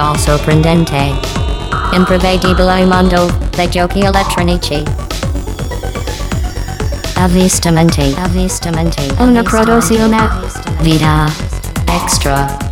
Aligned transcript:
mondo 0.00 0.16
sorprendente. 0.16 1.12
Imprevedibile 1.92 2.86
mondo 2.86 3.30
dei 3.54 3.68
giochi 3.68 4.00
elettronici. 4.00 4.82
Avvistamenti. 7.16 8.14
Avvistamenti. 8.18 9.12
Una 9.18 9.42
produzione. 9.42 10.16
Vita. 10.80 11.30
Extra. 11.84 12.68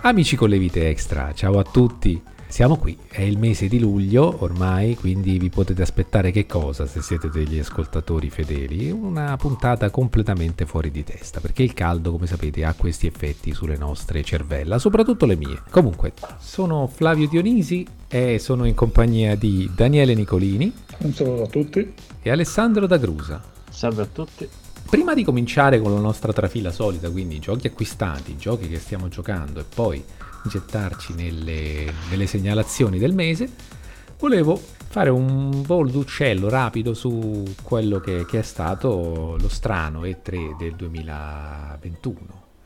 Amici 0.00 0.36
con 0.36 0.48
le 0.48 0.58
vite 0.58 0.88
extra, 0.88 1.32
ciao 1.34 1.58
a 1.58 1.62
tutti. 1.62 2.20
Siamo 2.50 2.76
qui, 2.76 2.98
è 3.08 3.20
il 3.20 3.38
mese 3.38 3.68
di 3.68 3.78
luglio 3.78 4.42
ormai, 4.42 4.96
quindi 4.96 5.38
vi 5.38 5.50
potete 5.50 5.82
aspettare 5.82 6.30
che 6.30 6.46
cosa 6.46 6.86
se 6.86 7.02
siete 7.02 7.28
degli 7.28 7.58
ascoltatori 7.58 8.30
fedeli? 8.30 8.90
Una 8.90 9.36
puntata 9.36 9.90
completamente 9.90 10.64
fuori 10.64 10.90
di 10.90 11.04
testa, 11.04 11.40
perché 11.40 11.62
il 11.62 11.74
caldo, 11.74 12.10
come 12.10 12.26
sapete, 12.26 12.64
ha 12.64 12.72
questi 12.72 13.06
effetti 13.06 13.52
sulle 13.52 13.76
nostre 13.76 14.24
cervella, 14.24 14.78
soprattutto 14.78 15.26
le 15.26 15.36
mie. 15.36 15.60
Comunque, 15.70 16.14
sono 16.38 16.86
Flavio 16.88 17.28
Dionisi 17.28 17.86
e 18.08 18.38
sono 18.38 18.64
in 18.64 18.74
compagnia 18.74 19.36
di 19.36 19.70
Daniele 19.72 20.14
Nicolini. 20.14 20.72
Un 20.98 21.12
saluto 21.12 21.42
a 21.42 21.46
tutti. 21.48 21.92
E 22.22 22.30
Alessandro 22.30 22.86
D'Agrusa. 22.86 23.40
Salve 23.70 24.02
a 24.02 24.06
tutti. 24.06 24.48
Prima 24.88 25.12
di 25.12 25.22
cominciare 25.22 25.80
con 25.80 25.92
la 25.92 26.00
nostra 26.00 26.32
trafila 26.32 26.72
solita, 26.72 27.10
quindi 27.10 27.38
giochi 27.40 27.66
acquistati, 27.66 28.38
giochi 28.38 28.68
che 28.68 28.78
stiamo 28.78 29.08
giocando 29.08 29.60
e 29.60 29.64
poi 29.72 30.02
gettarci 30.44 31.14
nelle, 31.14 31.92
nelle 32.10 32.26
segnalazioni 32.26 32.98
del 32.98 33.14
mese, 33.14 33.48
volevo 34.18 34.60
fare 34.90 35.10
un 35.10 35.62
volo 35.62 35.90
d'uccello 35.90 36.48
rapido 36.48 36.94
su 36.94 37.44
quello 37.62 38.00
che, 38.00 38.24
che, 38.26 38.38
è 38.38 38.42
stato 38.42 39.36
lo 39.38 39.48
strano 39.48 40.02
E3 40.02 40.56
del 40.56 40.74
2021. 40.74 42.18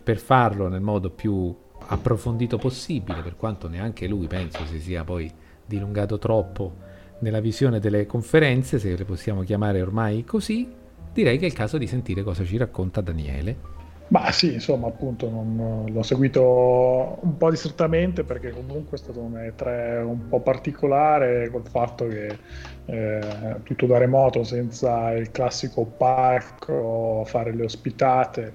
Per 0.03 0.19
farlo 0.19 0.69
nel 0.69 0.81
modo 0.81 1.11
più 1.11 1.55
approfondito 1.87 2.59
possibile, 2.59 3.23
per 3.23 3.37
quanto 3.37 3.69
neanche 3.69 4.07
lui 4.07 4.27
penso 4.27 4.65
si 4.67 4.81
sia 4.81 5.05
poi 5.05 5.31
dilungato 5.67 6.19
troppo 6.19 6.91
nella 7.21 7.41
visione 7.41 7.81
delle 7.81 8.07
conferenze, 8.07 8.79
se 8.79 8.97
le 8.97 9.05
possiamo 9.05 9.43
chiamare 9.43 9.81
ormai 9.81 10.25
così, 10.25 10.69
direi 11.13 11.39
che 11.39 11.45
è 11.45 11.49
il 11.49 11.55
caso 11.55 11.79
di 11.79 11.87
sentire 11.87 12.23
cosa 12.23 12.45
ci 12.45 12.57
racconta 12.57 13.01
Daniele. 13.01 13.72
Ma 14.13 14.31
sì, 14.31 14.53
insomma, 14.53 14.89
appunto 14.89 15.31
non, 15.31 15.87
l'ho 15.91 16.03
seguito 16.03 17.19
un 17.23 17.39
po' 17.39 17.49
distrattamente 17.49 18.25
perché 18.25 18.51
comunque 18.51 18.99
è 18.99 19.01
stato 19.01 19.21
un 19.21 19.33
E3 19.37 20.03
un 20.03 20.29
po' 20.29 20.41
particolare 20.41 21.49
col 21.51 21.67
fatto 21.67 22.07
che 22.09 22.39
eh, 22.85 23.57
tutto 23.63 23.87
da 23.87 23.97
remoto 23.97 24.45
senza 24.45 25.13
il 25.13 25.31
classico 25.31 25.87
parco, 25.87 27.25
fare 27.25 27.55
le 27.55 27.65
ospitate 27.65 28.53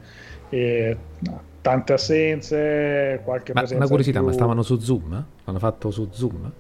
e 0.50 0.96
no, 1.22 1.42
tante 1.62 1.94
assenze, 1.94 3.22
qualche 3.24 3.54
ma, 3.54 3.64
Una 3.68 3.88
curiosità, 3.88 4.22
ma 4.22 4.32
stavano 4.34 4.62
su 4.62 4.78
Zoom? 4.78 5.26
Hanno 5.46 5.60
fatto 5.60 5.90
su 5.90 6.08
Zoom? 6.12 6.52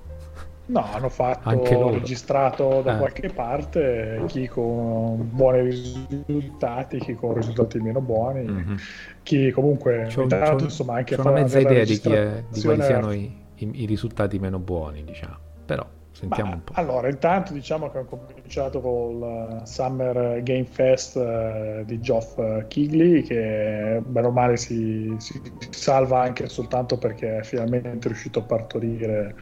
No, 0.68 0.86
hanno 0.92 1.08
fatto 1.08 1.92
registrato 1.92 2.82
da 2.82 2.94
ah. 2.94 2.98
qualche 2.98 3.30
parte 3.30 4.22
chi 4.28 4.48
con 4.48 5.30
buoni 5.32 5.62
risultati, 5.62 7.00
chi 7.00 7.14
con 7.16 7.36
risultati 7.36 7.80
meno 7.80 8.02
buoni, 8.02 8.44
mm-hmm. 8.44 8.76
chi 9.23 9.50
comunque 9.52 10.10
c'ho, 10.14 10.23
intanto, 10.23 10.56
c'ho, 10.56 10.64
insomma 10.66 10.95
anche 10.95 11.16
c'ho 11.16 11.22
una 11.22 11.32
mezza 11.32 11.60
idea 11.60 11.86
di, 11.86 11.98
chi 11.98 12.12
è, 12.12 12.44
di 12.50 12.62
quali 12.62 12.82
siano 12.82 13.14
i, 13.14 13.34
i, 13.56 13.70
i, 13.82 13.86
risultati 13.86 14.40
meno 14.40 14.60
buoni, 14.60 15.06
diciamo. 15.06 15.38
Però 15.66 15.88
sentiamo 16.12 16.50
Ma, 16.50 16.56
un 16.56 16.64
po'. 16.66 16.73
Allora, 16.76 17.08
intanto 17.08 17.54
diciamo 17.54 17.90
che 17.90 18.00
ho 18.00 18.06
cominciato 18.06 18.82
col 18.82 19.62
Summer 19.64 20.44
Game 20.44 20.66
Fest 20.66 21.16
uh, 21.16 21.86
di 21.86 21.98
Geoff 22.02 22.42
Kigley 22.67 23.22
che 23.22 24.02
bene 24.06 24.27
o 24.27 24.32
male 24.32 24.58
si, 24.58 25.16
si 25.17 25.42
salva 25.70 26.23
anche 26.23 26.50
soltanto 26.50 26.98
perché 26.98 27.38
è 27.38 27.44
finalmente 27.44 28.10
riuscito 28.10 28.39
a 28.39 28.42
partorire 28.42 29.36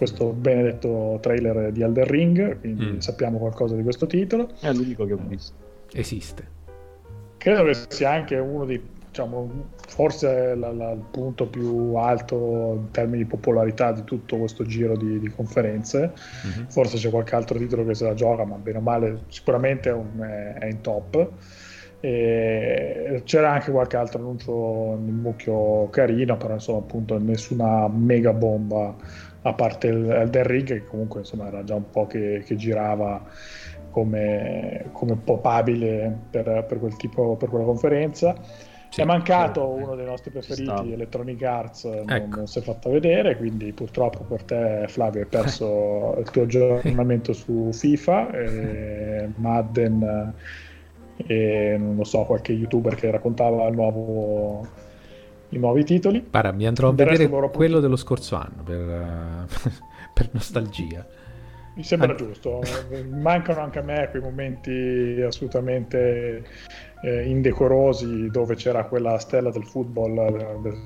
questo 0.00 0.32
benedetto 0.32 1.18
trailer 1.20 1.72
di 1.72 1.82
Elder 1.82 2.08
Ring, 2.08 2.58
quindi 2.60 2.86
mm. 2.86 2.98
sappiamo 3.00 3.36
qualcosa 3.36 3.76
di 3.76 3.82
questo 3.82 4.06
titolo. 4.06 4.48
È 4.58 4.72
l'unico 4.72 5.04
che 5.04 5.12
ho 5.12 5.20
visto. 5.28 5.52
Esiste. 5.92 6.48
Credo 7.36 7.64
che 7.64 7.74
sia 7.88 8.10
anche 8.10 8.38
uno 8.38 8.64
dei, 8.64 8.82
diciamo, 9.08 9.66
forse 9.86 10.54
la, 10.54 10.72
la, 10.72 10.92
il 10.92 11.04
punto 11.10 11.48
più 11.48 11.92
alto 11.96 12.78
in 12.80 12.90
termini 12.92 13.24
di 13.24 13.28
popolarità 13.28 13.92
di 13.92 14.02
tutto 14.04 14.38
questo 14.38 14.64
giro 14.64 14.96
di, 14.96 15.18
di 15.18 15.28
conferenze. 15.28 16.14
Mm-hmm. 16.46 16.68
Forse 16.68 16.96
c'è 16.96 17.10
qualche 17.10 17.34
altro 17.34 17.58
titolo 17.58 17.84
che 17.84 17.94
se 17.94 18.04
la 18.04 18.14
gioca, 18.14 18.46
ma 18.46 18.56
bene 18.56 18.78
o 18.78 18.80
male 18.80 19.24
sicuramente 19.28 19.90
è, 19.90 19.92
un, 19.92 20.18
è, 20.18 20.60
è 20.60 20.66
in 20.66 20.80
top. 20.80 21.28
E 22.00 23.22
c'era 23.24 23.52
anche 23.52 23.70
qualche 23.70 23.96
altro 23.96 24.20
annuncio 24.20 24.96
nel 24.98 25.12
mucchio 25.12 25.88
carino, 25.90 26.36
però 26.36 26.54
insomma 26.54 26.78
appunto 26.78 27.18
nessuna 27.18 27.88
mega 27.88 28.32
bomba 28.32 28.96
a 29.42 29.52
parte 29.54 29.88
il 29.88 30.10
Elden 30.10 30.42
Ring 30.44 30.66
che 30.66 30.86
comunque 30.86 31.20
insomma 31.20 31.46
era 31.46 31.64
già 31.64 31.74
un 31.74 31.90
po' 31.90 32.06
che, 32.06 32.42
che 32.44 32.56
girava 32.56 33.22
come, 33.90 34.86
come 34.92 35.16
popabile 35.16 36.16
per, 36.30 36.64
per, 36.66 36.78
quel 36.78 36.96
tipo, 36.96 37.36
per 37.36 37.48
quella 37.48 37.64
conferenza. 37.64 38.34
Sì, 38.88 39.02
è 39.02 39.04
mancato 39.04 39.74
sì, 39.76 39.82
uno 39.82 39.94
dei 39.94 40.04
nostri 40.04 40.30
preferiti, 40.32 40.92
Electronic 40.92 41.40
Arts, 41.44 41.84
ecco. 41.84 42.36
non, 42.36 42.46
si 42.48 42.58
è 42.58 42.62
fatto 42.62 42.90
vedere, 42.90 43.36
quindi 43.36 43.72
purtroppo 43.72 44.24
per 44.24 44.42
te 44.42 44.84
Flavio 44.88 45.20
hai 45.20 45.28
perso 45.28 46.16
il 46.18 46.28
tuo 46.30 46.42
aggiornamento 46.42 47.32
su 47.32 47.70
FIFA, 47.72 48.30
Madden 49.36 50.34
e 51.26 51.76
non 51.78 51.96
lo 51.96 52.04
so, 52.04 52.24
qualche 52.24 52.52
youtuber 52.52 52.94
che 52.94 53.10
raccontava 53.10 53.66
il 53.66 53.74
nuovo 53.74 54.66
i 55.50 55.58
nuovi 55.58 55.84
titoli. 55.84 56.20
Para, 56.20 56.52
mi 56.52 56.66
andrò 56.66 56.88
a 56.88 56.92
vedere 56.92 57.28
quello 57.28 57.80
dello 57.80 57.96
scorso 57.96 58.36
anno 58.36 58.62
per, 58.64 59.46
per 60.14 60.28
nostalgia. 60.32 61.06
Mi 61.74 61.84
sembra 61.84 62.10
anche... 62.10 62.24
giusto, 62.24 62.60
mancano 63.08 63.60
anche 63.60 63.78
a 63.78 63.82
me 63.82 64.08
quei 64.10 64.22
momenti 64.22 65.22
assolutamente 65.24 66.44
eh, 67.02 67.28
indecorosi 67.28 68.30
dove 68.30 68.54
c'era 68.54 68.84
quella 68.84 69.18
stella 69.18 69.50
del 69.50 69.64
football, 69.64 70.60
del 70.62 70.76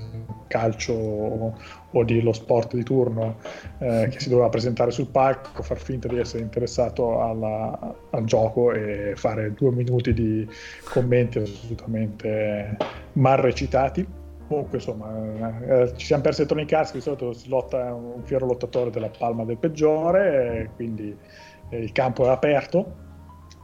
calcio 0.47 0.93
o, 0.93 1.57
o 1.91 2.03
dello 2.03 2.33
sport 2.33 2.75
di 2.75 2.83
turno 2.83 3.37
eh, 3.79 4.07
che 4.11 4.19
si 4.19 4.29
doveva 4.29 4.49
presentare 4.49 4.91
sul 4.91 5.07
palco, 5.07 5.63
far 5.63 5.77
finta 5.77 6.07
di 6.07 6.17
essere 6.17 6.43
interessato 6.43 7.21
alla, 7.21 7.95
al 8.11 8.23
gioco 8.25 8.71
e 8.71 9.13
fare 9.15 9.53
due 9.53 9.71
minuti 9.71 10.13
di 10.13 10.47
commenti 10.83 11.39
assolutamente 11.39 12.77
mal 13.13 13.37
recitati 13.37 14.23
Comunque, 14.47 14.77
insomma, 14.77 15.59
eh, 15.65 15.93
ci 15.95 16.05
siamo 16.05 16.21
persi 16.21 16.45
Tony 16.45 16.67
Arts, 16.69 16.93
di 16.93 17.01
solito 17.01 17.33
si 17.33 17.49
lotta 17.49 17.93
un 17.93 18.21
fiero 18.23 18.45
lottatore 18.45 18.91
della 18.91 19.09
palma 19.09 19.43
del 19.43 19.57
peggiore, 19.57 20.69
quindi 20.75 21.17
eh, 21.69 21.77
il 21.79 21.91
campo 21.91 22.25
è 22.25 22.29
aperto. 22.29 23.03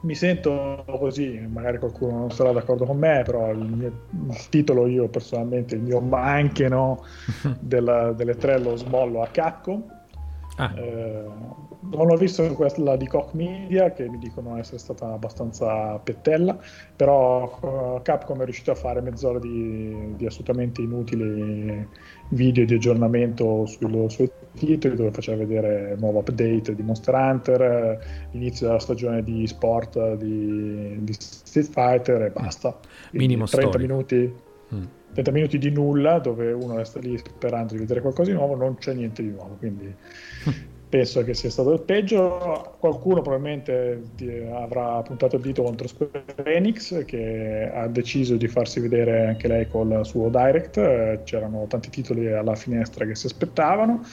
Mi 0.02 0.16
sento 0.16 0.84
così, 0.88 1.48
magari 1.48 1.78
qualcuno 1.78 2.18
non 2.18 2.32
sarà 2.32 2.52
d'accordo 2.52 2.86
con 2.86 2.98
me, 2.98 3.22
però 3.24 3.52
il, 3.52 3.60
mio, 3.60 3.92
il 4.30 4.50
titolo 4.50 4.88
io 4.88 5.08
personalmente, 5.10 5.76
il 5.76 5.82
mio 5.82 6.04
anche 6.12 6.68
no, 6.68 7.04
della, 7.60 8.12
delle 8.12 8.36
tre 8.36 8.58
lo 8.60 8.76
smollo 8.76 9.22
a 9.22 9.28
Capcom 9.28 10.00
Ah. 10.58 10.74
Eh, 10.76 11.26
non 11.92 12.12
ho 12.12 12.16
visto 12.16 12.44
quella 12.54 12.96
di 12.96 13.08
Koch 13.08 13.34
Media 13.34 13.92
che 13.92 14.08
mi 14.08 14.18
dicono 14.18 14.58
essere 14.58 14.78
stata 14.78 15.14
abbastanza 15.14 15.98
pettella, 15.98 16.58
però 16.96 17.58
uh, 17.62 18.02
Capcom 18.02 18.42
è 18.42 18.44
riuscito 18.44 18.72
a 18.72 18.76
fare 18.76 19.02
mezz'ora 19.02 19.40
di, 19.40 20.14
di 20.16 20.26
assolutamente 20.26 20.82
inutili 20.82 21.88
video 22.32 22.66
di 22.66 22.76
aggiornamento 22.76 23.66
sui 23.66 24.10
suoi 24.10 24.32
titoli 24.54 24.96
dove 24.96 25.12
faceva 25.12 25.38
vedere 25.38 25.94
il 25.94 26.00
nuovo 26.00 26.20
update 26.20 26.76
di 26.76 26.82
Monster 26.82 27.14
Hunter, 27.14 28.28
l'inizio 28.32 28.68
della 28.68 28.80
stagione 28.80 29.24
di 29.24 29.48
sport 29.48 30.16
di, 30.16 30.98
di 31.00 31.14
Street 31.14 31.70
Fighter 31.70 32.22
e 32.24 32.30
basta. 32.30 32.78
Minimo 33.12 33.46
30 33.46 33.70
story. 33.70 33.88
minuti. 33.88 34.34
Mm. 34.74 34.84
30 35.14 35.32
minuti 35.32 35.58
di 35.58 35.70
nulla 35.72 36.20
dove 36.20 36.54
uno 36.54 36.78
resta 36.78 37.00
lì 37.00 37.18
sperando 37.18 37.74
di 37.74 37.80
vedere 37.80 38.00
qualcosa 38.00 38.32
di 38.32 38.38
nuovo, 38.38 38.56
non 38.56 38.78
c'è 38.78 38.94
niente 38.94 39.22
di 39.22 39.30
nuovo, 39.30 39.56
quindi 39.60 39.94
penso 40.92 41.24
che 41.24 41.34
sia 41.34 41.50
stato 41.50 41.72
il 41.72 41.82
peggio. 41.82 42.76
Qualcuno 42.78 43.22
probabilmente 43.22 44.04
avrà 44.52 45.02
puntato 45.02 45.38
il 45.38 45.42
dito 45.42 45.64
contro 45.64 45.88
Square 45.88 46.26
Enix 46.44 47.06
che 47.06 47.72
ha 47.74 47.88
deciso 47.88 48.36
di 48.36 48.50
farsi 48.50 48.82
vedere 48.82 49.26
anche 49.28 49.48
lei 49.48 49.70
col 49.70 50.06
suo 50.06 50.28
direct, 50.28 51.24
c'erano 51.24 51.66
tanti 51.68 51.90
titoli 51.90 52.30
alla 52.32 52.56
finestra 52.56 53.06
che 53.06 53.16
si 53.16 53.28
aspettavano. 53.28 54.04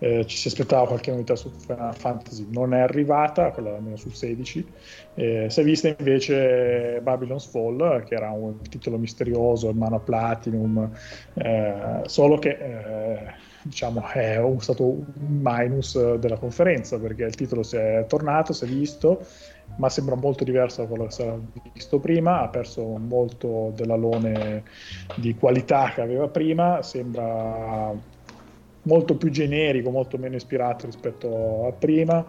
Eh, 0.00 0.26
ci 0.26 0.36
si 0.36 0.48
aspettava 0.48 0.88
qualche 0.88 1.12
novità 1.12 1.36
su 1.36 1.50
Final 1.50 1.94
Fantasy, 1.94 2.46
non 2.50 2.74
è 2.74 2.80
arrivata, 2.80 3.52
quella 3.52 3.76
almeno 3.76 3.96
sul 3.96 4.12
16. 4.12 4.66
Eh, 5.14 5.46
si 5.48 5.60
è 5.60 5.62
vista 5.62 5.94
invece 5.96 6.98
Babylon's 7.00 7.46
Fall, 7.46 8.02
che 8.04 8.14
era 8.14 8.30
un 8.30 8.60
titolo 8.68 8.98
misterioso 8.98 9.70
in 9.70 9.76
mano 9.76 9.96
a 9.96 10.00
Platinum, 10.00 10.90
eh, 11.34 12.02
solo 12.06 12.38
che 12.38 12.50
eh, 12.50 13.52
diciamo, 13.64 14.06
è 14.10 14.40
stato 14.58 14.84
un 14.84 15.40
minus 15.40 16.16
della 16.16 16.36
conferenza 16.36 16.98
perché 16.98 17.24
il 17.24 17.34
titolo 17.34 17.62
si 17.62 17.76
è 17.76 18.04
tornato, 18.06 18.52
si 18.52 18.64
è 18.64 18.66
visto, 18.68 19.24
ma 19.76 19.88
sembra 19.88 20.14
molto 20.14 20.44
diverso 20.44 20.82
da 20.82 20.88
quello 20.88 21.04
che 21.06 21.10
si 21.10 21.22
era 21.22 21.38
visto 21.72 21.98
prima, 21.98 22.42
ha 22.42 22.48
perso 22.48 22.84
molto 22.98 23.72
dell'alone 23.74 24.64
di 25.14 25.34
qualità 25.34 25.92
che 25.94 26.02
aveva 26.02 26.28
prima, 26.28 26.82
sembra 26.82 27.92
molto 28.82 29.16
più 29.16 29.30
generico, 29.30 29.90
molto 29.90 30.18
meno 30.18 30.36
ispirato 30.36 30.84
rispetto 30.84 31.66
a 31.66 31.72
prima 31.72 32.22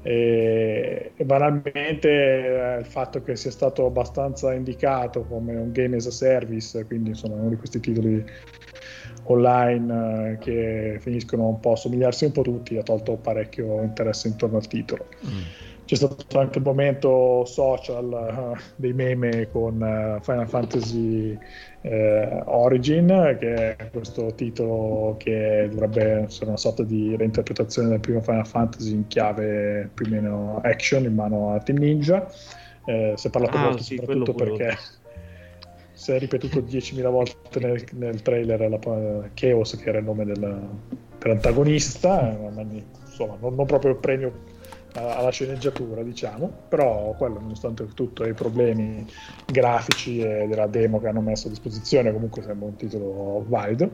e, 0.00 1.12
e 1.14 1.24
banalmente 1.24 2.08
eh, 2.08 2.78
il 2.78 2.86
fatto 2.86 3.22
che 3.22 3.36
sia 3.36 3.50
stato 3.50 3.84
abbastanza 3.84 4.54
indicato 4.54 5.24
come 5.24 5.54
un 5.54 5.70
game 5.70 5.96
as 5.96 6.06
a 6.06 6.10
service, 6.10 6.86
quindi 6.86 7.10
insomma 7.10 7.34
uno 7.34 7.50
di 7.50 7.56
questi 7.56 7.78
titoli 7.78 8.24
online 9.24 10.32
eh, 10.32 10.38
che 10.38 10.96
finiscono 11.00 11.46
un 11.48 11.60
po' 11.60 11.72
a 11.72 11.76
somigliarsi 11.76 12.24
un 12.24 12.32
po' 12.32 12.42
tutti 12.42 12.76
ha 12.76 12.82
tolto 12.82 13.16
parecchio 13.16 13.82
interesse 13.82 14.28
intorno 14.28 14.56
al 14.56 14.66
titolo. 14.66 15.06
Mm 15.26 15.68
c'è 15.88 15.94
stato 15.94 16.38
anche 16.38 16.58
il 16.58 16.64
momento 16.64 17.46
social 17.46 18.54
uh, 18.54 18.60
dei 18.76 18.92
meme 18.92 19.48
con 19.50 19.80
uh, 19.80 20.22
Final 20.22 20.46
Fantasy 20.46 21.32
uh, 21.80 22.42
Origin, 22.44 23.38
che 23.40 23.74
è 23.74 23.90
questo 23.90 24.34
titolo 24.34 25.14
che 25.18 25.66
dovrebbe 25.70 26.24
essere 26.26 26.48
una 26.48 26.58
sorta 26.58 26.82
di 26.82 27.16
reinterpretazione 27.16 27.88
del 27.88 28.00
primo 28.00 28.20
Final 28.20 28.46
Fantasy 28.46 28.92
in 28.92 29.06
chiave 29.06 29.88
più 29.94 30.04
o 30.04 30.08
meno 30.10 30.60
action 30.62 31.04
in 31.04 31.14
mano 31.14 31.54
a 31.54 31.58
Team 31.60 31.78
Ninja. 31.78 32.30
Eh, 32.84 33.14
si 33.16 33.26
è 33.26 33.30
parlato 33.30 33.56
ah, 33.56 33.62
molto 33.62 33.82
sì, 33.82 33.96
soprattutto 33.96 34.34
perché 34.34 34.76
si 35.98 36.12
è 36.12 36.18
ripetuto 36.20 36.60
10.000 36.60 37.10
volte 37.10 37.58
nel, 37.58 37.84
nel 37.94 38.22
trailer 38.22 38.70
la, 38.70 39.28
Chaos, 39.34 39.76
che 39.76 39.88
era 39.88 39.98
il 39.98 40.04
nome 40.04 40.24
del, 40.24 40.68
dell'antagonista, 41.18 42.38
insomma 43.04 43.36
non, 43.40 43.56
non 43.56 43.66
proprio 43.66 43.90
il 43.90 43.96
premio 43.96 44.32
alla 44.92 45.30
sceneggiatura, 45.30 46.04
diciamo, 46.04 46.50
però 46.68 47.14
quello 47.18 47.40
nonostante 47.40 47.84
tutto 47.94 48.24
i 48.24 48.32
problemi 48.32 49.04
grafici 49.44 50.20
e 50.20 50.46
della 50.46 50.68
demo 50.68 51.00
che 51.00 51.08
hanno 51.08 51.20
messo 51.20 51.48
a 51.48 51.50
disposizione 51.50 52.12
comunque 52.12 52.42
sembra 52.42 52.68
un 52.68 52.76
titolo 52.76 53.44
valido. 53.48 53.90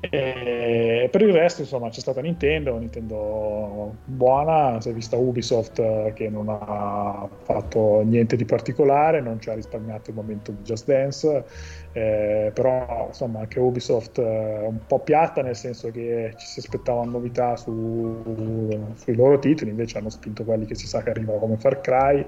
E 0.00 1.08
per 1.10 1.20
il 1.20 1.32
resto, 1.32 1.60
insomma, 1.60 1.90
c'è 1.90 2.00
stata 2.00 2.22
Nintendo, 2.22 2.78
Nintendo 2.78 3.94
buona, 4.04 4.80
si 4.80 4.88
è 4.88 4.92
vista 4.94 5.16
Ubisoft 5.16 6.14
che 6.14 6.30
non 6.30 6.48
ha 6.48 7.28
fatto 7.42 8.00
niente 8.00 8.36
di 8.36 8.46
particolare, 8.46 9.20
non 9.20 9.38
ci 9.38 9.50
ha 9.50 9.54
risparmiato 9.54 10.08
il 10.08 10.16
momento 10.16 10.50
di 10.50 10.62
Just 10.62 10.86
Dance, 10.86 11.44
eh, 11.92 12.50
però 12.54 13.08
insomma 13.08 13.40
anche 13.40 13.60
Ubisoft 13.60 14.18
è 14.18 14.66
un 14.66 14.86
po' 14.86 15.00
piatta 15.00 15.42
nel 15.42 15.56
senso 15.56 15.90
che 15.90 16.32
ci 16.36 16.46
si 16.46 16.60
aspettavano 16.60 17.10
novità 17.10 17.54
su, 17.56 18.94
sui 18.94 19.14
loro 19.14 19.38
titoli, 19.38 19.70
invece 19.70 19.98
hanno 19.98 20.10
spinto 20.10 20.44
quelli 20.44 20.64
che 20.64 20.74
si 20.74 20.86
sa 20.86 21.02
che 21.02 21.10
arrivano 21.10 21.38
come 21.38 21.58
Far 21.58 21.82
Cry 21.82 22.26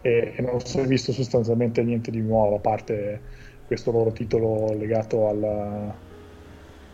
e, 0.00 0.34
e 0.36 0.40
non 0.40 0.60
si 0.60 0.78
è 0.78 0.86
visto 0.86 1.10
sostanzialmente 1.10 1.82
niente 1.82 2.12
di 2.12 2.20
nuovo 2.20 2.56
a 2.56 2.60
parte 2.60 3.22
questo 3.66 3.90
loro 3.90 4.12
titolo 4.12 4.72
legato 4.72 5.26
al 5.28 5.98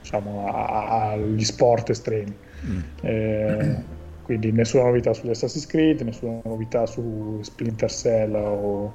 diciamo, 0.08 0.46
agli 0.46 1.44
sport 1.44 1.90
estremi. 1.90 2.34
Mm. 2.66 2.81
Eh, 3.02 3.76
quindi 4.22 4.52
nessuna 4.52 4.84
novità 4.84 5.12
sugli 5.12 5.31
Assassin's 5.31 5.66
Creed, 5.66 6.00
nessuna 6.00 6.40
novità 6.44 6.87
su 6.87 7.38
Splinter 7.43 7.90
Cell 7.90 8.34
o, 8.34 8.94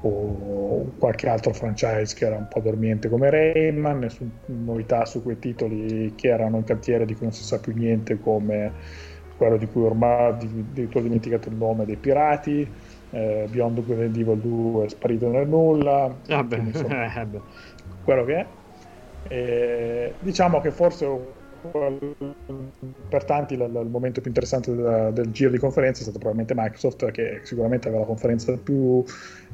o, 0.00 0.92
qualche 0.98 1.28
altro 1.28 1.52
franchise 1.52 2.14
che 2.14 2.26
era 2.26 2.36
un 2.36 2.46
po' 2.48 2.60
dormiente 2.60 3.08
come 3.08 3.30
Rayman, 3.30 3.98
nessuna 3.98 4.30
novità 4.46 5.04
su 5.04 5.22
quei 5.22 5.38
titoli 5.38 6.12
che 6.16 6.28
erano 6.28 6.58
in 6.58 6.64
cantiere 6.64 7.04
di 7.04 7.14
cui 7.14 7.26
non 7.26 7.32
si 7.32 7.44
sa 7.44 7.58
più 7.58 7.72
niente 7.74 8.18
come 8.20 8.72
quello 9.36 9.56
di 9.56 9.66
cui 9.66 9.82
ormai 9.82 10.36
di, 10.38 10.64
di 10.72 10.86
cui 10.86 11.00
ho 11.00 11.02
dimenticato 11.02 11.48
il 11.48 11.56
nome 11.56 11.84
dei 11.84 11.96
pirati. 11.96 12.66
Eh, 13.10 13.46
Beyond 13.48 13.84
Good 13.84 14.00
and 14.00 14.16
Evil 14.16 14.38
2 14.38 14.86
è 14.86 14.88
sparito 14.88 15.28
nel 15.28 15.46
nulla. 15.46 16.16
Ah 16.28 16.42
beh, 16.42 16.56
quindi, 16.56 16.76
insomma, 16.76 17.10
quello 18.04 18.24
che 18.24 18.36
è. 18.36 18.46
E 19.28 20.14
diciamo 20.20 20.60
che 20.60 20.70
forse 20.70 21.06
per 23.08 23.24
tanti 23.24 23.54
il, 23.54 23.60
il 23.60 23.88
momento 23.88 24.20
più 24.20 24.28
interessante 24.28 24.74
del, 24.74 25.10
del, 25.14 25.30
giro 25.30 25.50
di 25.50 25.58
conferenza 25.58 26.00
è 26.00 26.02
stato 26.02 26.18
probabilmente 26.18 26.54
Microsoft 26.54 27.10
che 27.10 27.40
sicuramente 27.42 27.88
aveva 27.88 28.02
la 28.02 28.08
conferenza 28.08 28.54
più 28.56 29.02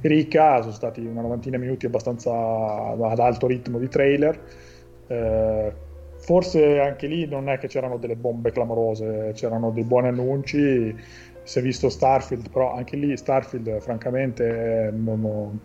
ricca, 0.01 0.61
sono 0.61 0.73
stati 0.73 1.05
una 1.05 1.21
novantina 1.21 1.57
di 1.57 1.65
minuti 1.65 1.87
abbastanza 1.87 2.33
ad 2.33 3.19
alto 3.19 3.47
ritmo 3.47 3.79
di 3.79 3.89
trailer. 3.89 4.41
Eh, 5.07 5.73
forse 6.17 6.81
anche 6.81 7.07
lì 7.07 7.27
non 7.27 7.49
è 7.49 7.59
che 7.59 7.69
c'erano 7.69 7.97
delle 7.97 8.17
bombe 8.17 8.51
clamorose, 8.51 9.33
c'erano 9.35 9.71
dei 9.71 9.85
buoni 9.85 10.09
annunci. 10.09 10.95
Si 11.43 11.59
è 11.59 11.63
visto 11.63 11.89
Starfield, 11.89 12.51
però 12.51 12.75
anche 12.75 12.97
lì 12.97 13.17
Starfield 13.17 13.81
francamente 13.81 14.93
non, 14.95 15.59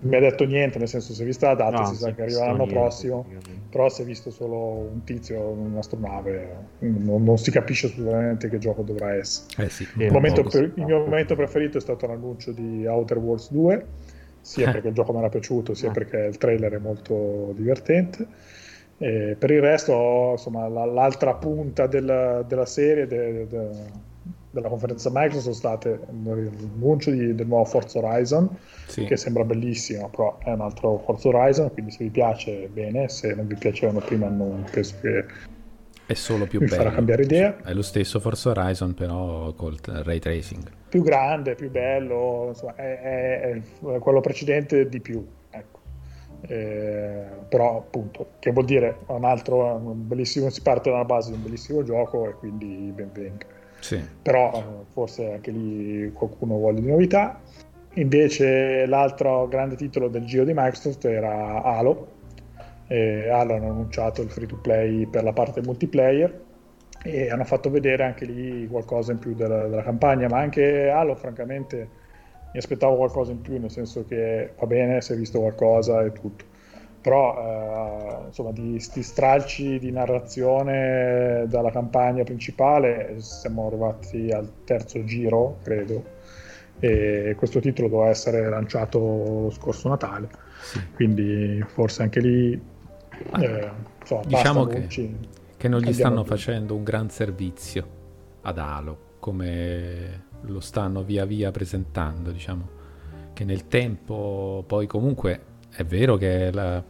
mi 0.00 0.16
ha 0.16 0.20
detto 0.20 0.44
niente, 0.44 0.78
nel 0.78 0.88
senso 0.88 1.12
si 1.12 1.22
è 1.22 1.24
vista 1.24 1.48
la 1.48 1.54
data, 1.54 1.78
no, 1.78 1.86
si 1.86 1.96
sa 1.96 2.12
che 2.12 2.22
arriva 2.22 2.46
l'anno 2.46 2.64
niente, 2.64 2.74
prossimo, 2.74 3.26
però 3.70 3.88
si 3.88 4.02
è 4.02 4.04
visto 4.04 4.30
solo 4.30 4.56
un 4.92 5.02
tizio 5.04 5.36
in 5.52 5.72
un'astronave, 5.72 6.56
non, 6.80 7.24
non, 7.24 7.38
si 7.38 7.50
capisce 7.50 7.86
assolutamente 7.86 8.48
che 8.48 8.58
gioco 8.58 8.82
dovrà 8.82 9.14
essere. 9.14 9.64
Eh 9.64 9.68
sì, 9.68 9.82
il, 9.82 10.10
per, 10.10 10.72
il, 10.76 10.84
mio 10.84 11.00
momento 11.00 11.34
preferito 11.34 11.78
è 11.78 11.80
stato 11.80 12.06
l'annuncio 12.06 12.52
di 12.52 12.86
Outer 12.86 13.18
Worlds 13.18 13.50
2, 13.50 13.86
sia 14.40 14.70
perché 14.70 14.88
il 14.88 14.94
gioco 14.94 15.12
mi 15.12 15.18
era 15.18 15.28
piaciuto, 15.28 15.74
sia 15.74 15.90
perché 15.90 16.18
il 16.18 16.36
trailer 16.38 16.72
è 16.72 16.78
molto 16.78 17.52
divertente. 17.56 18.26
E 19.00 19.36
per 19.38 19.50
il 19.52 19.60
resto, 19.60 20.30
insomma, 20.32 20.66
l'altra 20.66 21.34
punta 21.34 21.86
della, 21.86 22.42
della 22.42 22.66
serie 22.66 23.06
de, 23.06 23.46
de, 23.46 23.68
della 24.50 24.68
conferenza 24.68 25.10
Microsoft 25.12 25.42
sono 25.42 25.54
state 25.54 26.00
l'annuncio 26.06 27.10
di, 27.10 27.34
del 27.34 27.46
nuovo 27.46 27.64
Forza 27.64 27.98
Horizon 27.98 28.48
sì. 28.86 29.04
che 29.04 29.16
sembra 29.16 29.44
bellissimo 29.44 30.08
però 30.08 30.38
è 30.38 30.50
un 30.50 30.60
altro 30.60 30.98
Forza 31.04 31.28
Horizon 31.28 31.70
quindi 31.72 31.90
se 31.90 32.04
vi 32.04 32.10
piace 32.10 32.68
bene 32.68 33.08
se 33.08 33.34
non 33.34 33.46
vi 33.46 33.56
piacevano 33.56 34.00
prima 34.00 34.28
non 34.28 34.64
penso 34.70 34.96
che 35.00 35.24
è 36.06 36.14
solo 36.14 36.46
più 36.46 36.60
mi 36.60 36.66
bello 36.66 36.82
farà 36.82 36.94
cambiare 36.94 37.22
idea 37.22 37.56
è 37.62 37.74
lo 37.74 37.82
stesso 37.82 38.20
Forza 38.20 38.50
Horizon 38.50 38.94
però 38.94 39.52
col 39.52 39.78
ray 39.84 40.18
tracing 40.18 40.70
più 40.88 41.02
grande 41.02 41.54
più 41.54 41.70
bello 41.70 42.46
insomma, 42.48 42.74
è, 42.76 43.00
è, 43.40 43.60
è 43.94 43.98
quello 43.98 44.20
precedente 44.20 44.88
di 44.88 45.00
più 45.00 45.26
ecco. 45.50 45.80
eh, 46.46 47.24
però 47.50 47.76
appunto 47.76 48.30
che 48.38 48.50
vuol 48.52 48.64
dire 48.64 49.00
un 49.08 49.24
altro 49.24 49.74
un 49.74 50.08
bellissimo 50.08 50.48
si 50.48 50.62
parte 50.62 50.90
dalla 50.90 51.04
base 51.04 51.30
di 51.30 51.36
un 51.36 51.42
bellissimo 51.42 51.82
gioco 51.82 52.26
e 52.26 52.32
quindi 52.32 52.90
ben 52.94 53.10
venga 53.12 53.56
sì. 53.80 54.02
Però 54.22 54.52
eh, 54.54 54.84
forse 54.92 55.32
anche 55.32 55.50
lì 55.50 56.10
qualcuno 56.12 56.56
vuole 56.56 56.80
di 56.80 56.88
novità. 56.88 57.40
Invece 57.94 58.86
l'altro 58.86 59.48
grande 59.48 59.76
titolo 59.76 60.08
del 60.08 60.24
giro 60.24 60.44
di 60.44 60.52
Microsoft 60.54 61.04
era 61.04 61.62
Halo. 61.62 62.16
E 62.86 63.28
Halo 63.28 63.54
hanno 63.54 63.70
annunciato 63.70 64.22
il 64.22 64.30
free 64.30 64.46
to 64.46 64.56
play 64.56 65.06
per 65.06 65.22
la 65.22 65.32
parte 65.32 65.60
multiplayer 65.60 66.46
e 67.04 67.30
hanno 67.30 67.44
fatto 67.44 67.70
vedere 67.70 68.04
anche 68.04 68.24
lì 68.24 68.66
qualcosa 68.66 69.12
in 69.12 69.18
più 69.18 69.34
della, 69.34 69.66
della 69.66 69.82
campagna, 69.82 70.28
ma 70.28 70.38
anche 70.38 70.88
Halo 70.88 71.14
francamente 71.14 71.88
mi 72.52 72.58
aspettavo 72.58 72.96
qualcosa 72.96 73.32
in 73.32 73.40
più, 73.40 73.58
nel 73.58 73.70
senso 73.70 74.04
che 74.06 74.52
va 74.58 74.66
bene, 74.66 75.00
si 75.00 75.12
è 75.12 75.16
visto 75.16 75.38
qualcosa 75.38 76.02
e 76.02 76.12
tutto 76.12 76.44
però 77.08 78.22
eh, 78.22 78.26
insomma 78.26 78.52
di 78.52 78.78
sti 78.78 79.02
stralci 79.02 79.78
di 79.78 79.90
narrazione 79.90 81.46
dalla 81.48 81.70
campagna 81.70 82.22
principale 82.22 83.14
siamo 83.20 83.66
arrivati 83.66 84.30
al 84.30 84.46
terzo 84.64 85.02
giro 85.04 85.56
credo 85.62 86.16
e 86.80 87.34
questo 87.38 87.60
titolo 87.60 87.88
doveva 87.88 88.10
essere 88.10 88.46
lanciato 88.50 88.98
lo 88.98 89.50
scorso 89.50 89.88
Natale 89.88 90.28
sì. 90.60 90.80
quindi 90.94 91.64
forse 91.66 92.02
anche 92.02 92.20
lì 92.20 92.52
eh, 93.40 93.70
insomma, 94.00 94.22
diciamo 94.26 94.66
che, 94.66 94.86
che, 95.56 95.68
non 95.68 95.80
gli 95.80 95.92
stanno 95.94 96.22
più. 96.22 96.30
facendo 96.30 96.74
un 96.76 96.84
gran 96.84 97.08
servizio 97.08 97.86
ad 98.42 98.58
Halo 98.58 98.98
come 99.18 100.26
lo 100.42 100.60
stanno 100.60 101.02
via 101.02 101.24
via 101.24 101.50
presentando 101.50 102.30
diciamo 102.30 102.76
che 103.32 103.44
nel 103.44 103.66
tempo 103.66 104.62
poi 104.66 104.86
comunque 104.86 105.40
è 105.70 105.84
vero 105.84 106.16
che 106.16 106.50
la, 106.52 106.82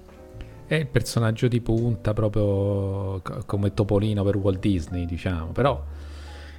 è 0.69 0.75
il 0.75 0.87
personaggio 0.87 1.49
di 1.49 1.63
punta 1.63 2.13
proprio 2.13 3.23
come 3.47 3.73
Topolino 3.73 4.23
per 4.23 4.37
Walt 4.37 4.59
Disney, 4.59 5.07
diciamo, 5.07 5.47
però 5.47 5.83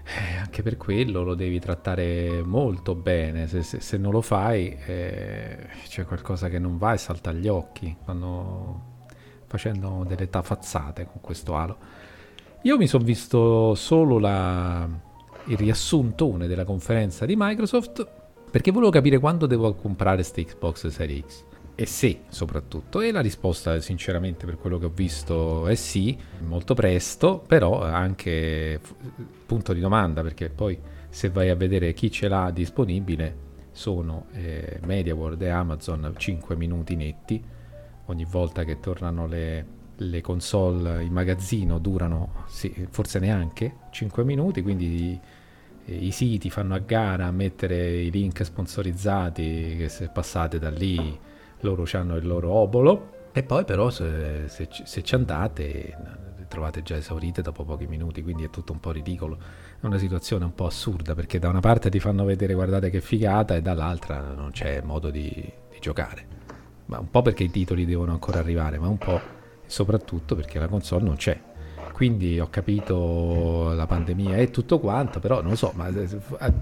eh, 0.03 0.37
anche 0.37 0.63
per 0.63 0.77
quello 0.77 1.23
lo 1.23 1.35
devi 1.35 1.59
trattare 1.59 2.41
molto 2.43 2.95
bene, 2.95 3.47
se, 3.47 3.61
se, 3.61 3.79
se 3.79 3.97
non 3.97 4.11
lo 4.11 4.21
fai 4.21 4.75
eh, 4.87 5.67
c'è 5.87 6.05
qualcosa 6.05 6.49
che 6.49 6.57
non 6.57 6.79
va 6.79 6.93
e 6.93 6.97
salta 6.97 7.29
agli 7.29 7.47
occhi 7.47 7.95
quando 8.03 8.87
facendo 9.45 10.03
delle 10.07 10.27
tafazzate 10.27 11.05
con 11.05 11.21
questo 11.21 11.55
alo. 11.55 11.77
Io 12.63 12.77
mi 12.77 12.87
sono 12.87 13.03
visto 13.03 13.75
solo 13.75 14.17
la, 14.17 14.89
il 15.45 15.57
riassuntone 15.57 16.47
della 16.47 16.65
conferenza 16.65 17.27
di 17.27 17.35
Microsoft 17.37 18.07
perché 18.49 18.71
volevo 18.71 18.89
capire 18.89 19.19
quando 19.19 19.45
devo 19.45 19.75
comprare 19.75 20.15
questa 20.15 20.41
Xbox 20.41 20.87
Series 20.87 21.25
X 21.25 21.48
e 21.79 21.85
se 21.85 22.23
soprattutto. 22.27 22.99
E 22.99 23.09
la 23.13 23.21
risposta 23.21 23.79
sinceramente 23.79 24.45
per 24.45 24.57
quello 24.57 24.77
che 24.77 24.87
ho 24.87 24.91
visto 24.93 25.65
è 25.65 25.75
sì, 25.75 26.17
molto 26.39 26.73
presto, 26.73 27.41
però 27.47 27.81
anche 27.81 28.81
punto 29.45 29.71
di 29.71 29.79
domanda 29.79 30.21
perché 30.21 30.49
poi 30.49 30.77
se 31.07 31.29
vai 31.29 31.47
a 31.47 31.55
vedere 31.55 31.93
chi 31.93 32.11
ce 32.11 32.27
l'ha 32.27 32.51
disponibile 32.51 33.47
sono 33.71 34.25
eh, 34.33 34.81
MediaWorld 34.83 35.41
e 35.41 35.47
Amazon 35.47 36.13
5 36.17 36.53
minuti 36.57 36.97
netti 36.97 37.41
ogni 38.07 38.25
volta 38.25 38.65
che 38.65 38.81
tornano 38.81 39.25
le, 39.25 39.65
le 39.95 40.19
console 40.19 41.01
in 41.01 41.13
magazzino 41.13 41.79
durano 41.79 42.43
sì, 42.47 42.87
forse 42.89 43.19
neanche 43.19 43.75
5 43.91 44.25
minuti 44.25 44.61
quindi 44.61 45.17
i 45.85 46.11
siti 46.11 46.49
fanno 46.49 46.75
a 46.75 46.79
gara 46.79 47.27
a 47.27 47.31
mettere 47.31 48.01
i 48.01 48.11
link 48.11 48.43
sponsorizzati 48.43 49.75
che 49.77 49.87
se 49.87 50.09
passate 50.09 50.59
da 50.59 50.69
lì 50.69 51.27
loro 51.61 51.85
hanno 51.93 52.15
il 52.15 52.25
loro 52.25 52.51
obolo 52.51 53.17
e 53.31 53.43
poi 53.43 53.63
però 53.63 53.89
se, 53.89 54.47
se, 54.47 54.67
se 54.69 55.03
ci 55.03 55.15
andate 55.15 55.95
trovate 56.49 56.81
già 56.81 56.97
esaurite 56.97 57.41
dopo 57.41 57.63
pochi 57.63 57.87
minuti, 57.87 58.21
quindi 58.21 58.43
è 58.43 58.49
tutto 58.49 58.73
un 58.73 58.81
po' 58.81 58.91
ridicolo. 58.91 59.37
È 59.79 59.85
una 59.85 59.97
situazione 59.97 60.43
un 60.43 60.53
po' 60.53 60.65
assurda 60.65 61.15
perché 61.15 61.39
da 61.39 61.47
una 61.47 61.61
parte 61.61 61.89
ti 61.89 62.01
fanno 62.01 62.25
vedere 62.25 62.53
guardate 62.53 62.89
che 62.89 62.99
figata 62.99 63.55
e 63.55 63.61
dall'altra 63.61 64.33
non 64.33 64.51
c'è 64.51 64.81
modo 64.81 65.09
di, 65.09 65.31
di 65.31 65.77
giocare. 65.79 66.37
Ma 66.87 66.99
un 66.99 67.09
po' 67.09 67.21
perché 67.21 67.43
i 67.43 67.51
titoli 67.51 67.85
devono 67.85 68.11
ancora 68.11 68.39
arrivare, 68.39 68.79
ma 68.79 68.87
un 68.87 68.97
po' 68.97 69.21
soprattutto 69.65 70.35
perché 70.35 70.59
la 70.59 70.67
console 70.67 71.03
non 71.03 71.15
c'è 71.15 71.39
quindi 71.99 72.39
ho 72.39 72.47
capito 72.49 73.73
la 73.73 73.85
pandemia 73.85 74.37
e 74.37 74.51
tutto 74.51 74.79
quanto, 74.79 75.19
però 75.19 75.41
non 75.41 75.49
lo 75.49 75.55
so, 75.57 75.73
ma 75.75 75.89
eh, 75.89 76.07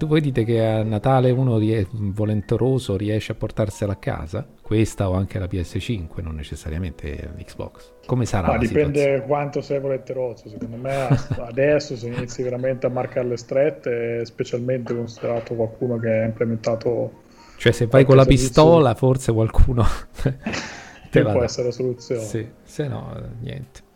voi 0.04 0.20
dite 0.20 0.42
che 0.42 0.66
a 0.66 0.82
Natale 0.82 1.30
uno 1.30 1.58
rie- 1.58 1.86
volenteroso 1.92 2.96
riesce 2.96 3.30
a 3.30 3.34
portarsela 3.36 3.92
a 3.92 3.96
casa? 3.98 4.44
Questa 4.60 5.08
o 5.08 5.12
anche 5.12 5.38
la 5.38 5.44
PS5, 5.44 6.22
non 6.22 6.34
necessariamente 6.34 7.30
l'Xbox. 7.36 7.92
Come 8.04 8.26
sarà? 8.26 8.48
Ma 8.48 8.58
dipende 8.58 8.98
situazione? 8.98 9.26
quanto 9.26 9.60
sei 9.60 9.78
volenteroso, 9.78 10.48
secondo 10.48 10.76
me 10.76 11.06
adesso 11.38 11.94
se 11.94 12.08
inizi 12.08 12.42
veramente 12.42 12.86
a 12.86 12.90
marcare 12.90 13.28
le 13.28 13.36
strette, 13.36 14.24
specialmente 14.24 14.92
considerato 14.92 15.54
qualcuno 15.54 15.98
che 15.98 16.10
ha 16.10 16.24
implementato... 16.24 17.12
Cioè 17.58 17.70
se 17.70 17.86
vai 17.86 18.04
con 18.04 18.16
la 18.16 18.24
pistola 18.24 18.92
forse 18.96 19.32
qualcuno... 19.32 19.86
te 21.12 21.22
può 21.22 21.44
essere 21.44 21.68
la 21.68 21.72
soluzione. 21.72 22.22
Sì, 22.22 22.44
se 22.64 22.88
no 22.88 23.14
niente. 23.38 23.86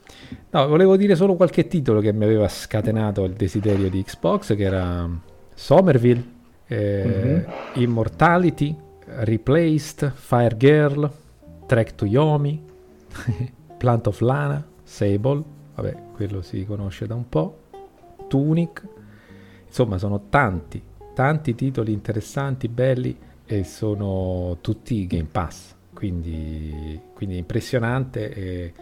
No, 0.51 0.67
volevo 0.69 0.97
dire 0.97 1.15
solo 1.17 1.35
qualche 1.35 1.67
titolo 1.67 2.01
che 2.01 2.13
mi 2.13 2.25
aveva 2.25 2.49
scatenato 2.49 3.25
il 3.25 3.33
desiderio 3.33 3.89
di 3.89 4.03
Xbox, 4.03 4.55
che 4.55 4.65
era 4.65 5.09
Somerville, 5.55 6.25
eh, 6.67 7.05
mm-hmm. 7.07 7.43
Immortality, 7.75 8.77
Replaced, 9.05 10.13
Fire 10.15 10.57
Girl, 10.57 11.11
Track 11.67 11.95
to 11.95 12.05
Yomi, 12.05 12.63
Plant 13.79 14.07
of 14.07 14.21
Lana, 14.21 14.65
Sable, 14.83 15.43
vabbè, 15.75 15.97
quello 16.15 16.43
si 16.43 16.65
conosce 16.67 17.07
da 17.07 17.15
un 17.15 17.29
po', 17.29 17.59
Tunic, 18.29 18.87
insomma 19.67 19.99
sono 19.99 20.25
tanti, 20.29 20.83
tanti 21.15 21.55
titoli 21.55 21.93
interessanti, 21.93 22.69
belli 22.69 23.17
e 23.45 23.65
sono 23.65 24.59
tutti 24.61 25.07
Game 25.07 25.29
Pass, 25.31 25.75
quindi, 25.93 27.01
quindi 27.15 27.39
impressionante 27.39 28.33
e 28.33 28.73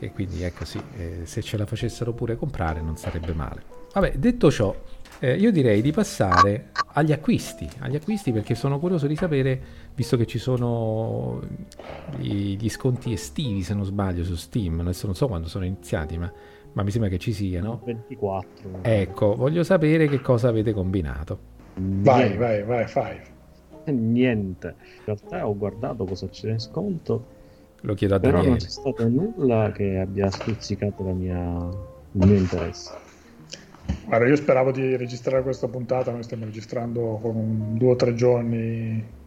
e 0.00 0.12
quindi 0.12 0.42
ecco 0.42 0.64
sì, 0.64 0.80
eh, 0.96 1.20
se 1.24 1.42
ce 1.42 1.56
la 1.56 1.66
facessero 1.66 2.12
pure 2.12 2.36
comprare 2.36 2.80
non 2.80 2.96
sarebbe 2.96 3.34
male. 3.34 3.62
Vabbè, 3.92 4.14
detto 4.16 4.50
ciò, 4.50 4.74
eh, 5.18 5.36
io 5.36 5.52
direi 5.52 5.82
di 5.82 5.92
passare 5.92 6.70
agli 6.92 7.12
acquisti, 7.12 7.68
agli 7.80 7.96
acquisti 7.96 8.32
perché 8.32 8.54
sono 8.54 8.78
curioso 8.78 9.06
di 9.06 9.14
sapere, 9.14 9.60
visto 9.94 10.16
che 10.16 10.26
ci 10.26 10.38
sono 10.38 11.40
gli, 12.16 12.56
gli 12.56 12.68
sconti 12.70 13.12
estivi, 13.12 13.62
se 13.62 13.74
non 13.74 13.84
sbaglio, 13.84 14.24
su 14.24 14.36
Steam, 14.36 14.80
adesso 14.80 15.04
non 15.04 15.14
so 15.14 15.28
quando 15.28 15.48
sono 15.48 15.66
iniziati, 15.66 16.16
ma, 16.16 16.32
ma 16.72 16.82
mi 16.82 16.90
sembra 16.90 17.10
che 17.10 17.18
ci 17.18 17.32
siano. 17.32 17.82
24. 17.84 18.78
Ecco, 18.80 19.34
voglio 19.34 19.62
sapere 19.62 20.08
che 20.08 20.22
cosa 20.22 20.48
avete 20.48 20.72
combinato. 20.72 21.38
Vai, 21.74 22.36
vai, 22.38 22.62
vai, 22.62 22.86
fai. 22.86 23.20
Niente. 23.84 24.74
In 24.78 25.04
realtà 25.04 25.46
ho 25.46 25.56
guardato 25.56 26.04
cosa 26.04 26.28
c'è 26.28 26.50
in 26.50 26.60
sconto 26.60 27.38
lo 27.82 27.94
chiedo 27.94 28.16
a 28.16 28.20
Però 28.20 28.32
Daniele. 28.32 28.50
non 28.50 28.58
c'è 28.58 28.68
stato 28.68 29.08
nulla 29.08 29.72
che 29.72 29.98
abbia 29.98 30.30
stuzzicato 30.30 31.04
la 31.04 31.12
mia, 31.12 31.38
il 32.12 32.26
mio 32.26 32.36
interesse. 32.36 33.08
Guarda, 34.06 34.26
io 34.26 34.36
speravo 34.36 34.70
di 34.70 34.96
registrare 34.96 35.42
questa 35.42 35.68
puntata, 35.68 36.10
noi 36.10 36.22
stiamo 36.22 36.44
registrando 36.44 37.18
con 37.20 37.76
due 37.76 37.90
o 37.90 37.96
tre 37.96 38.14
giorni 38.14 39.18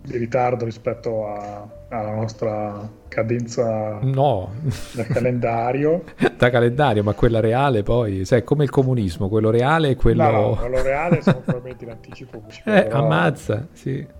di 0.00 0.16
ritardo 0.16 0.64
rispetto 0.64 1.26
a, 1.26 1.68
alla 1.88 2.14
nostra 2.14 2.88
cadenza 3.08 3.98
no. 4.02 4.52
del 4.92 5.06
calendario. 5.06 6.04
da 6.36 6.50
calendario, 6.50 7.02
ma 7.02 7.12
quella 7.14 7.40
reale 7.40 7.82
poi, 7.82 8.24
sai, 8.24 8.42
come 8.42 8.64
il 8.64 8.70
comunismo, 8.70 9.28
quello 9.28 9.50
reale 9.50 9.90
e 9.90 9.96
quello... 9.96 10.22
No, 10.22 10.30
no, 10.30 10.56
quello 10.56 10.82
reale 10.82 11.20
siamo 11.20 11.40
probabilmente 11.40 11.84
in 11.84 11.90
anticipo. 11.90 12.42
Eh, 12.64 12.82
però... 12.84 13.04
ammazza, 13.04 13.66
sì 13.72 14.16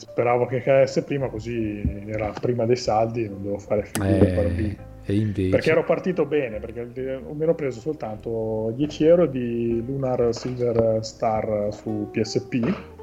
speravo 0.00 0.46
che 0.46 0.62
cadesse 0.62 1.04
prima 1.04 1.28
così 1.28 2.04
era 2.06 2.32
prima 2.40 2.64
dei 2.64 2.76
saldi 2.76 3.28
non 3.28 3.42
devo 3.42 3.58
fare 3.58 3.84
figure 3.84 4.78
eh, 5.04 5.14
invece... 5.14 5.50
perché 5.50 5.70
ero 5.70 5.84
partito 5.84 6.24
bene 6.24 6.58
perché 6.58 6.84
mi 6.84 7.42
ero 7.42 7.54
preso 7.54 7.80
soltanto 7.80 8.72
10 8.76 9.04
euro 9.04 9.26
di 9.26 9.82
Lunar 9.84 10.28
Silver 10.32 11.04
Star 11.04 11.68
su 11.72 12.08
PSP 12.10 12.54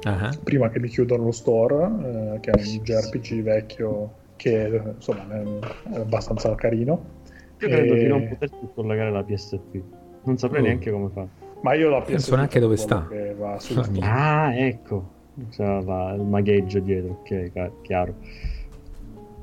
uh-huh. 0.04 0.42
prima 0.42 0.70
che 0.70 0.80
mi 0.80 0.88
chiudono 0.88 1.24
lo 1.24 1.32
store 1.32 1.84
eh, 1.84 2.40
che 2.40 2.50
è 2.50 2.54
un 2.56 2.82
JRPG 2.82 3.42
vecchio 3.42 4.12
che 4.36 4.82
insomma 4.94 5.26
è 5.34 5.96
abbastanza 5.96 6.54
carino. 6.54 7.16
Io 7.60 7.68
credo 7.68 7.94
e... 7.94 7.98
di 7.98 8.06
non 8.06 8.28
poterci 8.28 8.68
collegare 8.74 9.10
la 9.10 9.22
PSP 9.22 9.82
non 10.24 10.36
saprei 10.36 10.62
oh. 10.62 10.64
neanche 10.66 10.90
come 10.90 11.08
fare 11.12 11.28
ma 11.60 11.74
io 11.74 11.90
la 11.90 12.00
PSP 12.00 12.10
non 12.10 12.20
so 12.20 12.36
neanche 12.36 12.60
dove 12.60 12.76
sta. 12.76 13.08
ah 14.00 14.56
ecco 14.56 15.16
c'era 15.50 15.80
la, 15.80 16.12
il 16.14 16.22
magheggio 16.22 16.78
dietro, 16.80 17.20
ok, 17.22 17.70
chiaro. 17.82 18.14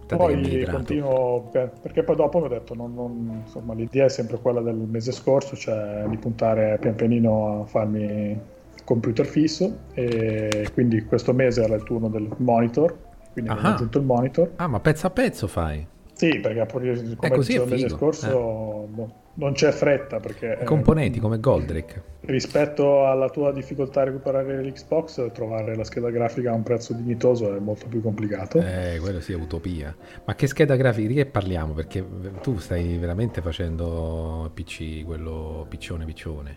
Poi 0.08 0.68
continuo, 0.70 1.50
perché 1.52 2.04
poi 2.04 2.16
dopo 2.16 2.38
mi 2.38 2.46
ho 2.46 2.48
detto, 2.48 2.76
non, 2.76 2.94
non, 2.94 3.42
insomma, 3.44 3.74
l'idea 3.74 4.06
è 4.06 4.10
sempre 4.10 4.38
quella 4.38 4.62
del 4.62 4.76
mese 4.76 5.12
scorso, 5.12 5.56
cioè 5.56 6.06
di 6.08 6.18
puntare 6.18 6.78
pian 6.80 6.94
pianino 6.94 7.62
a 7.62 7.66
farmi 7.66 8.40
computer 8.84 9.26
fisso 9.26 9.80
e 9.94 10.70
quindi 10.74 11.04
questo 11.06 11.34
mese 11.34 11.64
era 11.64 11.74
il 11.74 11.84
turno 11.84 12.08
del 12.08 12.30
monitor, 12.38 12.96
quindi 13.34 13.50
ho 13.50 13.58
aggiunto 13.58 13.98
il 13.98 14.06
monitor. 14.06 14.52
Ah, 14.58 14.68
ma 14.68 14.80
pezzo 14.80 15.08
a 15.08 15.10
pezzo 15.10 15.48
fai? 15.48 15.94
Sì, 16.16 16.40
perché 16.40 16.66
come 16.66 17.38
dicevo 17.40 17.66
il 17.66 17.70
mese 17.70 17.90
scorso 17.90 18.88
eh. 18.88 18.96
no, 18.96 19.12
non 19.34 19.52
c'è 19.52 19.72
fretta 19.72 20.22
perché... 20.22 20.62
Componenti 20.64 21.18
eh, 21.18 21.22
come 21.22 21.42
Goldrake. 21.42 22.14
Rispetto 22.22 23.06
alla 23.06 23.30
tua 23.30 23.52
difficoltà 23.52 24.02
a 24.02 24.04
recuperare 24.06 24.64
l'Xbox, 24.64 25.34
trovare 25.34 25.76
la 25.76 25.84
scheda 25.84 26.10
grafica 26.12 26.52
a 26.52 26.54
un 26.54 26.64
prezzo 26.64 26.94
dignitoso 26.94 27.54
è 27.54 27.60
molto 27.60 27.88
più 27.88 28.02
complicato. 28.02 28.60
Eh, 28.60 28.98
quello 29.02 29.20
sì 29.20 29.34
è 29.34 29.36
utopia. 29.36 29.94
Ma 30.24 30.36
che 30.36 30.48
scheda 30.48 30.78
grafica? 30.78 31.08
Di 31.10 31.14
che 31.16 31.26
parliamo? 31.26 31.74
Perché 31.74 32.06
tu 32.42 32.60
stai 32.60 32.96
veramente 32.98 33.42
facendo 33.42 34.50
PC, 34.54 35.04
quello 35.04 35.66
piccione 35.68 36.06
piccione. 36.06 36.54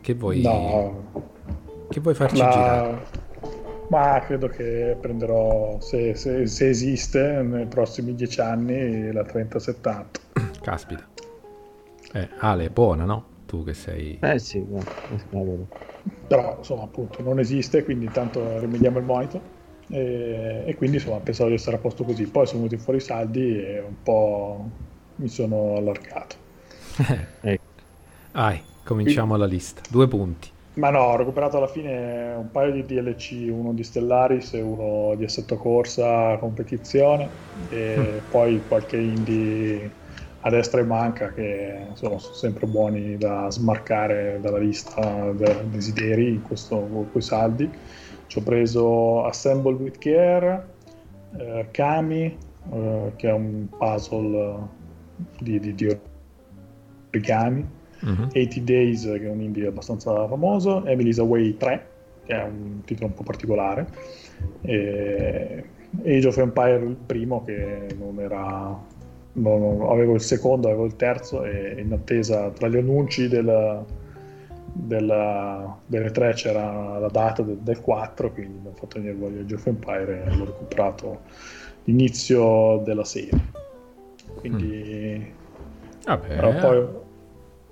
Che 0.00 0.14
vuoi... 0.14 0.42
No. 0.42 1.38
Che 1.88 1.98
vuoi 1.98 2.14
farci 2.14 2.36
la... 2.36 2.50
girare? 2.50 3.19
Ma 3.90 4.22
credo 4.24 4.46
che 4.46 4.96
prenderò, 5.00 5.80
se, 5.80 6.14
se, 6.14 6.46
se 6.46 6.68
esiste, 6.68 7.42
nei 7.42 7.66
prossimi 7.66 8.14
dieci 8.14 8.40
anni 8.40 9.10
la 9.10 9.24
3070. 9.24 10.20
Caspita. 10.62 11.08
Eh, 12.12 12.28
Ale, 12.38 12.66
è 12.66 12.70
buona, 12.70 13.04
no? 13.04 13.24
Tu 13.46 13.64
che 13.64 13.74
sei... 13.74 14.16
Eh 14.20 14.38
sì, 14.38 14.64
no, 14.64 15.66
Però, 16.28 16.58
insomma, 16.58 16.84
appunto, 16.84 17.20
non 17.22 17.40
esiste, 17.40 17.82
quindi 17.82 18.04
intanto 18.04 18.60
rimediamo 18.60 18.98
il 18.98 19.04
monitor. 19.04 19.40
E, 19.88 20.62
e, 20.66 20.74
quindi, 20.76 20.98
insomma, 20.98 21.18
pensavo 21.18 21.48
di 21.48 21.56
essere 21.56 21.74
a 21.74 21.80
posto 21.80 22.04
così. 22.04 22.26
Poi 22.26 22.46
sono 22.46 22.62
venuti 22.62 22.80
fuori 22.80 23.00
i 23.00 23.02
saldi 23.02 23.60
e 23.60 23.80
un 23.80 24.02
po' 24.04 24.70
mi 25.16 25.26
sono 25.26 25.74
allargato. 25.74 26.36
ecco. 27.40 27.62
Vai, 28.30 28.62
cominciamo 28.84 29.34
quindi... 29.34 29.46
la 29.48 29.52
lista. 29.52 29.82
Due 29.90 30.06
punti. 30.06 30.50
Ma 30.80 30.88
no, 30.88 31.00
ho 31.00 31.16
recuperato 31.16 31.58
alla 31.58 31.66
fine 31.66 32.32
un 32.38 32.50
paio 32.50 32.72
di 32.72 32.86
DLC, 32.86 33.48
uno 33.50 33.74
di 33.74 33.84
Stellaris 33.84 34.54
e 34.54 34.62
uno 34.62 35.14
di 35.14 35.24
Assetto 35.24 35.58
Corsa 35.58 36.38
competizione 36.38 37.28
e 37.68 37.96
mm. 37.98 38.30
poi 38.30 38.62
qualche 38.66 38.96
indie 38.96 39.90
a 40.40 40.48
destra 40.48 40.80
e 40.80 40.84
manca 40.84 41.34
che 41.34 41.84
insomma, 41.90 42.18
sono 42.18 42.34
sempre 42.34 42.66
buoni 42.66 43.18
da 43.18 43.50
smarcare 43.50 44.38
dalla 44.40 44.56
lista 44.56 45.30
dei 45.32 45.68
desideri 45.68 46.30
in 46.30 46.42
questo, 46.42 46.76
con 46.76 47.10
quei 47.10 47.22
saldi. 47.22 47.70
Ci 48.26 48.38
ho 48.38 48.42
preso 48.42 49.24
Assemble 49.26 49.74
with 49.74 49.98
Care, 49.98 50.66
eh, 51.36 51.68
Kami, 51.72 52.38
eh, 52.72 53.12
che 53.16 53.28
è 53.28 53.32
un 53.32 53.66
puzzle 53.76 54.66
di, 55.40 55.60
di, 55.60 55.74
di 55.74 55.98
origami 57.10 57.78
uh-huh. 58.02 58.28
80 58.34 58.60
Days, 58.60 59.04
che 59.04 59.22
è 59.22 59.28
un 59.28 59.40
indie 59.40 59.66
abbastanza 59.66 60.26
famoso, 60.28 60.84
Emily's 60.84 61.18
Away 61.18 61.56
3, 61.56 61.86
che 62.24 62.34
è 62.34 62.44
un 62.44 62.82
titolo 62.84 63.06
un 63.08 63.14
po' 63.14 63.22
particolare. 63.22 63.86
E 64.62 65.64
Age 66.04 66.28
of 66.28 66.38
Empire 66.38 66.84
il 66.84 66.96
primo 66.96 67.44
che 67.44 67.88
non 67.98 68.20
era 68.20 68.98
non, 69.32 69.86
avevo 69.88 70.14
il 70.14 70.20
secondo, 70.20 70.68
avevo 70.68 70.84
il 70.86 70.96
terzo 70.96 71.44
e 71.44 71.76
in 71.78 71.92
attesa 71.92 72.50
tra 72.50 72.68
gli 72.68 72.76
annunci 72.76 73.28
del, 73.28 73.84
della, 74.72 75.78
delle 75.86 76.10
tre 76.10 76.32
c'era 76.34 76.98
la 76.98 77.08
data 77.08 77.42
del, 77.42 77.58
del 77.58 77.80
4 77.80 78.32
quindi 78.32 78.58
mi 78.60 78.68
ho 78.68 78.72
fatto 78.74 78.98
venire 78.98 79.14
voglia 79.14 79.42
di 79.42 79.52
of 79.52 79.66
Empire 79.66 80.24
e 80.24 80.34
l'ho 80.34 80.46
recuperato 80.46 81.20
l'inizio 81.84 82.82
della 82.84 83.04
serie 83.04 83.58
quindi 84.36 85.18
mm. 85.18 86.04
Vabbè. 86.04 86.60
poi 86.60 86.86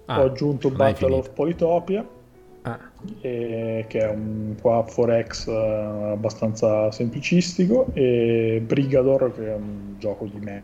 ah, 0.08 0.20
ho 0.20 0.24
aggiunto 0.24 0.70
Battle 0.70 1.14
of 1.14 1.30
Politopia 1.30 2.06
ah. 2.62 2.78
e, 3.20 3.84
che 3.88 3.98
è 4.00 4.08
un 4.08 4.54
qua 4.60 4.84
4X 4.86 5.50
uh, 5.50 6.12
abbastanza 6.12 6.90
semplicistico 6.90 7.86
e 7.92 8.62
Brigador 8.64 9.34
che 9.34 9.46
è 9.46 9.54
un 9.54 9.96
gioco 9.98 10.26
di 10.26 10.38
me 10.38 10.62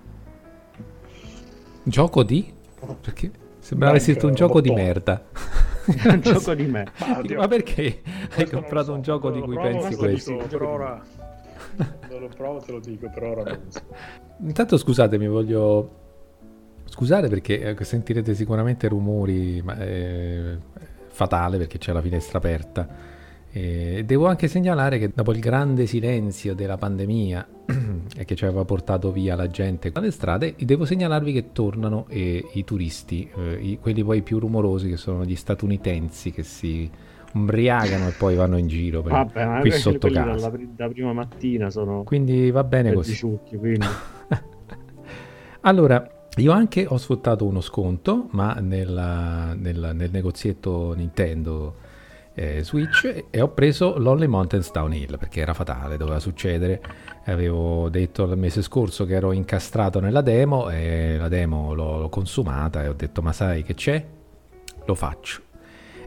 gioco 1.83 2.23
di? 2.23 2.53
perché 3.01 3.31
sembrava 3.59 3.99
scritto 3.99 4.27
un 4.27 4.35
gioco 4.35 4.61
bottone. 4.61 4.81
di 4.81 4.83
merda 4.83 5.25
un 6.07 6.21
gioco 6.21 6.55
di 6.55 6.67
me 6.67 6.87
ma, 6.99 7.21
ma 7.37 7.49
perché 7.49 8.01
hai 8.37 8.49
comprato 8.49 8.87
so. 8.87 8.93
un 8.95 9.03
gioco 9.03 9.31
di 9.31 9.41
cui 9.41 9.57
pensi 9.57 9.95
questo? 9.95 10.37
per 10.37 10.63
ora 10.63 11.03
non 12.09 12.21
lo 12.21 12.29
provo 12.35 12.61
te 12.61 12.73
lo 12.73 12.81
dico 12.81 13.11
per 13.13 13.23
ora 13.23 13.43
non 13.43 13.67
so. 13.69 13.81
intanto 14.41 14.79
scusatemi 14.79 15.29
voglio 15.29 16.03
Scusate 16.95 17.27
perché 17.27 17.77
eh, 17.77 17.85
sentirete 17.85 18.37
sicuramente 18.37 18.87
rumori, 18.87 19.61
ma 19.65 19.77
è 19.77 20.57
fatale 21.09 21.59
perché 21.59 21.77
c'è 21.77 21.93
la 21.93 22.01
finestra 22.01 22.39
aperta. 22.39 22.87
E 23.51 24.05
devo 24.07 24.29
anche 24.29 24.47
segnalare 24.47 25.01
che 25.01 25.11
dopo 25.13 25.33
il 25.33 25.41
grande 25.41 25.87
silenzio 25.87 26.55
della 26.55 26.77
pandemia 26.77 27.49
e 28.17 28.25
che 28.25 28.37
ci 28.37 28.45
aveva 28.45 28.65
portato 28.65 29.11
via 29.11 29.35
la 29.35 29.49
gente 29.49 29.91
dalle 29.91 30.13
strade, 30.13 30.55
devo 30.57 30.85
segnalarvi 30.85 31.33
che 31.33 31.51
tornano 31.51 32.07
eh, 32.11 32.45
i 32.53 32.63
turisti, 32.63 33.29
eh, 33.39 33.59
i, 33.61 33.79
quelli 33.81 34.05
poi 34.05 34.23
più 34.23 34.39
rumorosi 34.39 34.89
che 34.89 34.97
sono 34.97 35.25
gli 35.25 35.35
statunitensi 35.35 36.31
che 36.31 36.45
si 36.45 36.89
umbriagano 37.33 38.07
e 38.07 38.13
poi 38.13 38.37
vanno 38.37 38.57
in 38.57 38.69
giro 38.69 39.03
per, 39.03 39.11
Vabbè, 39.11 39.61
qui 39.63 39.73
sotto 39.73 40.09
casa. 40.11 40.49
Dalla, 40.49 40.65
da 40.77 40.89
prima 40.89 41.13
mattina 41.13 41.71
sono 41.71 42.05
quindi 42.05 42.53
va 42.53 42.63
bene 42.63 42.93
così. 42.93 43.15
Ciucchi, 43.15 43.57
quindi. 43.57 43.85
allora, 45.63 46.14
io 46.37 46.53
anche 46.53 46.85
ho 46.89 46.97
sfruttato 46.97 47.47
uno 47.47 47.61
sconto, 47.61 48.27
ma 48.31 48.55
nella, 48.55 49.55
nella, 49.55 49.93
nel 49.93 50.11
negozietto 50.11 50.93
Nintendo 50.95 51.77
eh, 52.35 52.65
Switch 52.65 53.27
e 53.31 53.41
ho 53.41 53.49
preso 53.49 53.97
l'Only 53.99 54.27
Mountains 54.27 54.73
Downhill 54.73 55.17
perché 55.17 55.41
era 55.41 55.55
fatale, 55.55 55.97
doveva 55.97 56.19
succedere. 56.19 56.83
Avevo 57.27 57.89
detto 57.89 58.25
il 58.25 58.37
mese 58.37 58.63
scorso 58.63 59.07
che 59.07 59.15
ero 59.15 59.33
incastrato 59.33 60.01
nella 60.01 60.21
demo 60.21 60.69
e 60.71 61.17
la 61.17 61.29
demo 61.29 61.73
l'ho, 61.73 61.99
l'ho 61.99 62.09
consumata 62.09 62.83
e 62.83 62.89
ho 62.89 62.95
detto 62.95 63.23
ma 63.23 63.33
sai 63.33 63.63
che 63.63 63.75
c'è? 63.75 64.05
Lo 64.85 64.95
faccio. 64.95 65.43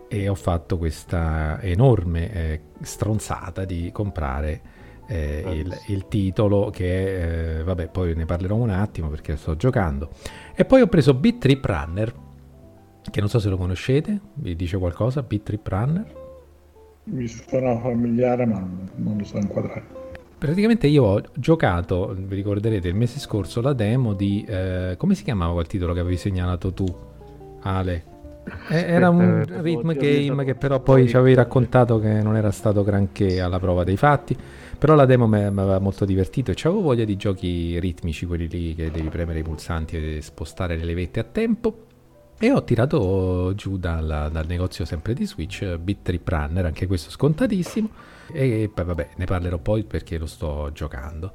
E 0.10 0.28
ho 0.28 0.36
fatto 0.36 0.78
questa 0.78 1.60
enorme 1.62 2.34
eh, 2.34 2.62
stronzata 2.82 3.66
di 3.66 3.92
comprare 3.94 4.76
eh, 5.08 5.44
il, 5.54 5.78
il, 5.88 6.08
titolo 6.08 6.70
che 6.70 7.60
eh, 7.60 7.64
vabbè 7.64 7.88
poi 7.88 8.14
ne 8.16 8.26
parlerò 8.26 8.56
un 8.56 8.70
attimo 8.70 9.10
perché 9.10 9.38
sto 9.38 9.56
giocando. 9.56 10.10
E 10.56 10.66
poi 10.66 10.82
ho 10.82 10.88
preso 10.88 11.14
Beat 11.14 11.40
Trip 11.40 11.66
Runner 11.66 12.14
che 13.10 13.20
non 13.22 13.30
so 13.30 13.40
se 13.40 13.50
lo 13.50 13.58
conoscete 13.58 14.20
vi 14.36 14.56
dice 14.56 14.78
qualcosa 14.78 15.22
Beat 15.24 15.44
Trip 15.44 15.68
Runner? 15.68 16.26
Mi 17.06 17.28
suona 17.28 17.80
familiare 17.80 18.46
ma 18.46 18.68
non 18.96 19.18
lo 19.18 19.24
so 19.24 19.38
inquadrare. 19.38 19.96
Praticamente 20.38 20.88
io 20.88 21.04
ho 21.04 21.24
giocato 21.34 22.14
vi 22.18 22.36
ricorderete 22.36 22.88
il 22.88 22.96
mese 22.96 23.20
scorso 23.20 23.62
la 23.62 23.74
demo 23.74 24.14
di 24.14 24.46
eh, 24.48 24.96
come 24.98 25.16
si 25.16 25.24
chiamava 25.24 25.54
quel 25.54 25.68
titolo 25.68 25.94
che 25.94 26.00
avevi 26.00 26.18
segnalato 26.18 26.74
tu 26.74 26.86
Ale 27.62 28.16
era 28.70 29.10
un 29.10 29.46
rhythm 29.46 29.94
game 29.94 30.44
che 30.44 30.56
però 30.56 30.80
poi 30.80 31.08
ci 31.08 31.16
avevi 31.16 31.36
raccontato 31.36 32.00
che 32.00 32.22
non 32.22 32.36
era 32.36 32.52
stato 32.52 32.84
granché 32.84 33.40
alla 33.42 33.60
prova 33.60 33.84
dei 33.84 33.98
fatti 33.98 34.38
però 34.78 34.94
la 34.94 35.06
demo 35.06 35.28
mi 35.28 35.44
aveva 35.44 35.80
molto 35.80 36.06
divertito 36.06 36.52
e 36.52 36.56
avevo 36.64 36.82
voglia 36.82 37.04
di 37.04 37.16
giochi 37.16 37.80
ritmici, 37.80 38.28
quelli 38.28 38.48
lì 38.48 38.76
che 38.76 38.92
devi 38.92 39.10
premere 39.10 39.40
i 39.40 39.44
pulsanti 39.44 40.18
e 40.18 40.22
spostare 40.22 40.78
le 40.78 40.84
levette 40.84 41.20
a 41.20 41.24
tempo. 41.24 41.86
E 42.40 42.52
ho 42.52 42.64
tirato 42.64 43.54
giù 43.56 43.78
dal, 43.78 44.30
dal 44.32 44.46
negozio 44.46 44.86
sempre 44.86 45.16
di 45.16 45.26
Switch 45.26 45.78
Beat 45.78 46.04
Trip 46.04 46.28
Runner, 46.28 46.66
anche 46.66 46.86
questo 46.86 47.10
scontatissimo. 47.10 47.90
E 48.32 48.70
poi 48.72 48.86
vabbè, 48.86 49.10
ne 49.16 49.26
parlerò 49.26 49.58
poi 49.58 49.84
perché 49.84 50.20
lo 50.20 50.28
sto 50.28 50.70
giocando. 50.72 51.32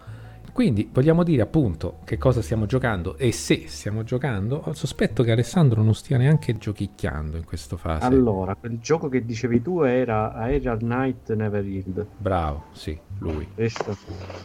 Quindi 0.52 0.86
vogliamo 0.92 1.22
dire 1.22 1.40
appunto 1.40 2.00
che 2.04 2.18
cosa 2.18 2.42
stiamo 2.42 2.66
giocando 2.66 3.16
e 3.16 3.32
se 3.32 3.64
stiamo 3.68 4.04
giocando, 4.04 4.62
sospetto 4.74 5.22
che 5.22 5.32
Alessandro 5.32 5.82
non 5.82 5.94
stia 5.94 6.18
neanche 6.18 6.58
giochicchiando 6.58 7.38
in 7.38 7.44
questa 7.44 7.78
fase. 7.78 8.04
Allora, 8.04 8.54
quel 8.54 8.78
gioco 8.78 9.08
che 9.08 9.24
dicevi 9.24 9.62
tu 9.62 9.80
era 9.80 10.34
Aerial 10.34 10.82
Night 10.82 11.32
Never 11.32 11.64
Yield. 11.64 12.06
Bravo, 12.18 12.64
sì, 12.72 12.98
lui. 13.18 13.48
Questo, 13.54 13.96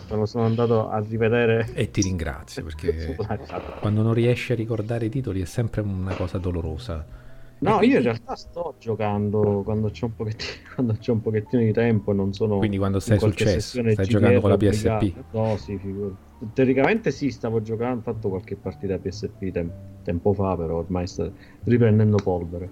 me 0.09 0.15
lo 0.15 0.25
sono 0.25 0.45
andato 0.45 0.89
a 0.89 0.99
rivedere. 0.99 1.71
E 1.73 1.91
ti 1.91 2.01
ringrazio 2.01 2.63
perché 2.63 3.17
quando 3.81 4.01
non 4.01 4.13
riesci 4.13 4.53
a 4.53 4.55
ricordare 4.55 5.07
i 5.07 5.09
titoli 5.09 5.41
è 5.41 5.45
sempre 5.45 5.81
una 5.81 6.15
cosa 6.15 6.37
dolorosa. 6.37 7.25
No, 7.59 7.77
quindi... 7.77 7.95
io 7.95 7.97
in 7.97 8.03
realtà 8.03 8.35
sto 8.35 8.75
giocando 8.79 9.61
quando 9.63 9.89
c'è 9.89 10.05
un 10.05 10.15
pochettino, 10.15 10.51
quando 10.75 10.93
c'è 10.93 11.11
un 11.11 11.21
pochettino 11.21 11.61
di 11.63 11.71
tempo 11.71 12.11
e 12.11 12.13
non 12.13 12.33
sono. 12.33 12.59
Quindi 12.59 12.77
quando 12.77 12.99
stai 12.99 13.19
successo, 13.19 13.81
stai 13.91 14.05
giocando 14.05 14.41
con 14.41 14.49
la 14.51 14.57
PSP? 14.57 15.23
No, 15.31 15.57
sì, 15.57 15.77
figurati. 15.77 16.15
Teoricamente 16.53 17.11
sì, 17.11 17.31
stavo 17.31 17.61
giocando, 17.61 17.99
ho 17.99 18.13
fatto 18.13 18.29
qualche 18.29 18.55
partita 18.55 18.97
PSP 18.97 19.51
tem- 19.51 19.71
tempo 20.03 20.33
fa, 20.33 20.55
però 20.55 20.77
ormai 20.77 21.07
sta 21.07 21.29
riprendendo 21.63 22.17
polvere. 22.17 22.69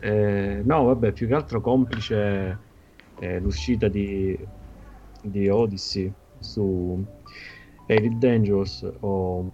Eh, 0.00 0.62
no, 0.64 0.84
vabbè, 0.84 1.12
più 1.12 1.28
che 1.28 1.34
altro 1.34 1.60
complice 1.60 2.58
eh, 3.18 3.38
l'uscita 3.38 3.88
di, 3.88 4.36
di 5.20 5.48
Odyssey 5.48 6.12
su 6.38 7.04
Elite 7.86 8.18
Dangerous 8.18 8.90
ho 9.00 9.38
un 9.38 9.50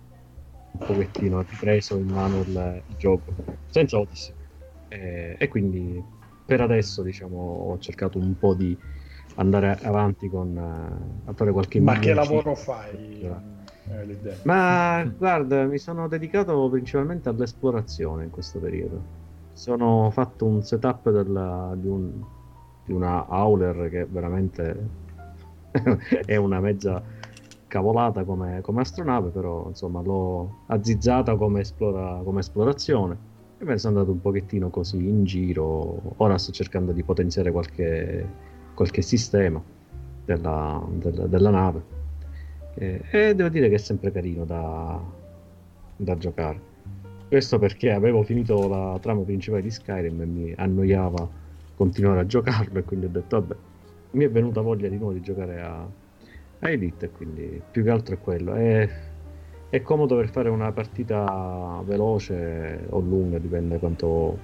pochettino 0.86 1.42
ripreso 1.42 1.96
in 1.96 2.06
mano 2.08 2.40
il, 2.42 2.82
il 2.86 2.96
gioco 2.96 3.34
senza 3.68 3.98
Odyssey 3.98 4.37
e, 4.88 5.36
e, 5.38 5.48
quindi 5.48 6.02
per 6.44 6.60
adesso 6.60 7.02
diciamo 7.02 7.36
ho 7.36 7.78
cercato 7.78 8.18
un 8.18 8.36
po' 8.38 8.54
di 8.54 8.76
andare 9.34 9.78
avanti 9.82 10.28
con 10.28 10.56
uh, 10.56 11.28
a 11.28 11.32
fare 11.32 11.52
qualche 11.52 11.80
ma 11.80 11.98
che 11.98 12.14
lavoro 12.14 12.54
fai 12.54 13.20
eh, 13.90 14.38
ma 14.42 15.02
guarda 15.16 15.64
mi 15.64 15.78
sono 15.78 16.08
dedicato 16.08 16.68
principalmente 16.68 17.28
all'esplorazione 17.28 18.24
in 18.24 18.30
questo 18.30 18.58
periodo. 18.58 19.16
Sono 19.54 20.10
fatto 20.10 20.44
un 20.44 20.62
setup 20.62 21.10
della, 21.10 21.74
di, 21.74 21.88
un, 21.88 22.22
di 22.84 22.92
una 22.92 23.24
Howler 23.28 23.88
che 23.88 24.04
veramente 24.04 24.88
è 26.24 26.36
una 26.36 26.60
mezza 26.60 27.02
cavolata 27.66 28.24
come, 28.24 28.60
come, 28.62 28.80
astronave 28.80 29.28
però 29.28 29.66
insomma 29.68 30.00
l'ho 30.00 30.64
azzizzata 30.66 31.36
come, 31.36 31.60
esplora, 31.60 32.20
come 32.24 32.40
esplorazione 32.40 33.27
e 33.60 33.64
me 33.64 33.72
ne 33.72 33.78
sono 33.78 33.98
andato 33.98 34.12
un 34.12 34.20
pochettino 34.20 34.70
così 34.70 34.96
in 34.96 35.24
giro. 35.24 36.14
Ora 36.18 36.38
sto 36.38 36.52
cercando 36.52 36.92
di 36.92 37.02
potenziare 37.02 37.50
qualche, 37.50 38.26
qualche 38.74 39.02
sistema 39.02 39.60
della, 40.24 40.86
della, 40.92 41.26
della 41.26 41.50
nave. 41.50 41.82
E, 42.74 43.02
e, 43.10 43.34
devo 43.34 43.48
dire 43.48 43.68
che 43.68 43.74
è 43.74 43.78
sempre 43.78 44.12
carino 44.12 44.44
da, 44.44 45.00
da 45.96 46.16
giocare. 46.16 46.66
Questo 47.26 47.58
perché 47.58 47.90
avevo 47.90 48.22
finito 48.22 48.68
la 48.68 48.96
trama 49.00 49.22
principale 49.22 49.62
di 49.62 49.70
Skyrim 49.70 50.20
e 50.20 50.26
mi 50.26 50.54
annoiava 50.56 51.28
continuare 51.74 52.20
a 52.20 52.26
giocarlo 52.26 52.78
e 52.78 52.84
quindi 52.84 53.06
ho 53.06 53.10
detto 53.10 53.40
vabbè, 53.40 53.56
mi 54.12 54.24
è 54.24 54.30
venuta 54.30 54.60
voglia 54.60 54.88
di 54.88 54.96
nuovo 54.96 55.12
di 55.12 55.20
giocare 55.20 55.60
a, 55.60 55.86
a 56.60 56.70
Elite 56.70 57.10
quindi 57.10 57.60
più 57.70 57.82
che 57.82 57.90
altro 57.90 58.14
è 58.14 58.18
quello. 58.18 58.54
E 58.54 58.88
è 59.70 59.82
comodo 59.82 60.16
per 60.16 60.30
fare 60.30 60.48
una 60.48 60.72
partita 60.72 61.82
veloce 61.84 62.86
o 62.88 63.00
lunga, 63.00 63.38
dipende 63.38 63.78
quanto 63.78 64.38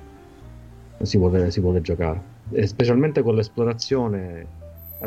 si 1.00 1.16
vuole, 1.16 1.50
si 1.50 1.60
vuole 1.60 1.80
giocare. 1.80 2.32
E 2.50 2.66
specialmente 2.66 3.22
con 3.22 3.34
l'esplorazione, 3.34 4.46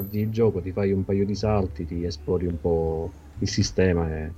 il 0.09 0.29
gioco, 0.31 0.59
ti 0.59 0.71
fai 0.71 0.91
un 0.91 1.05
paio 1.05 1.25
di 1.25 1.35
salti, 1.35 1.85
ti 1.85 2.03
esplori 2.03 2.47
un 2.47 2.59
po' 2.59 3.11
il 3.39 3.47
sistema 3.47 4.09
e, 4.09 4.31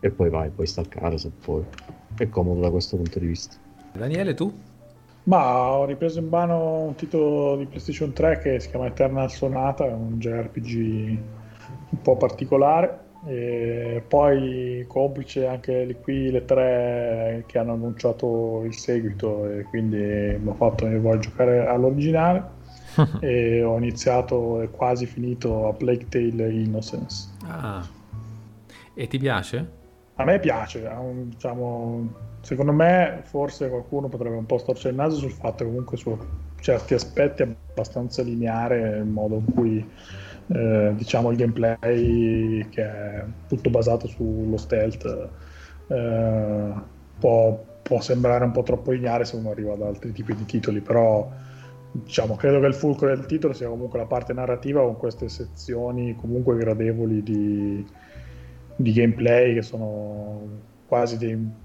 e 0.00 0.10
poi 0.10 0.30
vai, 0.30 0.48
puoi 0.48 0.66
staccare 0.66 1.18
se 1.18 1.30
vuoi. 1.44 1.64
È 2.16 2.28
comodo 2.30 2.60
da 2.60 2.70
questo 2.70 2.96
punto 2.96 3.18
di 3.18 3.26
vista. 3.26 3.56
Daniele, 3.92 4.32
tu? 4.32 4.50
Ma 5.24 5.72
ho 5.72 5.84
ripreso 5.84 6.20
in 6.20 6.28
mano 6.28 6.84
un 6.84 6.94
titolo 6.94 7.56
di 7.56 7.66
PlayStation 7.66 8.12
3 8.12 8.38
che 8.38 8.60
si 8.60 8.70
chiama 8.70 8.86
Eternal 8.86 9.30
Sonata, 9.30 9.84
è 9.84 9.92
un 9.92 10.18
JRPG 10.18 11.18
un 11.90 12.00
po' 12.00 12.16
particolare 12.16 13.04
e 13.26 14.02
poi 14.06 14.84
complice 14.86 15.46
anche 15.46 15.96
qui 16.00 16.30
le 16.30 16.44
tre 16.44 17.42
che 17.46 17.58
hanno 17.58 17.72
annunciato 17.72 18.62
il 18.64 18.74
seguito 18.74 19.48
e 19.48 19.64
quindi 19.64 19.96
mi 19.96 20.48
ho 20.48 20.54
fatto 20.54 20.86
mi 20.86 20.98
voglio 20.98 21.20
giocare 21.20 21.66
all'originale. 21.66 22.54
E 23.20 23.62
ho 23.62 23.76
iniziato 23.76 24.62
e 24.62 24.70
quasi 24.70 25.04
finito 25.04 25.68
a 25.68 25.74
Plague 25.74 26.06
Tale 26.08 26.50
Innocence. 26.50 27.28
Ah, 27.46 27.86
E 28.94 29.06
ti 29.06 29.18
piace? 29.18 29.68
A 30.14 30.24
me 30.24 30.40
piace, 30.40 30.78
un, 30.98 31.28
diciamo, 31.28 32.08
secondo 32.40 32.72
me 32.72 33.20
forse 33.24 33.68
qualcuno 33.68 34.08
potrebbe 34.08 34.36
un 34.36 34.46
po' 34.46 34.56
storcere 34.56 34.90
il 34.90 34.96
naso 34.96 35.18
sul 35.18 35.32
fatto 35.32 35.58
che 35.58 35.64
comunque 35.64 35.98
su 35.98 36.16
certi 36.60 36.94
aspetti 36.94 37.42
è 37.42 37.54
abbastanza 37.70 38.22
lineare 38.22 38.96
il 38.96 39.04
modo 39.04 39.34
in 39.34 39.52
cui 39.52 39.86
eh, 40.48 40.92
diciamo 40.96 41.30
il 41.30 41.36
gameplay 41.36 42.68
che 42.68 42.82
è 42.82 43.24
tutto 43.48 43.70
basato 43.70 44.06
sullo 44.06 44.56
stealth 44.56 45.28
eh, 45.88 46.72
può, 47.18 47.64
può, 47.82 48.00
sembrare 48.00 48.44
un 48.44 48.52
po' 48.52 48.62
troppo 48.62 48.92
lineare 48.92 49.24
se 49.24 49.36
uno 49.36 49.50
arriva 49.50 49.72
ad 49.72 49.82
altri 49.82 50.12
tipi 50.12 50.34
di 50.34 50.44
titoli 50.44 50.80
però 50.80 51.30
diciamo 51.90 52.36
credo 52.36 52.60
che 52.60 52.66
il 52.66 52.74
fulcro 52.74 53.08
del 53.08 53.26
titolo 53.26 53.52
sia 53.52 53.68
comunque 53.68 53.98
la 53.98 54.06
parte 54.06 54.32
narrativa 54.32 54.82
con 54.82 54.96
queste 54.96 55.28
sezioni 55.28 56.14
comunque 56.14 56.56
gradevoli 56.56 57.22
di, 57.22 57.84
di 58.76 58.92
gameplay 58.92 59.54
che 59.54 59.62
sono 59.62 60.64
quasi 60.86 61.18
dei 61.18 61.64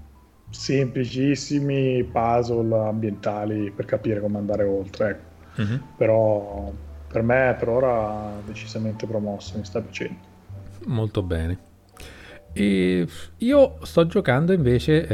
semplicissimi 0.52 2.04
puzzle 2.04 2.76
ambientali 2.76 3.70
per 3.70 3.86
capire 3.86 4.20
come 4.20 4.38
andare 4.38 4.64
oltre. 4.64 5.08
Ecco. 5.08 5.62
Uh-huh. 5.62 5.80
Però 5.96 6.72
per 7.12 7.22
me 7.22 7.54
per 7.58 7.68
ora 7.68 8.40
decisamente 8.44 9.06
promosso, 9.06 9.58
mi 9.58 9.64
sta 9.64 9.80
piacendo. 9.80 10.30
Molto 10.86 11.22
bene. 11.22 11.70
E 12.54 13.06
io 13.36 13.78
sto 13.82 14.06
giocando 14.06 14.52
invece, 14.52 15.06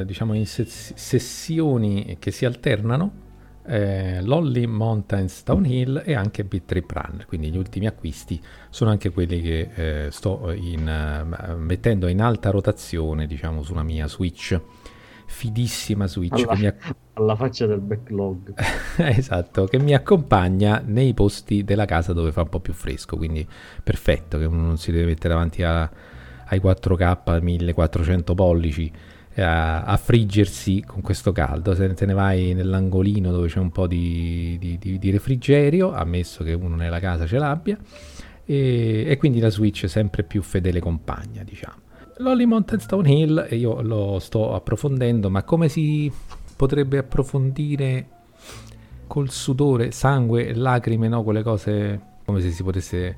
eh, 0.00 0.04
diciamo, 0.04 0.34
in 0.34 0.46
ses- 0.46 0.92
sessioni 0.94 2.16
che 2.18 2.30
si 2.32 2.44
alternano. 2.44 3.26
Eh, 3.70 4.22
Lolly 4.22 4.64
Mountains 4.64 5.44
Downhill 5.44 6.02
e 6.02 6.14
anche 6.14 6.42
Beat 6.42 6.64
Trip 6.64 6.90
Runner 6.90 7.26
quindi 7.26 7.50
gli 7.50 7.58
ultimi 7.58 7.86
acquisti 7.86 8.42
sono 8.70 8.88
anche 8.88 9.10
quelli 9.10 9.42
che 9.42 10.06
eh, 10.06 10.10
sto 10.10 10.50
in, 10.52 10.88
uh, 10.88 11.54
mettendo 11.54 12.06
in 12.06 12.22
alta 12.22 12.48
rotazione 12.48 13.26
diciamo 13.26 13.62
sulla 13.62 13.82
mia 13.82 14.08
Switch 14.08 14.58
fidissima 15.28 16.06
Switch 16.06 16.42
alla, 16.42 16.56
mi, 16.56 16.72
alla 17.14 17.36
faccia 17.36 17.66
del 17.66 17.80
backlog. 17.80 18.54
esatto, 18.96 19.66
che 19.66 19.78
mi 19.78 19.94
accompagna 19.94 20.82
nei 20.84 21.14
posti 21.14 21.62
della 21.62 21.84
casa 21.84 22.12
dove 22.12 22.32
fa 22.32 22.42
un 22.42 22.48
po' 22.48 22.60
più 22.60 22.72
fresco, 22.72 23.16
quindi 23.16 23.46
perfetto 23.84 24.38
che 24.38 24.46
uno 24.46 24.62
non 24.62 24.78
si 24.78 24.90
deve 24.90 25.04
mettere 25.04 25.34
davanti 25.34 25.62
a, 25.62 25.82
ai 26.46 26.58
4K 26.58 27.42
1400 27.42 28.34
pollici 28.34 28.90
eh, 29.34 29.42
a, 29.42 29.82
a, 29.82 29.96
friggersi 29.98 30.82
con 30.84 31.02
questo 31.02 31.30
caldo, 31.30 31.74
se 31.74 31.92
te 31.92 32.06
ne 32.06 32.14
vai 32.14 32.54
nell'angolino 32.54 33.30
dove 33.30 33.48
c'è 33.48 33.60
un 33.60 33.70
po' 33.70 33.86
di, 33.86 34.56
di, 34.58 34.78
di, 34.78 34.98
di 34.98 35.10
refrigerio, 35.10 35.92
ammesso 35.92 36.42
che 36.42 36.54
uno 36.54 36.74
nella 36.74 37.00
casa 37.00 37.26
ce 37.26 37.38
l'abbia, 37.38 37.78
e, 38.44 39.04
e 39.06 39.16
quindi 39.18 39.40
la 39.40 39.50
Switch 39.50 39.84
è 39.84 39.88
sempre 39.88 40.22
più 40.22 40.40
fedele 40.42 40.80
compagna, 40.80 41.44
diciamo. 41.44 41.86
Lolly 42.20 42.46
Mountain 42.46 42.80
Stone 42.80 43.12
Hill, 43.12 43.46
io 43.50 43.80
lo 43.80 44.18
sto 44.18 44.54
approfondendo, 44.54 45.30
ma 45.30 45.44
come 45.44 45.68
si 45.68 46.10
potrebbe 46.56 46.98
approfondire 46.98 48.08
col 49.06 49.30
sudore, 49.30 49.92
sangue, 49.92 50.52
lacrime, 50.52 51.06
no? 51.06 51.22
Quelle 51.22 51.44
cose 51.44 52.00
come 52.24 52.40
se 52.40 52.50
si 52.50 52.64
potesse 52.64 53.16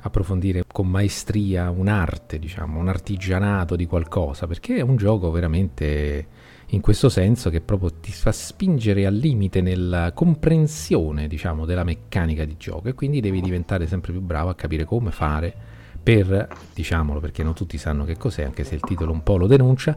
approfondire 0.00 0.64
con 0.66 0.88
maestria 0.88 1.70
un'arte, 1.70 2.40
diciamo, 2.40 2.80
un 2.80 2.88
artigianato 2.88 3.76
di 3.76 3.86
qualcosa, 3.86 4.48
perché 4.48 4.76
è 4.76 4.80
un 4.80 4.96
gioco 4.96 5.30
veramente 5.30 6.26
in 6.72 6.80
questo 6.80 7.08
senso 7.08 7.50
che 7.50 7.60
proprio 7.60 7.92
ti 8.00 8.10
fa 8.10 8.32
spingere 8.32 9.06
al 9.06 9.14
limite 9.14 9.60
nella 9.60 10.10
comprensione, 10.12 11.28
diciamo, 11.28 11.66
della 11.66 11.84
meccanica 11.84 12.44
di 12.44 12.56
gioco 12.58 12.88
e 12.88 12.94
quindi 12.94 13.20
devi 13.20 13.40
diventare 13.40 13.86
sempre 13.86 14.10
più 14.10 14.20
bravo 14.20 14.48
a 14.48 14.54
capire 14.56 14.84
come 14.84 15.12
fare 15.12 15.69
per, 16.02 16.48
diciamolo 16.74 17.20
perché 17.20 17.42
non 17.42 17.54
tutti 17.54 17.78
sanno 17.78 18.04
che 18.04 18.16
cos'è, 18.16 18.42
anche 18.42 18.64
se 18.64 18.74
il 18.74 18.80
titolo 18.80 19.12
un 19.12 19.22
po' 19.22 19.36
lo 19.36 19.46
denuncia, 19.46 19.96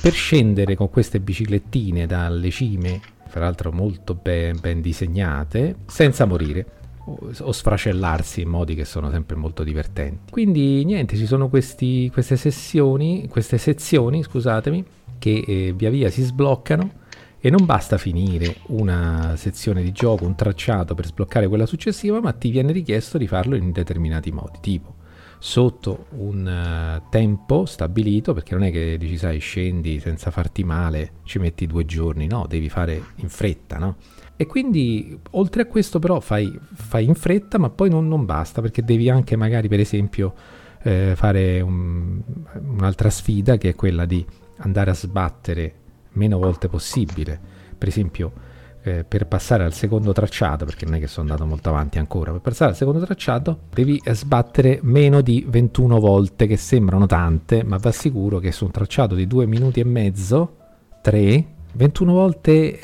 per 0.00 0.12
scendere 0.12 0.76
con 0.76 0.90
queste 0.90 1.20
biciclettine 1.20 2.06
dalle 2.06 2.50
cime, 2.50 3.00
fra 3.26 3.40
l'altro 3.40 3.72
molto 3.72 4.14
ben, 4.14 4.58
ben 4.60 4.80
disegnate, 4.80 5.76
senza 5.86 6.24
morire 6.24 6.78
o, 7.04 7.52
sfracellarsi 7.52 8.42
in 8.42 8.48
modi 8.48 8.74
che 8.74 8.84
sono 8.84 9.10
sempre 9.10 9.36
molto 9.36 9.62
divertenti. 9.62 10.30
Quindi 10.30 10.84
niente, 10.84 11.16
ci 11.16 11.26
sono 11.26 11.48
questi, 11.48 12.10
queste 12.12 12.36
sessioni, 12.36 13.28
queste 13.28 13.58
sezioni, 13.58 14.22
scusatemi, 14.22 14.84
che 15.18 15.44
eh, 15.46 15.72
via 15.76 15.90
via 15.90 16.10
si 16.10 16.22
sbloccano 16.22 16.98
e 17.40 17.50
non 17.50 17.64
basta 17.64 17.98
finire 17.98 18.56
una 18.66 19.34
sezione 19.36 19.82
di 19.82 19.92
gioco, 19.92 20.26
un 20.26 20.34
tracciato 20.34 20.94
per 20.94 21.06
sbloccare 21.06 21.48
quella 21.48 21.66
successiva, 21.66 22.20
ma 22.20 22.32
ti 22.32 22.50
viene 22.50 22.72
richiesto 22.72 23.18
di 23.18 23.26
farlo 23.26 23.56
in 23.56 23.72
determinati 23.72 24.30
modi, 24.30 24.58
tipo 24.60 24.98
sotto 25.42 26.06
un 26.10 27.00
uh, 27.00 27.08
tempo 27.08 27.64
stabilito, 27.64 28.34
perché 28.34 28.54
non 28.54 28.62
è 28.62 28.70
che 28.70 28.98
dici 28.98 29.16
sai 29.16 29.38
scendi 29.38 29.98
senza 29.98 30.30
farti 30.30 30.62
male, 30.64 31.12
ci 31.24 31.38
metti 31.38 31.66
due 31.66 31.86
giorni, 31.86 32.26
no, 32.26 32.44
devi 32.46 32.68
fare 32.68 33.02
in 33.16 33.30
fretta, 33.30 33.78
no? 33.78 33.96
E 34.36 34.46
quindi 34.46 35.18
oltre 35.32 35.62
a 35.62 35.66
questo 35.66 35.98
però 35.98 36.20
fai, 36.20 36.58
fai 36.74 37.06
in 37.06 37.14
fretta, 37.14 37.58
ma 37.58 37.70
poi 37.70 37.88
non, 37.88 38.06
non, 38.06 38.26
basta, 38.26 38.60
perché 38.60 38.84
devi 38.84 39.08
anche 39.08 39.34
magari 39.34 39.68
per 39.68 39.80
esempio 39.80 40.34
eh, 40.82 41.14
fare 41.16 41.60
un, 41.62 42.20
un'altra 42.66 43.08
sfida 43.08 43.56
che 43.56 43.70
è 43.70 43.74
quella 43.74 44.04
di 44.04 44.24
andare 44.58 44.90
a 44.90 44.94
sbattere 44.94 45.74
meno 46.12 46.38
volte 46.38 46.68
possibile. 46.68 47.40
Per 47.76 47.88
esempio 47.88 48.32
eh, 48.82 49.04
per 49.04 49.26
passare 49.26 49.64
al 49.64 49.72
secondo 49.72 50.12
tracciato, 50.12 50.64
perché 50.64 50.84
non 50.84 50.94
è 50.94 50.98
che 50.98 51.06
sono 51.06 51.28
andato 51.28 51.46
molto 51.48 51.68
avanti 51.68 51.98
ancora, 51.98 52.32
per 52.32 52.40
passare 52.40 52.70
al 52.70 52.76
secondo 52.76 53.04
tracciato 53.04 53.60
devi 53.72 54.00
sbattere 54.04 54.80
meno 54.82 55.20
di 55.20 55.44
21 55.48 55.98
volte, 55.98 56.46
che 56.46 56.56
sembrano 56.56 57.06
tante, 57.06 57.62
ma 57.62 57.76
va 57.76 57.92
sicuro 57.92 58.38
che 58.38 58.52
su 58.52 58.64
un 58.64 58.70
tracciato 58.70 59.14
di 59.14 59.26
2 59.26 59.46
minuti 59.46 59.80
e 59.80 59.84
mezzo, 59.84 60.56
3, 61.02 61.46
21 61.72 62.12
volte 62.12 62.78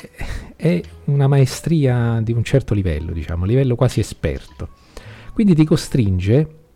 è 0.55 0.81
una 1.05 1.27
maestria 1.27 2.19
di 2.21 2.31
un 2.31 2.43
certo 2.43 2.73
livello, 2.73 3.11
diciamo, 3.11 3.45
livello 3.45 3.75
quasi 3.75 3.99
esperto. 3.99 4.69
Quindi 5.33 5.53
ti 5.53 5.65
costringe 5.65 6.66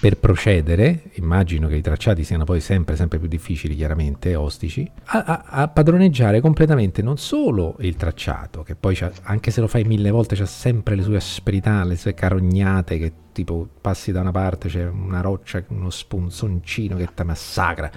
per 0.00 0.18
procedere, 0.18 1.10
immagino 1.14 1.68
che 1.68 1.76
i 1.76 1.80
tracciati 1.80 2.24
siano 2.24 2.44
poi 2.44 2.60
sempre, 2.60 2.96
sempre 2.96 3.18
più 3.18 3.28
difficili, 3.28 3.76
chiaramente, 3.76 4.34
ostici, 4.34 4.90
a, 5.04 5.22
a, 5.22 5.44
a 5.46 5.68
padroneggiare 5.68 6.40
completamente 6.40 7.02
non 7.02 7.18
solo 7.18 7.76
il 7.80 7.96
tracciato, 7.96 8.62
che 8.62 8.74
poi 8.74 8.98
anche 9.22 9.50
se 9.50 9.60
lo 9.60 9.68
fai 9.68 9.84
mille 9.84 10.10
volte 10.10 10.34
c'ha 10.34 10.46
sempre 10.46 10.96
le 10.96 11.02
sue 11.02 11.16
asperità, 11.16 11.84
le 11.84 11.96
sue 11.96 12.14
carognate, 12.14 12.98
che 12.98 13.12
tipo 13.32 13.68
passi 13.80 14.12
da 14.12 14.20
una 14.20 14.32
parte 14.32 14.68
c'è 14.68 14.86
una 14.88 15.20
roccia, 15.20 15.62
uno 15.68 15.90
spunzoncino 15.90 16.96
che 16.96 17.08
ti 17.14 17.22
massacra, 17.22 17.90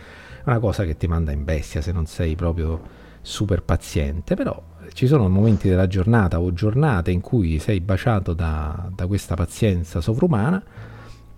una 0.45 0.59
cosa 0.59 0.83
che 0.85 0.95
ti 0.97 1.07
manda 1.07 1.31
in 1.31 1.43
bestia 1.43 1.81
se 1.81 1.91
non 1.91 2.05
sei 2.05 2.35
proprio 2.35 3.03
super 3.21 3.63
paziente, 3.63 4.35
però 4.35 4.63
ci 4.93 5.07
sono 5.07 5.27
momenti 5.27 5.67
della 5.67 5.87
giornata 5.87 6.39
o 6.39 6.53
giornate 6.53 7.09
in 7.09 7.21
cui 7.21 7.57
sei 7.57 7.79
baciato 7.79 8.33
da, 8.33 8.89
da 8.93 9.07
questa 9.07 9.33
pazienza 9.33 9.99
sovrumana 9.99 10.63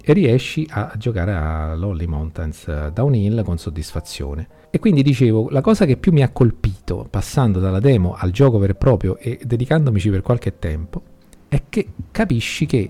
e 0.10 0.14
riesci 0.14 0.66
a 0.70 0.94
giocare 0.96 1.34
a 1.34 1.76
Lolly 1.76 2.06
Mountains 2.06 2.66
eh, 2.70 2.92
Downhill 2.94 3.44
con 3.44 3.58
soddisfazione. 3.58 4.48
E 4.70 4.80
quindi 4.80 5.04
dicevo, 5.04 5.50
la 5.50 5.60
cosa 5.60 5.84
che 5.84 5.98
più 5.98 6.14
mi 6.14 6.24
ha 6.24 6.30
colpito 6.30 7.06
passando 7.10 7.60
dalla 7.60 7.82
demo 7.82 8.14
al 8.14 8.32
gioco 8.32 8.58
vero 8.58 8.72
e 8.72 8.76
proprio 8.76 9.18
e 9.18 9.38
dedicandomici 9.44 10.10
per 10.10 10.22
qualche 10.22 10.60
tempo 10.60 11.02
è 11.50 11.64
che 11.68 11.90
capisci 12.10 12.66
che 12.66 12.90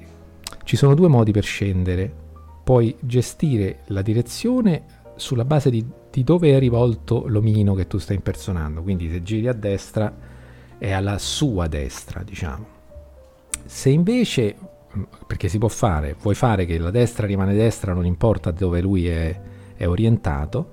ci 0.64 0.76
sono 0.76 0.94
due 0.94 1.08
modi 1.08 1.32
per 1.32 1.44
scendere. 1.44 2.14
Puoi 2.64 2.96
gestire 3.00 3.80
la 3.88 4.04
direzione 4.04 4.84
sulla 5.16 5.46
base 5.46 5.72
di, 5.72 5.84
di 6.12 6.24
dove 6.24 6.56
è 6.56 6.60
rivolto 6.60 7.24
l'omino 7.26 7.74
che 7.74 7.88
tu 7.88 7.98
stai 7.98 8.18
impersonando. 8.18 8.84
Quindi 8.84 9.10
se 9.10 9.24
giri 9.24 9.48
a 9.48 9.54
destra 9.54 10.16
è 10.78 10.92
alla 10.92 11.18
sua 11.18 11.66
destra, 11.66 12.22
diciamo. 12.22 12.76
Se 13.66 13.90
invece 13.90 14.56
perché 15.26 15.48
si 15.48 15.58
può 15.58 15.68
fare, 15.68 16.16
vuoi 16.22 16.36
fare 16.36 16.66
che 16.66 16.78
la 16.78 16.92
destra 16.92 17.26
rimane 17.26 17.54
destra, 17.54 17.94
non 17.94 18.06
importa 18.06 18.52
dove 18.52 18.82
lui 18.82 19.08
è, 19.08 19.40
è 19.76 19.88
orientato, 19.88 20.72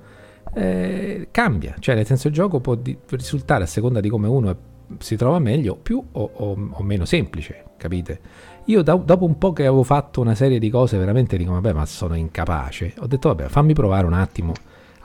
eh, 0.54 1.28
cambia, 1.30 1.74
cioè 1.78 1.94
nel 1.94 2.06
senso 2.06 2.28
il 2.28 2.34
gioco 2.34 2.60
può 2.60 2.74
di- 2.74 2.96
risultare 3.10 3.64
a 3.64 3.66
seconda 3.66 4.00
di 4.00 4.08
come 4.08 4.28
uno 4.28 4.50
è, 4.50 4.56
si 4.98 5.16
trova 5.16 5.38
meglio, 5.38 5.76
più 5.76 6.02
o, 6.12 6.30
o, 6.32 6.68
o 6.70 6.82
meno 6.82 7.04
semplice, 7.04 7.64
capite? 7.76 8.20
Io 8.66 8.82
da, 8.82 8.94
dopo 8.94 9.24
un 9.24 9.36
po' 9.36 9.52
che 9.52 9.66
avevo 9.66 9.82
fatto 9.82 10.20
una 10.20 10.34
serie 10.34 10.58
di 10.58 10.70
cose 10.70 10.96
veramente 10.96 11.36
dico, 11.36 11.52
vabbè 11.52 11.72
ma 11.72 11.84
sono 11.86 12.14
incapace, 12.14 12.94
ho 12.98 13.06
detto 13.06 13.28
vabbè 13.28 13.48
fammi 13.48 13.74
provare 13.74 14.06
un 14.06 14.14
attimo 14.14 14.52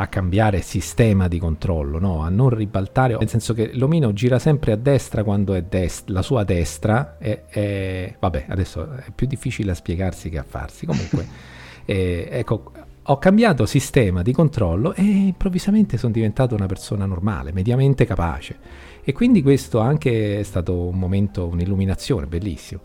a 0.01 0.07
cambiare 0.07 0.61
sistema 0.61 1.27
di 1.27 1.39
controllo, 1.39 1.99
no? 1.99 2.21
a 2.21 2.29
non 2.29 2.49
ribaltare, 2.49 3.17
nel 3.17 3.27
senso 3.27 3.53
che 3.53 3.71
l'omino 3.73 4.13
gira 4.13 4.39
sempre 4.39 4.71
a 4.71 4.77
destra 4.77 5.25
quando 5.25 5.53
è 5.53 5.63
dest- 5.63 6.07
la 6.09 6.21
sua 6.21 6.45
destra 6.45 7.17
è, 7.17 7.43
è, 7.49 8.15
vabbè, 8.17 8.45
adesso 8.47 8.93
è 8.93 9.11
più 9.13 9.27
difficile 9.27 9.71
a 9.71 9.73
spiegarsi 9.73 10.29
che 10.29 10.37
a 10.37 10.45
farsi, 10.47 10.85
comunque, 10.85 11.27
eh, 11.83 12.29
ecco, 12.31 12.71
ho 13.03 13.17
cambiato 13.17 13.65
sistema 13.65 14.21
di 14.21 14.31
controllo 14.31 14.93
e 14.93 15.01
improvvisamente 15.01 15.97
sono 15.97 16.13
diventato 16.13 16.55
una 16.55 16.67
persona 16.67 17.05
normale, 17.05 17.51
mediamente 17.51 18.05
capace. 18.05 18.57
E 19.03 19.11
quindi 19.11 19.41
questo 19.41 19.79
anche 19.79 20.39
è 20.39 20.43
stato 20.43 20.87
un 20.87 20.97
momento, 20.97 21.45
un'illuminazione, 21.45 22.25
bellissimo. 22.25 22.79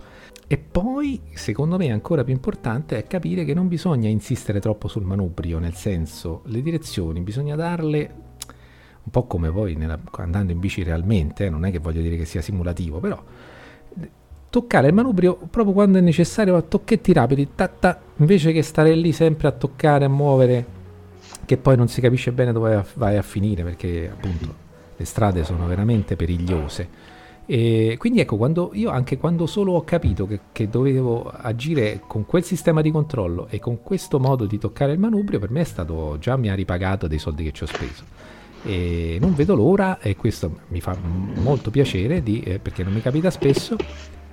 E 0.47 0.59
poi, 0.59 1.21
secondo 1.33 1.77
me, 1.77 1.91
ancora 1.91 2.23
più 2.23 2.35
importante 2.35 2.99
è 2.99 3.07
capire 3.07 3.45
che 3.45 3.55
non 3.55 3.69
bisogna 3.69 4.09
insistere 4.09 4.61
troppo 4.61 4.89
sul 4.89 5.05
manubrio, 5.05 5.59
nel 5.59 5.75
senso, 5.75 6.43
le 6.47 6.61
direzioni 6.61 7.21
bisogna 7.21 7.57
darle 7.57 8.23
un 9.05 9.11
po' 9.11 9.27
come 9.27 9.51
poi 9.51 9.75
nella, 9.75 9.99
andando 10.13 10.53
in 10.53 10.61
bici 10.61 10.83
realmente, 10.83 11.47
eh, 11.47 11.51
non 11.51 11.65
è 11.65 11.71
che 11.71 11.79
voglio 11.79 12.01
dire 12.01 12.17
che 12.17 12.25
sia 12.25 12.41
simulativo, 12.41 13.01
però 13.01 13.23
toccare 14.55 14.87
il 14.87 14.95
manubrio 14.95 15.35
proprio 15.51 15.75
quando 15.75 15.99
è 15.99 16.01
necessario 16.01 16.55
a 16.55 16.63
tocchetti 16.63 17.13
rapidi, 17.13 17.49
ta, 17.57 17.67
ta, 17.67 18.01
invece 18.19 18.53
che 18.53 18.63
stare 18.63 18.95
lì 18.95 19.11
sempre 19.11 19.49
a 19.49 19.51
toccare, 19.51 20.05
a 20.05 20.09
muovere, 20.09 20.65
che 21.45 21.57
poi 21.57 21.77
non 21.77 21.89
si 21.89 22.01
capisce 22.01 22.31
bene 22.31 22.53
dove 22.53 22.85
vai 22.95 23.17
a 23.17 23.23
finire 23.23 23.65
perché 23.65 24.09
appunto 24.13 24.55
le 24.97 25.05
strade 25.05 25.43
sono 25.43 25.67
veramente 25.67 26.15
perigliose. 26.15 26.89
E 27.47 27.97
quindi 27.99 28.21
ecco, 28.21 28.37
quando 28.37 28.71
io 28.73 28.91
anche 28.91 29.19
quando 29.19 29.47
solo 29.47 29.73
ho 29.73 29.85
capito 29.85 30.27
che, 30.27 30.41
che, 30.53 30.69
dovevo 30.69 31.25
agire 31.25 32.01
con 32.07 32.25
quel 32.25 32.43
sistema 32.43 32.81
di 32.81 32.91
controllo 32.91 33.49
e 33.51 33.59
con 33.59 33.83
questo 33.83 34.19
modo 34.19 34.47
di 34.47 34.59
toccare 34.59 34.93
il 34.93 34.99
manubrio, 34.99 35.39
per 35.39 35.51
me 35.51 35.61
è 35.61 35.65
stato 35.65 36.17
già 36.19 36.37
mi 36.37 36.49
ha 36.49 36.55
ripagato 36.55 37.07
dei 37.07 37.19
soldi 37.19 37.45
che 37.45 37.53
ci 37.53 37.65
ho 37.65 37.67
speso. 37.67 38.05
E 38.63 39.19
non 39.21 39.35
vedo 39.35 39.55
l'ora, 39.55 39.99
e 40.01 40.17
questo 40.17 40.61
mi 40.69 40.81
fa 40.81 40.97
molto 41.03 41.71
piacere 41.71 42.23
di, 42.23 42.41
eh, 42.41 42.59
perché 42.59 42.83
non 42.83 42.95
mi 42.95 43.03
capita 43.03 43.31
spesso, 43.31 43.77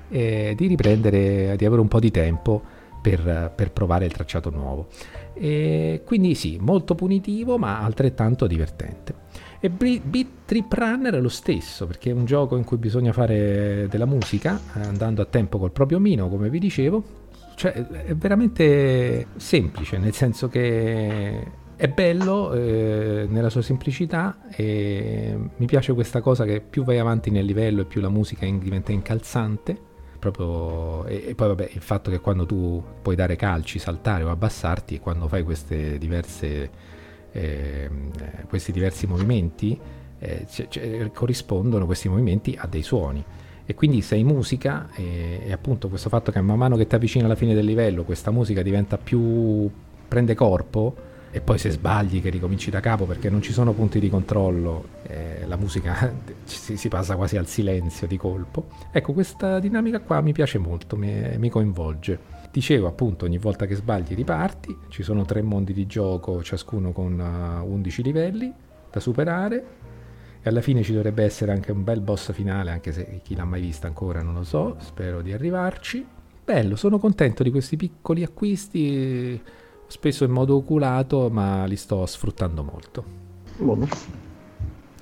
eh, 0.10 0.54
di 0.56 0.68
riprendere, 0.68 1.56
di 1.58 1.66
avere 1.66 1.82
un 1.82 1.90
po' 1.90 2.00
di 2.00 2.12
tempo 2.12 2.62
per, 3.02 3.52
per 3.54 3.72
provare 3.72 4.06
il 4.06 4.14
tracciato 4.14 4.50
nuovo. 4.50 4.88
E 5.34 6.04
quindi 6.06 6.34
sì, 6.36 6.58
molto 6.62 6.96
punitivo, 6.96 7.58
ma 7.58 7.82
altrettanto 7.82 8.48
divertente. 8.48 9.21
E 9.64 9.70
Beat 9.70 10.28
Trip 10.46 10.74
Runner 10.74 11.14
è 11.14 11.20
lo 11.20 11.30
stesso, 11.30 11.86
perché 11.86 12.10
è 12.10 12.14
un 12.14 12.26
gioco 12.26 12.58
in 12.58 12.64
cui 12.64 12.78
bisogna 12.78 13.14
fare 13.14 13.86
della 13.88 14.08
musica, 14.08 14.60
andando 14.74 15.22
a 15.22 15.26
tempo 15.26 15.60
col 15.60 15.72
proprio 15.72 16.00
mino, 16.00 16.30
come 16.30 16.50
vi 16.50 16.58
dicevo. 16.58 17.04
Cioè, 17.54 17.72
è 17.74 18.16
veramente 18.16 19.28
semplice, 19.36 20.00
nel 20.00 20.14
senso 20.14 20.48
che 20.48 21.60
è 21.76 21.88
bello 21.90 22.54
eh, 22.54 23.28
nella 23.30 23.52
sua 23.52 23.62
semplicità 23.62 24.48
e 24.50 25.38
mi 25.56 25.66
piace 25.68 25.94
questa 25.94 26.22
cosa 26.22 26.44
che 26.44 26.60
più 26.62 26.84
vai 26.84 26.98
avanti 26.98 27.30
nel 27.30 27.46
livello 27.46 27.82
e 27.82 27.86
più 27.86 28.02
la 28.02 28.10
musica 28.10 28.48
diventa 28.48 28.92
incalzante. 28.92 29.90
Proprio, 30.18 31.06
e, 31.06 31.24
e, 31.30 31.36
poi 31.36 31.48
vabbè 31.50 31.70
il 31.74 31.82
fatto 31.82 32.10
che 32.10 32.20
quando 32.20 32.48
tu 32.48 32.84
puoi 33.02 33.16
dare 33.16 33.36
calci, 33.36 33.78
saltare 33.78 34.24
o 34.24 34.30
abbassarti 34.30 35.00
quando 35.00 35.28
fai 35.28 35.44
queste 35.44 36.00
diverse 36.00 36.70
eh, 37.32 37.90
questi 38.48 38.72
diversi 38.72 39.08
movimenti 39.08 39.80
eh, 40.20 40.46
c- 40.50 40.68
c- 40.68 41.12
corrispondono 41.14 41.86
questi 41.86 42.08
movimenti 42.08 42.56
a 42.58 42.68
dei 42.68 42.84
suoni. 42.84 43.24
E 43.66 43.74
quindi 43.74 44.02
sei 44.02 44.24
musica 44.24 44.90
e, 44.96 45.42
e, 45.46 45.52
appunto 45.52 45.88
questo 45.88 46.10
fatto 46.10 46.32
che 46.32 46.42
man 46.42 46.58
mano 46.58 46.76
che 46.76 46.88
ti 46.88 46.96
avvicini 46.96 47.24
alla 47.24 47.36
fine 47.36 47.54
del 47.54 47.64
livello 47.64 48.04
questa 48.04 48.32
musica 48.32 48.62
diventa 48.64 48.98
più 48.98 49.70
prende 50.08 50.36
corpo 50.36 51.10
e 51.32 51.40
poi 51.40 51.58
se 51.58 51.70
sbagli 51.70 52.22
che 52.22 52.30
ricominci 52.30 52.70
da 52.70 52.82
capo 52.82 53.06
perché 53.06 53.30
non 53.30 53.42
ci 53.42 53.54
sono 53.54 53.72
punti 53.72 54.00
di 54.02 54.10
controllo 54.10 54.88
eh, 55.04 55.46
la 55.46 55.56
musica 55.56 56.14
si, 56.44 56.76
si, 56.76 56.90
passa 56.90 57.16
quasi 57.16 57.38
al 57.38 57.48
silenzio 57.48 58.08
di 58.08 58.18
colpo. 58.18 58.68
Ecco 58.92 59.14
questa 59.14 59.60
dinamica 59.60 60.02
qua 60.02 60.20
mi 60.20 60.34
piace 60.34 60.58
molto 60.58 60.98
mi, 60.98 61.38
mi 61.38 61.50
coinvolge 61.50 62.31
Dicevo 62.52 62.88
appunto 62.88 63.24
ogni 63.24 63.38
volta 63.38 63.66
che 63.66 63.76
sbagli 63.76 64.14
riparti, 64.14 64.78
ci 64.90 65.04
sono 65.04 65.24
tre 65.24 65.42
mondi 65.42 65.72
di 65.72 65.88
gioco, 65.88 66.44
ciascuno 66.44 66.92
con 66.92 67.18
uh, 67.18 67.66
11 67.66 68.04
livelli 68.04 68.54
da 68.92 69.00
superare 69.00 69.66
e 70.42 70.50
alla 70.50 70.60
fine 70.60 70.84
ci 70.84 70.92
dovrebbe 70.92 71.24
essere 71.24 71.54
anche 71.54 71.72
un 71.72 71.86
bel 71.86 72.02
boss 72.02 72.34
finale, 72.34 72.72
anche 72.72 72.92
se 72.92 73.22
chi 73.24 73.36
l'ha 73.36 73.46
mai 73.46 73.62
vista 73.62 73.88
ancora 73.88 74.22
non 74.22 74.34
lo 74.34 74.44
so, 74.44 74.76
spero 74.80 75.22
di 75.22 75.32
arrivarci. 75.32 76.06
Bello, 76.44 76.76
sono 76.76 77.00
contento 77.00 77.42
di 77.42 77.52
questi 77.52 77.78
piccoli 77.78 78.22
acquisti, 78.22 79.42
spesso 79.88 80.26
in 80.26 80.32
modo 80.32 80.58
oculato, 80.58 81.30
ma 81.30 81.64
li 81.64 81.78
sto 81.78 82.06
sfruttando 82.06 82.64
molto. 82.64 83.04
Buono. 83.56 83.88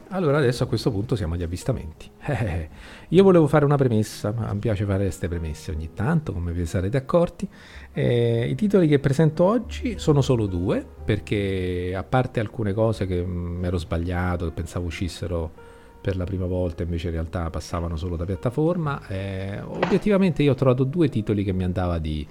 Allora 0.09 0.39
adesso 0.39 0.63
a 0.63 0.67
questo 0.67 0.91
punto 0.91 1.15
siamo 1.15 1.35
agli 1.35 1.43
avvistamenti. 1.43 2.09
Io 3.11 3.23
volevo 3.23 3.47
fare 3.47 3.65
una 3.65 3.75
premessa, 3.75 4.31
ma 4.31 4.53
mi 4.53 4.59
piace 4.59 4.85
fare 4.85 5.05
queste 5.05 5.27
premesse 5.27 5.71
ogni 5.71 5.89
tanto, 5.95 6.31
come 6.31 6.51
vi 6.51 6.63
sarete 6.67 6.95
accorti. 6.95 7.47
Eh, 7.91 8.47
I 8.47 8.53
titoli 8.53 8.87
che 8.87 8.99
presento 8.99 9.45
oggi 9.45 9.97
sono 9.97 10.21
solo 10.21 10.45
due, 10.45 10.85
perché 11.05 11.95
a 11.95 12.03
parte 12.03 12.39
alcune 12.39 12.71
cose 12.71 13.07
che 13.07 13.23
mi 13.23 13.65
ero 13.65 13.79
sbagliato, 13.79 14.45
che 14.45 14.51
pensavo 14.51 14.85
uscissero 14.85 15.51
per 15.99 16.17
la 16.17 16.23
prima 16.23 16.45
volta, 16.45 16.83
invece 16.83 17.07
in 17.07 17.13
realtà 17.13 17.49
passavano 17.49 17.95
solo 17.95 18.15
da 18.15 18.25
piattaforma, 18.25 19.07
eh, 19.07 19.59
obiettivamente 19.59 20.43
io 20.43 20.51
ho 20.51 20.55
trovato 20.55 20.83
due 20.83 21.09
titoli 21.09 21.43
che 21.43 21.51
mi 21.51 21.63
andava 21.63 21.97
di, 21.97 22.25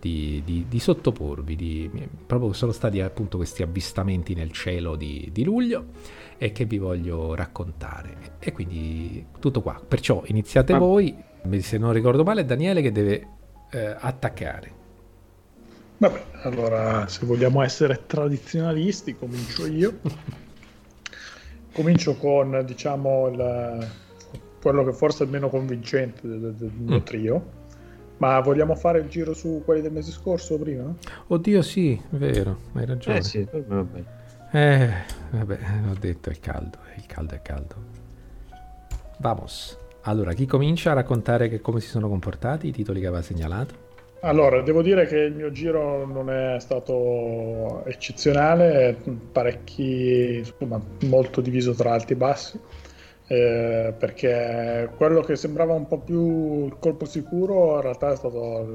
di, 0.00 0.42
di, 0.44 0.66
di 0.68 0.78
sottoporvi, 0.80 1.54
di, 1.54 2.08
proprio 2.26 2.52
sono 2.52 2.72
stati 2.72 3.00
appunto 3.00 3.36
questi 3.36 3.62
avvistamenti 3.62 4.34
nel 4.34 4.50
cielo 4.50 4.96
di, 4.96 5.28
di 5.32 5.44
luglio 5.44 5.84
e 6.38 6.52
che 6.52 6.64
vi 6.64 6.78
voglio 6.78 7.34
raccontare. 7.34 8.34
E 8.38 8.52
quindi 8.52 9.26
tutto 9.38 9.62
qua. 9.62 9.80
Perciò 9.86 10.22
iniziate 10.26 10.72
ah. 10.72 10.78
voi. 10.78 11.16
Se 11.60 11.78
non 11.78 11.92
ricordo 11.92 12.24
male, 12.24 12.40
è 12.42 12.44
Daniele 12.44 12.82
che 12.82 12.92
deve 12.92 13.28
eh, 13.70 13.96
attaccare. 13.98 14.72
Vabbè, 15.98 16.24
allora 16.42 17.06
se 17.08 17.24
vogliamo 17.24 17.62
essere 17.62 18.02
tradizionalisti, 18.06 19.16
comincio 19.16 19.66
io. 19.66 19.98
comincio 21.72 22.16
con 22.16 22.62
diciamo 22.64 23.28
il, 23.28 23.90
quello 24.60 24.84
che 24.84 24.92
forse 24.92 25.22
è 25.22 25.26
il 25.26 25.32
meno 25.32 25.48
convincente 25.48 26.26
del, 26.26 26.54
del 26.54 26.72
mio 26.76 26.98
mm. 26.98 27.02
trio. 27.02 27.54
Ma 28.18 28.40
vogliamo 28.40 28.74
fare 28.74 28.98
il 29.00 29.08
giro 29.08 29.34
su 29.34 29.62
quelli 29.64 29.82
del 29.82 29.92
mese 29.92 30.10
scorso 30.10 30.58
prima? 30.58 30.94
Oddio, 31.26 31.60
sì, 31.60 31.92
è 31.92 32.16
vero, 32.16 32.58
hai 32.72 32.86
ragione. 32.86 33.18
Eh 33.18 33.22
sì, 33.22 33.46
vabbè. 33.50 34.04
Eh, 34.52 34.90
vabbè, 35.30 35.58
ho 35.90 35.96
detto, 35.98 36.30
è 36.30 36.38
caldo, 36.38 36.78
il 36.96 37.06
caldo 37.06 37.34
è 37.34 37.42
caldo. 37.42 37.74
Vamos. 39.18 39.78
Allora, 40.02 40.32
chi 40.34 40.46
comincia 40.46 40.92
a 40.92 40.94
raccontare 40.94 41.60
come 41.60 41.80
si 41.80 41.88
sono 41.88 42.08
comportati 42.08 42.68
i 42.68 42.72
titoli 42.72 43.00
che 43.00 43.06
aveva 43.06 43.22
segnalato? 43.22 43.84
Allora, 44.20 44.62
devo 44.62 44.82
dire 44.82 45.06
che 45.06 45.18
il 45.18 45.34
mio 45.34 45.50
giro 45.50 46.06
non 46.06 46.30
è 46.30 46.58
stato 46.58 47.84
eccezionale, 47.84 48.96
parecchi, 49.32 50.38
insomma, 50.38 50.80
molto 51.02 51.40
diviso 51.40 51.74
tra 51.74 51.92
alti 51.92 52.14
e 52.14 52.16
bassi, 52.16 52.58
eh, 53.26 53.92
perché 53.96 54.90
quello 54.96 55.20
che 55.20 55.36
sembrava 55.36 55.74
un 55.74 55.86
po' 55.86 55.98
più 55.98 56.66
il 56.66 56.76
colpo 56.78 57.04
sicuro 57.04 57.76
in 57.76 57.82
realtà 57.82 58.12
è 58.12 58.16
stato 58.16 58.66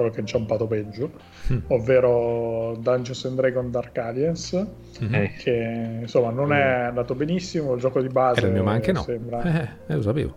quello 0.00 0.10
che 0.10 0.18
è 0.18 0.20
inciampato 0.20 0.66
peggio, 0.66 1.10
mm. 1.52 1.58
ovvero 1.68 2.76
Dungeons 2.80 3.24
and 3.26 3.36
Dragons 3.36 3.70
Dark 3.70 3.96
Aliens, 3.98 4.66
mm-hmm. 5.02 5.24
che 5.38 5.98
insomma 6.00 6.30
non 6.30 6.52
è 6.52 6.62
andato 6.62 7.14
benissimo, 7.14 7.74
il 7.74 7.80
gioco 7.80 8.00
di 8.00 8.08
base... 8.08 8.40
Era 8.40 8.48
il 8.48 8.54
mio 8.54 8.62
ma 8.64 8.72
anche 8.72 8.92
no, 8.92 9.02
sembra... 9.02 9.42
eh, 9.42 9.68
eh, 9.86 9.94
lo 9.94 10.02
sapevo. 10.02 10.34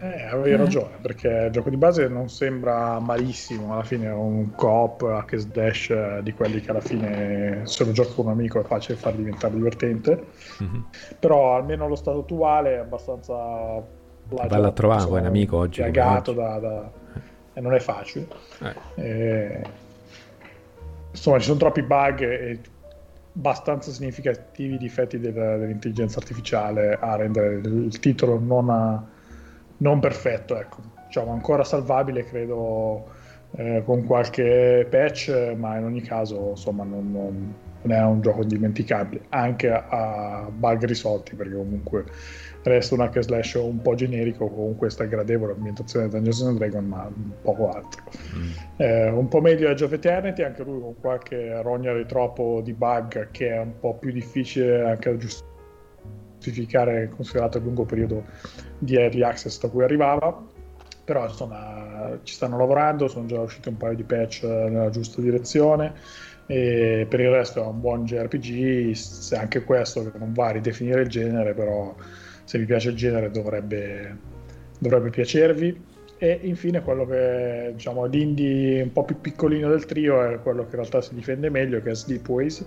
Eh, 0.00 0.24
avevi 0.24 0.50
eh. 0.50 0.56
ragione, 0.56 0.96
perché 1.00 1.28
il 1.46 1.52
gioco 1.52 1.70
di 1.70 1.76
base 1.76 2.08
non 2.08 2.28
sembra 2.28 2.98
malissimo, 2.98 3.72
alla 3.72 3.84
fine 3.84 4.06
è 4.06 4.12
un 4.12 4.52
co-op 4.54 5.02
hack 5.02 5.36
slash 5.36 5.90
eh, 5.90 6.20
di 6.24 6.32
quelli 6.32 6.60
che 6.60 6.70
alla 6.70 6.80
fine 6.80 7.60
se 7.64 7.84
lo 7.84 7.92
gioco 7.92 8.14
con 8.14 8.26
un 8.26 8.32
amico 8.32 8.58
è 8.58 8.64
facile 8.64 8.96
far 8.98 9.14
diventare 9.14 9.54
divertente, 9.54 10.24
mm-hmm. 10.60 10.80
però 11.20 11.54
almeno 11.54 11.86
lo 11.86 11.94
stato 11.94 12.20
attuale 12.20 12.74
è 12.74 12.78
abbastanza... 12.78 14.00
Valla 14.28 14.68
a 14.68 14.72
trovare 14.72 15.04
un 15.04 15.26
amico 15.26 15.58
oggi. 15.58 15.82
Piagato 15.82 16.32
da, 16.32 16.58
da 16.58 16.90
e 17.54 17.60
non 17.60 17.74
è 17.74 17.80
facile. 17.80 18.26
Eh. 18.60 19.02
E, 19.02 19.62
insomma, 21.10 21.38
ci 21.38 21.46
sono 21.46 21.58
troppi 21.58 21.82
bug 21.82 22.20
e 22.20 22.58
abbastanza 23.34 23.90
significativi 23.90 24.76
difetti 24.76 25.18
del, 25.18 25.32
dell'intelligenza 25.32 26.18
artificiale 26.18 26.98
a 27.00 27.16
rendere 27.16 27.54
il 27.64 27.98
titolo 27.98 28.38
non, 28.38 28.70
a, 28.70 29.04
non 29.78 30.00
perfetto. 30.00 30.58
Ecco. 30.58 30.78
Diciamo, 31.06 31.32
ancora 31.32 31.64
salvabile, 31.64 32.24
credo, 32.24 33.06
eh, 33.56 33.82
con 33.84 34.04
qualche 34.04 34.86
patch, 34.88 35.54
ma 35.56 35.76
in 35.76 35.84
ogni 35.84 36.00
caso, 36.00 36.50
insomma, 36.50 36.84
non, 36.84 37.12
non, 37.12 37.54
non 37.82 37.92
è 37.92 38.02
un 38.02 38.20
gioco 38.22 38.42
indimenticabile, 38.42 39.24
anche 39.28 39.70
a 39.70 40.48
bug 40.50 40.84
risolti, 40.84 41.34
perché 41.34 41.54
comunque 41.54 42.04
resta 42.62 42.94
un 42.94 43.00
hack 43.00 43.20
slash 43.20 43.54
un 43.54 43.80
po' 43.80 43.94
generico 43.94 44.48
con 44.48 44.76
questa 44.76 45.04
gradevole 45.04 45.52
ambientazione 45.52 46.06
di 46.06 46.12
Dungeons 46.12 46.42
and 46.42 46.58
Dragons 46.58 46.86
ma 46.86 47.10
poco 47.42 47.70
altro. 47.70 48.02
Mm. 48.36 48.50
eh, 48.76 49.10
un 49.10 49.28
po' 49.28 49.40
meglio 49.40 49.68
Age 49.68 49.84
of 49.84 49.92
Eternity 49.92 50.42
anche 50.42 50.62
lui 50.62 50.80
con 50.80 50.94
qualche 51.00 51.60
rogna 51.62 51.92
di 51.92 52.06
troppo 52.06 52.60
di 52.62 52.72
bug 52.72 53.30
che 53.30 53.48
è 53.48 53.58
un 53.58 53.78
po' 53.78 53.94
più 53.94 54.12
difficile 54.12 54.82
anche 54.82 55.10
da 55.10 55.26
giustificare 56.42 57.08
considerato 57.08 57.58
il 57.58 57.64
lungo 57.64 57.84
periodo 57.84 58.24
di 58.78 58.96
early 58.96 59.22
access 59.22 59.60
da 59.60 59.68
cui 59.68 59.82
arrivava. 59.84 60.44
Però 61.04 61.24
insomma 61.26 62.18
ci 62.22 62.34
stanno 62.34 62.56
lavorando 62.56 63.08
sono 63.08 63.26
già 63.26 63.40
usciti 63.40 63.68
un 63.68 63.76
paio 63.76 63.96
di 63.96 64.04
patch 64.04 64.44
nella 64.44 64.90
giusta 64.90 65.20
direzione. 65.20 65.94
E 66.46 67.06
per 67.08 67.20
il 67.20 67.30
resto 67.30 67.62
è 67.62 67.66
un 67.66 67.80
buon 67.80 68.04
JRPG 68.04 68.92
se 68.92 69.36
anche 69.36 69.62
questo 69.64 70.10
che 70.10 70.18
non 70.18 70.32
va 70.32 70.48
a 70.48 70.50
ridefinire 70.50 71.02
il 71.02 71.08
genere 71.08 71.54
però 71.54 71.94
se 72.52 72.58
vi 72.58 72.66
piace 72.66 72.90
il 72.90 72.96
genere 72.96 73.30
dovrebbe, 73.30 74.14
dovrebbe 74.78 75.08
piacervi 75.08 75.74
E 76.18 76.38
infine 76.42 76.82
quello 76.82 77.06
che 77.06 77.70
diciamo 77.72 78.04
l'indie 78.04 78.82
un 78.82 78.92
po' 78.92 79.04
più 79.04 79.18
piccolino 79.18 79.70
del 79.70 79.86
trio 79.86 80.22
è 80.22 80.38
quello 80.38 80.64
che 80.64 80.76
in 80.76 80.76
realtà 80.76 81.00
si 81.00 81.14
difende 81.14 81.48
meglio, 81.48 81.80
che 81.80 81.92
è 81.92 81.94
Sleepways. 81.94 82.64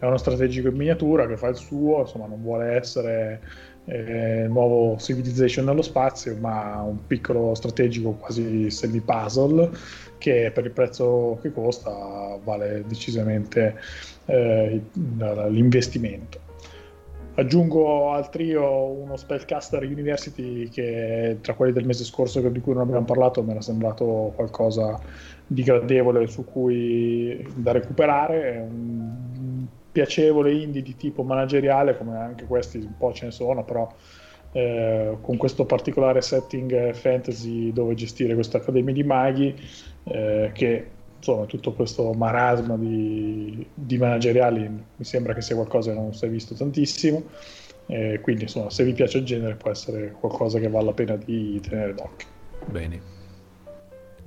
È 0.00 0.04
uno 0.04 0.16
strategico 0.16 0.66
in 0.66 0.74
miniatura 0.74 1.28
che 1.28 1.36
fa 1.36 1.46
il 1.46 1.54
suo, 1.54 2.00
insomma 2.00 2.26
non 2.26 2.42
vuole 2.42 2.72
essere 2.72 3.40
eh, 3.84 4.42
il 4.42 4.50
nuovo 4.50 4.98
Civilization 4.98 5.64
nello 5.64 5.82
spazio, 5.82 6.36
ma 6.36 6.82
un 6.82 7.06
piccolo 7.06 7.54
strategico 7.54 8.14
quasi 8.14 8.68
semi-puzzle 8.68 9.70
che 10.18 10.50
per 10.52 10.64
il 10.64 10.72
prezzo 10.72 11.38
che 11.40 11.52
costa 11.52 12.36
vale 12.42 12.82
decisamente 12.88 13.76
eh, 14.26 14.80
l'investimento. 15.48 16.49
Aggiungo 17.40 18.12
al 18.12 18.28
trio 18.28 18.84
uno 18.84 19.16
Spellcaster 19.16 19.82
University 19.82 20.68
che 20.68 21.38
tra 21.40 21.54
quelli 21.54 21.72
del 21.72 21.86
mese 21.86 22.04
scorso 22.04 22.46
di 22.46 22.60
cui 22.60 22.74
non 22.74 22.82
abbiamo 22.82 23.06
parlato 23.06 23.42
mi 23.42 23.52
era 23.52 23.62
sembrato 23.62 24.34
qualcosa 24.36 25.00
di 25.46 25.62
gradevole 25.62 26.26
su 26.26 26.44
cui 26.44 27.42
da 27.54 27.72
recuperare. 27.72 28.52
È 28.52 28.60
un 28.60 29.66
piacevole 29.90 30.52
indie 30.52 30.82
di 30.82 30.94
tipo 30.96 31.22
manageriale, 31.22 31.96
come 31.96 32.18
anche 32.18 32.44
questi 32.44 32.76
un 32.76 32.96
po' 32.98 33.14
ce 33.14 33.24
ne 33.24 33.30
sono, 33.30 33.64
però 33.64 33.90
eh, 34.52 35.16
con 35.22 35.38
questo 35.38 35.64
particolare 35.64 36.20
setting 36.20 36.92
fantasy 36.92 37.72
dove 37.72 37.94
gestire 37.94 38.34
questa 38.34 38.58
accademia 38.58 38.92
di 38.92 39.02
maghi 39.02 39.54
eh, 40.04 40.50
che 40.52 40.86
insomma 41.20 41.44
tutto 41.44 41.74
questo 41.74 42.12
marasma 42.14 42.76
di, 42.76 43.64
di, 43.74 43.98
manageriali 43.98 44.68
mi 44.68 45.04
sembra 45.04 45.34
che 45.34 45.42
sia 45.42 45.54
qualcosa 45.54 45.92
che 45.92 45.98
non 45.98 46.14
si 46.14 46.24
è 46.24 46.28
visto 46.28 46.54
tantissimo. 46.54 47.22
Eh, 47.86 48.20
quindi 48.22 48.44
insomma 48.44 48.70
se 48.70 48.84
vi 48.84 48.92
piace 48.92 49.18
il 49.18 49.24
genere 49.24 49.56
può 49.56 49.70
essere 49.70 50.12
qualcosa 50.12 50.58
che 50.58 50.68
vale 50.68 50.86
la 50.86 50.92
pena 50.92 51.16
di 51.16 51.60
tenere 51.60 51.94
d'occhio. 51.94 52.28
Bene. 52.66 53.00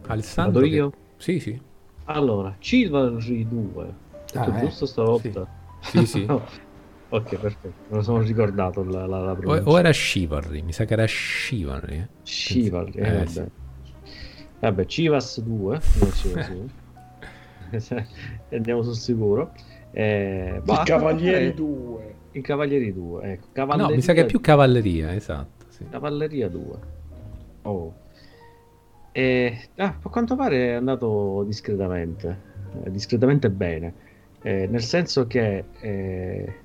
Alessandro 0.07 0.61
Vado 0.61 0.73
io? 0.73 0.89
Che... 0.89 0.97
sì 1.17 1.39
sì. 1.39 1.61
Allora 2.05 2.55
Chivalry 2.59 3.47
2 3.47 3.93
ah, 4.33 4.59
giusto 4.59 4.85
stavolta? 4.85 5.47
sì. 5.79 5.99
Sì, 5.99 6.05
sì. 6.05 6.25
ok 7.09 7.35
perfetto. 7.37 7.73
Me 7.89 7.97
lo 7.97 8.03
sono 8.03 8.21
ricordato 8.21 8.83
la, 8.83 9.07
la, 9.07 9.19
la 9.19 9.31
o, 9.31 9.61
o, 9.63 9.79
era 9.79 9.91
Chivalry 9.91 10.61
mi 10.61 10.73
sa 10.73 10.85
che 10.85 10.93
era 10.93 11.05
Chivalry 11.05 11.97
eh? 11.97 12.07
Chivalry 12.23 12.99
eh, 12.99 13.21
eh, 13.21 13.27
sì. 13.27 13.43
vabbè 14.59 14.85
Chivas 14.85 15.39
2 15.39 15.81
non 15.99 16.09
Chivas 16.11 16.49
2 16.51 16.81
andiamo 18.51 18.83
sul 18.83 18.95
sicuro. 18.95 19.51
Eh, 19.91 20.61
I 20.63 20.81
Cavalieri 20.83 21.53
2. 21.53 22.15
I 22.31 22.41
Cavalieri 22.41 22.93
2, 22.93 23.31
ecco. 23.31 23.47
Cavalleria 23.51 23.89
no, 23.89 23.95
mi 23.95 24.01
sa 24.01 24.13
che 24.13 24.21
è 24.21 24.25
più 24.25 24.41
Cavalleria, 24.41 25.13
esatto. 25.13 25.65
Sì. 25.69 25.85
Cavalleria 25.89 26.49
2. 26.49 26.79
Oh. 27.63 27.93
E, 29.11 29.69
ah, 29.75 29.97
a 30.01 30.09
quanto 30.09 30.35
pare 30.35 30.69
è 30.69 30.73
andato 30.73 31.43
discretamente, 31.45 32.41
eh, 32.83 32.91
discretamente 32.91 33.51
bene, 33.51 33.93
eh, 34.41 34.67
nel 34.67 34.81
senso 34.81 35.27
che 35.27 35.63
eh, 35.79 36.55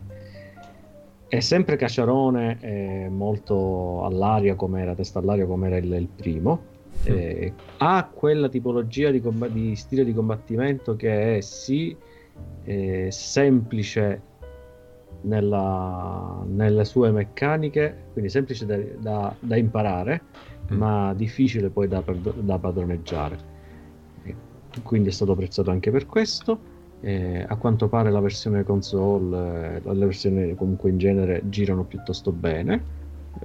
è 1.29 1.41
sempre 1.41 1.77
cacciarone, 1.77 3.09
molto 3.11 4.05
all'aria 4.05 4.55
come 4.55 4.81
era, 4.81 4.95
testa 4.95 5.19
all'aria 5.19 5.45
come 5.45 5.67
era 5.67 5.77
il, 5.77 5.93
il 5.93 6.09
primo, 6.09 6.77
eh, 7.05 7.53
ha 7.79 8.11
quella 8.13 8.49
tipologia 8.49 9.11
di, 9.11 9.21
comb- 9.21 9.49
di, 9.49 9.75
stile 9.77 10.05
di 10.05 10.13
combattimento 10.13 10.97
che 10.97 11.37
è 11.37 11.41
sì 11.41 11.97
eh, 12.65 13.09
semplice 13.11 14.23
nella, 15.23 16.45
nelle 16.47 16.85
sue 16.85 17.11
meccaniche, 17.11 18.07
quindi 18.13 18.31
semplice 18.31 18.67
da, 18.67 18.77
da, 18.77 19.35
da 19.39 19.57
imparare, 19.57 20.23
mm. 20.73 20.77
ma 20.77 21.15
difficile 21.15 21.71
poi 21.71 21.89
da, 21.89 22.03
da 22.41 22.59
padroneggiare. 22.59 23.57
quindi 24.83 25.09
è 25.09 25.13
stato 25.13 25.33
apprezzato 25.33 25.71
anche 25.71 25.91
per 25.91 26.07
questo. 26.07 26.77
Eh, 27.01 27.45
a 27.47 27.55
quanto 27.57 27.89
pare 27.89 28.11
la 28.11 28.21
versione 28.21 28.65
console, 28.65 29.81
eh, 29.85 29.95
le 29.95 30.05
versioni 30.05 30.55
comunque 30.57 30.91
in 30.91 30.99
genere 30.99 31.43
girano 31.49 31.85
piuttosto 31.85 32.33
bene 32.33 32.98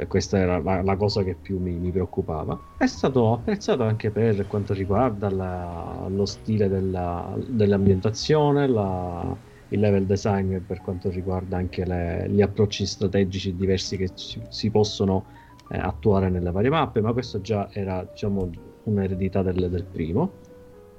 questa 0.07 0.37
era 0.37 0.59
la, 0.59 0.81
la, 0.81 0.95
cosa 0.95 1.23
che 1.23 1.35
più 1.35 1.59
mi, 1.59 1.73
mi, 1.73 1.91
preoccupava. 1.91 2.59
È 2.77 2.85
stato 2.85 3.33
apprezzato 3.33 3.83
anche 3.83 4.09
per 4.09 4.47
quanto 4.47 4.73
riguarda 4.73 5.29
la, 5.29 6.05
lo 6.07 6.25
stile 6.25 6.67
della, 6.67 7.35
dell'ambientazione, 7.47 8.67
la, 8.67 9.35
il 9.69 9.79
level 9.79 10.05
design 10.05 10.57
per 10.57 10.81
quanto 10.81 11.09
riguarda 11.09 11.57
anche 11.57 11.85
le, 11.85 12.27
gli 12.29 12.41
approcci 12.41 12.85
strategici 12.85 13.55
diversi 13.55 13.97
che 13.97 14.15
ci, 14.15 14.41
si 14.49 14.69
possono 14.69 15.25
eh, 15.69 15.77
attuare 15.77 16.29
nelle 16.29 16.51
varie 16.51 16.69
mappe, 16.69 17.01
ma 17.01 17.13
questo 17.13 17.41
già 17.41 17.69
era 17.71 18.07
diciamo, 18.09 18.49
un'eredità 18.83 19.41
del, 19.41 19.69
del 19.69 19.83
primo, 19.83 20.31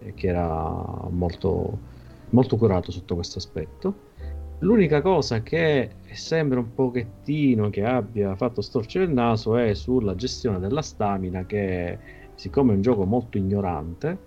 eh, 0.00 0.14
che 0.14 0.28
era 0.28 1.07
molto, 1.11 1.78
molto 2.30 2.57
curato 2.57 2.90
sotto 2.90 3.14
questo 3.14 3.38
aspetto. 3.38 4.04
L'unica 4.64 5.03
cosa 5.03 5.42
che 5.42 5.90
sembra 6.12 6.59
un 6.59 6.72
pochettino 6.72 7.68
che 7.68 7.85
abbia 7.85 8.35
fatto 8.35 8.62
storcere 8.62 9.05
il 9.05 9.11
naso 9.11 9.59
è 9.59 9.74
sulla 9.74 10.14
gestione 10.14 10.59
della 10.59 10.81
stamina 10.81 11.44
che 11.44 11.98
siccome 12.35 12.72
è 12.72 12.77
un 12.77 12.81
gioco 12.81 13.05
molto 13.05 13.37
ignorante 13.37 14.18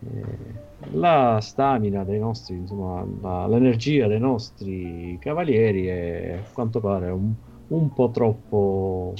eh, 0.00 0.92
la 0.92 1.40
stamina 1.40 2.04
dei 2.04 2.20
nostri 2.20 2.54
insomma 2.54 3.04
la, 3.20 3.48
l'energia 3.48 4.06
dei 4.06 4.20
nostri 4.20 5.18
cavalieri 5.20 5.86
è 5.86 6.38
a 6.40 6.52
quanto 6.52 6.78
pare 6.78 7.10
un, 7.10 7.32
un 7.68 7.92
po' 7.92 8.10
troppo 8.10 9.14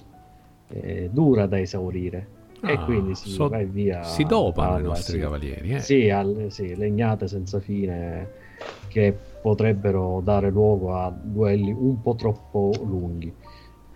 eh, 0.69 1.09
dura 1.13 1.47
da 1.47 1.59
esaurire 1.59 2.29
ah, 2.61 2.71
e 2.71 2.79
quindi 2.85 3.15
si 3.17 3.31
so, 3.31 3.49
va 3.49 3.59
via 3.59 4.05
si 4.05 4.25
dopano 4.25 4.79
i 4.79 4.83
nostri 4.83 5.15
sì, 5.15 5.19
cavalieri 5.19 5.71
eh. 5.73 5.81
sì, 5.81 6.11
al, 6.11 6.47
sì, 6.51 6.77
legnate 6.77 7.27
senza 7.27 7.59
fine 7.59 8.43
che 8.89 9.33
potrebbero 9.45 10.23
dare 10.25 10.49
luogo 10.49 10.97
a 10.97 11.11
duelli 11.11 11.71
un 11.71 12.01
po' 12.01 12.15
troppo 12.15 12.73
lunghi. 12.83 13.31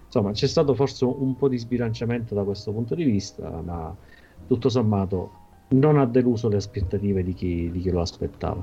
Insomma, 0.05 0.33
c'è 0.33 0.47
stato 0.47 0.75
forse 0.75 1.07
un 1.07 1.37
po' 1.37 1.49
di 1.49 1.57
sbilanciamento 1.57 2.35
da 2.35 2.43
questo 2.43 2.71
punto 2.71 2.95
di 2.95 3.05
vista, 3.05 3.49
ma 3.65 3.97
tutto 4.47 4.69
sommato 4.69 5.31
non 5.69 5.97
ha 5.97 6.05
deluso 6.05 6.49
le 6.49 6.57
aspettative 6.57 7.23
di 7.23 7.33
chi, 7.33 7.71
di 7.71 7.81
chi 7.81 7.89
lo 7.89 8.03
aspettava. 8.03 8.63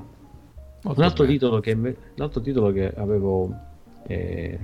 Un 0.84 1.02
altro, 1.02 1.26
titolo 1.26 1.58
che, 1.58 1.72
un 1.72 1.94
altro 2.18 2.40
titolo 2.40 2.70
che 2.70 2.94
avevo 2.94 3.52
eh, 4.06 4.56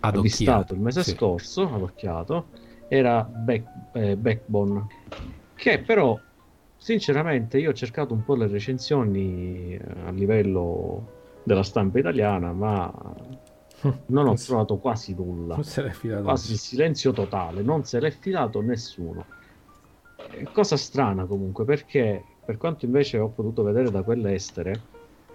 avvistato 0.00 0.72
il 0.72 0.80
mese 0.80 1.02
sì. 1.02 1.10
scorso, 1.10 1.68
adocchiato, 1.70 2.46
era 2.88 3.22
Back, 3.24 3.66
eh, 3.92 4.16
Backbone, 4.16 4.86
che 5.54 5.80
però 5.80 6.18
Sinceramente, 6.84 7.56
io 7.56 7.70
ho 7.70 7.72
cercato 7.72 8.12
un 8.12 8.22
po' 8.24 8.34
le 8.34 8.46
recensioni 8.46 9.72
eh, 9.72 9.80
a 10.04 10.10
livello 10.10 11.38
della 11.42 11.62
stampa 11.62 11.98
italiana, 11.98 12.52
ma 12.52 12.92
non 14.04 14.26
ho 14.26 14.34
trovato 14.34 14.76
quasi 14.76 15.14
nulla. 15.14 15.54
Non 15.54 15.64
se 15.64 15.80
l'è 15.80 15.92
fidato. 15.92 16.24
Quasi 16.24 16.58
silenzio 16.58 17.12
totale, 17.12 17.62
non 17.62 17.86
se 17.86 18.00
l'è 18.00 18.10
fidato 18.10 18.60
nessuno. 18.60 19.24
Cosa 20.52 20.76
strana 20.76 21.24
comunque, 21.24 21.64
perché 21.64 22.22
per 22.44 22.58
quanto 22.58 22.84
invece 22.84 23.16
ho 23.16 23.28
potuto 23.28 23.62
vedere 23.62 23.90
da 23.90 24.02
quelle 24.02 24.34
estere, 24.34 24.78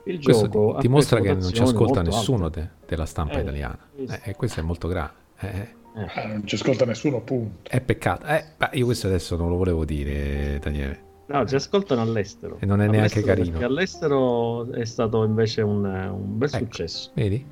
il 0.03 0.21
questo 0.21 0.49
gioco 0.49 0.77
dimostra 0.79 1.19
che 1.19 1.33
non 1.33 1.51
ci 1.51 1.63
ascolta 1.63 2.03
nessuno 2.03 2.49
de, 2.49 2.67
della 2.85 3.07
stampa 3.07 3.39
eh, 3.39 3.41
italiana. 3.41 3.79
Eh, 3.95 4.19
e 4.25 4.35
questo 4.35 4.59
è 4.59 4.63
molto 4.63 4.87
grave. 4.87 5.13
Eh. 5.39 5.77
Eh, 5.95 6.27
non 6.27 6.45
ci 6.45 6.53
ascolta 6.53 6.85
nessuno, 6.85 7.21
punto. 7.21 7.67
È 7.67 7.81
peccato. 7.81 8.27
Eh, 8.27 8.45
io 8.73 8.85
questo 8.85 9.07
adesso 9.07 9.35
non 9.35 9.49
lo 9.49 9.55
volevo 9.55 9.83
dire, 9.83 10.59
Daniele. 10.59 11.07
No, 11.29 11.45
ci 11.45 11.53
ascoltano 11.53 12.01
all'estero. 12.01 12.57
E 12.59 12.65
non 12.65 12.81
è 12.81 12.87
neanche 12.87 13.21
carino. 13.21 13.59
All'estero 13.59 14.71
è 14.71 14.83
stato 14.83 15.23
invece 15.23 15.61
un, 15.61 15.83
un 15.85 16.37
bel 16.39 16.49
ecco, 16.51 16.57
successo. 16.57 17.11
Vedi? 17.13 17.45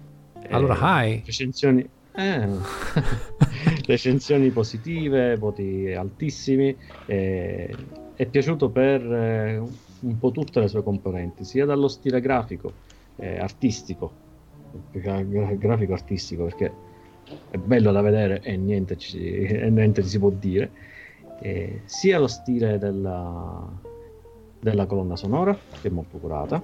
Allora, 0.50 1.04
eh, 1.04 1.10
hi. 1.10 1.22
Recensioni, 1.24 1.88
eh, 2.16 2.48
recensioni 3.86 4.50
positive, 4.50 5.38
voti 5.38 5.94
altissimi. 5.94 6.76
Eh, 7.06 7.76
è 8.16 8.26
piaciuto 8.26 8.70
per 8.70 9.02
eh, 9.14 9.58
un 10.00 10.18
po' 10.18 10.32
tutte 10.32 10.60
le 10.60 10.68
sue 10.68 10.82
componenti, 10.82 11.44
sia 11.44 11.66
dallo 11.66 11.88
stile 11.88 12.20
grafico, 12.20 12.74
eh, 13.18 13.38
artistico, 13.38 14.12
grafico 14.92 15.94
artistico, 15.94 16.46
perché 16.46 16.72
è 17.52 17.58
bello 17.58 17.92
da 17.92 18.02
vedere 18.02 18.42
e 18.42 18.58
niente, 18.58 18.98
ci, 18.98 19.20
e 19.20 19.70
niente 19.70 20.02
si 20.02 20.18
può 20.18 20.32
dire 20.32 20.72
eh, 21.40 21.82
sia 21.86 22.20
lo 22.20 22.28
stile 22.28 22.78
della, 22.78 23.68
della 24.60 24.86
colonna 24.86 25.16
sonora, 25.16 25.58
che 25.82 25.88
è 25.88 25.92
molto 25.92 26.18
curata, 26.18 26.62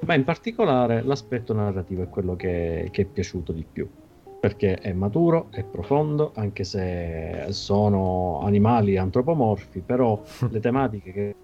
ma 0.00 0.14
in 0.14 0.24
particolare 0.24 1.02
l'aspetto 1.02 1.52
narrativo 1.52 2.02
è 2.02 2.08
quello 2.08 2.36
che, 2.36 2.88
che, 2.90 3.02
è 3.02 3.04
piaciuto 3.04 3.52
di 3.52 3.64
più 3.70 3.88
perché 4.40 4.76
è 4.76 4.92
maturo, 4.92 5.48
è 5.50 5.64
profondo, 5.64 6.30
anche 6.36 6.62
se 6.62 7.46
sono 7.48 8.40
animali 8.42 8.96
antropomorfi, 8.96 9.80
però 9.80 10.22
le 10.48 10.60
tematiche 10.60 11.12
che 11.12 11.34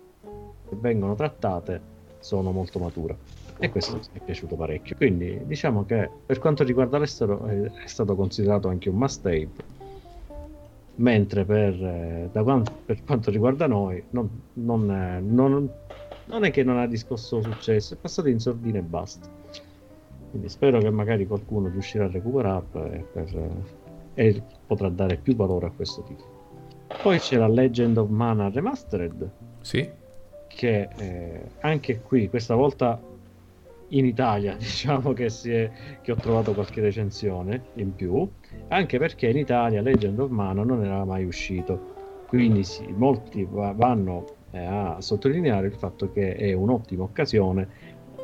vengono 0.70 1.14
trattate 1.14 1.92
sono 2.20 2.52
molto 2.52 2.78
mature 2.78 3.16
e 3.58 3.70
questo 3.70 3.96
mi 3.96 4.00
è 4.12 4.20
piaciuto 4.20 4.56
parecchio. 4.56 4.96
Quindi 4.96 5.40
diciamo 5.44 5.84
che 5.84 6.08
per 6.24 6.38
quanto 6.38 6.64
riguarda 6.64 6.98
l'estero 6.98 7.46
è 7.46 7.86
stato 7.86 8.14
considerato 8.14 8.68
anche 8.68 8.88
un 8.88 8.96
must 8.96 9.26
have 9.26 9.48
mentre 10.96 11.44
per, 11.44 11.74
eh, 11.74 12.30
quanto, 12.32 12.72
per, 12.84 13.02
quanto 13.04 13.30
riguarda 13.30 13.66
noi 13.66 14.02
non, 14.10 14.28
non, 14.54 14.90
eh, 14.90 15.20
non, 15.20 15.70
non, 16.26 16.44
è 16.44 16.50
che 16.50 16.62
non 16.62 16.78
ha 16.78 16.86
discosso 16.86 17.42
successo, 17.42 17.94
è 17.94 17.96
passato 17.96 18.28
in 18.28 18.38
sordina 18.38 18.78
e 18.78 18.82
basta. 18.82 19.28
Quindi 20.30 20.48
spero 20.48 20.80
che 20.80 20.90
magari 20.90 21.26
qualcuno 21.26 21.68
riuscirà 21.68 22.04
a 22.04 22.10
recuperarlo 22.10 22.90
e, 22.90 23.06
per, 23.12 23.50
e 24.14 24.42
potrà 24.66 24.88
dare 24.88 25.16
più 25.16 25.36
valore 25.36 25.66
a 25.66 25.70
questo 25.70 26.02
titolo. 26.02 26.32
Poi 27.02 27.18
c'è 27.18 27.36
la 27.36 27.48
Legend 27.48 27.96
of 27.98 28.08
Mana 28.08 28.50
Remastered. 28.50 29.30
Sì. 29.60 29.88
Che 30.46 30.88
eh, 30.96 31.40
anche 31.60 32.00
qui, 32.00 32.28
questa 32.28 32.54
volta 32.54 33.00
in 33.88 34.06
Italia, 34.06 34.54
diciamo 34.58 35.12
che, 35.12 35.26
è, 35.26 35.70
che, 36.00 36.12
ho 36.12 36.16
trovato 36.16 36.52
qualche 36.52 36.80
recensione 36.80 37.66
in 37.74 37.94
più, 37.94 38.28
anche 38.68 38.98
perché 38.98 39.28
in 39.28 39.36
Italia 39.36 39.82
Legend 39.82 40.18
of 40.18 40.30
Mana 40.30 40.62
non 40.62 40.84
era 40.84 41.04
mai 41.04 41.24
uscito. 41.24 41.92
Quindi 42.26 42.64
sì, 42.64 42.86
molti 42.88 43.46
vanno 43.48 44.24
eh, 44.50 44.64
a 44.64 44.96
sottolineare 45.00 45.66
il 45.66 45.74
fatto 45.74 46.10
che 46.10 46.34
è 46.34 46.52
un'ottima 46.52 47.04
occasione 47.04 47.68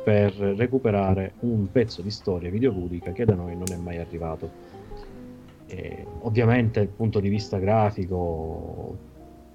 per 0.03 0.33
recuperare 0.33 1.33
un 1.41 1.71
pezzo 1.71 2.01
di 2.01 2.09
storia 2.09 2.49
videoludica 2.49 3.11
che 3.11 3.25
da 3.25 3.35
noi 3.35 3.55
non 3.55 3.71
è 3.71 3.75
mai 3.77 3.97
arrivato. 3.97 4.49
E, 5.67 6.05
ovviamente 6.21 6.79
dal 6.79 6.89
punto 6.89 7.19
di 7.19 7.29
vista 7.29 7.57
grafico 7.57 8.97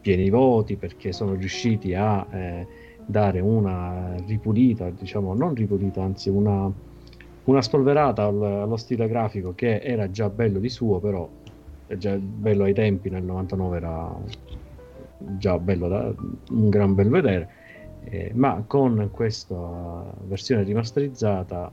pieni 0.00 0.30
voti 0.30 0.76
perché 0.76 1.12
sono 1.12 1.34
riusciti 1.34 1.94
a 1.94 2.26
eh, 2.30 2.66
dare 3.04 3.40
una 3.40 4.14
ripulita, 4.26 4.90
diciamo 4.90 5.34
non 5.34 5.54
ripulita, 5.54 6.02
anzi 6.02 6.28
una, 6.28 6.70
una 7.46 7.62
spolverata 7.62 8.24
allo 8.24 8.76
stile 8.76 9.08
grafico 9.08 9.54
che 9.54 9.80
era 9.80 10.10
già 10.10 10.28
bello 10.28 10.58
di 10.58 10.68
suo, 10.68 10.98
però 10.98 11.28
è 11.86 11.96
già 11.96 12.16
bello 12.16 12.64
ai 12.64 12.74
tempi, 12.74 13.08
nel 13.08 13.22
99 13.22 13.76
era 13.76 14.14
già 15.18 15.58
bello 15.58 15.88
da 15.88 16.12
un 16.50 16.68
gran 16.68 16.94
bel 16.94 17.08
vedere, 17.08 17.48
eh, 18.04 18.32
ma 18.34 18.62
con 18.66 19.10
questa 19.12 20.04
versione 20.24 20.62
rimasterizzata 20.62 21.70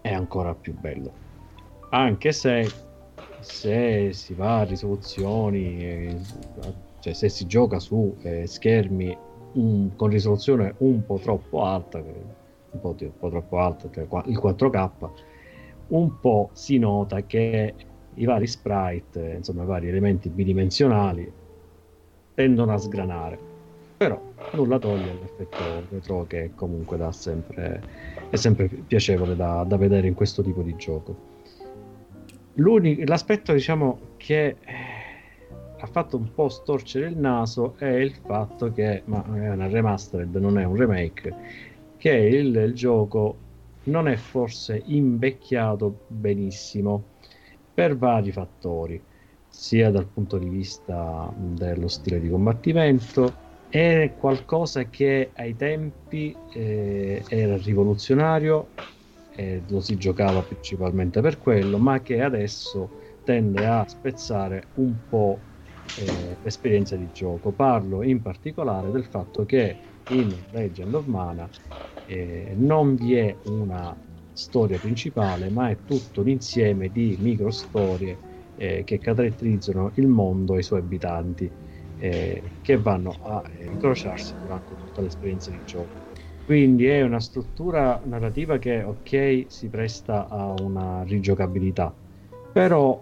è 0.00 0.12
ancora 0.12 0.54
più 0.54 0.78
bello. 0.78 1.20
Anche 1.90 2.32
se, 2.32 2.70
se 3.40 4.12
si 4.12 4.34
va 4.34 4.60
a 4.60 4.64
risoluzioni, 4.64 5.78
eh, 5.78 6.16
cioè 7.00 7.12
se 7.14 7.28
si 7.30 7.46
gioca 7.46 7.78
su 7.78 8.14
eh, 8.22 8.46
schermi 8.46 9.16
un, 9.54 9.90
con 9.96 10.08
risoluzione 10.08 10.74
un 10.78 11.04
po' 11.04 11.18
troppo 11.18 11.64
alta, 11.64 12.02
un 12.72 12.80
po', 12.80 12.96
un 12.98 13.18
po 13.18 13.28
troppo 13.28 13.58
alta, 13.58 13.88
cioè 13.90 14.06
il 14.26 14.38
4K, 14.38 14.90
un 15.88 16.20
po' 16.20 16.50
si 16.52 16.78
nota 16.78 17.22
che 17.22 17.74
i 18.14 18.24
vari 18.24 18.46
sprite, 18.46 19.34
insomma 19.36 19.62
i 19.62 19.66
vari 19.66 19.88
elementi 19.88 20.28
bidimensionali 20.28 21.30
tendono 22.34 22.72
a 22.72 22.78
sgranare. 22.78 23.38
Però 23.96 24.20
nulla 24.52 24.78
toglie 24.78 25.10
all'effetto 25.10 25.86
retro 25.90 26.24
che 26.26 26.52
comunque 26.54 26.96
dà 26.96 27.12
sempre, 27.12 27.82
è 28.30 28.36
sempre 28.36 28.68
piacevole 28.68 29.36
da, 29.36 29.64
da 29.66 29.76
vedere 29.76 30.08
in 30.08 30.14
questo 30.14 30.42
tipo 30.42 30.62
di 30.62 30.74
gioco. 30.76 31.30
L'unico, 32.54 33.02
l'aspetto 33.06 33.52
diciamo 33.52 33.98
che 34.16 34.56
ha 35.78 35.86
fatto 35.86 36.16
un 36.16 36.32
po' 36.32 36.48
storcere 36.48 37.06
il 37.06 37.16
naso 37.16 37.74
è 37.78 37.86
il 37.86 38.14
fatto 38.14 38.72
che, 38.72 39.02
ma 39.06 39.24
è 39.24 39.50
una 39.50 39.68
remastered, 39.68 40.34
non 40.36 40.58
è 40.58 40.64
un 40.64 40.76
remake, 40.76 41.34
che 42.02 42.10
il, 42.10 42.52
il 42.56 42.74
gioco 42.74 43.36
non 43.84 44.08
è 44.08 44.16
forse 44.16 44.82
invecchiato 44.86 46.00
benissimo 46.08 47.10
per 47.72 47.96
vari 47.96 48.32
fattori, 48.32 49.00
sia 49.46 49.88
dal 49.92 50.08
punto 50.08 50.36
di 50.36 50.48
vista 50.48 51.32
dello 51.36 51.86
stile 51.86 52.18
di 52.18 52.28
combattimento, 52.28 53.34
è 53.68 54.14
qualcosa 54.18 54.88
che 54.88 55.30
ai 55.32 55.54
tempi 55.54 56.34
eh, 56.52 57.22
era 57.28 57.56
rivoluzionario, 57.56 58.70
e 59.36 59.62
lo 59.68 59.78
si 59.78 59.96
giocava 59.96 60.42
principalmente 60.42 61.20
per 61.20 61.38
quello, 61.38 61.78
ma 61.78 62.00
che 62.02 62.20
adesso 62.20 62.90
tende 63.22 63.64
a 63.64 63.86
spezzare 63.86 64.70
un 64.74 64.92
po' 65.08 65.38
eh, 65.94 66.36
l'esperienza 66.42 66.96
di 66.96 67.08
gioco. 67.12 67.52
Parlo 67.52 68.02
in 68.02 68.20
particolare 68.22 68.90
del 68.90 69.04
fatto 69.04 69.44
che 69.44 69.76
in 70.06 70.44
Legend 70.50 70.94
of 70.94 71.06
Mana 71.06 71.48
eh, 72.04 72.54
non 72.56 72.94
vi 72.94 73.14
è 73.14 73.36
una 73.44 73.96
storia 74.32 74.78
principale, 74.78 75.50
ma 75.50 75.70
è 75.70 75.76
tutto 75.84 76.20
un 76.20 76.28
insieme 76.28 76.90
di 76.90 77.16
micro 77.20 77.50
storie 77.50 78.18
eh, 78.56 78.82
che 78.84 78.98
caratterizzano 78.98 79.92
il 79.96 80.08
mondo 80.08 80.56
e 80.56 80.60
i 80.60 80.62
suoi 80.62 80.80
abitanti, 80.80 81.50
eh, 81.98 82.42
che 82.62 82.78
vanno 82.78 83.16
a 83.22 83.42
eh, 83.58 83.66
incrociarsi 83.66 84.34
durante 84.40 84.74
tutta 84.76 85.00
l'esperienza 85.00 85.50
di 85.50 85.62
gioco. 85.64 86.00
Quindi 86.44 86.86
è 86.86 87.02
una 87.02 87.20
struttura 87.20 88.00
narrativa 88.04 88.58
che, 88.58 88.82
ok, 88.82 89.46
si 89.48 89.68
presta 89.68 90.28
a 90.28 90.52
una 90.60 91.02
rigiocabilità, 91.04 91.94
però 92.52 93.00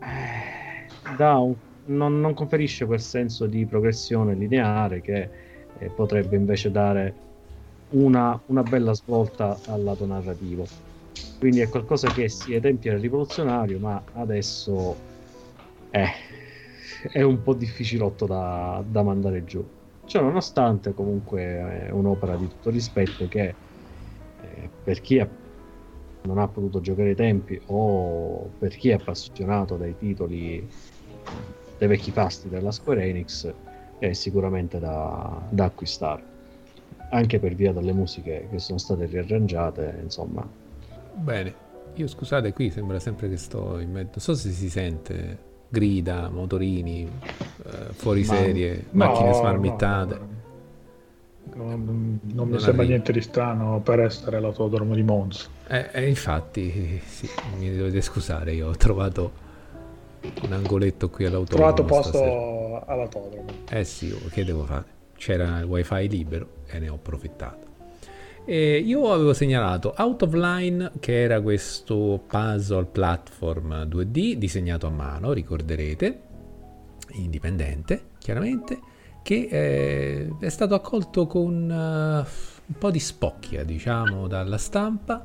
eh, 0.00 1.18
un 1.18 1.54
non, 1.84 2.20
non, 2.20 2.34
conferisce 2.34 2.86
quel 2.86 3.00
senso 3.00 3.46
di 3.46 3.66
progressione 3.66 4.34
lineare 4.34 5.00
che 5.00 5.28
eh, 5.82 5.90
potrebbe 5.90 6.36
invece 6.36 6.70
dare 6.70 7.14
una, 7.90 8.40
una, 8.46 8.62
bella 8.62 8.94
svolta 8.94 9.58
al 9.66 9.82
lato 9.82 10.06
narrativo. 10.06 10.66
Quindi 11.38 11.60
è 11.60 11.68
qualcosa 11.68 12.08
che 12.08 12.28
si 12.28 12.54
ai 12.54 12.60
tempi 12.60 12.88
era 12.88 12.98
rivoluzionario, 12.98 13.78
ma 13.78 14.02
adesso 14.14 14.96
è, 15.90 16.06
è 17.10 17.22
un 17.22 17.42
po' 17.42 17.54
difficilotto 17.54 18.26
da, 18.26 18.82
da 18.86 19.02
mandare 19.02 19.44
giù. 19.44 19.64
Cioè, 20.04 20.22
nonostante 20.22 20.94
comunque 20.94 21.42
è 21.86 21.90
un'opera 21.90 22.36
di 22.36 22.48
tutto 22.48 22.70
rispetto 22.70 23.26
che 23.28 23.54
eh, 24.42 24.68
per 24.84 25.00
chi 25.00 25.18
ha, 25.18 25.28
non 26.22 26.38
ha 26.38 26.48
potuto 26.48 26.80
giocare 26.80 27.10
ai 27.10 27.14
tempi 27.16 27.60
o 27.66 28.50
per 28.58 28.74
chi 28.76 28.90
è 28.90 28.94
appassionato 28.94 29.76
dai 29.76 29.96
titoli 29.98 30.66
dei 31.78 31.88
vecchi 31.88 32.12
pasti 32.12 32.48
della 32.48 32.70
Square 32.70 33.04
Enix 33.04 33.52
è 34.08 34.12
sicuramente 34.14 34.80
da, 34.80 35.40
da 35.48 35.64
acquistare. 35.66 36.30
Anche 37.10 37.38
per 37.38 37.54
via 37.54 37.72
delle 37.72 37.92
musiche 37.92 38.48
che 38.50 38.58
sono 38.58 38.78
state 38.78 39.06
riarrangiate 39.06 40.00
insomma. 40.02 40.46
Bene. 41.14 41.70
Io 41.96 42.06
scusate 42.06 42.52
qui 42.52 42.70
sembra 42.70 42.98
sempre 42.98 43.28
che 43.28 43.36
sto 43.36 43.78
in 43.78 43.92
mezzo. 43.92 44.10
Non 44.14 44.20
so 44.20 44.34
se 44.34 44.50
si 44.50 44.68
sente 44.70 45.50
grida 45.68 46.30
motorini 46.30 47.02
eh, 47.02 47.92
fuori 47.92 48.24
Ma, 48.24 48.34
serie 48.34 48.86
no, 48.90 49.04
macchine 49.04 49.32
smarmittate. 49.34 50.14
no, 50.14 50.20
no. 50.20 50.40
Non, 51.54 52.18
non, 52.22 52.48
mi 52.48 52.58
sembra 52.58 52.84
niente 52.86 53.12
di 53.12 53.20
strano 53.20 53.80
per 53.80 54.00
essere 54.00 54.40
l'autodromo 54.40 54.94
di 54.94 55.02
Monza. 55.02 55.48
Eh, 55.68 55.90
eh, 55.92 56.08
infatti, 56.08 57.00
sì, 57.04 57.28
mi 57.58 57.76
dovete 57.76 58.00
scusare, 58.00 58.54
io 58.54 58.68
ho 58.68 58.76
trovato 58.76 59.41
un 60.42 60.52
angoletto 60.52 61.10
qui 61.10 61.24
all'autodromo. 61.24 61.72
Trovato 61.72 61.84
posto 61.84 62.18
stasera. 62.18 62.86
all'autodromo. 62.86 63.46
Eh 63.68 63.84
sì, 63.84 64.12
oh, 64.12 64.28
che 64.28 64.44
devo 64.44 64.64
fare? 64.64 64.84
C'era 65.16 65.58
il 65.60 65.64
wifi 65.64 66.08
libero 66.08 66.48
e 66.66 66.78
ne 66.78 66.88
ho 66.88 66.94
approfittato. 66.94 67.70
E 68.44 68.78
io 68.78 69.12
avevo 69.12 69.34
segnalato 69.34 69.94
Out 69.96 70.22
of 70.22 70.32
Line, 70.34 70.90
che 70.98 71.22
era 71.22 71.40
questo 71.40 72.24
puzzle 72.26 72.86
platform 72.86 73.84
2D 73.84 74.34
disegnato 74.34 74.88
a 74.88 74.90
mano, 74.90 75.32
ricorderete, 75.32 76.20
indipendente, 77.12 78.06
chiaramente, 78.18 78.80
che 79.22 79.48
eh, 79.48 80.34
è 80.40 80.48
stato 80.48 80.74
accolto 80.74 81.28
con 81.28 81.70
uh, 81.70 82.26
un 82.66 82.78
po' 82.78 82.90
di 82.90 82.98
spocchia, 82.98 83.62
diciamo, 83.62 84.26
dalla 84.26 84.58
stampa. 84.58 85.24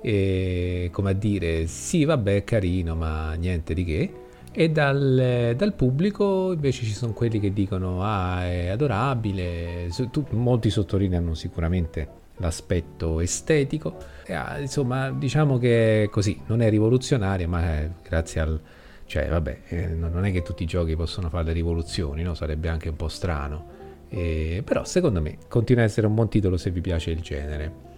E 0.00 0.88
come 0.92 1.10
a 1.10 1.14
dire, 1.14 1.66
sì, 1.66 2.04
vabbè, 2.04 2.36
è 2.36 2.44
carino, 2.44 2.94
ma 2.94 3.34
niente 3.34 3.74
di 3.74 3.84
che 3.84 4.21
e 4.52 4.70
dal, 4.70 5.54
dal, 5.56 5.72
pubblico 5.72 6.52
invece 6.52 6.84
ci 6.84 6.92
sono 6.92 7.12
quelli 7.12 7.40
che 7.40 7.52
dicono 7.52 8.02
ah 8.02 8.44
è 8.44 8.68
adorabile. 8.68 9.88
Molti 10.30 10.70
sottolineano 10.70 11.34
sicuramente 11.34 12.20
l'aspetto 12.36 13.20
estetico. 13.20 13.96
E, 14.24 14.34
ah, 14.34 14.58
insomma 14.58 15.10
diciamo 15.10 15.58
che 15.58 16.08
così 16.10 16.40
non 16.46 16.60
è 16.60 16.68
rivoluzionaria 16.68 17.48
ma 17.48 17.62
è 17.62 17.90
grazie 18.02 18.40
al 18.40 18.60
cioè 19.06 19.28
vabbè 19.28 19.58
eh, 19.68 19.86
non 19.88 20.24
è 20.24 20.32
che 20.32 20.42
tutti 20.42 20.62
i 20.62 20.66
giochi 20.66 20.96
possono 20.96 21.28
fare 21.28 21.44
le 21.44 21.52
rivoluzioni 21.52 22.22
no? 22.22 22.34
sarebbe 22.34 22.68
anche 22.68 22.88
un 22.88 22.96
po' 22.96 23.08
strano. 23.08 23.80
Eh, 24.08 24.62
però 24.64 24.84
secondo 24.84 25.22
me 25.22 25.38
continua 25.48 25.82
a 25.82 25.86
essere 25.86 26.06
un 26.06 26.14
buon 26.14 26.28
titolo 26.28 26.58
se 26.58 26.70
vi 26.70 26.82
piace 26.82 27.10
il 27.10 27.20
genere 27.20 27.90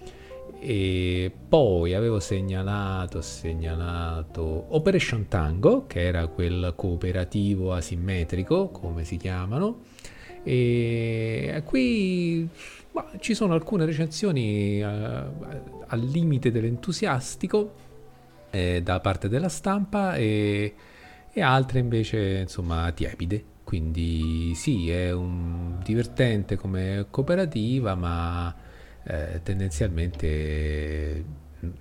e 0.65 1.31
poi 1.49 1.95
avevo 1.95 2.21
segnalato, 2.21 3.21
segnalato 3.21 4.67
Operation 4.71 5.29
Tango, 5.29 5.87
che 5.87 6.01
era 6.01 6.27
quel 6.27 6.73
cooperativo 6.75 7.75
asimmetrico, 7.75 8.69
come 8.71 9.05
si 9.05 9.17
chiamano. 9.17 9.83
E 10.43 11.62
qui 11.65 12.49
bah, 12.93 13.11
ci 13.19 13.35
sono 13.35 13.55
alcune 13.55 13.85
recensioni 13.85 14.81
uh, 14.83 14.87
al 15.87 16.01
limite 16.01 16.51
dell'entusiastico 16.51 17.73
eh, 18.51 18.81
da 18.83 19.01
parte 19.01 19.29
della 19.29 19.49
stampa 19.49 20.17
e 20.17 20.75
e 21.37 21.43
altre 21.43 21.81
invece 21.81 22.39
insomma 22.43 22.91
tiepide. 22.93 23.45
Quindi 23.65 24.55
sì, 24.55 24.89
è 24.91 25.11
un 25.11 25.81
divertente 25.83 26.57
come 26.57 27.07
cooperativa, 27.11 27.95
ma 27.97 28.55
eh, 29.05 29.40
tendenzialmente 29.42 31.24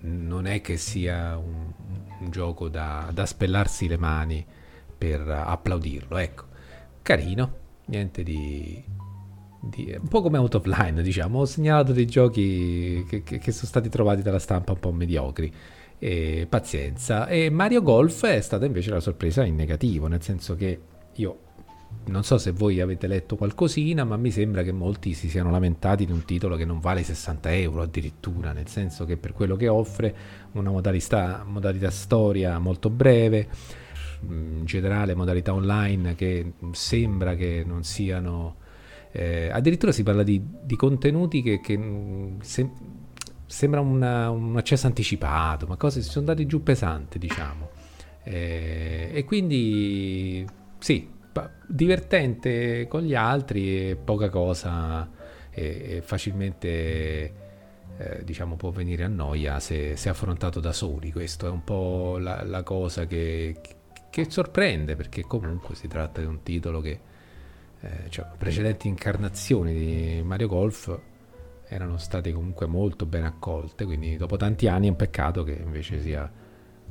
non 0.02 0.46
è 0.46 0.62
che 0.62 0.78
sia 0.78 1.38
un, 1.38 1.72
un 2.20 2.32
gioco 2.32 2.70
da, 2.70 3.10
da, 3.14 3.26
spellarsi 3.26 3.88
le 3.88 3.98
mani 3.98 4.46
per 4.98 5.28
applaudirlo. 5.28 6.18
Ecco, 6.18 6.46
carino, 7.02 7.58
niente 7.86 8.24
di, 8.24 8.84
di, 9.62 9.96
un 10.00 10.08
po' 10.08 10.22
come 10.22 10.38
Out 10.38 10.56
of 10.56 10.66
Line, 10.66 11.02
diciamo. 11.02 11.40
Ho 11.40 11.46
segnalato 11.46 11.92
dei 11.94 12.06
giochi 12.06 13.06
che, 13.08 13.24
che, 13.24 13.38
che 13.40 13.52
sono 13.52 13.68
stati 13.68 13.90
trovati 13.90 14.22
dalla 14.22 14.40
stampa 14.40 14.74
un 14.74 14.80
po' 14.80 14.92
mediocri. 14.92 15.54
E 16.00 16.48
pazienza. 16.50 17.28
E 17.28 17.50
Mario 17.50 17.82
Golf 17.82 18.26
è 18.26 18.42
stata 18.42 18.66
invece 18.66 18.90
la 18.90 19.00
sorpresa 19.00 19.46
in 19.46 19.56
negativo, 19.56 20.08
nel 20.08 20.22
senso 20.22 20.56
che 20.56 20.82
io 21.14 21.40
non 22.06 22.24
so 22.24 22.38
se 22.38 22.52
voi 22.52 22.82
avete 22.82 23.08
letto 23.08 23.36
qualcosina, 23.36 24.04
ma 24.04 24.18
mi 24.18 24.32
sembra 24.32 24.64
che 24.64 24.72
molti 24.72 25.14
si 25.14 25.30
siano 25.30 25.52
lamentati 25.52 26.06
di 26.06 26.12
un 26.12 26.26
titolo 26.26 26.56
che 26.56 26.66
non 26.66 26.80
vale 26.80 27.04
60 27.04 27.54
euro 27.56 27.82
addirittura, 27.82 28.52
nel 28.52 28.68
senso 28.68 29.06
che 29.06 29.18
per 29.18 29.34
quello 29.34 29.56
che 29.56 29.68
offre 29.68 30.16
una 30.54 30.70
modalità, 30.70 31.44
modalità 31.46 31.90
storia 31.90 32.60
molto 32.60 32.90
breve, 32.90 33.48
in 34.28 34.66
generale 34.66 35.16
modalità 35.16 35.54
online 35.54 36.16
che 36.16 36.54
sembra 36.72 37.36
che 37.36 37.64
non 37.66 37.84
siano... 37.84 38.58
Eh, 39.12 39.50
addirittura 39.52 39.92
si 39.92 40.02
parla 40.02 40.24
di, 40.24 40.42
di 40.64 40.76
contenuti 40.76 41.44
che, 41.44 41.62
che 41.62 41.80
se, 42.42 42.70
sembra 43.46 43.80
una, 43.80 44.30
un 44.32 44.58
accesso 44.58 44.88
anticipato, 44.88 45.68
ma 45.68 45.76
cose 45.76 46.02
si 46.02 46.10
sono 46.10 46.28
andate 46.28 46.48
giù 46.48 46.64
pesanti, 46.64 47.20
diciamo. 47.20 47.70
Eh, 48.24 49.12
e 49.14 49.24
quindi 49.26 50.46
sì, 50.80 51.08
divertente 51.68 52.88
con 52.88 53.02
gli 53.02 53.16
altri 53.16 53.90
e 53.90 53.96
poca 53.96 54.30
cosa 54.30 55.10
e, 55.50 55.96
e 55.98 56.02
facilmente 56.02 57.42
eh, 57.98 58.24
diciamo 58.24 58.56
può 58.56 58.72
venire 58.72 59.04
a 59.04 59.08
noia 59.08 59.60
se, 59.60 59.96
se, 59.96 60.10
affrontato 60.10 60.60
da 60.60 60.72
soli. 60.72 61.12
Questo 61.12 61.48
è 61.48 61.50
un 61.50 61.64
po' 61.64 62.18
la, 62.18 62.44
la 62.44 62.64
cosa 62.64 63.06
che, 63.06 63.56
che, 64.10 64.30
sorprende 64.30 64.96
perché 64.96 65.22
comunque 65.22 65.76
si 65.76 65.88
tratta 65.88 66.20
di 66.22 66.28
un 66.28 66.42
titolo 66.44 66.82
che 66.82 67.00
eh, 67.80 68.10
cioè, 68.10 68.26
precedenti 68.38 68.88
incarnazioni 68.88 69.74
di 69.74 70.22
Mario 70.24 70.48
Golf 70.48 71.00
erano 71.68 71.98
state 71.98 72.32
comunque 72.32 72.66
molto 72.68 73.06
ben 73.06 73.24
accolte 73.24 73.86
quindi 73.86 74.16
dopo 74.16 74.38
tanti 74.38 74.68
anni 74.68 74.88
è 74.88 74.90
un 74.90 74.96
peccato 74.96 75.44
che 75.44 75.54
invece 75.54 76.00
sia 76.00 76.32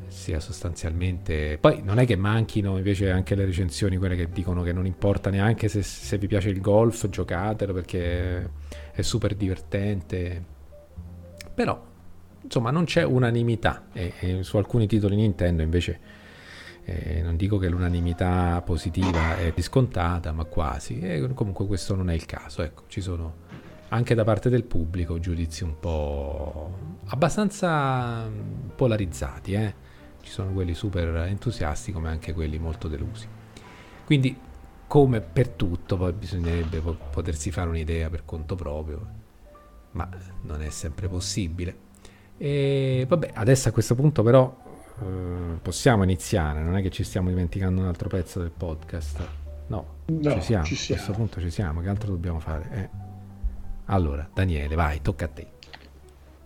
sia 0.06 0.40
sostanzialmente... 0.40 1.58
Poi 1.60 1.82
non 1.82 1.98
è 1.98 2.06
che 2.06 2.16
manchino 2.16 2.76
invece 2.76 3.10
anche 3.10 3.34
le 3.34 3.44
recensioni, 3.44 3.96
quelle 3.96 4.16
che 4.16 4.28
dicono 4.30 4.62
che 4.62 4.72
non 4.72 4.86
importa 4.86 5.30
neanche 5.30 5.68
se, 5.68 5.82
se 5.82 6.18
vi 6.18 6.26
piace 6.26 6.50
il 6.50 6.60
golf, 6.60 7.08
giocatelo 7.08 7.72
perché 7.72 8.50
è 8.92 9.02
super 9.02 9.34
divertente. 9.34 10.44
Però, 11.54 11.82
insomma, 12.42 12.70
non 12.70 12.84
c'è 12.84 13.04
unanimità 13.04 13.86
e, 13.92 14.12
e 14.18 14.42
su 14.42 14.56
alcuni 14.56 14.86
titoli 14.86 15.16
Nintendo 15.16 15.62
invece... 15.62 16.20
Eh, 16.84 17.22
non 17.22 17.36
dico 17.36 17.58
che 17.58 17.68
l'unanimità 17.68 18.60
positiva 18.62 19.36
è 19.36 19.52
riscontata, 19.54 20.32
ma 20.32 20.42
quasi. 20.44 20.98
E 20.98 21.32
comunque 21.32 21.64
questo 21.64 21.94
non 21.94 22.10
è 22.10 22.14
il 22.14 22.26
caso. 22.26 22.62
Ecco, 22.62 22.82
ci 22.88 23.00
sono 23.00 23.34
anche 23.92 24.14
da 24.14 24.24
parte 24.24 24.48
del 24.50 24.64
pubblico 24.64 25.18
giudizi 25.18 25.64
un 25.64 25.78
po' 25.78 26.78
abbastanza 27.06 28.28
polarizzati. 28.74 29.52
Eh? 29.52 29.90
ci 30.22 30.30
sono 30.30 30.52
quelli 30.52 30.72
super 30.72 31.14
entusiasti 31.26 31.92
come 31.92 32.08
anche 32.08 32.32
quelli 32.32 32.58
molto 32.58 32.88
delusi. 32.88 33.26
Quindi, 34.04 34.36
come 34.86 35.20
per 35.20 35.48
tutto, 35.48 35.96
poi 35.96 36.12
bisognerebbe 36.12 36.80
potersi 36.80 37.50
fare 37.50 37.68
un'idea 37.68 38.08
per 38.08 38.24
conto 38.24 38.54
proprio, 38.54 39.06
ma 39.92 40.08
non 40.42 40.62
è 40.62 40.70
sempre 40.70 41.08
possibile. 41.08 41.90
E 42.38 43.04
vabbè, 43.06 43.32
adesso 43.34 43.68
a 43.68 43.72
questo 43.72 43.94
punto 43.94 44.22
però 44.22 44.56
eh, 45.00 45.58
possiamo 45.60 46.02
iniziare, 46.02 46.62
non 46.62 46.76
è 46.76 46.82
che 46.82 46.90
ci 46.90 47.04
stiamo 47.04 47.28
dimenticando 47.28 47.80
un 47.80 47.86
altro 47.86 48.08
pezzo 48.08 48.40
del 48.40 48.50
podcast. 48.50 49.28
No, 49.66 49.86
no 50.06 50.32
ci, 50.32 50.40
siamo, 50.40 50.64
ci 50.64 50.74
siamo, 50.74 51.00
a 51.00 51.04
questo 51.04 51.12
punto 51.12 51.40
ci 51.40 51.50
siamo, 51.50 51.80
che 51.80 51.88
altro 51.88 52.10
dobbiamo 52.10 52.38
fare? 52.38 52.68
Eh. 52.72 53.10
Allora, 53.92 54.26
Daniele, 54.32 54.74
vai, 54.74 55.02
tocca 55.02 55.26
a 55.26 55.28
te. 55.28 55.46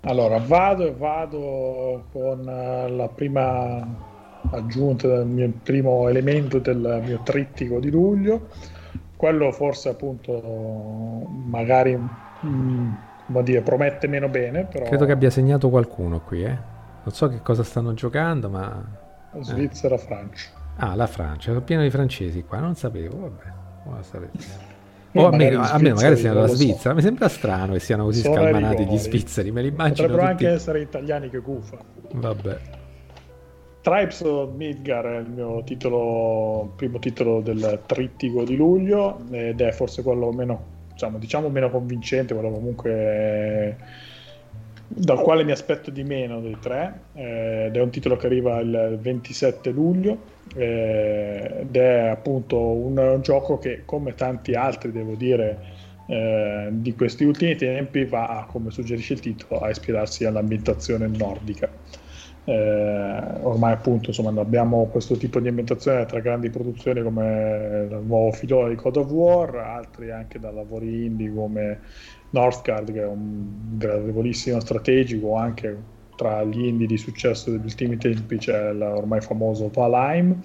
Allora, 0.01 0.39
vado 0.39 0.85
e 0.85 0.93
vado 0.93 2.07
con 2.13 2.49
eh, 2.49 2.89
la 2.91 3.09
prima 3.09 4.15
aggiunta 4.51 5.09
del 5.09 5.27
mio 5.27 5.53
primo 5.63 6.09
elemento 6.09 6.59
del 6.59 7.03
mio 7.05 7.21
trittico 7.23 7.79
di 7.79 7.91
luglio. 7.91 8.49
Quello 9.17 9.51
forse 9.53 9.91
appunto 9.91 10.33
magari 11.47 11.97
mm, 11.97 12.93
come 13.27 13.43
dire, 13.45 13.63
promette 13.63 14.09
meno 14.09 14.29
bene, 14.29 14.65
però... 14.65 14.85
Credo 14.85 15.07
che 15.07 15.13
abbia 15.13 15.31
segnato 15.31 15.71
qualcuno 15.71 16.21
qui, 16.21 16.43
eh. 16.43 16.59
Non 17.05 17.15
so 17.15 17.29
che 17.29 17.41
cosa 17.43 17.63
stanno 17.63 17.95
giocando, 17.95 18.51
ma... 18.51 18.85
Svizzera, 19.41 19.95
eh. 19.95 19.99
Francia. 19.99 20.51
Ah, 20.77 20.95
la 20.97 21.07
Francia, 21.07 21.51
sono 21.51 21.63
pieno 21.63 21.83
di 21.83 21.91
francesi 21.91 22.43
qua, 22.43 22.59
non 22.59 22.75
sapevo, 22.75 23.21
vabbè, 23.21 23.53
buona 23.85 24.03
sapere. 24.03 24.75
O 25.17 25.27
almeno, 25.27 25.63
almeno 25.63 25.95
magari 25.95 26.17
siano 26.17 26.41
dalla 26.41 26.49
Svizzera. 26.49 26.91
So. 26.91 26.95
Mi 26.95 27.03
sembra 27.03 27.29
strano 27.29 27.73
che 27.73 27.81
siano 27.81 28.05
così 28.05 28.21
Sono 28.21 28.35
scalmanati 28.35 28.85
gli 28.87 28.97
svizzeri. 28.97 29.51
Me 29.51 29.63
li 29.63 29.69
immagino. 29.69 30.09
Potrebbero 30.09 30.31
tutti... 30.31 30.45
anche 30.45 30.57
essere 30.57 30.81
italiani 30.81 31.31
che 31.31 31.39
gufa. 31.39 31.79
Vabbè. 32.13 32.59
Tribes 33.81 34.21
of 34.23 34.55
Midgar 34.57 35.05
è 35.05 35.19
il 35.19 35.29
mio 35.29 35.63
titolo, 35.63 36.73
primo 36.75 36.99
titolo 36.99 37.41
del 37.41 37.83
trittico 37.87 38.43
di 38.43 38.57
luglio 38.57 39.21
ed 39.31 39.61
è 39.61 39.71
forse 39.71 40.03
quello 40.03 40.33
meno, 40.33 40.61
diciamo, 40.93 41.19
diciamo 41.19 41.49
meno 41.51 41.71
convincente, 41.71 42.35
quello 42.35 42.51
comunque 42.51 43.77
dal 44.89 45.21
quale 45.21 45.45
mi 45.45 45.53
aspetto 45.53 45.91
di 45.91 46.05
meno 46.05 46.41
dei 46.41 46.57
tre, 46.61 47.01
eh, 47.15 47.67
ed 47.67 47.77
è 47.77 47.81
un 47.81 47.91
titolo 47.91 48.17
che 48.17 48.27
arriva 48.27 48.59
il 48.61 48.99
27 49.01 49.71
luglio, 49.71 50.35
eh, 50.55 51.59
ed 51.61 51.77
è 51.77 52.09
appunto 52.09 52.59
un, 52.59 52.97
un, 52.97 53.21
gioco 53.21 53.59
che, 53.59 53.83
come 53.85 54.15
tanti 54.15 54.55
altri, 54.55 54.93
devo 54.93 55.15
dire, 55.15 55.59
eh, 56.07 56.69
di 56.71 56.95
questi 56.95 57.25
ultimi 57.25 57.57
tempi, 57.57 58.05
va, 58.05 58.47
come 58.49 58.71
suggerisce 58.71 59.15
il 59.15 59.21
titolo, 59.21 59.61
a 59.61 59.71
ispirarsi 59.71 60.25
all'ambientazione 60.25 61.07
nordica. 61.09 61.69
Eh, 62.49 63.23
ormai 63.43 63.73
appunto 63.73 64.11
insomma 64.11 64.41
abbiamo 64.41 64.87
questo 64.87 65.17
tipo 65.17 65.41
di 65.41 65.49
ambientazione 65.49 66.07
tra 66.07 66.21
grandi 66.21 66.49
produzioni 66.49 67.03
come 67.03 67.89
il 67.91 68.03
nuovo 68.05 68.31
filone 68.31 68.69
di 68.69 68.77
Code 68.77 69.01
of 69.01 69.11
War, 69.11 69.57
altri 69.57 70.13
anche 70.13 70.39
da 70.39 70.53
lavori 70.53 71.07
indie 71.07 71.33
come 71.35 71.81
Northgard 72.31 72.93
che 72.93 73.01
è 73.01 73.07
un 73.07 73.79
gradevolissimo 73.79 74.61
strategico 74.61 75.37
anche 75.37 75.95
tra 76.17 76.43
gli 76.45 76.65
indie 76.65 76.87
di 76.87 76.97
successo 76.97 77.51
degli 77.51 77.65
ultimi 77.65 77.97
tempi 77.99 78.39
c'è 78.39 78.73
l'ormai 78.73 79.21
famoso 79.21 79.69
Valheim. 79.69 80.43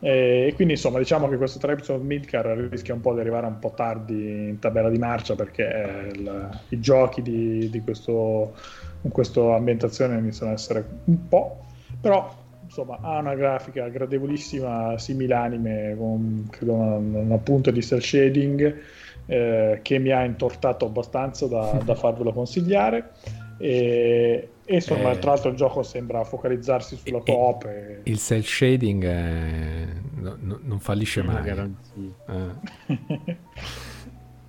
E 0.00 0.52
quindi 0.54 0.74
insomma 0.74 0.98
diciamo 0.98 1.28
che 1.28 1.36
questo 1.36 1.58
Tribes 1.58 1.88
of 1.88 2.02
Midcar 2.02 2.46
rischia 2.70 2.94
un 2.94 3.00
po' 3.00 3.14
di 3.14 3.20
arrivare 3.20 3.46
un 3.46 3.58
po' 3.58 3.72
tardi 3.74 4.48
in 4.48 4.58
tabella 4.60 4.90
di 4.90 4.98
marcia 4.98 5.34
perché 5.34 6.10
il, 6.12 6.60
i 6.68 6.78
giochi 6.78 7.20
di, 7.20 7.68
di 7.68 7.80
questo, 7.80 8.54
in 9.02 9.10
questa 9.10 9.54
ambientazione 9.56 10.16
iniziano 10.18 10.52
ad 10.52 10.58
essere 10.58 10.84
un 11.04 11.26
po' 11.26 11.64
però 12.00 12.32
insomma 12.62 12.98
ha 13.00 13.18
una 13.18 13.34
grafica 13.34 13.88
gradevolissima 13.88 14.96
similanime 14.98 15.96
con 15.98 16.46
credo 16.48 16.74
una, 16.74 16.96
una 16.96 17.38
punta 17.38 17.72
di 17.72 17.82
cel 17.82 18.00
shading 18.00 18.80
eh, 19.28 19.80
che 19.82 19.98
mi 19.98 20.10
ha 20.10 20.24
intortato 20.24 20.86
abbastanza 20.86 21.46
da, 21.46 21.78
da 21.84 21.94
farvelo 21.94 22.32
consigliare. 22.32 23.12
E, 23.58 24.48
e 24.64 24.74
insomma, 24.74 25.12
eh, 25.12 25.18
tra 25.18 25.32
l'altro 25.32 25.50
il 25.50 25.56
gioco 25.56 25.82
sembra 25.82 26.24
focalizzarsi 26.24 26.96
sulla 26.96 27.20
coop. 27.20 27.64
E... 27.66 28.00
Il 28.04 28.18
cell 28.18 28.42
shading 28.42 29.04
è... 29.04 29.86
no, 30.14 30.36
no, 30.40 30.58
non 30.62 30.80
fallisce 30.80 31.22
mai. 31.22 31.46
Eh. 31.46 33.36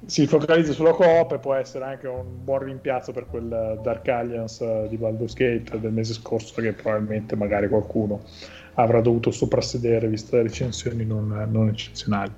si 0.05 0.25
focalizza 0.25 0.71
sulla 0.71 0.93
coop 0.93 1.33
e 1.33 1.39
può 1.39 1.53
essere 1.53 1.85
anche 1.85 2.07
un 2.07 2.43
buon 2.43 2.63
rimpiazzo 2.63 3.11
per 3.11 3.25
quel 3.27 3.79
Dark 3.83 4.07
Alliance 4.07 4.87
di 4.87 4.97
Baldur's 4.97 5.33
Gate 5.33 5.79
del 5.79 5.91
mese 5.91 6.13
scorso 6.13 6.61
che 6.61 6.71
probabilmente 6.73 7.35
magari 7.35 7.67
qualcuno 7.67 8.23
avrà 8.75 9.01
dovuto 9.01 9.29
soprassedere 9.29 10.07
viste 10.07 10.37
le 10.37 10.43
recensioni 10.43 11.05
non, 11.05 11.47
non 11.51 11.67
eccezionali. 11.67 12.31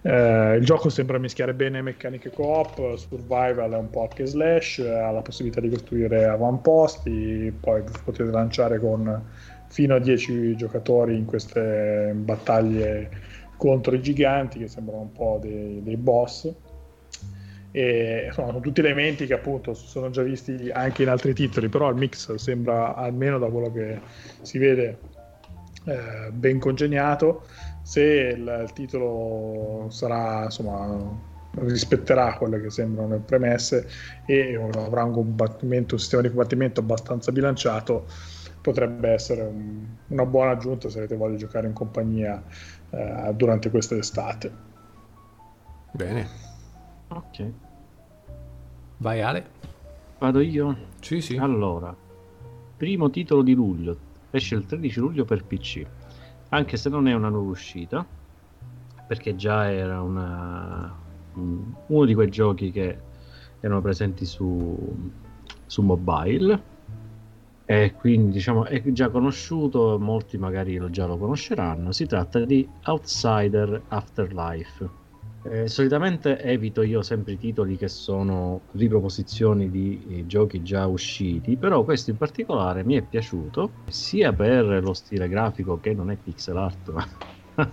Eh, 0.00 0.56
il 0.56 0.64
gioco 0.64 0.88
sembra 0.88 1.18
mischiare 1.18 1.54
bene 1.54 1.82
meccaniche 1.82 2.30
co-op, 2.30 2.94
survival 2.94 3.72
è 3.72 3.76
un 3.76 3.90
po' 3.90 4.04
hack 4.04 4.22
slash, 4.24 4.78
ha 4.78 5.10
la 5.10 5.22
possibilità 5.22 5.60
di 5.60 5.68
costruire 5.68 6.26
avamposti, 6.26 7.52
poi 7.58 7.82
potete 8.04 8.30
lanciare 8.30 8.78
con 8.78 9.24
fino 9.66 9.94
a 9.96 9.98
10 9.98 10.56
giocatori 10.56 11.16
in 11.16 11.24
queste 11.24 12.12
battaglie 12.14 13.10
contro 13.56 13.94
i 13.94 14.00
giganti 14.00 14.60
che 14.60 14.68
sembrano 14.68 15.02
un 15.02 15.12
po' 15.12 15.38
dei, 15.42 15.82
dei 15.82 15.96
boss. 15.96 16.50
E 17.70 18.24
insomma, 18.26 18.48
sono 18.48 18.60
tutti 18.60 18.80
elementi 18.80 19.26
che 19.26 19.34
appunto 19.34 19.74
sono 19.74 20.08
già 20.10 20.22
visti 20.22 20.70
anche 20.72 21.02
in 21.02 21.08
altri 21.08 21.34
titoli, 21.34 21.68
però 21.68 21.90
il 21.90 21.96
mix 21.96 22.34
sembra 22.34 22.94
almeno 22.94 23.38
da 23.38 23.48
quello 23.48 23.70
che 23.70 24.00
si 24.40 24.58
vede 24.58 24.98
eh, 25.84 26.30
ben 26.30 26.58
congegnato, 26.58 27.44
se 27.88 28.02
il, 28.02 28.60
il 28.64 28.72
titolo 28.74 29.86
sarà 29.88 30.44
insomma 30.44 31.26
rispetterà 31.52 32.34
quelle 32.34 32.60
che 32.60 32.68
sembrano 32.68 33.14
le 33.14 33.20
premesse 33.20 33.88
e 34.26 34.56
avrà 34.74 35.04
un 35.04 35.12
combattimento, 35.12 35.94
un 35.94 36.00
sistema 36.00 36.20
di 36.20 36.28
combattimento 36.28 36.80
abbastanza 36.80 37.32
bilanciato, 37.32 38.04
potrebbe 38.60 39.08
essere 39.08 39.40
un, 39.40 39.86
una 40.08 40.26
buona 40.26 40.50
aggiunta 40.50 40.90
se 40.90 40.98
avete 40.98 41.16
voglia 41.16 41.32
di 41.32 41.38
giocare 41.38 41.66
in 41.66 41.72
compagnia 41.72 42.42
eh, 42.90 43.32
durante 43.34 43.70
questa 43.70 43.96
estate. 43.96 44.52
Bene. 45.92 46.28
Ok. 47.08 47.52
Vai 48.98 49.22
Ale. 49.22 49.46
Vado 50.18 50.40
io? 50.40 50.76
Sì, 51.00 51.22
sì. 51.22 51.38
Allora, 51.38 51.96
primo 52.76 53.08
titolo 53.08 53.40
di 53.40 53.54
luglio, 53.54 53.96
esce 54.30 54.56
il 54.56 54.66
13 54.66 55.00
luglio 55.00 55.24
per 55.24 55.42
PC, 55.44 55.86
anche 56.50 56.76
se 56.76 56.88
non 56.88 57.08
è 57.08 57.14
una 57.14 57.28
nuova 57.28 57.50
uscita, 57.50 58.06
perché 59.06 59.34
già 59.36 59.70
era 59.70 60.02
una, 60.02 60.94
uno 61.34 62.04
di 62.04 62.14
quei 62.14 62.30
giochi 62.30 62.70
che 62.70 62.98
erano 63.60 63.80
presenti 63.80 64.24
su, 64.24 65.12
su 65.66 65.82
mobile 65.82 66.76
e 67.64 67.92
quindi 67.92 68.30
diciamo 68.30 68.64
è 68.64 68.82
già 68.92 69.10
conosciuto, 69.10 69.98
molti 70.00 70.38
magari 70.38 70.76
lo 70.76 70.88
già 70.88 71.06
lo 71.06 71.18
conosceranno. 71.18 71.92
Si 71.92 72.06
tratta 72.06 72.44
di 72.44 72.66
Outsider 72.84 73.82
Afterlife. 73.88 75.06
Eh, 75.44 75.68
solitamente 75.68 76.40
evito 76.40 76.82
io 76.82 77.00
sempre 77.02 77.34
i 77.34 77.38
titoli 77.38 77.76
che 77.76 77.88
sono 77.88 78.62
riproposizioni 78.72 79.70
di 79.70 80.04
eh, 80.08 80.26
giochi 80.26 80.62
già 80.62 80.86
usciti, 80.86 81.56
però 81.56 81.84
questo 81.84 82.10
in 82.10 82.16
particolare 82.16 82.84
mi 82.84 82.96
è 82.96 83.02
piaciuto 83.02 83.72
sia 83.88 84.32
per 84.32 84.82
lo 84.82 84.92
stile 84.94 85.28
grafico 85.28 85.78
che 85.78 85.94
non 85.94 86.10
è 86.10 86.16
pixel 86.16 86.56
art, 86.56 86.90
ma, 86.90 87.06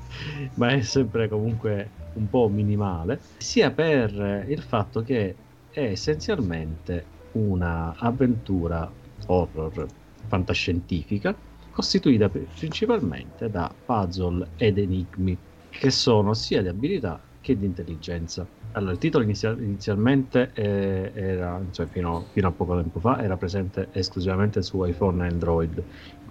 ma 0.55 0.67
è 0.69 0.81
sempre 0.81 1.27
comunque 1.27 1.89
un 2.13 2.29
po' 2.29 2.49
minimale, 2.49 3.19
sia 3.39 3.71
per 3.71 4.45
il 4.47 4.61
fatto 4.61 5.01
che 5.01 5.35
è 5.71 5.81
essenzialmente 5.81 7.05
una 7.33 7.95
avventura 7.97 8.89
horror 9.27 9.87
fantascientifica 10.27 11.35
costituita 11.71 12.29
principalmente 12.29 13.49
da 13.49 13.73
puzzle 13.85 14.51
ed 14.55 14.77
enigmi 14.77 15.37
che 15.69 15.89
sono 15.89 16.33
sia 16.33 16.61
di 16.61 16.69
abilità 16.69 17.19
che 17.45 17.55
di 17.55 17.65
intelligenza. 17.65 18.47
Allora, 18.71 18.93
il 18.93 18.97
titolo 18.97 19.23
inizial- 19.23 19.61
inizialmente 19.61 20.49
eh, 20.55 21.11
era, 21.13 21.61
cioè 21.69 21.85
fino, 21.85 22.25
fino, 22.31 22.47
a 22.47 22.51
poco 22.51 22.75
tempo 22.75 22.99
fa, 22.99 23.21
era 23.21 23.37
presente 23.37 23.89
esclusivamente 23.91 24.63
su 24.63 24.83
iPhone 24.83 25.23
e 25.23 25.29
Android, 25.29 25.83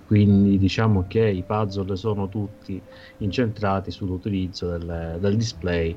quindi 0.07 0.59
diciamo 0.59 1.05
che 1.07 1.25
i 1.25 1.43
puzzle 1.43 1.95
sono 1.95 2.29
tutti 2.29 2.83
incentrati 3.19 3.93
sull'utilizzo 3.93 4.77
del, 4.77 5.19
del 5.21 5.37
display 5.37 5.97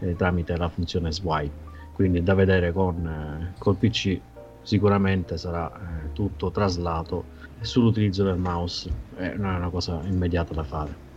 eh, 0.00 0.14
tramite 0.14 0.56
la 0.56 0.68
funzione 0.68 1.12
swipe 1.12 1.70
quindi 1.92 2.22
da 2.22 2.32
vedere 2.32 2.72
con 2.72 3.06
eh, 3.06 3.52
col 3.58 3.76
PC 3.76 4.18
sicuramente 4.62 5.36
sarà 5.36 5.70
eh, 5.70 6.12
tutto 6.14 6.50
traslato 6.50 7.26
sull'utilizzo 7.60 8.24
del 8.24 8.38
mouse 8.38 8.90
eh, 9.18 9.34
non 9.34 9.52
è 9.52 9.56
una 9.58 9.68
cosa 9.68 10.00
immediata 10.04 10.54
da 10.54 10.62
fare 10.64 11.10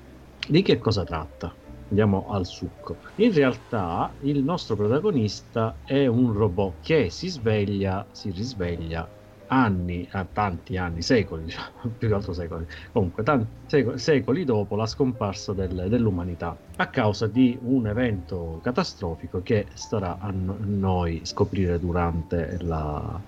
di 0.47 0.61
che 0.61 0.77
cosa 0.77 1.03
tratta? 1.03 1.64
Andiamo 1.89 2.25
al 2.29 2.45
succo. 2.45 2.97
In 3.15 3.33
realtà 3.33 4.11
il 4.21 4.43
nostro 4.43 4.75
protagonista 4.75 5.75
è 5.83 6.05
un 6.07 6.33
robot 6.33 6.73
che 6.81 7.09
si 7.09 7.27
sveglia 7.27 8.05
si 8.11 8.31
risveglia 8.31 9.07
anni, 9.47 10.07
a 10.11 10.25
tanti 10.31 10.77
anni, 10.77 11.01
secoli, 11.01 11.53
più 11.97 12.07
che 12.07 12.13
altro 12.13 12.33
secoli, 12.33 12.65
comunque 12.91 13.23
tanti, 13.23 13.47
secoli, 13.67 13.97
secoli 13.99 14.43
dopo 14.43 14.75
la 14.75 14.85
scomparsa 14.85 15.53
del, 15.53 15.85
dell'umanità, 15.87 16.57
a 16.77 16.87
causa 16.87 17.27
di 17.27 17.57
un 17.61 17.87
evento 17.87 18.59
catastrofico 18.63 19.41
che 19.43 19.67
starà 19.73 20.17
a 20.19 20.31
noi 20.33 21.21
scoprire 21.23 21.79
durante 21.79 22.57
la, 22.61 23.21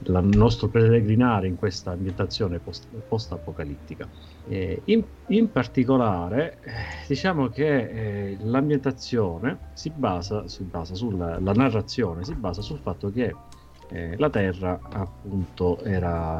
il 0.00 0.28
nostro 0.36 0.68
peregrinare 0.68 1.46
in 1.46 1.56
questa 1.56 1.92
ambientazione 1.92 2.58
post, 2.58 2.86
post-apocalittica. 3.08 4.08
Eh, 4.48 4.82
in, 4.84 5.02
in, 5.28 5.50
particolare, 5.50 6.58
eh, 6.62 6.72
diciamo 7.06 7.48
che 7.48 7.66
eh, 8.30 8.36
l'ambientazione 8.40 9.58
si 9.72 9.90
basa, 9.90 10.46
si 10.48 10.62
basa 10.62 10.94
sulla 10.94 11.38
la 11.40 11.52
narrazione, 11.52 12.24
si 12.24 12.34
basa 12.34 12.62
sul 12.62 12.78
fatto 12.78 13.10
che 13.10 13.34
eh, 13.90 14.16
la 14.18 14.30
Terra 14.30 14.78
appunto 14.90 15.80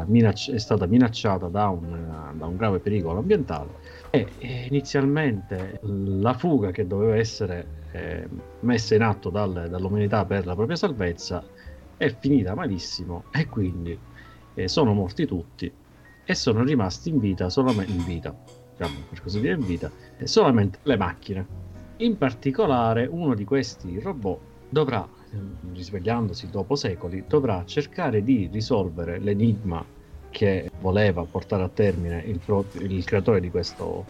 minacci- 0.06 0.52
è 0.52 0.58
stata 0.58 0.86
minacciata 0.86 1.48
da 1.48 1.68
un, 1.68 2.34
da 2.36 2.46
un, 2.46 2.56
grave 2.56 2.78
pericolo 2.78 3.18
ambientale 3.18 3.70
e 4.10 4.26
inizialmente 4.68 5.80
la 5.82 6.34
fuga 6.34 6.70
che 6.70 6.86
doveva 6.86 7.16
essere 7.16 7.76
eh, 7.92 8.28
messa 8.60 8.94
in 8.94 9.02
atto 9.02 9.30
dal, 9.30 9.68
dall'umanità 9.70 10.24
per 10.24 10.44
la 10.44 10.54
propria 10.54 10.76
salvezza 10.76 11.42
è 11.98 12.16
finita 12.18 12.54
malissimo 12.54 13.24
e 13.30 13.46
quindi 13.46 13.98
eh, 14.54 14.68
sono 14.68 14.94
morti 14.94 15.26
tutti 15.26 15.70
e 16.24 16.34
sono 16.34 16.62
rimasti 16.64 17.10
in 17.10 17.18
vita 17.18 17.50
solamente 17.50 17.92
in 17.92 18.04
vita 18.04 18.34
diciamo, 18.72 19.00
per 19.10 19.20
così 19.20 19.40
dire 19.40 19.54
in 19.54 19.66
vita 19.66 19.90
solamente 20.24 20.78
le 20.84 20.96
macchine 20.96 21.46
in 21.98 22.16
particolare 22.16 23.06
uno 23.06 23.34
di 23.34 23.44
questi 23.44 23.98
robot 24.00 24.38
dovrà 24.70 25.06
risvegliandosi 25.72 26.48
dopo 26.50 26.74
secoli, 26.74 27.24
dovrà 27.26 27.62
cercare 27.66 28.22
di 28.22 28.48
risolvere 28.50 29.18
l'enigma 29.18 29.84
che 30.30 30.70
voleva 30.80 31.24
portare 31.24 31.62
a 31.64 31.68
termine 31.68 32.22
il, 32.24 32.38
pro- 32.38 32.64
il 32.74 33.04
creatore 33.04 33.40
di 33.40 33.50
questo, 33.50 34.06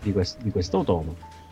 di, 0.00 0.12
quest- 0.12 0.42
di 0.42 0.50
questo 0.50 0.84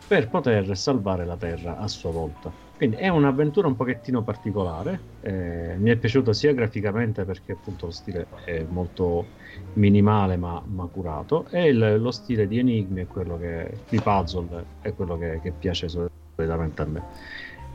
per 0.07 0.27
poter 0.27 0.75
salvare 0.77 1.25
la 1.25 1.37
Terra 1.37 1.77
a 1.77 1.87
sua 1.87 2.11
volta. 2.11 2.51
Quindi 2.81 2.97
è 2.97 3.09
un'avventura 3.09 3.67
un 3.67 3.75
pochettino 3.75 4.23
particolare, 4.23 5.03
eh, 5.21 5.75
mi 5.77 5.91
è 5.91 5.97
piaciuto 5.97 6.33
sia 6.33 6.51
graficamente 6.51 7.25
perché 7.25 7.51
appunto 7.51 7.85
lo 7.85 7.91
stile 7.91 8.25
è 8.43 8.65
molto 8.67 9.27
minimale 9.75 10.35
ma, 10.35 10.59
ma 10.65 10.87
curato 10.87 11.45
e 11.51 11.67
il, 11.67 12.01
lo 12.01 12.09
stile 12.09 12.47
di 12.47 12.57
enigmi 12.57 13.01
è 13.01 13.05
quello 13.05 13.37
che, 13.37 13.81
di 13.87 13.99
puzzle 13.99 14.65
è 14.81 14.95
quello 14.95 15.15
che, 15.15 15.39
che 15.43 15.51
piace 15.51 15.87
solitamente 15.89 16.81
a 16.81 16.85
me. 16.85 17.03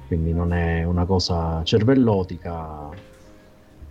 Quindi 0.08 0.32
non 0.32 0.52
è 0.52 0.82
una 0.82 1.04
cosa 1.04 1.62
cervellotica 1.62 2.90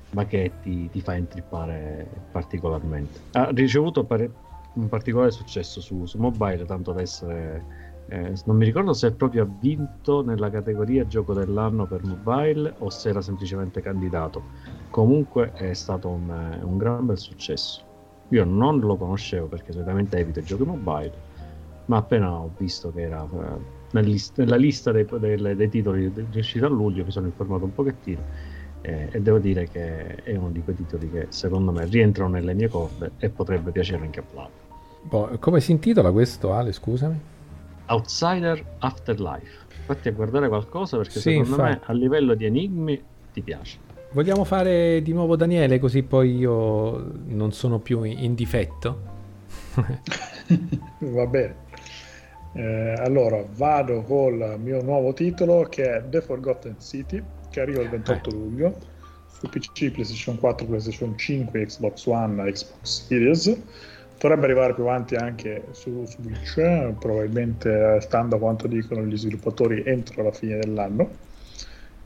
ma 0.10 0.26
che 0.26 0.52
ti, 0.62 0.90
ti 0.90 1.00
fa 1.00 1.16
intrippare 1.16 2.10
particolarmente. 2.30 3.22
Ha 3.32 3.52
ricevuto 3.54 4.04
pare- 4.04 4.30
un 4.74 4.90
particolare 4.90 5.32
successo 5.32 5.80
su, 5.80 6.06
su 6.06 6.18
mobile 6.18 6.66
tanto 6.66 6.92
da 6.92 7.00
essere 7.00 7.85
eh, 8.08 8.34
non 8.46 8.56
mi 8.56 8.66
ricordo 8.66 8.94
se 8.94 9.12
proprio 9.12 9.44
ha 9.44 9.48
vinto 9.60 10.24
nella 10.24 10.50
categoria 10.50 11.08
gioco 11.08 11.34
dell'anno 11.34 11.86
per 11.86 12.04
mobile 12.04 12.74
o 12.80 12.90
se 12.90 13.10
era 13.10 13.22
semplicemente 13.22 13.82
candidato 13.82 14.44
comunque 14.90 15.52
è 15.54 15.74
stato 15.74 16.10
un, 16.10 16.60
un 16.62 16.78
gran 16.78 17.06
bel 17.06 17.18
successo 17.18 17.82
io 18.30 18.44
non 18.44 18.80
lo 18.80 18.96
conoscevo 18.96 19.48
perché 19.48 19.72
solitamente 19.72 20.18
evito 20.18 20.40
i 20.40 20.44
giochi 20.44 20.64
mobile 20.64 21.34
ma 21.86 21.98
appena 21.98 22.32
ho 22.32 22.52
visto 22.58 22.92
che 22.92 23.02
era 23.02 23.24
eh, 23.24 24.00
nella 24.36 24.56
lista 24.56 24.92
dei, 24.92 25.08
dei, 25.20 25.56
dei 25.56 25.70
titoli 25.70 26.12
di 26.12 26.38
uscita 26.40 26.66
a 26.66 26.70
luglio 26.70 27.06
mi 27.06 27.12
sono 27.12 27.26
informato 27.28 27.66
un 27.66 27.74
pochettino 27.74 28.22
eh, 28.86 29.10
e 29.12 29.22
devo 29.22 29.40
dire 29.40 29.68
che 29.68 30.16
è 30.24 30.36
uno 30.36 30.52
di 30.52 30.62
quei 30.62 30.76
titoli 30.76 31.10
che 31.10 31.28
secondo 31.30 31.72
me 31.72 31.86
rientrano 31.86 32.32
nelle 32.32 32.54
mie 32.54 32.68
corde 32.68 33.12
e 33.18 33.30
potrebbe 33.30 33.72
piacere 33.72 34.04
anche 34.04 34.20
a 34.20 34.24
Vlad. 34.32 34.50
Boh, 35.02 35.38
come 35.40 35.60
si 35.60 35.72
intitola 35.72 36.12
questo 36.12 36.54
Ale, 36.54 36.72
scusami? 36.72 37.20
Outsider 37.88 38.64
Afterlife. 38.80 39.64
Fatti 39.86 40.08
a 40.08 40.12
guardare 40.12 40.48
qualcosa 40.48 40.98
perché 40.98 41.20
sì, 41.20 41.32
secondo 41.32 41.50
infatti. 41.50 41.72
me 41.72 41.82
a 41.86 41.94
livello 41.94 42.34
di 42.34 42.46
enigmi 42.46 43.04
ti 43.34 43.42
piace. 43.42 43.78
Vogliamo 44.12 44.44
fare 44.46 45.02
di 45.02 45.12
nuovo 45.12 45.36
Daniele 45.36 45.78
così 45.78 46.04
poi 46.04 46.38
io 46.38 47.12
non 47.26 47.52
sono 47.52 47.80
più 47.80 48.04
in 48.04 48.34
difetto? 48.34 49.14
Va 51.00 51.28
bene. 51.28 51.64
Eh, 52.54 52.94
allora, 53.00 53.46
vado 53.56 54.02
col 54.04 54.58
mio 54.62 54.82
nuovo 54.82 55.14
titolo 55.14 55.64
che 55.64 55.98
è 55.98 56.04
The 56.10 56.22
Forgotten 56.22 56.78
City, 56.80 57.22
che 57.50 57.60
arriva 57.60 57.82
il 57.82 57.90
28 57.90 58.30
eh. 58.30 58.34
luglio 58.34 58.76
su 59.28 59.50
PC, 59.50 59.92
PlayStation 59.92 60.40
4, 60.40 60.66
PlayStation 60.66 61.18
5, 61.18 61.66
Xbox 61.66 62.06
One, 62.06 62.50
Xbox 62.50 63.08
Series. 63.08 63.62
Dovrebbe 64.18 64.46
arrivare 64.46 64.74
più 64.74 64.84
avanti 64.84 65.16
anche 65.16 65.68
su 65.72 66.06
Switch, 66.06 66.94
probabilmente 66.98 68.00
stando 68.02 68.38
a 68.38 68.40
quanto 68.40 68.68
dicono 68.68 69.06
gli 69.06 69.18
sviluppatori 69.18 69.84
entro 69.86 70.24
la 70.24 70.32
fine 70.32 70.58
dell'anno. 70.58 71.10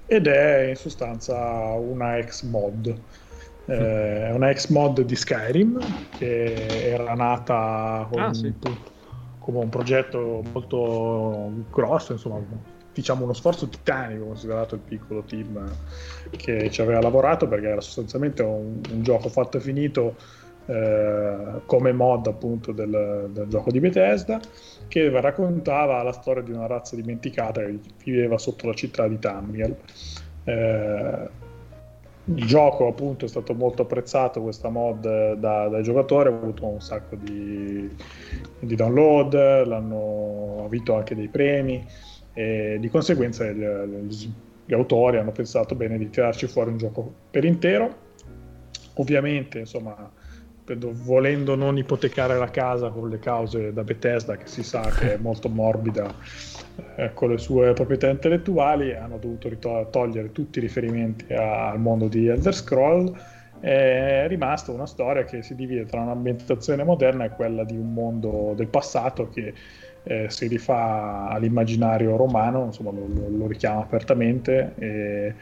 Ed 0.05 0.27
è 0.27 0.69
in 0.69 0.75
sostanza 0.75 1.37
una 1.73 2.17
ex 2.17 2.43
mod. 2.43 2.87
Eh, 3.65 4.31
una 4.31 4.49
ex 4.49 4.69
mod 4.69 5.01
di 5.01 5.15
Skyrim 5.15 6.07
che 6.09 6.89
era 6.89 7.13
nata 7.13 8.07
con 8.11 8.21
ah, 8.21 8.33
sì 8.33 8.51
come 9.39 9.63
un 9.63 9.69
progetto 9.69 10.43
molto 10.53 11.51
grosso, 11.71 12.11
insomma, 12.11 12.39
diciamo 12.93 13.23
uno 13.23 13.33
sforzo 13.33 13.67
titanico 13.67 14.25
considerato 14.25 14.75
il 14.75 14.81
piccolo 14.81 15.23
team 15.23 15.75
che 16.29 16.69
ci 16.69 16.81
aveva 16.81 17.01
lavorato 17.01 17.47
perché 17.47 17.67
era 17.67 17.81
sostanzialmente 17.81 18.43
un, 18.43 18.79
un 18.91 19.01
gioco 19.01 19.29
fatto 19.29 19.57
e 19.57 19.61
finito 19.61 20.17
eh, 20.69 21.61
come 21.65 21.91
mod 21.91 22.27
appunto 22.27 22.71
del, 22.71 23.29
del, 23.31 23.47
gioco 23.47 23.71
di 23.71 23.79
Bethesda 23.79 24.39
che 24.87 25.09
raccontava 25.19 26.03
la 26.03 26.11
storia 26.11 26.43
di 26.43 26.51
una 26.51 26.67
razza 26.67 26.95
dimenticata 26.95 27.61
che 27.61 27.79
viveva 28.03 28.37
sotto 28.37 28.67
la 28.67 28.75
città 28.75 29.07
di 29.07 29.17
Tamriel. 29.17 29.75
Eh, 30.43 31.29
il 32.35 32.45
gioco 32.45 32.87
appunto 32.87 33.25
è 33.25 33.27
stato 33.27 33.55
molto 33.55 33.81
apprezzato 33.81 34.43
questa 34.43 34.69
mod 34.69 35.33
da, 35.33 35.67
dai 35.69 35.81
giocatori 35.81 36.29
ha 36.29 36.33
avuto 36.33 36.67
un 36.67 36.79
sacco 36.79 37.15
di, 37.15 37.89
di 38.59 38.75
download 38.75 39.33
l'hanno 39.65 40.65
avuto 40.65 40.95
anche 40.95 41.15
dei 41.15 41.29
premi 41.29 41.83
e 42.33 42.77
di 42.79 42.89
conseguenza 42.89 43.49
gli, 43.49 43.65
gli, 44.65 44.73
autori 44.75 45.17
hanno 45.17 45.31
pensato 45.31 45.73
bene 45.73 45.97
di 45.97 46.11
tirarci 46.11 46.45
fuori 46.45 46.69
un 46.69 46.77
gioco 46.77 47.11
per 47.31 47.43
intero 47.43 48.07
ovviamente 48.93 49.57
insomma 49.57 50.11
volendo 50.77 51.55
non 51.55 51.77
ipotecare 51.77 52.37
la 52.37 52.49
casa 52.49 52.89
con 52.89 53.09
le 53.09 53.19
cause 53.19 53.73
da 53.73 53.83
Bethesda 53.83 54.37
che 54.37 54.47
si 54.47 54.63
sa 54.63 54.93
che 54.93 55.13
è 55.13 55.17
molto 55.21 55.49
morbida 55.49 56.15
eh, 56.97 57.13
con 57.13 57.29
le 57.31 57.37
sue 57.37 57.73
proprietà 57.73 58.07
intellettuali, 58.09 58.93
hanno 58.95 59.17
dovuto 59.17 59.49
ritol- 59.49 59.89
togliere 59.89 60.31
tutti 60.31 60.59
i 60.59 60.61
riferimenti 60.61 61.31
a- 61.33 61.69
al 61.69 61.79
mondo 61.79 62.07
di 62.07 62.27
Elder 62.27 62.53
Scroll. 62.53 63.13
È 63.59 64.25
rimasta 64.27 64.71
una 64.71 64.85
storia 64.85 65.25
che 65.25 65.41
si 65.43 65.53
divide 65.55 65.85
tra 65.85 66.01
un'ambientazione 66.01 66.83
moderna 66.83 67.25
e 67.25 67.29
quella 67.31 67.65
di 67.65 67.75
un 67.75 67.91
mondo 67.93 68.53
del 68.55 68.69
passato 68.69 69.27
che 69.29 69.53
eh, 70.03 70.29
si 70.29 70.47
rifà 70.47 71.27
all'immaginario 71.29 72.15
romano, 72.15 72.65
insomma 72.65 72.91
lo, 72.91 73.07
lo 73.07 73.47
richiama 73.47 73.81
apertamente. 73.81 74.73
E, 74.77 75.35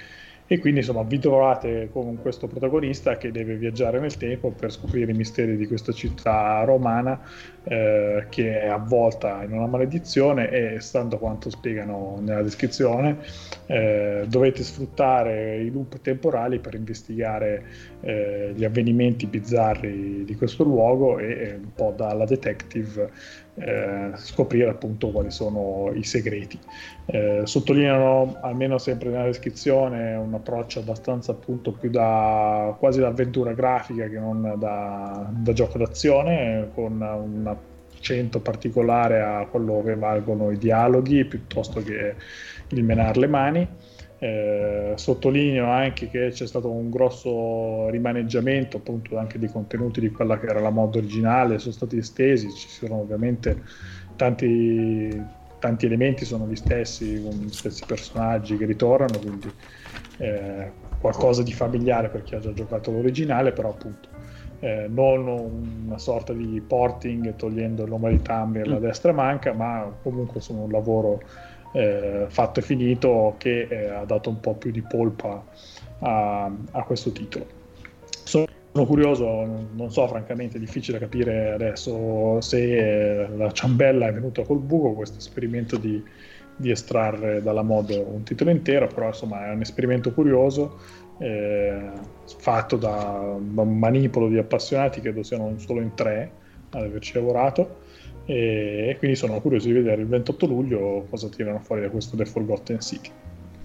e 0.47 0.59
quindi 0.59 0.79
insomma 0.79 1.03
vi 1.03 1.19
trovate 1.19 1.89
con 1.91 2.19
questo 2.21 2.47
protagonista 2.47 3.17
che 3.17 3.31
deve 3.31 3.55
viaggiare 3.55 3.99
nel 3.99 4.15
tempo 4.15 4.51
per 4.51 4.71
scoprire 4.71 5.11
i 5.11 5.15
misteri 5.15 5.57
di 5.57 5.67
questa 5.67 5.91
città 5.91 6.63
romana 6.63 7.19
eh, 7.63 8.27
che 8.29 8.61
è 8.61 8.67
avvolta 8.67 9.43
in 9.43 9.51
una 9.51 9.67
maledizione 9.67 10.49
e 10.49 10.79
stando 10.79 11.17
a 11.17 11.19
quanto 11.19 11.49
spiegano 11.49 12.17
nella 12.21 12.41
descrizione 12.41 13.17
eh, 13.65 14.23
dovete 14.27 14.63
sfruttare 14.63 15.57
i 15.57 15.69
loop 15.69 15.99
temporali 15.99 16.59
per 16.59 16.75
investigare 16.75 17.65
eh, 17.99 18.53
gli 18.55 18.63
avvenimenti 18.63 19.25
bizzarri 19.25 20.23
di 20.23 20.35
questo 20.35 20.63
luogo 20.63 21.19
e 21.19 21.59
un 21.61 21.73
po' 21.73 21.93
dalla 21.95 22.25
detective 22.25 23.11
eh, 23.59 24.11
scoprire 24.15 24.69
appunto 24.69 25.09
quali 25.09 25.31
sono 25.31 25.91
i 25.93 26.03
segreti. 26.03 26.59
Eh, 27.05 27.41
sottolineano, 27.45 28.37
almeno 28.41 28.77
sempre 28.77 29.09
nella 29.09 29.25
descrizione, 29.25 30.15
un 30.15 30.33
approccio 30.33 30.79
abbastanza 30.79 31.31
appunto 31.31 31.71
più 31.71 31.89
da 31.89 32.75
quasi 32.77 32.99
da 32.99 33.07
avventura 33.07 33.53
grafica 33.53 34.07
che 34.07 34.19
non 34.19 34.55
da, 34.57 35.27
da 35.31 35.53
gioco 35.53 35.77
d'azione, 35.77 36.69
con 36.73 37.01
un 37.01 37.55
accento 37.95 38.39
particolare 38.39 39.21
a 39.21 39.47
quello 39.49 39.81
che 39.83 39.95
valgono 39.95 40.51
i 40.51 40.57
dialoghi 40.57 41.25
piuttosto 41.25 41.81
che 41.81 42.15
il 42.69 42.83
menare 42.83 43.19
le 43.19 43.27
mani. 43.27 43.67
Eh, 44.19 44.93
sottolineo 44.95 45.69
anche 45.69 46.09
che 46.09 46.29
c'è 46.29 46.47
stato 46.47 46.71
un 46.71 46.89
grosso 46.89 47.87
rimaneggiamento 47.89 48.77
appunto 48.77 49.15
anche 49.15 49.37
dei 49.37 49.49
contenuti 49.49 49.99
di 49.99 50.09
quella 50.09 50.39
che 50.39 50.47
era 50.47 50.59
la 50.59 50.71
mod 50.71 50.95
originale, 50.95 51.59
sono 51.59 51.73
stati 51.73 51.97
estesi, 51.97 52.49
ci 52.51 52.67
sono 52.67 52.95
ovviamente 52.95 53.61
tanti, 54.15 55.23
tanti 55.59 55.85
elementi, 55.85 56.25
sono 56.25 56.47
gli 56.47 56.55
stessi, 56.55 57.21
con 57.21 57.33
gli 57.33 57.51
stessi 57.51 57.83
personaggi 57.85 58.57
che 58.57 58.65
ritornano, 58.65 59.19
quindi 59.19 59.51
eh, 60.17 60.71
qualcosa 60.99 61.43
di 61.43 61.53
familiare 61.53 62.09
per 62.09 62.23
chi 62.23 62.35
ha 62.35 62.39
già 62.39 62.51
giocato 62.53 62.91
l'originale, 62.91 63.51
però 63.51 63.69
appunto 63.69 64.09
eh, 64.59 64.87
non 64.89 65.27
una 65.85 65.97
sorta 65.99 66.33
di 66.33 66.61
porting 66.65 67.35
togliendo 67.35 67.83
il 67.83 67.89
nome 67.89 68.09
di 68.11 68.21
Tumblr 68.21 68.63
alla 68.63 68.79
mm. 68.79 68.81
destra 68.81 69.11
manca, 69.13 69.53
ma 69.53 69.91
comunque 70.01 70.41
sono 70.41 70.63
un 70.63 70.71
lavoro 70.71 71.21
eh, 71.73 72.25
fatto 72.29 72.59
e 72.59 72.63
finito 72.63 73.35
che 73.37 73.67
eh, 73.69 73.89
ha 73.89 74.05
dato 74.05 74.29
un 74.29 74.39
po' 74.39 74.55
più 74.55 74.71
di 74.71 74.81
polpa 74.81 75.43
a, 75.99 76.51
a 76.71 76.83
questo 76.83 77.11
titolo. 77.11 77.45
Sono, 78.23 78.47
curioso, 78.85 79.25
non 79.73 79.89
so 79.89 80.07
francamente, 80.07 80.57
è 80.57 80.59
difficile 80.59 80.99
capire 80.99 81.51
adesso 81.51 82.39
se 82.41 83.23
eh, 83.23 83.27
la 83.35 83.51
ciambella 83.51 84.07
è 84.07 84.13
venuta 84.13 84.43
col 84.43 84.59
buco, 84.59 84.93
questo 84.93 85.17
esperimento 85.17 85.77
di, 85.77 86.03
di 86.55 86.69
estrarre 86.69 87.41
dalla 87.41 87.63
mod 87.63 87.89
un 87.89 88.23
titolo 88.23 88.49
intero, 88.51 88.87
però 88.87 89.07
insomma 89.07 89.47
è 89.47 89.53
un 89.53 89.61
esperimento 89.61 90.13
curioso 90.13 90.77
eh, 91.19 91.89
fatto 92.37 92.75
da, 92.75 93.35
da, 93.39 93.61
un 93.61 93.77
manipolo 93.77 94.27
di 94.27 94.37
appassionati, 94.37 95.01
credo 95.01 95.23
siano 95.23 95.57
solo 95.57 95.81
in 95.81 95.93
tre 95.95 96.31
ad 96.71 96.83
averci 96.83 97.13
lavorato 97.13 97.85
e, 98.27 98.95
quindi 98.99 99.15
sono 99.15 99.39
curioso 99.39 99.67
di 99.67 99.73
vedere 99.73 100.01
il 100.01 100.07
28 100.07 100.45
luglio 100.45 101.05
cosa 101.09 101.29
tirano 101.29 101.59
fuori 101.59 101.81
da 101.81 101.89
questo 101.89 102.17
The 102.17 102.25
Forgotten 102.25 102.81
City. 102.81 103.09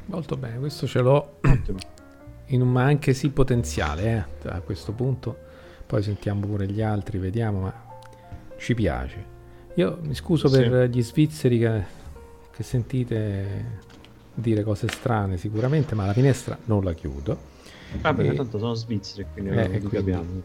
Molto 0.06 0.36
bene, 0.36 0.58
questo 0.58 0.86
ce 0.86 1.00
l'ho 1.00 1.40
in 2.46 2.60
un 2.60 2.68
ma 2.70 2.84
anche 2.84 3.12
sì 3.12 3.30
potenziale 3.30 4.26
eh, 4.42 4.48
a 4.48 4.60
questo 4.60 4.92
punto. 4.92 5.36
Poi 5.84 6.02
sentiamo 6.02 6.46
pure 6.46 6.66
gli 6.68 6.80
altri, 6.80 7.18
vediamo, 7.18 7.60
ma 7.60 7.74
ci 8.56 8.74
piace. 8.74 9.30
Io 9.74 9.98
mi 10.02 10.14
scuso 10.14 10.46
sì. 10.46 10.60
per 10.60 10.88
gli 10.88 11.02
svizzeri 11.02 11.58
che, 11.58 11.82
che 12.54 12.62
sentite 12.62 13.80
dire 14.32 14.62
cose 14.62 14.86
strane 14.88 15.38
sicuramente, 15.38 15.96
ma 15.96 16.06
la 16.06 16.12
finestra 16.12 16.56
non 16.66 16.84
la 16.84 16.92
chiudo. 16.92 17.50
Vabbè, 18.00 18.30
e... 18.30 18.34
tanto 18.34 18.58
sono 18.58 18.74
svizzeri, 18.74 19.26
quindi 19.32 19.50
eh, 19.50 19.80
non 19.80 19.90
capiamo. 19.90 20.42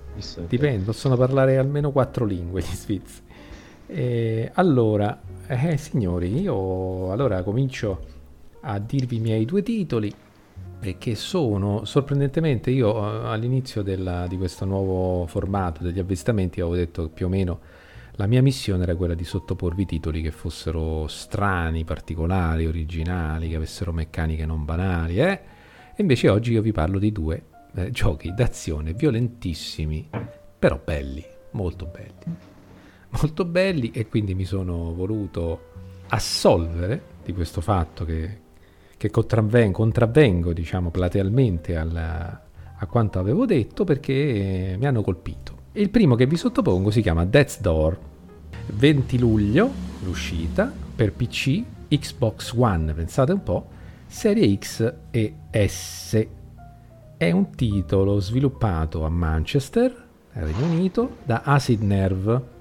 Dipende, 0.47 0.83
possono 0.83 1.15
parlare 1.15 1.57
almeno 1.57 1.91
quattro 1.91 2.25
lingue 2.25 2.61
gli 2.61 2.65
svizzeri. 2.65 3.25
E 3.87 4.51
allora, 4.53 5.19
eh, 5.47 5.77
signori, 5.77 6.41
io 6.41 7.11
allora 7.11 7.41
comincio 7.41 8.15
a 8.61 8.79
dirvi 8.79 9.15
i 9.15 9.19
miei 9.19 9.45
due 9.45 9.63
titoli 9.63 10.13
perché 10.79 11.15
sono 11.15 11.85
sorprendentemente 11.85 12.69
io 12.69 12.93
eh, 12.95 13.27
all'inizio 13.29 13.81
della, 13.81 14.27
di 14.27 14.37
questo 14.37 14.65
nuovo 14.65 15.25
formato 15.25 15.83
degli 15.83 15.99
avvistamenti 15.99 16.59
avevo 16.59 16.75
detto 16.75 17.03
che 17.03 17.09
più 17.13 17.25
o 17.27 17.29
meno 17.29 17.59
la 18.17 18.27
mia 18.27 18.41
missione 18.41 18.83
era 18.83 18.95
quella 18.95 19.13
di 19.13 19.23
sottoporvi 19.23 19.85
titoli 19.85 20.21
che 20.21 20.31
fossero 20.31 21.07
strani, 21.07 21.83
particolari, 21.83 22.65
originali, 22.65 23.47
che 23.49 23.55
avessero 23.55 23.93
meccaniche 23.93 24.45
non 24.45 24.65
banali, 24.65 25.19
eh? 25.19 25.39
E 25.95 26.01
invece 26.01 26.27
oggi 26.29 26.51
io 26.51 26.63
vi 26.63 26.71
parlo 26.71 26.97
di 26.97 27.11
due 27.11 27.43
eh, 27.75 27.91
giochi 27.91 28.33
d'azione 28.33 28.93
violentissimi, 28.93 30.09
però 30.57 30.81
belli, 30.83 31.23
molto 31.51 31.85
belli 31.85 32.56
molto 33.19 33.45
belli 33.45 33.91
e 33.91 34.07
quindi 34.07 34.35
mi 34.35 34.45
sono 34.45 34.93
voluto 34.93 35.73
assolvere 36.09 37.15
di 37.23 37.33
questo 37.33 37.61
fatto 37.61 38.05
che, 38.05 38.39
che 38.95 39.09
contravvengo, 39.09 39.77
contravvengo 39.77 40.53
diciamo 40.53 40.89
platealmente 40.89 41.75
alla, 41.75 42.45
a 42.77 42.85
quanto 42.85 43.19
avevo 43.19 43.45
detto 43.45 43.83
perché 43.83 44.75
mi 44.77 44.85
hanno 44.85 45.01
colpito. 45.01 45.55
Il 45.73 45.89
primo 45.89 46.15
che 46.15 46.25
vi 46.25 46.37
sottopongo 46.37 46.91
si 46.91 47.01
chiama 47.01 47.25
Death's 47.25 47.59
Door, 47.59 47.99
20 48.73 49.19
luglio 49.19 49.69
l'uscita 50.03 50.71
per 50.95 51.13
PC, 51.13 51.63
Xbox 51.87 52.53
One, 52.55 52.93
pensate 52.93 53.31
un 53.31 53.43
po', 53.43 53.67
Serie 54.07 54.57
X 54.57 54.93
e 55.11 55.33
S. 55.51 56.27
È 57.17 57.31
un 57.31 57.49
titolo 57.51 58.19
sviluppato 58.19 59.03
a 59.03 59.09
Manchester, 59.09 60.05
Regno 60.33 60.65
Unito, 60.65 61.17
da 61.23 61.41
Acid 61.43 61.81
Nerve 61.81 62.55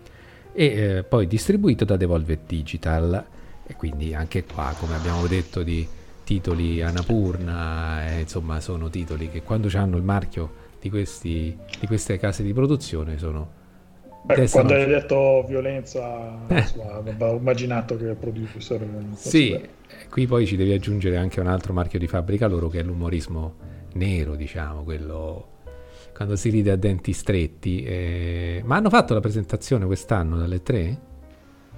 e 0.59 0.65
eh, 0.65 1.03
poi 1.03 1.27
distribuito 1.27 1.85
da 1.85 1.99
Devolver 1.99 2.39
Digital 2.47 3.27
e 3.67 3.77
quindi 3.77 4.15
anche 4.15 4.45
qua 4.45 4.75
come 4.79 4.95
abbiamo 4.95 5.27
detto 5.27 5.63
di 5.63 5.87
titoli 6.25 6.81
Anapurna 6.81 8.09
eh, 8.09 8.21
insomma 8.21 8.59
sono 8.61 8.89
titoli 8.89 9.29
che 9.29 9.43
quando 9.43 9.69
hanno 9.75 9.99
il 9.99 10.03
marchio 10.03 10.65
di, 10.81 10.89
questi, 10.89 11.55
di 11.79 11.87
queste 11.87 12.19
case 12.19 12.43
di 12.43 12.55
produzione 12.55 13.19
sono 13.19 13.65
Beh, 14.23 14.49
quando 14.49 14.73
hai 14.73 14.87
detto 14.87 15.45
violenza 15.47 16.39
eh. 16.49 16.65
avevo 16.91 17.37
immaginato 17.37 17.99
che 17.99 18.15
producer 18.15 18.83
sì 19.13 19.51
bene. 19.51 19.69
qui 20.09 20.27
poi 20.27 20.47
ci 20.47 20.57
devi 20.57 20.73
aggiungere 20.73 21.19
anche 21.19 21.39
un 21.39 21.49
altro 21.49 21.75
marchio 21.75 21.99
di 21.99 22.07
fabbrica 22.07 22.47
loro 22.47 22.69
che 22.69 22.81
è 22.81 22.83
l'umorismo 22.83 23.55
nero 23.93 24.35
diciamo 24.35 24.85
quello 24.85 25.49
quando 26.17 26.35
si 26.35 26.49
ride 26.49 26.71
a 26.71 26.77
denti 26.77 27.13
stretti. 27.13 27.83
Eh, 27.83 28.63
ma 28.65 28.77
hanno 28.77 28.89
fatto 28.89 29.13
la 29.13 29.21
presentazione 29.21 29.85
quest'anno 29.85 30.39
dalle 30.39 30.63
tre? 30.63 30.99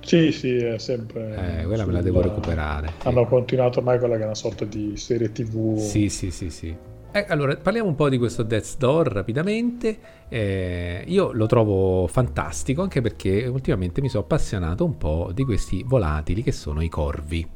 Sì, 0.01 0.31
sì, 0.31 0.57
è 0.57 0.79
sempre. 0.79 1.61
Eh, 1.61 1.65
quella 1.65 1.85
me 1.85 1.93
la 1.93 2.03
devo 2.03 2.21
recuperare. 2.21 2.93
Hanno 3.03 3.25
sì. 3.25 3.29
continuato 3.29 3.81
ormai 3.81 3.99
quella 3.99 4.15
che 4.15 4.23
è 4.23 4.27
una 4.27 4.37
sorta 4.37 4.65
di 4.65 4.97
serie 4.97 5.33
TV. 5.33 5.77
Sì, 5.77 6.09
sì, 6.09 6.31
sì, 6.31 6.51
sì. 6.51 6.75
Eh, 7.11 7.27
allora, 7.29 7.57
parliamo 7.57 7.89
un 7.89 7.97
po' 7.97 8.09
di 8.09 8.17
questo 8.17 8.45
Death's 8.45 8.77
Door 8.77 9.09
rapidamente. 9.09 9.99
Eh, 10.29 11.03
io 11.07 11.33
lo 11.33 11.47
trovo 11.47 12.07
fantastico 12.07 12.83
anche 12.83 13.01
perché 13.01 13.47
ultimamente 13.47 14.01
mi 14.01 14.09
sono 14.09 14.23
appassionato 14.23 14.85
un 14.85 14.97
po' 14.97 15.31
di 15.35 15.43
questi 15.43 15.83
volatili 15.85 16.45
che 16.45 16.53
sono 16.53 16.81
i 16.81 16.89
corvi. 16.89 17.47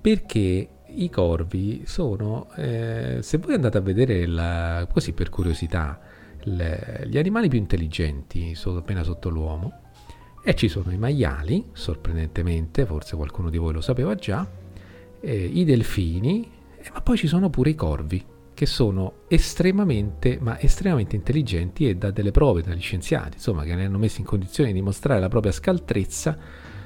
Perché 0.00 0.68
i 0.86 1.10
corvi 1.10 1.82
sono, 1.84 2.48
eh, 2.56 3.18
se 3.20 3.38
voi 3.38 3.54
andate 3.54 3.78
a 3.78 3.82
vedere 3.82 4.26
la, 4.26 4.86
così 4.90 5.12
per 5.12 5.28
curiosità, 5.28 6.00
le, 6.44 7.04
gli 7.06 7.18
animali 7.18 7.48
più 7.48 7.58
intelligenti 7.58 8.54
sono 8.54 8.78
appena 8.78 9.02
sotto 9.02 9.28
l'uomo 9.28 9.80
e 10.42 10.54
ci 10.54 10.68
sono 10.68 10.92
i 10.92 10.98
maiali, 10.98 11.70
sorprendentemente, 11.72 12.86
forse 12.86 13.16
qualcuno 13.16 13.50
di 13.50 13.58
voi 13.58 13.72
lo 13.72 13.80
sapeva 13.80 14.14
già, 14.14 14.48
eh, 15.20 15.44
i 15.44 15.64
delfini, 15.64 16.50
eh, 16.78 16.90
ma 16.92 17.00
poi 17.02 17.16
ci 17.16 17.26
sono 17.26 17.50
pure 17.50 17.70
i 17.70 17.74
corvi, 17.74 18.24
che 18.54 18.66
sono 18.66 19.18
estremamente, 19.28 20.38
ma 20.40 20.58
estremamente 20.58 21.14
intelligenti 21.14 21.88
e 21.88 21.96
da 21.96 22.10
delle 22.10 22.32
prove 22.32 22.62
dagli 22.62 22.80
scienziati, 22.80 23.36
insomma, 23.36 23.62
che 23.64 23.74
ne 23.74 23.84
hanno 23.84 23.98
messo 23.98 24.18
in 24.18 24.26
condizione 24.26 24.70
di 24.70 24.78
dimostrare 24.78 25.20
la 25.20 25.28
propria 25.28 25.52
scaltrezza, 25.52 26.36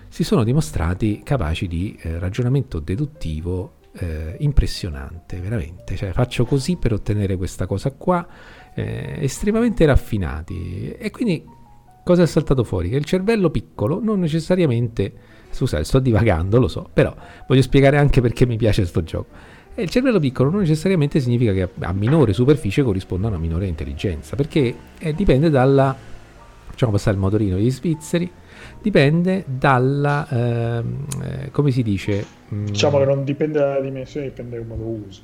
si 0.09 0.25
sono 0.25 0.45
dimostrati 0.45 1.23
capaci 1.25 1.69
di 1.69 1.97
eh, 2.03 2.19
ragionamento 2.19 2.79
deduttivo 2.79 3.81
eh, 3.95 4.37
impressionante, 4.41 5.39
veramente. 5.41 5.97
Cioè, 5.97 6.13
faccio 6.13 6.45
così 6.45 6.77
per 6.77 6.93
ottenere 6.93 7.37
questa 7.37 7.67
cosa 7.67 7.91
qua, 7.93 8.27
eh, 8.75 9.16
estremamente 9.20 9.85
raffinati. 9.87 10.93
E 10.93 11.11
quindi 11.11 11.45
cosa 12.05 12.23
è 12.23 12.27
saltato 12.27 12.64
fuori? 12.64 12.89
Che 12.89 12.97
il 12.97 13.05
cervello 13.05 13.51
piccolo 13.51 14.01
non 14.03 14.20
necessariamente, 14.20 15.12
scusate, 15.51 15.85
sto 15.85 15.99
divagando, 15.99 16.59
lo 16.59 16.68
so, 16.68 16.89
però 16.93 17.14
voglio 17.47 17.62
spiegare 17.62 17.99
anche 17.99 18.20
perché 18.20 18.47
mi 18.47 18.57
piace 18.57 18.81
questo 18.81 19.03
gioco. 19.03 19.51
Il 19.75 19.89
cervello 19.89 20.18
piccolo 20.18 20.51
non 20.51 20.61
necessariamente 20.61 21.18
significa 21.18 21.53
che 21.53 21.66
a 21.81 21.93
minore 21.95 22.35
superficie 22.35 22.83
corrisponda 22.83 23.29
a 23.29 23.31
una 23.31 23.39
minore 23.39 23.66
intelligenza, 23.66 24.37
perché 24.37 24.75
eh, 24.99 25.14
dipende 25.14 25.49
dalla, 25.49 25.97
facciamo 26.66 26.93
passare 26.93 27.16
il 27.16 27.23
motorino 27.23 27.57
degli 27.57 27.70
svizzeri, 27.70 28.31
dipende 28.83 29.45
dalla, 29.47 30.29
ehm, 30.29 31.07
eh, 31.23 31.51
come 31.51 31.70
si 31.70 31.83
dice? 31.83 32.25
Mm, 32.53 32.66
diciamo 32.66 32.99
che 32.99 33.05
non 33.07 33.25
dipende 33.25 33.59
dalla 33.59 33.81
dimensione, 33.81 34.27
dipende 34.27 34.59
da 34.59 34.64
come 34.66 34.77
lo 34.77 34.89
usi. 35.07 35.23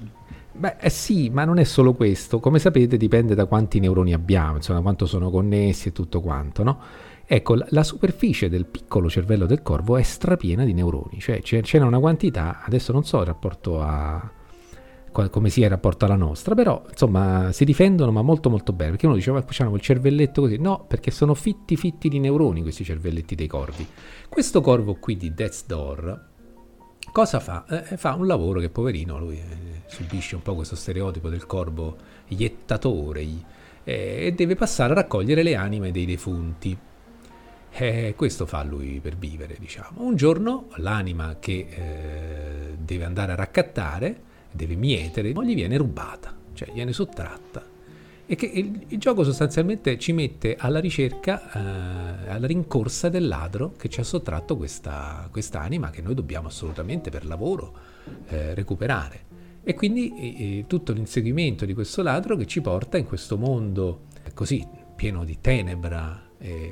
Beh, 0.59 0.76
eh 0.80 0.90
sì, 0.90 1.30
ma 1.30 1.44
non 1.44 1.59
è 1.59 1.64
solo 1.64 1.94
questo. 1.94 2.40
Come 2.40 2.59
sapete, 2.59 2.96
dipende 2.96 3.36
da 3.36 3.46
quanti 3.46 3.78
neuroni 3.78 4.12
abbiamo, 4.12 4.56
insomma, 4.56 4.80
quanto 4.80 5.06
sono 5.06 5.30
connessi 5.30 5.88
e 5.88 5.92
tutto 5.92 6.20
quanto, 6.20 6.64
no? 6.64 6.80
Ecco, 7.24 7.56
la, 7.68 7.84
superficie 7.84 8.48
del 8.48 8.66
piccolo 8.66 9.09
cervello 9.09 9.46
del 9.46 9.62
corvo 9.62 9.96
è 9.98 10.02
strapiena 10.02 10.64
di 10.64 10.72
neuroni, 10.72 11.20
cioè 11.20 11.40
c'è, 11.42 11.78
una 11.78 11.98
quantità, 12.00 12.62
adesso 12.64 12.90
non 12.90 13.04
so 13.04 13.20
il 13.20 13.26
rapporto 13.26 13.82
a, 13.82 14.32
come 15.30 15.50
sia 15.50 15.64
il 15.64 15.70
rapporto 15.70 16.06
alla 16.06 16.16
nostra, 16.16 16.54
però 16.54 16.82
insomma 16.88 17.52
si 17.52 17.66
difendono 17.66 18.11
ma 18.12 18.22
molto 18.22 18.48
molto 18.48 18.72
bene, 18.72 18.92
perché 18.92 19.04
uno 19.04 19.14
dice 19.14 19.30
ma 19.30 19.44
hanno 19.59 19.74
il 19.74 19.80
cervelletto 19.82 20.40
così, 20.40 20.56
no, 20.56 20.86
perché 20.88 21.11
sono 21.11 21.34
fitti 21.34 21.76
fitti 21.76 22.09
di 22.09 22.18
neuroni 22.18 22.62
questi 22.62 22.82
cervelletti 22.82 23.34
dei 23.34 23.46
corvi. 23.46 23.86
Questo 24.26 24.62
corvo 24.62 24.94
qui 24.94 25.18
di 25.18 25.34
Death's 25.34 25.66
Door 25.66 26.26
cosa 27.18 27.40
fa? 27.40 27.64
Eh, 27.66 27.96
fa 27.96 28.14
un 28.14 28.28
lavoro 28.28 28.60
che 28.60 28.70
poverino 28.70 29.18
lui 29.18 29.38
eh, 29.38 29.82
subisce 29.86 30.36
un 30.36 30.42
po' 30.42 30.54
questo 30.54 30.76
stereotipo 30.76 31.28
del 31.28 31.46
corvo 31.46 31.96
iettatore 32.28 33.22
eh, 33.82 34.26
e 34.26 34.32
deve 34.36 34.54
passare 34.54 34.92
a 34.92 34.94
raccogliere 34.94 35.42
le 35.42 35.56
anime 35.56 35.90
dei 35.90 36.06
defunti. 36.06 36.78
Eh, 37.70 38.14
questo 38.16 38.46
fa 38.46 38.62
lui 38.62 39.00
per 39.00 39.16
vivere, 39.16 39.56
diciamo. 39.58 40.02
Un 40.04 40.14
giorno 40.14 40.68
l'anima 40.76 41.38
che 41.40 41.66
eh, 41.68 42.76
deve 42.78 43.04
andare 43.04 43.32
a 43.32 43.34
raccattare 43.34 44.20
deve 44.52 44.76
mietere, 44.76 45.30
gli 45.30 45.54
viene 45.56 45.76
rubata, 45.76 46.32
cioè 46.54 46.70
viene 46.72 46.92
sottratta. 46.92 47.78
E 48.31 48.35
che 48.37 48.45
il, 48.45 48.85
il 48.89 48.99
gioco 48.99 49.24
sostanzialmente 49.24 49.97
ci 49.99 50.12
mette 50.12 50.55
alla 50.59 50.81
ricerca, 50.81 51.51
eh, 51.51 52.29
alla 52.29 52.47
rincorsa 52.47 53.09
del 53.09 53.26
ladro 53.26 53.72
che 53.72 53.89
ci 53.89 54.01
ha 54.01 54.03
sottratto 54.03 54.55
questa 54.55 55.31
anima 55.55 55.89
che 55.89 56.03
noi 56.03 56.12
dobbiamo 56.12 56.49
assolutamente 56.49 57.09
per 57.09 57.24
lavoro 57.24 57.72
eh, 58.29 58.53
recuperare. 58.53 59.24
E 59.64 59.72
quindi 59.72 60.12
eh, 60.61 60.64
tutto 60.66 60.93
l'inseguimento 60.93 61.64
di 61.64 61.72
questo 61.72 62.03
ladro 62.03 62.37
che 62.37 62.45
ci 62.45 62.61
porta 62.61 62.99
in 62.99 63.07
questo 63.07 63.39
mondo 63.39 64.03
così 64.35 64.62
pieno 64.95 65.24
di 65.24 65.39
tenebra, 65.41 66.22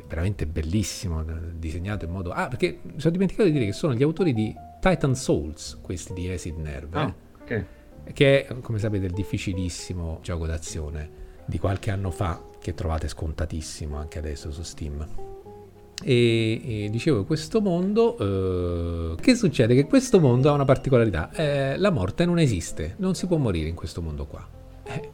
veramente 0.06 0.46
bellissimo, 0.46 1.24
disegnato 1.54 2.04
in 2.04 2.10
modo... 2.10 2.32
Ah, 2.32 2.48
perché 2.48 2.80
mi 2.82 3.00
sono 3.00 3.12
dimenticato 3.12 3.48
di 3.48 3.54
dire 3.54 3.64
che 3.64 3.72
sono 3.72 3.94
gli 3.94 4.02
autori 4.02 4.34
di 4.34 4.54
Titan 4.78 5.14
Souls, 5.14 5.78
questi 5.80 6.12
di 6.12 6.28
Acid 6.28 6.58
Nerve. 6.58 6.98
Ah, 6.98 7.14
eh? 7.46 7.56
ok 7.56 7.66
che 8.12 8.46
è, 8.46 8.60
come 8.60 8.78
sapete, 8.78 9.06
il 9.06 9.12
difficilissimo 9.12 10.20
gioco 10.22 10.46
d'azione 10.46 11.24
di 11.46 11.58
qualche 11.58 11.90
anno 11.90 12.10
fa, 12.10 12.42
che 12.60 12.74
trovate 12.74 13.08
scontatissimo 13.08 13.96
anche 13.96 14.18
adesso 14.18 14.50
su 14.50 14.62
Steam. 14.62 15.06
E, 16.02 16.84
e 16.84 16.90
dicevo, 16.90 17.24
questo 17.24 17.60
mondo, 17.60 18.18
eh, 18.18 19.20
che 19.20 19.34
succede? 19.34 19.74
Che 19.74 19.86
questo 19.86 20.20
mondo 20.20 20.50
ha 20.50 20.52
una 20.52 20.64
particolarità, 20.64 21.30
eh, 21.32 21.78
la 21.78 21.90
morte 21.90 22.26
non 22.26 22.38
esiste, 22.38 22.94
non 22.98 23.14
si 23.14 23.26
può 23.26 23.36
morire 23.38 23.68
in 23.68 23.74
questo 23.74 24.02
mondo 24.02 24.26
qua. 24.26 24.46
Eh, 24.84 25.10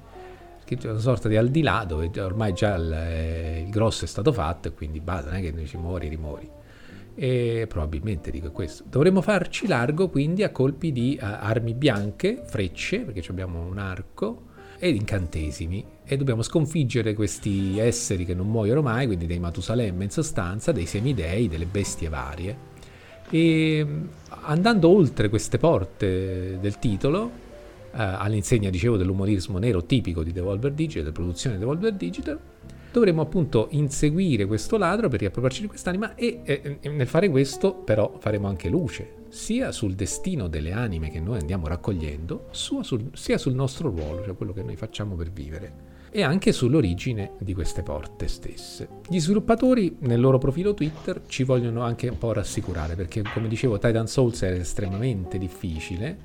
c'è 0.76 0.90
una 0.90 0.98
sorta 0.98 1.28
di 1.28 1.36
al 1.36 1.48
di 1.48 1.62
là 1.62 1.84
dove 1.86 2.10
ormai 2.20 2.52
già 2.52 2.74
il, 2.76 2.92
eh, 2.92 3.62
il 3.64 3.70
grosso 3.70 4.04
è 4.04 4.08
stato 4.08 4.32
fatto 4.32 4.68
e 4.68 4.72
quindi 4.72 5.00
basta, 5.00 5.30
non 5.30 5.38
è 5.38 5.42
che 5.42 5.66
ci 5.66 5.76
muori, 5.76 6.08
rimori. 6.08 6.48
E 7.14 7.66
probabilmente 7.68 8.30
dico 8.30 8.50
questo. 8.52 8.84
Dovremmo 8.88 9.20
farci 9.20 9.66
largo 9.66 10.08
quindi 10.08 10.42
a 10.42 10.50
colpi 10.50 10.92
di 10.92 11.18
uh, 11.20 11.24
armi 11.24 11.74
bianche, 11.74 12.42
frecce, 12.46 13.00
perché 13.00 13.22
abbiamo 13.30 13.60
un 13.60 13.78
arco, 13.78 14.44
ed 14.78 14.96
incantesimi. 14.96 15.84
E 16.12 16.18
dobbiamo 16.18 16.42
sconfiggere 16.42 17.14
questi 17.14 17.78
esseri 17.78 18.26
che 18.26 18.34
non 18.34 18.46
muoiono 18.46 18.82
mai, 18.82 19.06
quindi 19.06 19.24
dei 19.24 19.38
Matusalemme 19.38 20.04
in 20.04 20.10
sostanza, 20.10 20.70
dei 20.70 20.84
semidei, 20.84 21.48
delle 21.48 21.64
bestie 21.64 22.10
varie. 22.10 22.54
E 23.30 23.86
andando 24.42 24.90
oltre 24.90 25.30
queste 25.30 25.56
porte 25.56 26.58
del 26.60 26.78
titolo, 26.78 27.22
uh, 27.22 27.30
all'insegna, 27.92 28.68
dicevo, 28.68 28.98
dell'umorismo 28.98 29.56
nero 29.56 29.86
tipico 29.86 30.22
di 30.22 30.32
Devolver 30.32 30.72
Digital, 30.72 31.04
delle 31.04 31.14
produzioni 31.14 31.56
di 31.56 31.62
Devolver 31.62 31.94
Digital, 31.94 32.38
dovremo 32.92 33.22
appunto 33.22 33.68
inseguire 33.70 34.44
questo 34.44 34.76
ladro 34.76 35.08
per 35.08 35.20
riappropriarci 35.20 35.62
di 35.62 35.68
quest'anima 35.68 36.14
e 36.14 36.42
eh, 36.44 36.90
nel 36.90 37.06
fare 37.06 37.30
questo 37.30 37.72
però 37.72 38.16
faremo 38.18 38.48
anche 38.48 38.68
luce 38.68 39.14
sia 39.30 39.72
sul 39.72 39.94
destino 39.94 40.46
delle 40.46 40.72
anime 40.72 41.10
che 41.10 41.20
noi 41.20 41.38
andiamo 41.38 41.68
raccogliendo 41.68 42.48
sia 42.50 43.38
sul 43.38 43.54
nostro 43.54 43.88
ruolo, 43.88 44.22
cioè 44.22 44.36
quello 44.36 44.52
che 44.52 44.62
noi 44.62 44.76
facciamo 44.76 45.14
per 45.14 45.30
vivere 45.30 45.91
e 46.14 46.22
anche 46.22 46.52
sull'origine 46.52 47.32
di 47.38 47.54
queste 47.54 47.82
porte 47.82 48.28
stesse. 48.28 48.88
Gli 49.08 49.18
sviluppatori 49.18 49.96
nel 50.00 50.20
loro 50.20 50.38
profilo 50.38 50.74
Twitter 50.74 51.22
ci 51.26 51.42
vogliono 51.42 51.82
anche 51.82 52.08
un 52.08 52.18
po' 52.18 52.32
rassicurare 52.32 52.94
perché 52.94 53.22
come 53.34 53.48
dicevo 53.48 53.78
Titan 53.78 54.06
Souls 54.06 54.42
è 54.42 54.50
estremamente 54.52 55.38
difficile, 55.38 56.18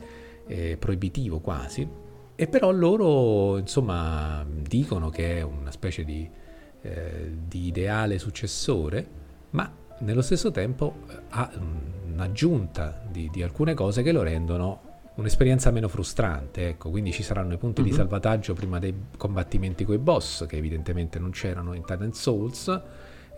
eh, 0.45 0.75
proibitivo 0.77 1.39
quasi, 1.39 1.87
e 2.35 2.47
però 2.47 2.71
loro 2.71 3.57
insomma 3.57 4.45
dicono 4.47 5.09
che 5.09 5.37
è 5.37 5.41
una 5.41 5.71
specie 5.71 6.03
di 6.03 6.29
eh, 6.87 7.31
di 7.47 7.67
ideale 7.67 8.19
successore, 8.19 9.05
ma 9.51 9.69
nello 9.99 10.21
stesso 10.21 10.51
tempo 10.51 10.97
eh, 11.09 11.15
ha 11.29 11.51
un'aggiunta 12.05 13.03
di, 13.09 13.29
di, 13.31 13.41
alcune 13.41 13.73
cose 13.73 14.03
che 14.03 14.11
lo 14.11 14.21
rendono 14.21 14.81
un'esperienza 15.17 15.69
meno 15.71 15.87
frustrante. 15.87 16.69
Ecco, 16.69 16.89
quindi 16.89 17.11
ci 17.11 17.23
saranno 17.23 17.53
i 17.53 17.57
punti 17.57 17.81
mm-hmm. 17.81 17.91
di 17.91 17.95
mhm. 17.95 18.01
salvataggio 18.03 18.53
prima 18.53 18.79
dei 18.79 18.93
combattimenti 19.17 19.85
con 19.85 19.95
i 19.95 19.99
boss, 19.99 20.45
che 20.47 20.57
evidentemente 20.57 21.19
non 21.19 21.31
c'erano 21.31 21.73
in 21.73 21.83
Titan 21.85 22.13
Souls. 22.13 22.81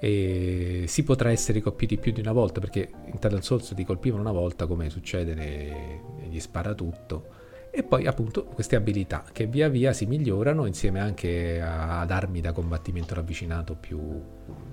E 0.01 0.85
si 0.87 1.03
potrà 1.03 1.29
essere 1.29 1.59
colpiti 1.59 1.97
più 1.97 2.13
di 2.13 2.21
una 2.21 2.31
volta 2.31 2.61
perché 2.61 2.89
in 3.07 3.19
Titan 3.19 3.41
Souls 3.41 3.73
ti 3.75 3.83
colpivano 3.83 4.21
una 4.21 4.31
volta 4.31 4.65
come 4.65 4.89
succede 4.89 5.33
negli 5.33 6.39
sparatutto 6.39 7.39
e 7.71 7.83
poi 7.83 8.07
appunto 8.07 8.45
queste 8.45 8.75
abilità 8.75 9.23
che 9.31 9.45
via 9.45 9.69
via 9.69 9.93
si 9.93 10.05
migliorano 10.07 10.65
insieme 10.65 10.99
anche 10.99 11.61
ad 11.61 12.09
armi 12.09 12.41
da 12.41 12.51
combattimento 12.51 13.13
ravvicinato 13.13 13.75
più 13.75 13.99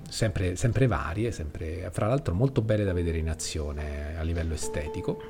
sempre, 0.09 0.55
sempre 0.55 0.87
varie, 0.87 1.31
sempre, 1.31 1.89
fra 1.91 2.07
l'altro 2.07 2.33
molto 2.33 2.61
belle 2.61 2.83
da 2.83 2.93
vedere 2.93 3.19
in 3.19 3.29
azione 3.29 4.17
a 4.17 4.23
livello 4.23 4.55
estetico. 4.55 5.21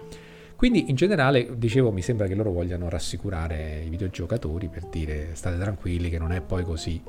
Quindi 0.58 0.90
in 0.90 0.96
generale, 0.96 1.56
dicevo, 1.56 1.92
mi 1.92 2.02
sembra 2.02 2.26
che 2.26 2.34
loro 2.34 2.52
vogliano 2.52 2.90
rassicurare 2.90 3.84
i 3.86 3.90
videogiocatori 3.90 4.70
per 4.70 4.86
dire 4.88 5.36
state 5.36 5.56
tranquilli 5.60 6.10
che 6.10 6.18
non 6.18 6.32
è 6.32 6.42
poi 6.42 6.64
così 6.64 7.00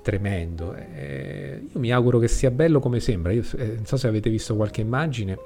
tremendo. 0.00 0.74
Eh, 0.74 1.66
io 1.72 1.80
mi 1.80 1.90
auguro 1.90 2.20
che 2.20 2.28
sia 2.28 2.52
bello 2.52 2.78
come 2.78 3.00
sembra. 3.00 3.32
Io 3.32 3.42
eh, 3.56 3.74
non 3.74 3.84
so 3.84 3.96
se 3.96 4.06
avete 4.06 4.30
visto 4.30 4.54
qualche 4.54 4.80
immagine, 4.80 5.36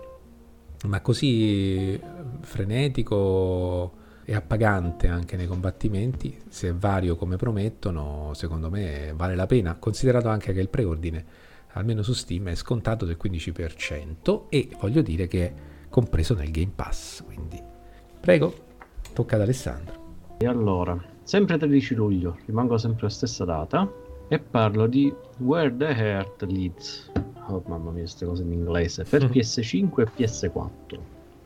ma 0.84 1.00
così 1.00 1.98
frenetico 2.40 3.92
è 4.24 4.34
appagante 4.34 5.08
anche 5.08 5.38
nei 5.38 5.46
combattimenti, 5.46 6.38
se 6.50 6.68
è 6.68 6.74
vario 6.74 7.16
come 7.16 7.36
promettono, 7.36 8.32
secondo 8.34 8.68
me 8.68 9.14
vale 9.16 9.34
la 9.34 9.46
pena, 9.46 9.76
considerato 9.76 10.28
anche 10.28 10.52
che 10.52 10.60
il 10.60 10.68
preordine, 10.68 11.24
almeno 11.68 12.02
su 12.02 12.12
Steam, 12.12 12.50
è 12.50 12.54
scontato 12.54 13.06
del 13.06 13.16
15% 13.18 14.42
e 14.50 14.68
voglio 14.78 15.00
dire 15.00 15.26
che 15.26 15.67
compreso 15.88 16.34
nel 16.34 16.50
Game 16.50 16.72
Pass, 16.74 17.22
quindi 17.24 17.62
prego, 18.20 18.54
tocca 19.12 19.36
ad 19.36 19.42
Alessandro. 19.42 20.36
E 20.38 20.46
allora, 20.46 20.96
sempre 21.22 21.58
13 21.58 21.94
luglio, 21.94 22.38
rimango 22.46 22.78
sempre 22.78 23.02
alla 23.02 23.10
stessa 23.10 23.44
data 23.44 23.90
e 24.28 24.38
parlo 24.38 24.86
di 24.86 25.12
Where 25.38 25.74
the 25.76 25.86
Heart 25.86 26.42
Leads. 26.42 27.12
Oh 27.48 27.62
mamma 27.66 27.90
mia, 27.90 28.02
queste 28.02 28.26
cose 28.26 28.42
in 28.42 28.52
inglese, 28.52 29.04
per 29.04 29.24
PS5 29.30 30.00
e 30.00 30.08
PS4 30.16 30.98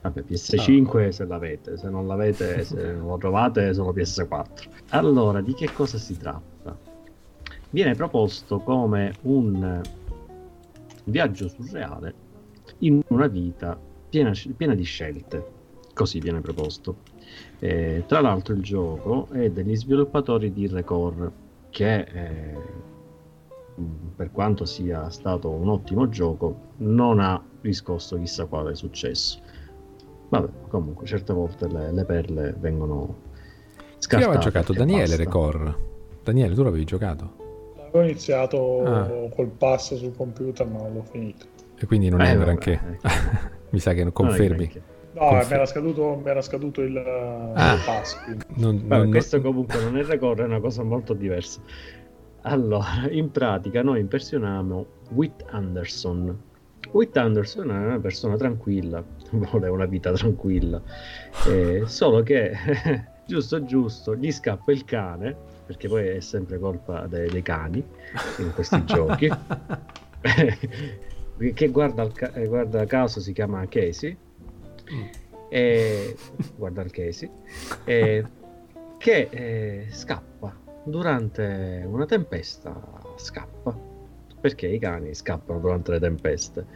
Vabbè, 0.02 0.24
PS5 0.28 1.04
no. 1.04 1.10
se 1.12 1.24
l'avete, 1.24 1.76
se 1.76 1.88
non 1.88 2.06
l'avete, 2.06 2.64
se 2.64 2.92
non 2.92 3.06
lo 3.06 3.18
trovate, 3.18 3.72
sono 3.72 3.92
PS4. 3.92 4.68
Allora, 4.90 5.40
di 5.40 5.54
che 5.54 5.72
cosa 5.72 5.96
si 5.96 6.16
tratta? 6.16 6.50
viene 7.72 7.94
proposto 7.94 8.58
come 8.60 9.14
un 9.22 9.80
viaggio 11.04 11.48
surreale 11.48 12.14
in 12.78 13.02
una 13.08 13.26
vita 13.26 13.78
piena, 14.12 14.32
piena 14.54 14.74
di 14.74 14.82
scelte. 14.82 15.60
Così 15.94 16.20
viene 16.20 16.42
proposto. 16.42 16.96
Eh, 17.58 18.04
tra 18.06 18.20
l'altro 18.20 18.54
il 18.54 18.62
gioco 18.62 19.28
è 19.30 19.48
degli 19.50 19.74
sviluppatori 19.74 20.52
di 20.52 20.66
Record 20.66 21.32
che 21.70 22.00
eh, 22.00 22.56
per 24.14 24.30
quanto 24.30 24.66
sia 24.66 25.08
stato 25.08 25.48
un 25.48 25.68
ottimo 25.70 26.08
gioco 26.10 26.72
non 26.78 27.20
ha 27.20 27.42
riscosso 27.62 28.18
chissà 28.18 28.44
quale 28.44 28.74
successo. 28.74 29.40
Vabbè, 30.28 30.48
comunque 30.68 31.06
certe 31.06 31.32
volte 31.32 31.68
le, 31.68 31.92
le 31.92 32.04
perle 32.04 32.54
vengono 32.58 33.16
scartate. 33.98 34.16
Chi 34.16 34.24
aveva 34.24 34.38
giocato? 34.38 34.72
Daniele 34.74 35.16
Record. 35.16 35.76
Daniele, 36.22 36.54
tu 36.54 36.62
l'avevi 36.62 36.84
giocato? 36.84 37.40
Avevo 37.78 38.02
iniziato 38.02 38.82
ah. 38.84 39.28
col 39.34 39.48
pass 39.48 39.94
sul 39.94 40.14
computer 40.14 40.66
ma 40.66 40.78
non 40.78 40.94
l'ho 40.94 41.02
finito. 41.02 41.46
E 41.78 41.86
quindi 41.86 42.10
non 42.10 42.20
eh, 42.20 42.32
è 42.32 42.36
granché. 42.38 42.98
Eh. 43.02 43.60
Mi 43.72 43.78
sa 43.78 43.94
che 43.94 44.02
non 44.02 44.12
confermi. 44.12 44.70
No, 45.14 45.28
Confer- 45.28 45.48
mi, 45.48 45.54
era 45.54 45.66
scaduto, 45.66 46.22
era 46.24 46.40
scaduto 46.40 46.80
il, 46.82 46.96
ah. 46.96 47.74
il 47.74 47.80
pass. 47.84 48.16
Non, 48.56 48.86
Beh, 48.86 48.96
non, 48.96 49.10
questo 49.10 49.36
non... 49.36 49.46
comunque 49.46 49.82
non 49.82 49.98
è 49.98 50.04
record, 50.04 50.40
è 50.40 50.44
una 50.44 50.60
cosa 50.60 50.82
molto 50.82 51.14
diversa. 51.14 51.60
Allora, 52.42 53.08
in 53.10 53.30
pratica 53.30 53.82
noi 53.82 54.00
impersioniamo 54.00 54.86
Whit 55.10 55.44
Anderson. 55.50 56.50
Whit 56.90 57.16
Anderson 57.16 57.70
è 57.70 57.76
una 57.76 57.98
persona 57.98 58.36
tranquilla, 58.36 59.02
vuole 59.30 59.68
una 59.68 59.86
vita 59.86 60.12
tranquilla, 60.12 60.80
eh, 61.46 61.82
solo 61.86 62.22
che 62.22 62.52
giusto 63.26 63.64
giusto 63.64 64.16
gli 64.16 64.30
scappa 64.30 64.72
il 64.72 64.84
cane, 64.84 65.34
perché 65.64 65.88
poi 65.88 66.08
è 66.08 66.20
sempre 66.20 66.58
colpa 66.58 67.06
dei, 67.06 67.30
dei 67.30 67.42
cani 67.42 67.84
in 68.38 68.52
questi 68.52 68.84
giochi, 68.86 69.30
che 71.54 71.68
guarda, 71.68 72.08
ca- 72.08 72.32
eh, 72.34 72.46
guarda 72.46 72.84
caso 72.86 73.20
si 73.20 73.32
chiama 73.32 73.66
Casey, 73.68 74.16
mm. 74.92 75.04
e, 75.48 76.16
guarda 76.56 76.82
il 76.82 76.90
Casey, 76.90 77.30
e, 77.84 78.24
che 78.98 79.28
eh, 79.30 79.86
scappa 79.90 80.54
durante 80.84 81.84
una 81.86 82.06
tempesta, 82.06 82.74
scappa 83.16 83.90
perché 84.42 84.66
i 84.66 84.78
cani 84.78 85.14
scappano 85.14 85.60
durante 85.60 85.92
le 85.92 86.00
tempeste. 86.00 86.66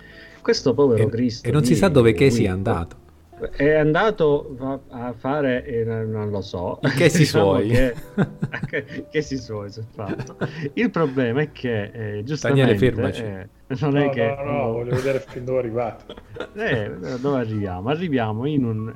Questo 0.40 0.72
povero 0.72 1.02
e, 1.02 1.08
Cristo. 1.08 1.48
E 1.48 1.50
non 1.50 1.64
si 1.64 1.74
sa 1.74 1.88
dove 1.88 2.12
Casey 2.12 2.44
è 2.44 2.48
andato. 2.48 3.04
È 3.50 3.74
andato 3.74 4.80
a 4.88 5.12
fare, 5.12 5.64
eh, 5.64 5.84
non 5.84 6.30
lo 6.30 6.40
so, 6.40 6.78
che 6.96 7.10
si 7.10 7.18
diciamo 7.24 7.60
suoi. 7.60 7.68
Che, 7.68 7.94
che, 9.10 9.22
si 9.22 9.36
suoi 9.36 9.70
fatto. 9.92 10.36
Il 10.74 10.90
problema 10.90 11.42
è 11.42 11.52
che 11.52 12.18
eh, 12.18 12.22
giustamente 12.24 12.90
Daniele. 12.90 13.50
Eh, 13.68 13.76
non 13.80 13.92
no, 13.92 14.00
è 14.00 14.04
no, 14.04 14.10
che 14.10 14.36
no, 14.38 14.50
no, 14.50 14.72
voglio 14.72 14.94
vedere 14.94 15.20
fin 15.20 15.44
dove 15.44 15.58
arrivate. 15.58 16.14
Eh, 16.54 17.18
dove 17.20 17.38
arriviamo? 17.38 17.88
Arriviamo 17.90 18.46
in 18.46 18.64
un 18.64 18.94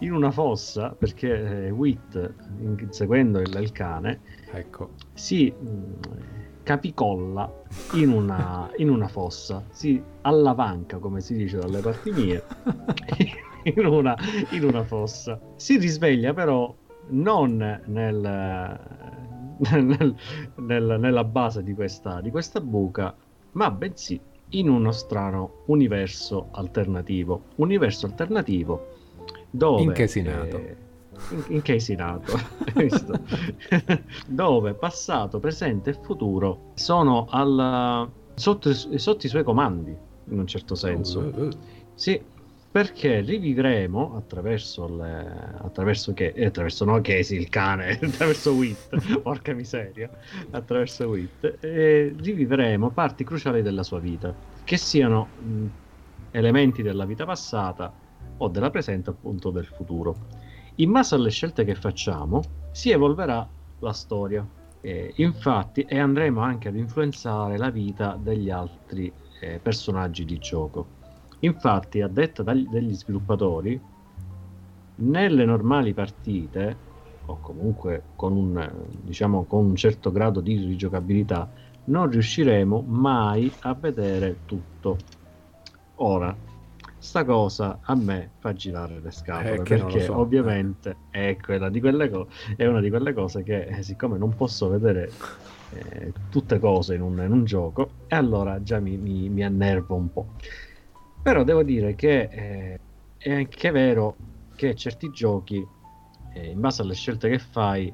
in 0.00 0.12
una 0.12 0.30
fossa 0.30 0.94
perché 0.96 1.66
eh, 1.66 1.70
Wit, 1.70 2.34
in, 2.60 2.88
seguendo 2.90 3.40
il, 3.40 3.56
il, 3.60 3.72
cane, 3.72 4.20
ecco. 4.52 4.90
si 5.14 5.52
mh, 5.56 5.68
mm, 5.68 6.37
capicolla 6.68 7.50
in 7.94 8.10
una, 8.10 8.70
in 8.76 8.90
una 8.90 9.08
fossa, 9.08 9.64
si 9.70 10.02
allavanca, 10.20 10.98
come 10.98 11.22
si 11.22 11.34
dice 11.34 11.56
dalle 11.56 11.80
parti 11.80 12.10
mie, 12.10 12.44
in, 13.64 13.86
una, 13.86 14.14
in 14.50 14.64
una 14.64 14.84
fossa. 14.84 15.40
Si 15.56 15.78
risveglia 15.78 16.34
però 16.34 16.74
non 17.08 17.56
nel, 17.86 18.20
nel, 19.56 20.14
nel, 20.56 20.96
nella 21.00 21.24
base 21.24 21.62
di 21.62 21.72
questa, 21.72 22.20
di 22.20 22.30
questa 22.30 22.60
buca, 22.60 23.16
ma 23.52 23.70
bensì 23.70 24.20
in 24.50 24.68
uno 24.68 24.92
strano 24.92 25.62
universo 25.68 26.48
alternativo. 26.50 27.44
Universo 27.54 28.04
alternativo 28.04 28.88
dove... 29.48 29.84
Incasinato. 29.84 30.58
Eh, 30.58 30.76
in, 31.30 31.44
incasinato, 31.48 32.32
dove 34.26 34.74
passato, 34.74 35.38
presente 35.38 35.90
e 35.90 35.92
futuro 35.94 36.72
sono 36.74 37.26
al, 37.30 38.08
sotto, 38.34 38.72
sotto, 38.72 39.26
i 39.26 39.28
suoi 39.28 39.44
comandi, 39.44 39.94
in 40.30 40.38
un 40.38 40.46
certo 40.46 40.74
senso. 40.74 41.20
Uh, 41.20 41.40
uh, 41.40 41.46
uh. 41.46 41.50
Sì, 41.94 42.20
perché 42.70 43.20
rivivremo 43.20 44.14
attraverso 44.16 44.94
le, 44.94 45.54
attraverso 45.58 46.12
che 46.12 46.32
eh, 46.34 46.46
attraverso 46.46 46.84
no 46.84 47.00
Casey 47.00 47.38
il 47.38 47.48
cane 47.48 47.98
attraverso 48.02 48.52
Wit 48.52 49.20
porca 49.22 49.54
miseria 49.54 50.10
attraverso 50.50 51.06
Wit 51.06 51.56
e 51.60 52.14
rivivremo 52.16 52.90
parti 52.90 53.24
cruciali 53.24 53.62
della 53.62 53.82
sua 53.82 54.00
vita 54.00 54.34
che 54.64 54.76
siano 54.76 55.28
mh, 55.38 55.66
elementi 56.32 56.82
della 56.82 57.06
vita 57.06 57.24
passata 57.24 57.92
o 58.36 58.48
della 58.48 58.70
presente 58.70 59.10
appunto 59.10 59.50
del 59.50 59.66
futuro. 59.66 60.16
In 60.80 60.92
base 60.92 61.16
alle 61.16 61.30
scelte 61.30 61.64
che 61.64 61.74
facciamo 61.74 62.40
si 62.70 62.90
evolverà 62.90 63.48
la 63.80 63.92
storia. 63.92 64.46
Eh, 64.80 65.12
infatti, 65.16 65.82
e 65.82 65.98
andremo 65.98 66.40
anche 66.40 66.68
ad 66.68 66.76
influenzare 66.76 67.58
la 67.58 67.70
vita 67.70 68.16
degli 68.16 68.48
altri 68.48 69.12
eh, 69.40 69.58
personaggi 69.60 70.24
di 70.24 70.38
gioco. 70.38 70.86
Infatti, 71.40 72.00
a 72.00 72.06
detta 72.06 72.44
dagli, 72.44 72.68
degli 72.68 72.94
sviluppatori, 72.94 73.80
nelle 74.96 75.44
normali 75.44 75.92
partite, 75.94 76.76
o 77.26 77.38
comunque 77.40 78.04
con 78.14 78.36
un, 78.36 78.70
diciamo, 79.02 79.46
con 79.46 79.64
un 79.64 79.74
certo 79.74 80.12
grado 80.12 80.40
di 80.40 80.56
rigiocabilità, 80.58 81.50
non 81.86 82.08
riusciremo 82.08 82.84
mai 82.86 83.52
a 83.62 83.74
vedere 83.74 84.38
tutto. 84.46 84.96
Ora, 85.96 86.36
sta 86.98 87.24
cosa 87.24 87.78
a 87.82 87.94
me 87.94 88.32
fa 88.38 88.52
girare 88.52 89.00
le 89.00 89.10
scatole 89.10 89.54
eh, 89.54 89.62
perché 89.62 90.00
so. 90.00 90.18
ovviamente 90.18 90.96
è, 91.10 91.36
quella 91.40 91.68
di 91.68 91.80
quelle 91.80 92.10
co- 92.10 92.28
è 92.56 92.66
una 92.66 92.80
di 92.80 92.90
quelle 92.90 93.12
cose 93.12 93.42
che 93.42 93.66
eh, 93.66 93.82
siccome 93.82 94.18
non 94.18 94.34
posso 94.34 94.68
vedere 94.68 95.10
eh, 95.70 96.12
tutte 96.30 96.58
cose 96.58 96.94
in 96.94 97.02
un, 97.02 97.22
in 97.22 97.30
un, 97.30 97.44
gioco 97.44 97.90
e 98.08 98.16
allora 98.16 98.62
già 98.62 98.80
mi, 98.80 98.96
mi, 98.96 99.28
mi, 99.28 99.44
annervo 99.44 99.94
un 99.94 100.12
po' 100.12 100.26
però 101.22 101.44
devo 101.44 101.62
dire 101.62 101.94
che 101.94 102.28
eh, 102.30 102.78
è 103.16 103.32
anche 103.32 103.70
vero 103.70 104.16
che 104.56 104.74
certi 104.74 105.10
giochi 105.10 105.64
eh, 106.34 106.50
in 106.50 106.60
base 106.60 106.82
alle 106.82 106.94
scelte 106.94 107.28
che 107.28 107.38
fai 107.38 107.92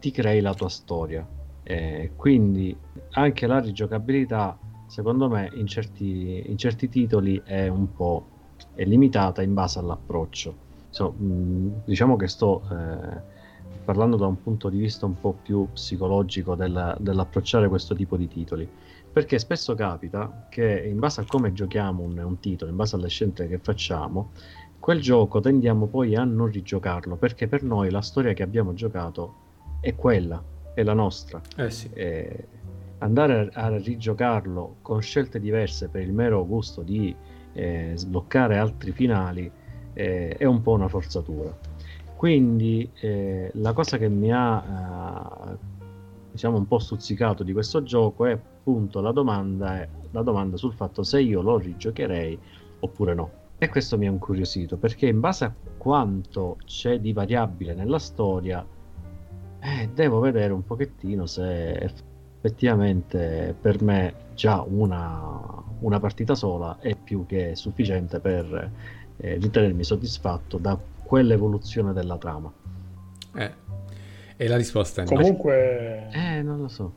ti 0.00 0.10
crei 0.10 0.40
la 0.40 0.54
tua 0.54 0.68
storia 0.68 1.24
eh, 1.62 2.10
quindi 2.16 2.76
anche 3.12 3.46
la 3.46 3.60
rigiocabilità 3.60 4.58
secondo 4.88 5.28
me 5.28 5.50
in 5.54 5.66
certi, 5.66 6.42
in 6.46 6.58
certi 6.58 6.88
titoli 6.88 7.40
è 7.44 7.68
un 7.68 7.94
po' 7.94 8.31
è 8.74 8.84
limitata 8.84 9.42
in 9.42 9.54
base 9.54 9.78
all'approccio. 9.78 10.54
So, 10.90 11.10
mh, 11.10 11.82
diciamo 11.84 12.16
che 12.16 12.28
sto 12.28 12.62
eh, 12.70 13.20
parlando 13.84 14.16
da 14.16 14.26
un 14.26 14.42
punto 14.42 14.68
di 14.68 14.78
vista 14.78 15.06
un 15.06 15.18
po' 15.18 15.36
più 15.42 15.68
psicologico 15.72 16.54
della, 16.54 16.96
dell'approcciare 16.98 17.68
questo 17.68 17.94
tipo 17.94 18.16
di 18.16 18.28
titoli, 18.28 18.68
perché 19.12 19.38
spesso 19.38 19.74
capita 19.74 20.46
che 20.48 20.84
in 20.86 20.98
base 20.98 21.20
a 21.20 21.24
come 21.26 21.52
giochiamo 21.52 22.02
un, 22.02 22.18
un 22.18 22.40
titolo, 22.40 22.70
in 22.70 22.76
base 22.76 22.96
alle 22.96 23.08
scelte 23.08 23.48
che 23.48 23.58
facciamo, 23.58 24.30
quel 24.78 25.00
gioco 25.00 25.40
tendiamo 25.40 25.86
poi 25.86 26.16
a 26.16 26.24
non 26.24 26.48
rigiocarlo, 26.48 27.16
perché 27.16 27.46
per 27.46 27.62
noi 27.62 27.90
la 27.90 28.02
storia 28.02 28.32
che 28.32 28.42
abbiamo 28.42 28.74
giocato 28.74 29.34
è 29.80 29.94
quella, 29.94 30.42
è 30.74 30.82
la 30.82 30.94
nostra. 30.94 31.40
Eh 31.56 31.70
sì. 31.70 31.88
E 31.92 32.46
andare 32.98 33.50
a, 33.52 33.64
a 33.64 33.76
rigiocarlo 33.78 34.76
con 34.82 35.00
scelte 35.00 35.40
diverse 35.40 35.88
per 35.88 36.02
il 36.02 36.12
mero 36.12 36.44
gusto 36.46 36.82
di 36.82 37.14
eh, 37.52 37.92
sbloccare 37.94 38.58
altri 38.58 38.92
finali 38.92 39.50
eh, 39.92 40.36
è 40.36 40.44
un 40.44 40.62
po' 40.62 40.72
una 40.72 40.88
forzatura. 40.88 41.56
Quindi 42.16 42.88
eh, 43.00 43.50
la 43.54 43.72
cosa 43.72 43.98
che 43.98 44.08
mi 44.08 44.32
ha 44.32 45.50
eh, 45.50 45.80
diciamo 46.30 46.56
un 46.56 46.66
po' 46.66 46.78
stuzzicato 46.78 47.42
di 47.42 47.52
questo 47.52 47.82
gioco 47.82 48.26
è 48.26 48.32
appunto 48.32 49.00
la 49.00 49.12
domanda, 49.12 49.86
la 50.10 50.22
domanda 50.22 50.56
sul 50.56 50.72
fatto 50.72 51.02
se 51.02 51.20
io 51.20 51.42
lo 51.42 51.58
rigiocherei 51.58 52.38
oppure 52.80 53.14
no. 53.14 53.30
E 53.58 53.68
questo 53.68 53.98
mi 53.98 54.06
ha 54.06 54.10
incuriosito 54.10 54.76
perché 54.76 55.06
in 55.06 55.20
base 55.20 55.44
a 55.44 55.54
quanto 55.76 56.58
c'è 56.64 56.98
di 56.98 57.12
variabile 57.12 57.74
nella 57.74 57.98
storia, 57.98 58.64
eh, 59.60 59.90
devo 59.94 60.18
vedere 60.20 60.52
un 60.52 60.64
pochettino 60.64 61.26
se 61.26 61.90
effettivamente 62.40 63.54
per 63.60 63.82
me 63.82 64.14
già 64.42 64.60
una, 64.66 65.40
una 65.82 66.00
partita 66.00 66.34
sola 66.34 66.78
è 66.80 66.96
più 66.96 67.26
che 67.26 67.54
sufficiente 67.54 68.18
per 68.18 68.70
eh, 69.18 69.36
ritenermi 69.36 69.84
soddisfatto 69.84 70.58
da 70.58 70.76
quell'evoluzione 71.04 71.92
della 71.92 72.18
trama. 72.18 72.52
Eh, 73.36 73.52
e 74.36 74.48
la 74.48 74.56
risposta 74.56 75.02
è 75.02 75.04
no. 75.04 75.14
Comunque... 75.14 76.08
Eh, 76.10 76.42
non 76.42 76.60
lo 76.60 76.66
so. 76.66 76.92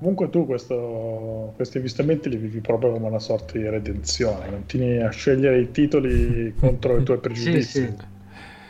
Comunque 0.00 0.28
tu 0.28 0.44
questo, 0.44 1.54
questi 1.56 1.78
avvistamenti 1.78 2.28
li 2.28 2.36
vivi 2.36 2.60
proprio 2.60 2.92
come 2.92 3.06
una 3.06 3.18
sorta 3.18 3.56
di 3.56 3.66
redenzione, 3.66 4.50
continui 4.50 5.00
a 5.00 5.08
scegliere 5.08 5.60
i 5.60 5.70
titoli 5.70 6.54
contro 6.58 6.98
i 6.98 7.02
tuoi 7.04 7.20
pregiudizi. 7.20 7.86
sì, 7.86 7.94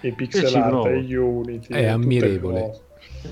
sì. 0.00 0.06
I 0.06 0.12
pixel 0.12 0.54
art, 0.54 0.90
gli 0.90 1.14
Unity. 1.14 1.74
È 1.74 1.86
ammirevole. 1.86 2.72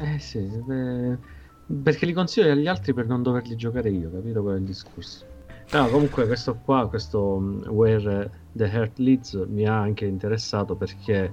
Eh 0.03 0.19
sì, 0.19 0.41
beh 0.41 1.37
Perché 1.83 2.07
li 2.07 2.15
consiglio 2.15 2.51
agli 2.51 2.67
altri 2.67 2.95
per 2.95 3.07
non 3.07 3.23
doverli 3.23 3.55
giocare 3.55 3.91
io, 3.91 4.11
capito 4.11 4.41
qual 4.41 4.55
è 4.55 4.59
il 4.59 4.65
discorso? 4.65 5.27
No, 5.71 5.87
comunque 5.89 6.27
questo 6.27 6.59
qua, 6.65 6.89
questo 6.89 7.35
um, 7.35 7.63
Where 7.69 8.31
the 8.53 8.65
Heart 8.65 8.99
Leads 8.99 9.35
mi 9.51 9.67
ha 9.67 9.79
anche 9.79 10.07
interessato 10.07 10.75
perché 10.77 11.31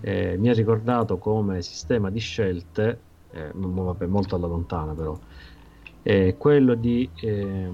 eh, 0.00 0.36
mi 0.38 0.48
ha 0.48 0.54
ricordato 0.54 1.18
come 1.18 1.60
sistema 1.60 2.08
di 2.08 2.18
scelte, 2.18 2.98
eh, 3.32 3.50
vabbè, 3.52 4.06
molto 4.06 4.36
alla 4.36 4.46
lontana 4.46 4.94
però, 4.94 5.18
eh, 6.02 6.36
quello 6.38 6.72
di, 6.72 7.10
eh, 7.20 7.70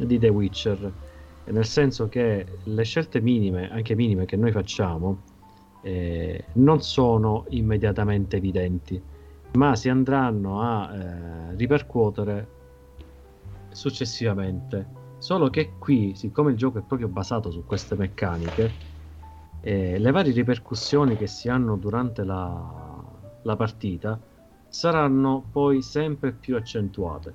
di 0.00 0.18
The 0.18 0.28
Witcher, 0.28 0.92
nel 1.44 1.66
senso 1.66 2.08
che 2.08 2.46
le 2.64 2.82
scelte 2.82 3.20
minime, 3.20 3.70
anche 3.70 3.94
minime 3.94 4.24
che 4.24 4.36
noi 4.36 4.52
facciamo, 4.52 5.18
eh, 5.82 6.44
non 6.54 6.80
sono 6.80 7.44
immediatamente 7.50 8.38
evidenti, 8.38 9.00
ma 9.52 9.74
si 9.76 9.88
andranno 9.88 10.60
a 10.60 10.94
eh, 10.94 11.54
ripercuotere 11.56 12.48
successivamente. 13.70 15.04
Solo 15.18 15.48
che 15.48 15.72
qui, 15.78 16.14
siccome 16.14 16.50
il 16.52 16.56
gioco 16.56 16.78
è 16.78 16.82
proprio 16.82 17.08
basato 17.08 17.50
su 17.50 17.64
queste 17.64 17.94
meccaniche, 17.94 18.72
eh, 19.60 19.98
le 19.98 20.10
varie 20.10 20.32
ripercussioni 20.32 21.16
che 21.16 21.26
si 21.26 21.48
hanno 21.48 21.76
durante 21.76 22.22
la, 22.22 23.02
la 23.42 23.56
partita 23.56 24.20
saranno 24.68 25.44
poi 25.50 25.82
sempre 25.82 26.32
più 26.32 26.56
accentuate. 26.56 27.32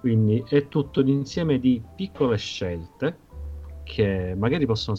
Quindi 0.00 0.44
è 0.48 0.68
tutto 0.68 1.00
un 1.00 1.08
insieme 1.08 1.58
di 1.58 1.82
piccole 1.94 2.36
scelte 2.36 3.18
che 3.82 4.34
magari 4.36 4.64
possono, 4.66 4.96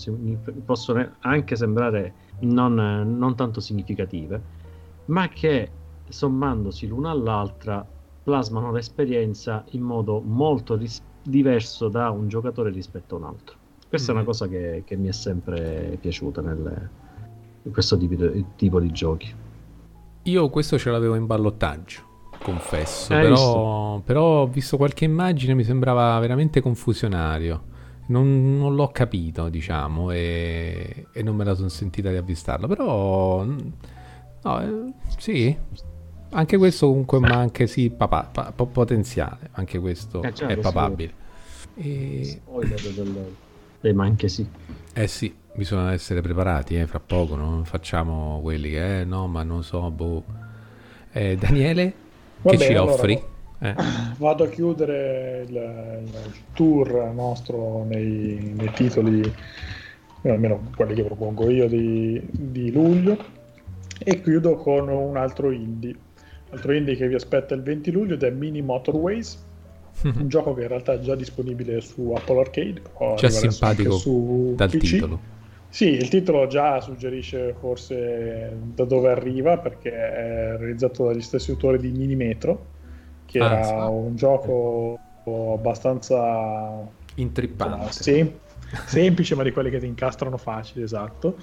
possono 0.65 1.15
anche 1.19 1.55
sembrare 1.55 2.13
non, 2.41 2.73
non, 2.75 3.35
tanto 3.35 3.59
significative, 3.59 4.41
ma 5.05 5.27
che 5.29 5.69
sommandosi 6.09 6.87
l'una 6.87 7.11
all'altra 7.11 7.85
plasmano 8.23 8.71
l'esperienza 8.71 9.63
in 9.71 9.81
modo 9.81 10.21
molto 10.21 10.75
ris- 10.75 11.01
diverso 11.21 11.89
da 11.89 12.09
un 12.09 12.27
giocatore 12.27 12.69
rispetto 12.69 13.15
a 13.15 13.17
un 13.19 13.23
altro. 13.25 13.55
Questa 13.87 14.11
mm. 14.11 14.15
è 14.15 14.19
una 14.19 14.23
mm. 14.23 14.31
cosa 14.31 14.47
che, 14.47 14.83
che, 14.85 14.95
mi 14.95 15.07
è 15.07 15.11
sempre 15.11 15.97
piaciuta 15.99 16.41
nel, 16.41 16.89
in 17.63 17.71
questo 17.71 17.97
tipo 17.97 18.15
di, 18.15 18.45
tipo 18.55 18.79
di 18.79 18.91
giochi. 18.91 19.33
Io 20.23 20.49
questo 20.49 20.77
ce 20.77 20.89
l'avevo 20.89 21.15
in 21.15 21.25
ballottaggio 21.25 22.11
confesso. 22.43 23.07
Però, 23.07 23.99
però, 23.99 24.41
ho 24.41 24.47
visto 24.47 24.77
qualche 24.77 25.05
immagine, 25.05 25.55
mi 25.55 25.63
sembrava 25.63 26.19
veramente 26.19 26.61
confusionario. 26.61 27.71
Non, 28.05 28.57
non 28.57 28.75
l'ho 28.75 28.89
capito, 28.89 29.49
diciamo, 29.49 30.11
e, 30.11 31.07
e, 31.11 31.23
non 31.23 31.35
me 31.35 31.45
la 31.45 31.55
sono 31.55 31.69
sentita 31.69 32.09
di 32.09 32.17
avvistarlo. 32.17 32.67
Però, 32.67 33.43
no, 33.43 34.61
eh, 34.61 34.93
sì, 35.17 35.57
anche 36.33 36.57
questo 36.57 36.87
comunque, 36.87 37.19
ma 37.19 37.35
anche 37.35 37.67
sì, 37.67 37.89
papà, 37.89 38.29
pa, 38.31 38.51
potenziale. 38.51 39.49
Anche 39.53 39.79
questo 39.79 40.21
eh, 40.21 40.33
certo, 40.33 40.53
è 40.53 40.57
papabile. 40.57 41.13
E... 41.75 42.41
Dei 43.79 43.93
ma 43.93 44.05
anche 44.05 44.29
sì. 44.29 44.47
Eh 44.93 45.07
sì, 45.07 45.33
bisogna 45.53 45.91
essere 45.91 46.21
preparati, 46.21 46.75
eh, 46.75 46.87
fra 46.87 46.99
poco, 46.99 47.35
non 47.35 47.65
facciamo 47.65 48.39
quelli 48.41 48.69
che, 48.69 49.01
eh, 49.01 49.03
no, 49.03 49.27
ma 49.27 49.43
non 49.43 49.63
so, 49.63 49.89
boh. 49.91 50.23
Eh, 51.11 51.35
Daniele? 51.37 51.93
Va 52.41 52.51
che 52.51 52.57
ci 52.57 52.73
offri? 52.75 53.21
eh. 53.59 53.75
Vado 54.17 54.43
a 54.43 54.47
chiudere 54.47 55.45
il, 55.47 55.55
il 56.05 56.33
tour 56.53 57.11
nostro 57.13 57.83
nei, 57.85 58.53
nei 58.55 58.71
titoli, 58.71 59.21
eh, 60.21 60.29
almeno 60.29 60.69
quelli 60.75 60.93
che 60.93 61.03
propongo 61.03 61.49
io, 61.49 61.67
di, 61.67 62.21
di 62.29 62.71
luglio 62.71 63.17
e 63.99 64.21
chiudo 64.21 64.55
con 64.55 64.89
un 64.89 65.17
altro 65.17 65.51
indie. 65.51 65.95
Altro 66.53 66.73
indie 66.73 66.95
che 66.95 67.07
vi 67.07 67.15
aspetta 67.15 67.55
il 67.55 67.63
20 67.63 67.91
luglio 67.91 68.13
ed 68.13 68.21
è 68.21 68.29
Mini 68.29 68.61
Motorways, 68.61 69.43
un 70.03 70.27
gioco 70.27 70.53
che 70.53 70.61
in 70.61 70.67
realtà 70.67 70.93
è 70.93 70.99
già 70.99 71.15
disponibile 71.15 71.81
su 71.81 72.13
Apple 72.15 72.39
Arcade. 72.39 72.81
Già 73.17 73.29
simpatico 73.29 73.97
su 73.97 74.53
dal 74.55 74.69
PC. 74.69 74.79
titolo. 74.79 75.19
Sì, 75.69 75.87
il 75.87 76.07
titolo 76.09 76.45
già 76.45 76.79
suggerisce 76.81 77.55
forse 77.59 78.55
da 78.75 78.85
dove 78.85 79.09
arriva 79.09 79.57
perché 79.57 79.91
è 79.91 80.55
realizzato 80.55 81.07
dagli 81.07 81.21
stessi 81.21 81.49
autori 81.49 81.79
di 81.79 81.89
Minimetro, 81.89 82.67
che 83.25 83.39
ah, 83.39 83.45
era 83.45 83.65
sì. 83.65 83.73
un 83.73 84.15
gioco 84.15 84.99
abbastanza 85.25 86.87
intrippante. 87.15 87.91
Sem- 87.91 88.39
semplice, 88.85 89.35
ma 89.35 89.43
di 89.43 89.51
quelli 89.51 89.69
che 89.69 89.79
ti 89.79 89.85
incastrano 89.85 90.37
facile, 90.37 90.83
esatto. 90.83 91.37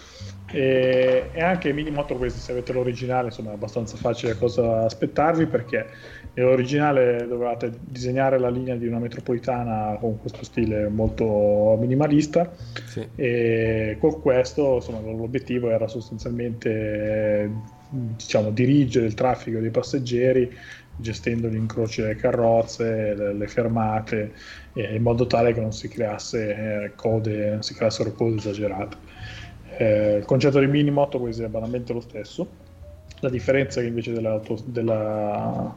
E, 0.51 1.31
e 1.33 1.43
anche 1.43 1.73
Mini 1.73 1.91
Motorways, 1.91 2.37
se 2.37 2.53
avete 2.53 2.73
l'originale, 2.73 3.27
insomma, 3.27 3.51
è 3.51 3.55
abbastanza 3.55 3.97
facile 3.97 4.37
cosa 4.37 4.85
aspettarvi 4.85 5.47
perché 5.47 5.87
Nell'originale 6.33 7.27
dovevate 7.27 7.73
disegnare 7.81 8.39
la 8.39 8.51
linea 8.51 8.77
di 8.77 8.87
una 8.87 9.01
metropolitana 9.01 9.97
con 9.99 10.21
questo 10.21 10.45
stile 10.45 10.89
molto 10.89 11.77
minimalista 11.81 12.53
sì. 12.87 13.05
e 13.17 13.97
con 13.99 14.21
questo 14.21 14.77
insomma, 14.77 15.01
l'obiettivo 15.01 15.71
era 15.71 15.89
sostanzialmente 15.89 17.51
diciamo, 17.91 18.51
dirigere 18.51 19.07
il 19.07 19.15
traffico 19.15 19.59
dei 19.59 19.71
passeggeri 19.71 20.57
gestendo 20.97 21.49
gli 21.49 21.57
incroci 21.57 22.03
delle 22.03 22.17
carrozze, 22.17 23.15
le, 23.15 23.33
le 23.33 23.49
fermate 23.49 24.33
eh, 24.75 24.95
in 24.95 25.03
modo 25.03 25.27
tale 25.27 25.53
che 25.53 25.61
non 25.61 25.73
si 25.73 25.89
creasse 25.89 26.85
eh, 26.85 26.93
code, 26.95 27.51
non 27.51 27.63
si 27.63 27.75
creassero 27.75 28.13
code 28.13 28.37
esagerate. 28.37 28.97
Eh, 29.79 30.17
il 30.19 30.25
concetto 30.25 30.59
di 30.59 30.67
mini 30.67 30.91
motorways 30.91 31.41
è 31.41 31.49
banalmente 31.49 31.93
lo 31.93 32.01
stesso, 32.01 32.49
la 33.21 33.31
differenza 33.31 33.81
è 33.81 33.83
che 33.83 33.89
invece 33.89 34.13
della, 34.13 34.41
della 34.65 35.75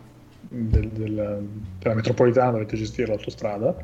del, 0.50 0.90
del, 0.90 1.48
della 1.80 1.96
metropolitana 1.96 2.52
dovete 2.52 2.76
gestire 2.76 3.08
l'autostrada 3.08 3.76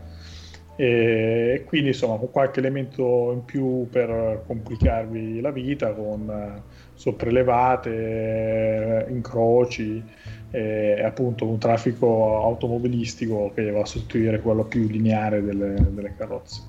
e 0.75 1.63
quindi 1.65 1.87
insomma 1.89 2.17
con 2.17 2.31
qualche 2.31 2.59
elemento 2.59 3.31
in 3.33 3.43
più 3.43 3.87
per 3.89 4.43
complicarvi 4.45 5.41
la 5.41 5.51
vita 5.51 5.91
con 5.91 6.29
eh, 6.29 6.61
sopraelevate, 6.93 9.07
incroci 9.09 10.01
e 10.51 11.03
appunto 11.03 11.45
un 11.45 11.57
traffico 11.57 12.41
automobilistico 12.43 13.51
che 13.53 13.69
va 13.69 13.81
a 13.81 13.85
sostituire 13.85 14.41
quello 14.41 14.63
più 14.63 14.87
lineare 14.87 15.43
delle, 15.43 15.75
delle 15.91 16.15
carrozze. 16.15 16.61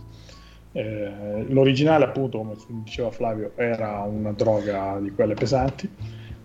Eh, 0.73 1.45
l'originale 1.49 2.05
appunto 2.05 2.39
come 2.39 2.55
diceva 2.85 3.11
Flavio 3.11 3.53
era 3.57 4.03
una 4.03 4.31
droga 4.31 4.99
di 5.01 5.11
quelle 5.11 5.35
pesanti 5.35 5.91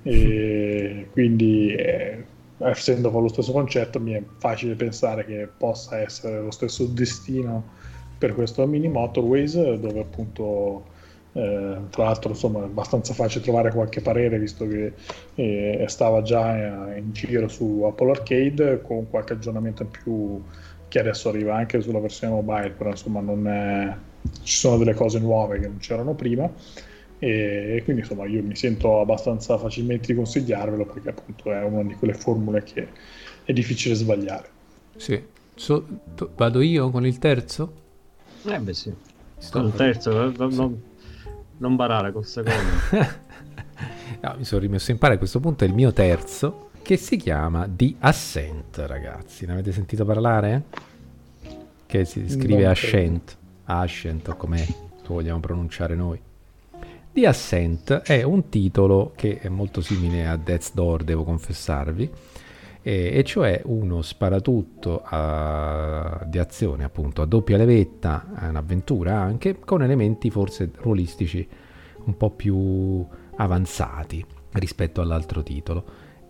e 0.01 1.09
quindi 1.11 1.75
eh, 1.75 2.23
essendo 2.59 3.11
con 3.11 3.21
lo 3.21 3.27
stesso 3.27 3.51
concetto, 3.51 3.99
mi 3.99 4.13
è 4.13 4.23
facile 4.38 4.75
pensare 4.75 5.25
che 5.25 5.47
possa 5.57 5.99
essere 5.99 6.41
lo 6.41 6.51
stesso 6.51 6.86
destino 6.86 7.63
per 8.17 8.33
questo 8.33 8.65
mini 8.65 8.88
motorways, 8.88 9.55
dove 9.75 9.99
appunto 9.99 10.86
eh, 11.38 11.77
tra 11.89 12.05
l'altro 12.05 12.29
insomma 12.29 12.61
è 12.61 12.63
abbastanza 12.63 13.13
facile 13.13 13.43
trovare 13.43 13.69
qualche 13.71 13.99
parere 13.99 14.39
visto 14.39 14.65
che 14.65 14.93
eh, 15.36 15.83
stava 15.89 16.21
già 16.21 16.95
in 16.95 17.12
giro 17.12 17.49
su 17.49 17.83
Apple 17.86 18.12
Arcade 18.12 18.82
con 18.82 19.09
qualche 19.09 19.33
aggiornamento 19.33 19.83
in 19.83 19.89
più 19.89 20.41
che 20.87 20.99
adesso 20.99 21.28
arriva 21.28 21.53
anche 21.53 21.82
sulla 21.82 21.99
versione 21.99 22.33
mobile 22.33 22.70
però 22.70 22.91
insomma 22.91 23.20
non 23.20 23.45
è... 23.49 23.93
ci 24.43 24.55
sono 24.55 24.78
delle 24.78 24.93
cose 24.93 25.20
nuove 25.20 25.59
che 25.59 25.67
non 25.67 25.78
c'erano 25.79 26.13
prima 26.13 26.49
e 27.20 27.82
quindi 27.83 28.03
insomma 28.03 28.25
io 28.28 28.41
mi 28.41 28.55
sento 28.55 29.01
abbastanza 29.01 29.57
facilmente 29.57 30.07
di 30.07 30.16
consigliarvelo 30.16 30.86
perché 30.86 31.09
appunto 31.09 31.51
è 31.51 31.62
una 31.63 31.83
di 31.83 31.95
quelle 31.95 32.13
formule 32.13 32.63
che 32.63 32.87
è 33.43 33.51
difficile 33.51 33.95
sbagliare. 33.95 34.47
Sì, 34.95 35.21
so, 35.53 35.86
vado 36.36 36.62
io 36.62 36.89
con 36.91 37.05
il 37.05 37.17
terzo? 37.17 37.74
Eh 38.45 38.59
beh 38.59 38.74
sì, 38.74 38.93
Sto 39.37 39.59
con 39.59 39.67
il 39.67 39.74
terzo, 39.74 40.12
non, 40.12 40.53
non, 40.53 40.82
non 41.57 41.75
barare 41.75 42.11
col 42.11 42.25
secondo. 42.25 42.59
no, 44.21 44.36
mi 44.37 44.43
sono 44.43 44.61
rimesso 44.61 44.91
in 44.91 44.97
pari 44.97 45.15
a 45.15 45.17
questo 45.17 45.39
punto 45.39 45.63
è 45.63 45.67
il 45.67 45.73
mio 45.73 45.93
terzo 45.93 46.69
che 46.82 46.97
si 46.97 47.17
chiama 47.17 47.67
The 47.67 47.95
Ascent 47.97 48.77
ragazzi, 48.86 49.47
ne 49.47 49.53
avete 49.53 49.71
sentito 49.71 50.05
parlare? 50.05 50.63
Che 51.87 52.05
si 52.05 52.29
scrive 52.29 52.67
Ascent, 52.67 53.36
Ascent 53.65 54.27
o 54.27 54.36
come 54.36 54.65
lo 55.01 55.13
vogliamo 55.15 55.39
pronunciare 55.39 55.95
noi. 55.95 56.19
The 57.11 57.25
Ascent 57.25 58.01
è 58.01 58.21
un 58.21 58.49
titolo 58.49 59.13
che 59.15 59.39
è 59.39 59.49
molto 59.49 59.82
simile 59.82 60.27
a 60.27 60.36
Death's 60.36 60.73
Door, 60.73 61.03
devo 61.03 61.23
confessarvi, 61.23 62.11
e, 62.87 63.17
e 63.17 63.24
cioè 63.24 63.63
uno 63.66 64.03
sparatutto 64.03 65.01
a, 65.03 66.24
di 66.28 66.37
azione, 66.37 66.83
appunto, 66.83 67.24
a 67.24 67.25
doppia 67.25 67.57
levetta, 67.57 68.28
un'avventura 68.47 69.17
anche, 69.20 69.57
con 69.59 69.82
elementi 69.82 70.29
forse 70.29 70.70
ruolistici 70.75 71.47
un 72.03 72.16
po' 72.16 72.29
più 72.29 73.03
avanzati 73.37 74.24
rispetto 74.51 75.01
all'altro 75.01 75.41
titolo. 75.41 75.83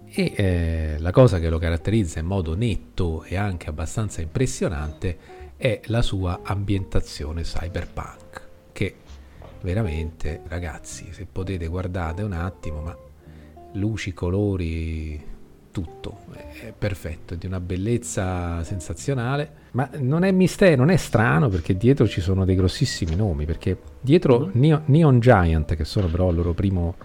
E 0.06 0.32
eh, 0.34 0.96
la 1.00 1.12
cosa 1.12 1.40
che 1.40 1.50
lo 1.50 1.58
caratterizza 1.58 2.20
in 2.20 2.26
modo 2.26 2.56
netto 2.56 3.24
e 3.24 3.36
anche 3.36 3.68
abbastanza 3.68 4.22
impressionante 4.22 5.18
è 5.58 5.82
la 5.88 6.02
sua 6.02 6.40
ambientazione 6.42 7.42
cyberpunk, 7.42 8.48
che 8.72 8.96
veramente 9.60 10.40
ragazzi 10.48 11.12
se 11.12 11.28
potete 11.30 11.68
guardate 11.68 12.22
un 12.22 12.32
attimo 12.32 12.80
ma 12.80 12.98
luci 13.74 14.14
colori 14.14 15.34
tutto, 15.76 16.20
è 16.32 16.72
perfetto, 16.72 17.34
è 17.34 17.38
di 17.38 17.48
una 17.48 17.60
bellezza 17.60 18.64
sensazionale, 18.64 19.50
ma 19.72 19.90
non 19.98 20.24
è 20.24 20.32
mistero, 20.32 20.78
non 20.78 20.90
è 20.90 20.96
strano 20.96 21.50
perché 21.50 21.76
dietro 21.76 22.08
ci 22.08 22.22
sono 22.22 22.46
dei 22.46 22.56
grossissimi 22.56 23.14
nomi, 23.14 23.44
perché 23.44 23.78
dietro 24.00 24.40
mm-hmm. 24.40 24.52
Neon, 24.54 24.82
Neon 24.86 25.20
Giant, 25.20 25.76
che 25.76 25.84
sono 25.84 26.08
però 26.08 26.30
il 26.30 26.38
loro 26.38 26.54
primo, 26.54 26.96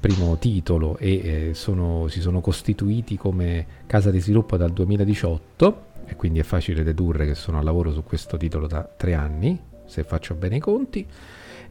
primo 0.00 0.38
titolo 0.38 0.96
e 0.96 1.10
eh, 1.10 1.50
sono, 1.52 2.08
si 2.08 2.22
sono 2.22 2.40
costituiti 2.40 3.18
come 3.18 3.66
casa 3.84 4.10
di 4.10 4.18
sviluppo 4.18 4.56
dal 4.56 4.72
2018 4.72 5.82
e 6.06 6.16
quindi 6.16 6.38
è 6.38 6.42
facile 6.42 6.82
dedurre 6.82 7.26
che 7.26 7.34
sono 7.34 7.58
a 7.58 7.62
lavoro 7.62 7.92
su 7.92 8.02
questo 8.02 8.38
titolo 8.38 8.66
da 8.66 8.88
tre 8.96 9.12
anni, 9.12 9.60
se 9.84 10.04
faccio 10.04 10.34
bene 10.34 10.56
i 10.56 10.60
conti. 10.60 11.06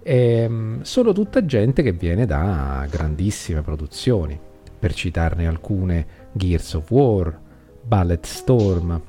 Ehm, 0.04 0.84
sono 0.84 1.12
tutta 1.12 1.44
gente 1.44 1.82
che 1.82 1.92
viene 1.92 2.28
da 2.28 2.86
grandissime 2.88 3.64
produzioni, 3.64 4.40
per 4.78 4.94
citarne 4.94 5.48
alcune, 5.48 6.25
Gears 6.36 6.74
of 6.74 6.92
War, 6.92 7.40
Ballet 7.82 8.26
Storm, 8.26 9.02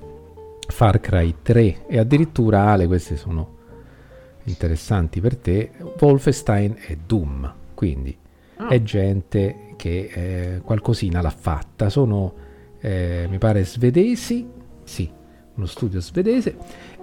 Far 0.68 1.00
Cry 1.00 1.34
3 1.42 1.86
e 1.88 1.98
addirittura 1.98 2.68
Ale, 2.68 2.86
questi 2.86 3.16
sono 3.16 3.54
interessanti 4.44 5.20
per 5.20 5.36
te, 5.36 5.72
Wolfenstein 5.98 6.76
e 6.86 6.98
Doom. 7.04 7.52
Quindi 7.74 8.16
oh. 8.58 8.68
è 8.68 8.80
gente 8.82 9.74
che 9.76 10.10
eh, 10.12 10.60
qualcosina 10.60 11.20
l'ha 11.20 11.30
fatta. 11.30 11.88
Sono, 11.88 12.34
eh, 12.80 13.26
mi 13.28 13.38
pare, 13.38 13.64
svedesi, 13.64 14.46
sì, 14.84 15.10
uno 15.54 15.66
studio 15.66 16.00
svedese, 16.00 16.56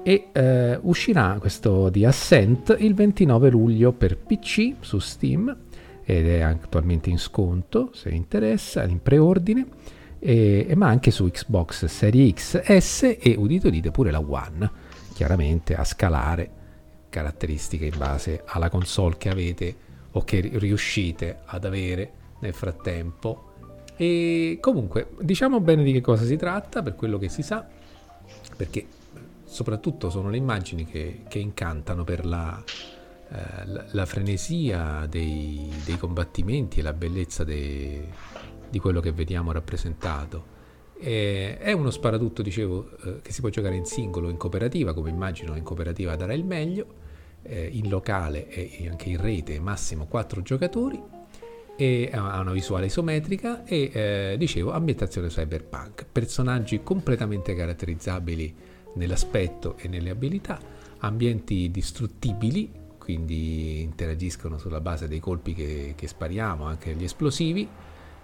e 0.04 0.30
eh, 0.32 0.80
uscirà 0.82 1.38
questo 1.40 1.90
di 1.90 2.06
Ascent 2.06 2.76
il 2.80 2.94
29 2.94 3.50
luglio 3.50 3.92
per 3.92 4.18
PC 4.18 4.76
su 4.80 5.00
Steam 5.00 5.56
ed 6.06 6.28
è 6.28 6.42
attualmente 6.42 7.10
in 7.10 7.18
sconto 7.18 7.90
se 7.94 8.10
interessa, 8.10 8.84
in 8.84 9.02
preordine, 9.02 9.66
e, 10.26 10.74
ma 10.76 10.88
anche 10.88 11.12
su 11.12 11.30
Xbox 11.30 11.86
Serie 11.86 12.32
X, 12.32 12.62
e 12.64 13.36
udito 13.38 13.68
udite 13.68 13.92
pure 13.92 14.10
la 14.10 14.22
One, 14.22 14.72
chiaramente 15.14 15.76
a 15.76 15.84
scalare 15.84 16.62
caratteristiche 17.10 17.86
in 17.86 17.98
base 17.98 18.42
alla 18.46 18.70
console 18.70 19.18
che 19.18 19.30
avete 19.30 19.76
o 20.12 20.24
che 20.24 20.40
riuscite 20.40 21.40
ad 21.46 21.66
avere 21.66 22.12
nel 22.40 22.54
frattempo. 22.54 23.52
E 23.98 24.60
comunque 24.62 25.10
diciamo 25.20 25.60
bene 25.60 25.84
di 25.84 25.92
che 25.92 26.02
cosa 26.02 26.24
si 26.24 26.38
tratta 26.38 26.82
per 26.82 26.96
quello 26.96 27.18
che 27.18 27.28
si 27.28 27.42
sa, 27.42 27.68
perché 28.56 28.88
soprattutto 29.44 30.10
sono 30.10 30.30
le 30.30 30.38
immagini 30.38 30.86
che, 30.86 31.24
che 31.28 31.40
incantano 31.40 32.06
per 32.06 32.26
la, 32.26 32.64
eh, 33.30 33.84
la 33.92 34.06
frenesia 34.06 35.06
dei, 35.08 35.70
dei, 35.84 35.98
combattimenti 35.98 36.80
e 36.80 36.82
la 36.82 36.94
bellezza 36.94 37.44
dei, 37.44 38.04
di 38.74 38.80
quello 38.80 39.02
che 39.02 39.12
vediamo 39.12 39.52
rappresentato. 39.52 40.52
È 40.98 41.72
uno 41.74 41.92
sparatutto, 41.92 42.42
dicevo, 42.42 42.90
eh, 43.04 43.22
che 43.22 43.32
si 43.32 43.42
può 43.42 43.50
giocare 43.50 43.76
in 43.76 43.86
singolo, 43.86 44.30
in 44.30 44.38
cooperativa, 44.38 44.94
come 44.94 45.12
immagino 45.12 45.56
in 45.56 45.62
cooperativa 45.62 46.16
darà 46.16 46.34
il 46.34 46.44
meglio, 46.44 46.88
eh, 47.44 47.70
in 47.72 47.88
locale 47.88 48.48
e 48.48 48.88
anche 48.90 49.10
in 49.10 49.22
rete, 49.22 49.60
massimo 49.60 50.08
4 50.08 50.42
giocatori, 50.42 51.00
e 51.76 52.10
ha 52.12 52.40
una 52.40 52.52
visuale 52.52 52.88
isometrica 52.88 53.64
e, 53.64 53.92
eh, 53.94 54.36
dicevo, 54.40 54.72
ambientazione 54.72 55.28
cyberpunk, 55.28 56.08
personaggi 56.12 56.82
completamente 56.82 57.54
caratterizzabili 57.54 58.56
nell'aspetto 58.96 59.76
e 59.78 59.88
nelle 59.88 60.10
abilità, 60.10 60.60
ambienti 61.00 61.70
distruttibili 61.70 62.82
quindi 62.98 63.82
interagiscono 63.82 64.58
sulla 64.58 64.80
base 64.80 65.10
dei 65.10 65.20
colpi 65.20 65.54
che, 65.54 65.94
che 65.94 66.08
spariamo, 66.08 66.64
anche 66.64 66.94
gli 66.94 67.04
esplosivi, 67.04 67.68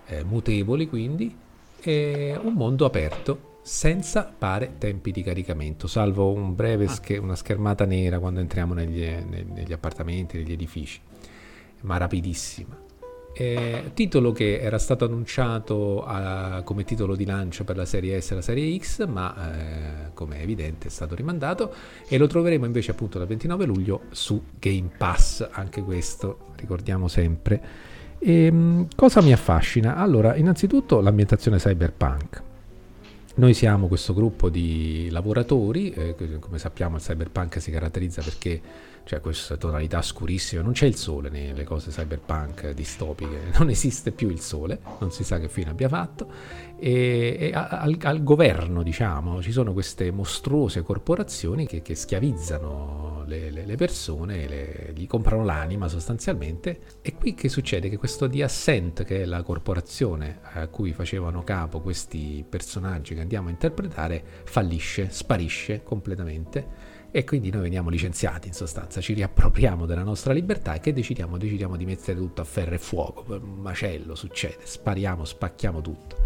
eh, 0.09 0.23
mutevoli 0.23 0.87
quindi, 0.87 1.35
e 1.81 2.37
un 2.41 2.53
mondo 2.53 2.85
aperto 2.85 3.47
senza 3.61 4.23
pare 4.23 4.75
tempi 4.77 5.11
di 5.11 5.21
caricamento, 5.21 5.87
salvo 5.87 6.31
un 6.31 6.55
breve 6.55 6.85
ah. 6.85 6.89
sch- 6.89 7.19
una 7.21 7.35
schermata 7.35 7.85
nera 7.85 8.19
quando 8.19 8.39
entriamo 8.39 8.73
negli, 8.73 9.05
negli 9.05 9.73
appartamenti, 9.73 10.37
negli 10.37 10.53
edifici, 10.53 10.99
ma 11.81 11.97
rapidissima. 11.97 12.87
Eh, 13.31 13.91
titolo 13.93 14.31
che 14.31 14.59
era 14.59 14.79
stato 14.79 15.05
annunciato 15.05 16.03
a, 16.03 16.61
come 16.63 16.83
titolo 16.83 17.15
di 17.15 17.25
lancio 17.25 17.63
per 17.63 17.77
la 17.77 17.85
serie 17.85 18.19
S 18.19 18.31
e 18.31 18.35
la 18.35 18.41
serie 18.41 18.77
X, 18.77 19.05
ma 19.05 19.53
eh, 19.53 20.13
come 20.13 20.39
è 20.39 20.41
evidente 20.41 20.87
è 20.87 20.89
stato 20.89 21.15
rimandato 21.15 21.73
e 22.07 22.17
lo 22.17 22.25
troveremo 22.25 22.65
invece 22.65 22.91
appunto 22.91 23.19
dal 23.19 23.27
29 23.27 23.65
luglio 23.65 24.01
su 24.09 24.43
Game 24.59 24.89
Pass, 24.97 25.47
anche 25.51 25.83
questo 25.83 26.47
ricordiamo 26.55 27.07
sempre. 27.07 27.97
E, 28.19 28.45
ehm, 28.45 28.87
cosa 28.95 29.21
mi 29.21 29.31
affascina? 29.31 29.95
Allora, 29.95 30.35
innanzitutto 30.35 30.99
l'ambientazione 31.01 31.57
cyberpunk. 31.57 32.41
Noi 33.35 33.53
siamo 33.53 33.87
questo 33.87 34.13
gruppo 34.13 34.49
di 34.49 35.07
lavoratori, 35.11 35.91
eh, 35.91 36.15
come 36.39 36.59
sappiamo 36.59 36.97
il 36.97 37.01
cyberpunk 37.01 37.61
si 37.61 37.71
caratterizza 37.71 38.21
perché 38.21 38.61
cioè 39.03 39.21
questa 39.21 39.57
tonalità 39.57 40.01
scurissima, 40.01 40.61
non 40.61 40.73
c'è 40.73 40.85
il 40.85 40.95
sole 40.95 41.29
nelle 41.29 41.63
cose 41.63 41.89
cyberpunk 41.91 42.71
distopiche, 42.71 43.51
non 43.57 43.69
esiste 43.69 44.11
più 44.11 44.29
il 44.29 44.39
sole, 44.39 44.79
non 44.99 45.11
si 45.11 45.23
sa 45.23 45.39
che 45.39 45.49
fine 45.49 45.71
abbia 45.71 45.89
fatto, 45.89 46.31
e, 46.77 47.37
e 47.39 47.51
al, 47.53 47.97
al, 48.01 48.23
governo 48.23 48.83
diciamo 48.83 49.41
ci 49.41 49.51
sono 49.51 49.73
queste 49.73 50.11
mostruose 50.11 50.81
corporazioni 50.81 51.67
che, 51.67 51.81
che 51.81 51.93
schiavizzano 51.93 53.23
le, 53.25 53.49
le, 53.49 53.65
le 53.65 53.75
persone, 53.75 54.47
le, 54.47 54.93
gli 54.95 55.07
comprano 55.07 55.43
l'anima 55.43 55.87
sostanzialmente, 55.87 56.79
e 57.01 57.15
qui 57.15 57.33
che 57.33 57.49
succede? 57.49 57.89
Che 57.89 57.97
questo 57.97 58.27
di 58.27 58.41
Ascent, 58.41 59.03
che 59.03 59.23
è 59.23 59.25
la 59.25 59.43
corporazione 59.43 60.39
a 60.41 60.67
cui 60.67 60.93
facevano 60.93 61.43
capo 61.43 61.81
questi 61.81 62.45
personaggi 62.47 63.15
che 63.15 63.21
andiamo 63.21 63.47
a 63.47 63.51
interpretare, 63.51 64.23
fallisce, 64.43 65.09
sparisce 65.09 65.83
completamente 65.83 66.78
e 67.11 67.23
quindi 67.23 67.49
noi 67.49 67.63
veniamo 67.63 67.89
licenziati 67.89 68.47
in 68.47 68.53
sostanza, 68.53 69.01
ci 69.01 69.13
riappropriamo 69.13 69.87
della 69.87 70.03
nostra 70.03 70.31
libertà 70.31 70.75
e 70.75 70.79
che 70.79 70.93
decidiamo? 70.93 71.37
Decidiamo 71.37 71.75
di 71.75 71.85
mettere 71.85 72.19
tutto 72.19 72.41
a 72.41 72.43
ferro 72.43 72.75
e 72.75 72.77
fuoco, 72.77 73.25
un 73.27 73.61
macello 73.61 74.13
succede, 74.13 74.59
spariamo, 74.63 75.25
spacchiamo 75.25 75.81
tutto, 75.81 76.17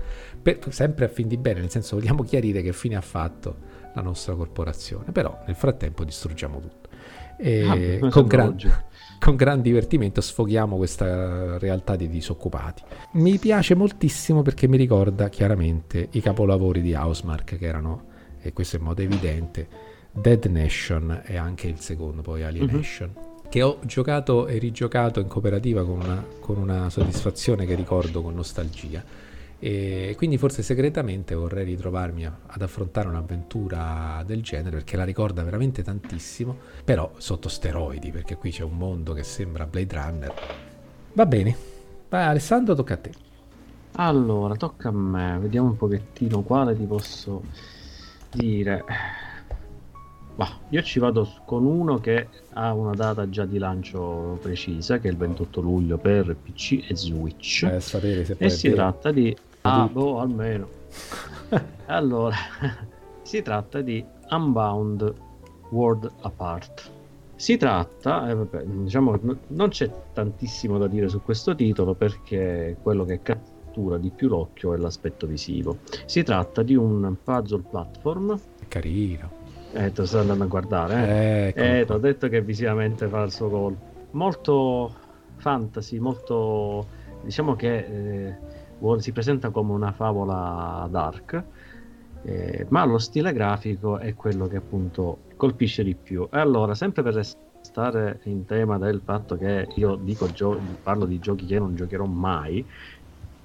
per, 0.41 0.59
sempre 0.69 1.05
a 1.05 1.07
fin 1.07 1.29
di 1.29 1.37
bene, 1.37 1.61
nel 1.61 1.69
senso 1.69 1.95
vogliamo 1.95 2.23
chiarire 2.27 2.61
che 2.61 2.73
fine 2.73 2.95
ha 2.95 3.01
fatto 3.01 3.71
la 3.93 4.01
nostra 4.01 4.35
corporazione, 4.35 5.11
però 5.11 5.43
nel 5.45 5.55
frattempo 5.55 6.03
distruggiamo 6.03 6.59
tutto. 6.59 6.89
E 7.37 7.99
ah, 8.01 8.09
con, 8.09 8.27
gran, 8.27 8.55
con 9.19 9.35
gran 9.35 9.61
divertimento 9.61 10.19
sfoghiamo 10.19 10.75
questa 10.75 11.57
realtà 11.59 11.95
di 11.95 12.09
disoccupati. 12.09 12.83
Mi 13.13 13.37
piace 13.37 13.73
moltissimo 13.73 14.41
perché 14.41 14.67
mi 14.67 14.77
ricorda 14.77 15.29
chiaramente 15.29 16.09
i 16.11 16.21
capolavori 16.21 16.81
di 16.81 16.93
Housemark 16.93 17.57
che 17.57 17.65
erano, 17.65 18.05
e 18.41 18.51
questo 18.51 18.75
è 18.75 18.79
in 18.79 18.85
modo 18.85 19.01
evidente, 19.01 19.91
Dead 20.13 20.45
Nation 20.45 21.21
e 21.25 21.37
anche 21.37 21.67
il 21.67 21.79
secondo 21.79 22.21
poi 22.21 22.43
Alienation. 22.43 23.09
Mm-hmm. 23.09 23.31
Che 23.49 23.61
ho 23.61 23.79
giocato 23.83 24.47
e 24.47 24.57
rigiocato 24.57 25.19
in 25.19 25.27
cooperativa 25.27 25.83
con 25.83 25.99
una, 25.99 26.23
con 26.39 26.57
una 26.57 26.89
soddisfazione 26.89 27.65
che 27.65 27.75
ricordo 27.75 28.21
con 28.21 28.33
nostalgia. 28.33 29.03
E 29.59 30.13
quindi 30.17 30.37
forse 30.37 30.61
segretamente 30.61 31.35
vorrei 31.35 31.63
ritrovarmi 31.65 32.25
a, 32.25 32.37
ad 32.47 32.61
affrontare 32.61 33.07
un'avventura 33.07 34.23
del 34.25 34.41
genere 34.41 34.77
perché 34.77 34.97
la 34.97 35.03
ricorda 35.03 35.43
veramente 35.43 35.83
tantissimo, 35.83 36.57
però 36.83 37.11
sotto 37.17 37.47
steroidi, 37.47 38.11
perché 38.11 38.35
qui 38.35 38.51
c'è 38.51 38.63
un 38.63 38.75
mondo 38.75 39.13
che 39.13 39.23
sembra 39.23 39.65
Blade 39.65 39.95
Runner. 39.95 40.33
Va 41.13 41.25
bene, 41.25 41.55
vai 42.09 42.25
Alessandro, 42.25 42.75
tocca 42.75 42.95
a 42.95 42.97
te. 42.97 43.11
Allora, 43.93 44.55
tocca 44.55 44.89
a 44.89 44.91
me, 44.91 45.37
vediamo 45.39 45.69
un 45.69 45.77
pochettino 45.77 46.41
quale 46.41 46.75
ti 46.75 46.85
posso 46.85 47.43
dire. 48.31 48.83
Bah, 50.35 50.49
io 50.69 50.81
ci 50.81 50.97
vado 50.97 51.29
con 51.45 51.63
uno 51.63 51.99
che 51.99 52.27
ha 52.53 52.73
una 52.73 52.93
data 52.93 53.29
già 53.29 53.45
di 53.45 53.59
lancio 53.59 54.39
precisa, 54.41 54.97
che 54.97 55.07
è 55.07 55.11
il 55.11 55.17
28 55.17 55.61
luglio 55.61 55.97
per 55.97 56.35
PC 56.35 56.85
e 56.89 56.95
Switch. 56.95 57.63
Eh, 57.63 57.79
sapere 57.79 58.25
se 58.25 58.35
e 58.39 58.49
si 58.49 58.69
vero. 58.69 58.81
tratta 58.81 59.11
di... 59.11 59.35
Ah, 59.61 59.87
boh, 59.91 60.19
almeno. 60.19 60.67
allora, 61.85 62.35
si 63.21 63.43
tratta 63.43 63.81
di 63.81 64.03
Unbound 64.31 65.13
World 65.69 66.11
Apart. 66.21 66.89
Si 67.35 67.55
tratta, 67.57 68.27
eh, 68.29 68.33
vabbè, 68.33 68.63
diciamo 68.63 69.11
che 69.19 69.35
non 69.47 69.69
c'è 69.69 69.91
tantissimo 70.13 70.79
da 70.79 70.87
dire 70.87 71.09
su 71.09 71.21
questo 71.21 71.53
titolo 71.53 71.93
perché 71.93 72.77
quello 72.81 73.05
che 73.05 73.21
cattura 73.21 73.97
di 73.97 74.09
più 74.09 74.29
l'occhio 74.29 74.73
è 74.73 74.77
l'aspetto 74.77 75.27
visivo. 75.27 75.77
Si 76.05 76.23
tratta 76.23 76.63
di 76.63 76.75
un 76.75 77.15
puzzle 77.23 77.63
platform. 77.69 78.39
Carino 78.67 79.42
eh, 79.73 79.91
te 79.91 80.01
lo 80.01 80.05
sto 80.05 80.19
andando 80.19 80.43
a 80.43 80.47
guardare. 80.47 81.07
Eh, 81.07 81.47
ecco. 81.47 81.59
eh 81.59 81.83
ti 81.85 81.91
ho 81.91 81.97
detto 81.97 82.27
che 82.27 82.41
visivamente 82.41 83.07
fa 83.07 83.23
il 83.23 83.31
suo 83.31 83.49
gol. 83.49 83.77
Molto 84.11 84.95
fantasy, 85.37 85.99
molto... 85.99 86.87
diciamo 87.23 87.55
che 87.55 87.77
eh, 87.77 88.35
si 88.99 89.11
presenta 89.11 89.49
come 89.49 89.71
una 89.73 89.91
favola 89.91 90.87
dark, 90.89 91.43
eh, 92.25 92.65
ma 92.69 92.85
lo 92.85 92.97
stile 92.97 93.33
grafico 93.33 93.97
è 93.97 94.13
quello 94.13 94.47
che 94.47 94.57
appunto 94.57 95.23
colpisce 95.35 95.83
di 95.83 95.95
più. 95.95 96.27
E 96.31 96.37
allora, 96.37 96.75
sempre 96.75 97.01
per 97.03 97.15
restare 97.15 98.19
in 98.25 98.45
tema 98.45 98.77
del 98.77 99.01
fatto 99.03 99.35
che 99.37 99.67
io 99.75 99.95
dico 99.95 100.31
gio- 100.31 100.61
parlo 100.81 101.05
di 101.05 101.19
giochi 101.19 101.45
che 101.45 101.59
non 101.59 101.75
giocherò 101.75 102.05
mai, 102.05 102.65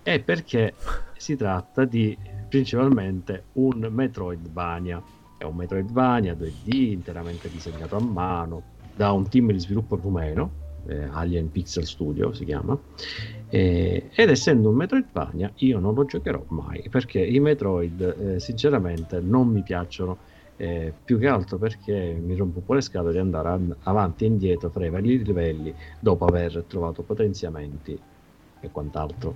è 0.02 0.20
perché 0.20 0.74
si 1.16 1.36
tratta 1.36 1.84
di 1.84 2.16
principalmente 2.48 3.46
un 3.54 3.88
Metroidvania. 3.90 5.02
È 5.38 5.44
un 5.44 5.56
Metroidvania 5.56 6.34
2D 6.34 6.90
interamente 6.90 7.48
disegnato 7.48 7.96
a 7.96 8.00
mano 8.00 8.62
da 8.94 9.12
un 9.12 9.28
team 9.28 9.52
di 9.52 9.60
sviluppo 9.60 9.96
rumeno, 9.96 10.66
eh, 10.86 11.04
Alien 11.10 11.50
Pixel 11.50 11.86
Studio 11.86 12.32
si 12.32 12.44
chiama, 12.44 12.76
eh, 13.48 14.10
ed 14.12 14.28
essendo 14.28 14.68
un 14.68 14.74
Metroidvania 14.74 15.50
io 15.56 15.78
non 15.78 15.94
lo 15.94 16.04
giocherò 16.04 16.44
mai 16.48 16.86
perché 16.90 17.24
i 17.24 17.38
Metroid 17.38 18.16
eh, 18.18 18.40
sinceramente 18.40 19.20
non 19.20 19.48
mi 19.48 19.62
piacciono 19.62 20.18
eh, 20.56 20.92
più 21.04 21.18
che 21.18 21.28
altro 21.28 21.56
perché 21.56 22.20
mi 22.20 22.34
rompo 22.34 22.58
un 22.58 22.64
po' 22.64 22.74
le 22.74 22.80
scatole 22.80 23.12
di 23.12 23.18
andare 23.18 23.48
an- 23.48 23.76
avanti 23.84 24.24
e 24.24 24.26
indietro 24.26 24.68
fra 24.70 24.84
i 24.84 24.90
vari 24.90 25.22
livelli 25.22 25.72
dopo 26.00 26.24
aver 26.24 26.64
trovato 26.66 27.02
potenziamenti 27.02 27.98
e 28.60 28.70
quant'altro. 28.70 29.34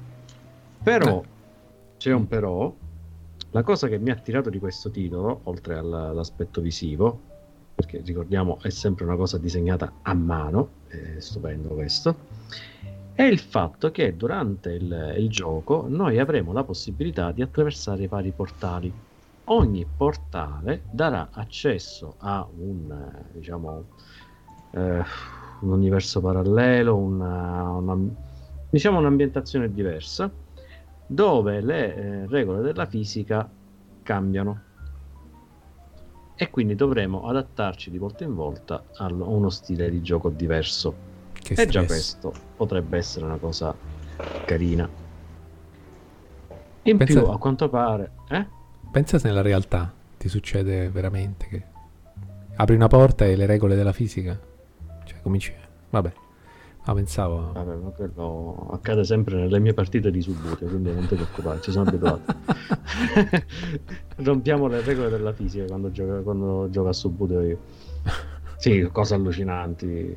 Però 0.82 1.22
c'è 1.96 2.12
un 2.12 2.26
però, 2.26 2.74
la 3.52 3.62
cosa 3.62 3.86
che 3.86 3.98
mi 3.98 4.10
ha 4.10 4.14
attirato 4.14 4.50
di 4.50 4.58
questo 4.58 4.90
titolo, 4.90 5.40
oltre 5.44 5.76
all'aspetto 5.76 6.60
visivo, 6.60 7.20
perché 7.74 8.00
ricordiamo 8.04 8.58
è 8.62 8.70
sempre 8.70 9.04
una 9.04 9.16
cosa 9.16 9.38
disegnata 9.38 9.92
a 10.02 10.14
mano, 10.14 10.68
è 10.88 11.16
stupendo 11.18 11.68
questo, 11.68 12.16
è 13.12 13.22
il 13.22 13.38
fatto 13.38 13.90
che 13.90 14.16
durante 14.16 14.72
il, 14.72 15.14
il 15.18 15.28
gioco 15.28 15.84
noi 15.86 16.18
avremo 16.18 16.52
la 16.52 16.64
possibilità 16.64 17.30
di 17.30 17.42
attraversare 17.42 18.04
i 18.04 18.06
vari 18.06 18.30
portali. 18.30 18.92
Ogni 19.44 19.86
portale 19.96 20.84
darà 20.90 21.28
accesso 21.32 22.14
a 22.18 22.46
un, 22.56 23.10
diciamo, 23.32 23.84
eh, 24.70 25.02
un 25.60 25.70
universo 25.70 26.20
parallelo, 26.22 26.96
una, 26.96 27.68
una, 27.70 27.98
diciamo 28.70 28.98
un'ambientazione 28.98 29.70
diversa, 29.70 30.30
dove 31.12 31.60
le 31.60 31.94
eh, 31.94 32.26
regole 32.26 32.62
della 32.62 32.86
fisica 32.86 33.48
cambiano. 34.02 34.60
E 36.34 36.50
quindi 36.50 36.74
dovremo 36.74 37.28
adattarci 37.28 37.90
di 37.90 37.98
volta 37.98 38.24
in 38.24 38.34
volta 38.34 38.84
a 38.96 39.06
uno 39.06 39.50
stile 39.50 39.90
di 39.90 40.00
gioco 40.02 40.30
diverso. 40.30 41.10
Che 41.32 41.54
e 41.54 41.66
già 41.66 41.84
questo 41.84 42.32
potrebbe 42.56 42.96
essere 42.96 43.26
una 43.26 43.36
cosa 43.36 43.74
carina. 44.44 44.88
In 46.84 46.96
Pensa... 46.96 47.20
più, 47.20 47.30
a 47.30 47.38
quanto 47.38 47.68
pare... 47.68 48.10
Eh? 48.28 48.60
pensa 48.90 49.18
se 49.18 49.28
nella 49.28 49.40
realtà 49.40 49.90
ti 50.18 50.28
succede 50.28 50.90
veramente 50.90 51.46
che 51.46 51.62
apri 52.56 52.74
una 52.74 52.88
porta 52.88 53.24
e 53.24 53.36
le 53.36 53.46
regole 53.46 53.76
della 53.76 53.92
fisica, 53.92 54.38
cioè 55.04 55.20
cominci... 55.20 55.52
Vabbè, 55.90 56.12
ma 56.84 56.94
pensavo... 56.94 57.52
Vabbè, 57.52 57.74
ma 57.76 57.90
quello 57.90 58.68
accade 58.72 59.04
sempre 59.04 59.36
nelle 59.36 59.58
mie 59.58 59.74
partite 59.74 60.10
di 60.10 60.20
Subuteo, 60.20 60.68
quindi 60.68 60.92
non 60.92 61.06
ti 61.06 61.14
preoccupare, 61.14 61.60
ci 61.60 61.70
sono 61.70 61.88
abituato. 61.88 62.34
Rompiamo 64.16 64.66
le 64.66 64.80
regole 64.82 65.08
della 65.08 65.32
fisica 65.32 65.64
quando 65.66 65.90
gioca, 65.90 66.20
quando 66.20 66.68
gioca 66.70 66.88
a 66.90 66.92
Subuteo 66.92 67.40
io. 67.40 67.58
Sì, 68.56 68.88
cose 68.92 69.14
allucinanti, 69.14 70.14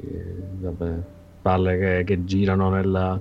vabbè, 0.59 0.93
palle 1.41 1.77
che, 1.77 2.03
che 2.03 2.23
girano 2.25 2.69
nella 2.69 3.19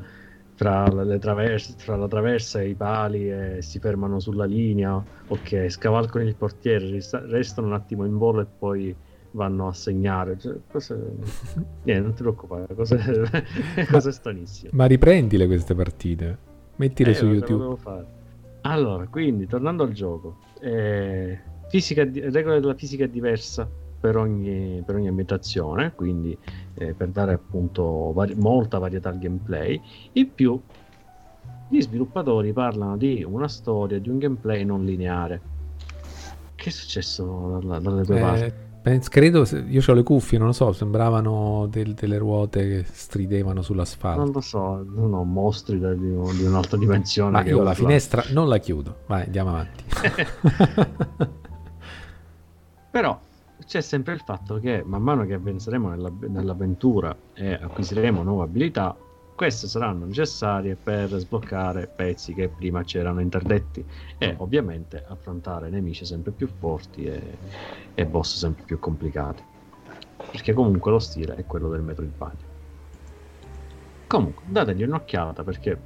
fra, 0.55 0.85
traverse, 1.19 1.75
fra, 1.77 1.97
la 1.97 2.09
traversa 2.09 2.61
e 2.61 2.69
i 2.69 2.75
pali 2.75 3.31
e 3.31 3.59
si 3.61 3.79
fermano 3.79 4.21
sulla 4.21 4.45
linea, 4.45 5.03
ok, 5.27 5.69
scavalcano 5.69 6.25
il 6.25 6.37
portiere, 6.37 7.01
restano 7.27 7.67
un 7.67 7.73
attimo 7.75 8.05
in 8.05 8.17
volo 8.17 8.41
e 8.41 8.47
poi 8.47 8.95
vanno 9.35 9.69
a 9.69 9.73
segnare. 9.73 10.39
Cioè, 10.39 10.57
cose... 10.71 10.95
Niente, 11.85 12.03
non 12.03 12.15
ti 12.15 12.23
preoccupare, 12.23 12.75
cose, 12.75 12.99
cose 13.91 14.13
stranissime. 14.13 14.71
Ma 14.73 14.87
riprendile 14.87 15.47
queste 15.47 15.75
partite, 15.75 16.39
mettile 16.77 17.11
eh, 17.11 17.15
su 17.15 17.27
YouTube. 17.27 17.77
Allora, 18.63 19.07
quindi, 19.07 19.47
tornando 19.47 19.83
al 19.83 19.93
gioco, 19.93 20.39
eh, 20.61 21.39
fisica, 21.69 22.03
regola 22.03 22.59
della 22.59 22.75
fisica 22.75 23.05
è 23.05 23.09
diversa 23.09 23.69
per 24.01 24.17
ogni, 24.17 24.83
per 24.85 24.97
ogni 24.97 25.09
ambientazione, 25.09 25.93
quindi 25.95 26.37
eh, 26.75 26.95
per 26.95 27.09
dare 27.09 27.35
appunto 27.35 28.13
vari- 28.13 28.35
molta 28.35 28.79
varietà 28.79 29.11
al 29.11 29.19
gameplay. 29.19 29.81
In 30.13 30.33
più, 30.35 30.61
gli 31.69 31.81
sviluppatori 31.81 32.53
parlano 32.53 32.97
di 32.97 33.25
una 33.27 33.49
storia, 33.49 33.99
di 33.99 34.09
un 34.09 34.19
gameplay 34.19 34.65
non 34.65 34.85
lineare. 34.85 35.41
Che 36.55 36.69
è 36.69 36.73
successo 36.73 37.59
dalle, 37.63 38.03
tue 38.05 38.17
eh, 38.17 38.21
parti? 38.21 38.53
Penso, 38.85 39.09
credo, 39.09 39.47
io 39.67 39.81
ho 39.87 39.93
le 39.95 40.03
cuffie, 40.03 40.37
non 40.37 40.49
lo 40.49 40.53
so, 40.53 40.71
sembravano 40.75 41.67
del, 41.71 41.95
delle 41.95 42.19
ruote 42.19 42.69
che 42.69 42.85
stridevano 42.87 43.63
sull'asfalto. 43.63 44.21
Non 44.21 44.31
lo 44.31 44.43
so, 44.43 44.85
non 44.87 45.15
ho 45.15 45.25
mostri 45.25 45.79
di, 45.79 45.97
di 45.97 46.45
un'altra 46.45 46.77
dimensione. 46.77 47.31
Ma 47.31 47.43
io 47.45 47.63
la 47.63 47.73
finestra 47.73 48.23
non 48.33 48.47
la 48.47 48.59
chiudo, 48.59 48.99
vai, 49.07 49.25
andiamo 49.25 49.49
avanti. 49.49 49.85
Però 52.91 53.19
c'è 53.65 53.81
sempre 53.81 54.13
il 54.13 54.21
fatto 54.21 54.61
che 54.61 54.83
man 54.85 55.01
mano 55.01 55.25
che 55.25 55.33
avanzeremo 55.33 55.89
nella, 55.89 56.13
nell'avventura 56.29 57.17
e 57.33 57.55
acquisiremo 57.55 58.23
nuove 58.23 58.45
abilità, 58.45 58.95
queste 59.35 59.67
saranno 59.67 60.07
necessarie 60.07 60.77
per 60.77 61.09
sbloccare 61.09 61.87
pezzi 61.87 62.35
che 62.35 62.49
prima 62.49 62.83
c'erano 62.85 63.21
interdetti 63.21 63.85
e 64.19 64.35
ovviamente 64.39 65.05
affrontare 65.07 65.71
nemici 65.71 66.05
sempre 66.05 66.31
più 66.31 66.47
forti 66.47 67.05
e, 67.05 67.21
e 67.95 68.07
boss 68.07 68.39
sempre 68.39 68.65
più 68.65 68.79
complicati. 68.79 69.43
Perché 70.31 70.53
comunque 70.53 70.91
lo 70.91 70.99
stile 70.99 71.35
è 71.35 71.45
quello 71.45 71.69
del 71.69 71.83
Metroidvania. 71.83 72.53
Comunque, 74.07 74.45
dategli 74.47 74.85
un'occhiata 74.85 75.43
perché 75.43 75.79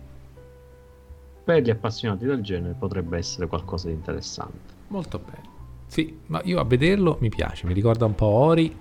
per 1.44 1.62
gli 1.62 1.70
appassionati 1.70 2.26
del 2.26 2.42
genere 2.42 2.74
potrebbe 2.74 3.16
essere 3.16 3.46
qualcosa 3.46 3.88
di 3.88 3.94
interessante. 3.94 4.74
Molto 4.88 5.18
bene. 5.18 5.56
Sì, 5.86 6.20
ma 6.26 6.42
io 6.44 6.60
a 6.60 6.64
vederlo 6.64 7.16
mi 7.20 7.30
piace, 7.30 7.66
mi 7.66 7.72
ricorda 7.72 8.04
un 8.04 8.14
po' 8.14 8.26
Ori, 8.26 8.78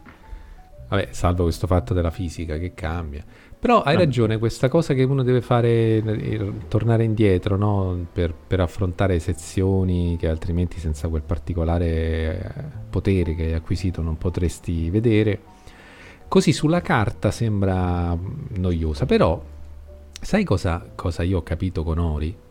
vabbè, 0.89 1.10
salvo 1.11 1.44
questo 1.44 1.65
fatto 1.65 1.94
della 1.94 2.11
fisica 2.11 2.57
che 2.57 2.73
cambia. 2.73 3.23
Però 3.60 3.82
hai 3.82 3.98
ragione, 3.98 4.38
questa 4.38 4.70
cosa 4.70 4.94
che 4.94 5.04
uno 5.04 5.24
deve 5.24 5.42
fare, 5.42 5.70
eh, 5.70 6.52
tornare 6.68 7.04
indietro, 7.04 7.58
no? 7.58 8.06
per, 8.12 8.32
per, 8.34 8.60
affrontare 8.60 9.18
sezioni 9.18 10.16
che 10.20 10.30
altrimenti 10.30 10.80
senza 10.80 11.08
quel 11.08 11.24
particolare 11.24 11.86
eh, 11.88 12.64
potere 12.90 13.34
che 13.34 13.46
hai 13.46 13.54
acquisito 13.54 14.04
non 14.04 14.18
potresti 14.18 14.92
vedere. 14.92 15.42
Così 16.28 16.54
sulla 16.54 16.82
carta 16.82 17.32
sembra 17.32 18.16
noiosa, 18.58 19.06
però 19.08 19.42
sai 20.22 20.44
cosa, 20.44 20.92
cosa 20.94 21.24
io 21.24 21.40
ho 21.40 21.44
capito 21.44 21.84
con 21.84 21.98
Ori? 21.98 22.46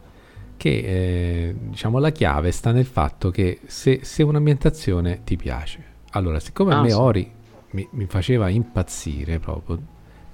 che 0.57 0.71
eh, 0.71 1.55
diciamo 1.59 1.99
la 1.99 2.11
chiave 2.11 2.51
sta 2.51 2.73
nel 2.73 2.87
fatto 2.87 3.31
che 3.31 3.61
se, 3.67 4.01
se 4.03 4.23
un'ambientazione 4.23 5.21
ti 5.23 5.37
piace, 5.37 5.85
allora 6.13 6.41
siccome 6.41 6.73
ah, 6.73 6.79
a 6.79 6.83
me 6.83 6.91
sì. 6.91 6.97
Ori 6.97 7.31
mi, 7.73 7.87
mi, 7.91 8.07
faceva 8.07 8.49
impazzire 8.49 9.39
proprio 9.39 9.79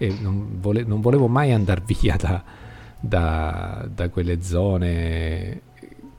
e 0.02 0.16
non, 0.20 0.58
vole, 0.60 0.82
non 0.82 1.00
volevo 1.00 1.28
mai 1.28 1.52
andare 1.52 1.82
via 1.86 2.16
da, 2.16 2.42
da, 2.98 3.88
da 3.92 4.08
quelle 4.08 4.42
zone 4.42 5.60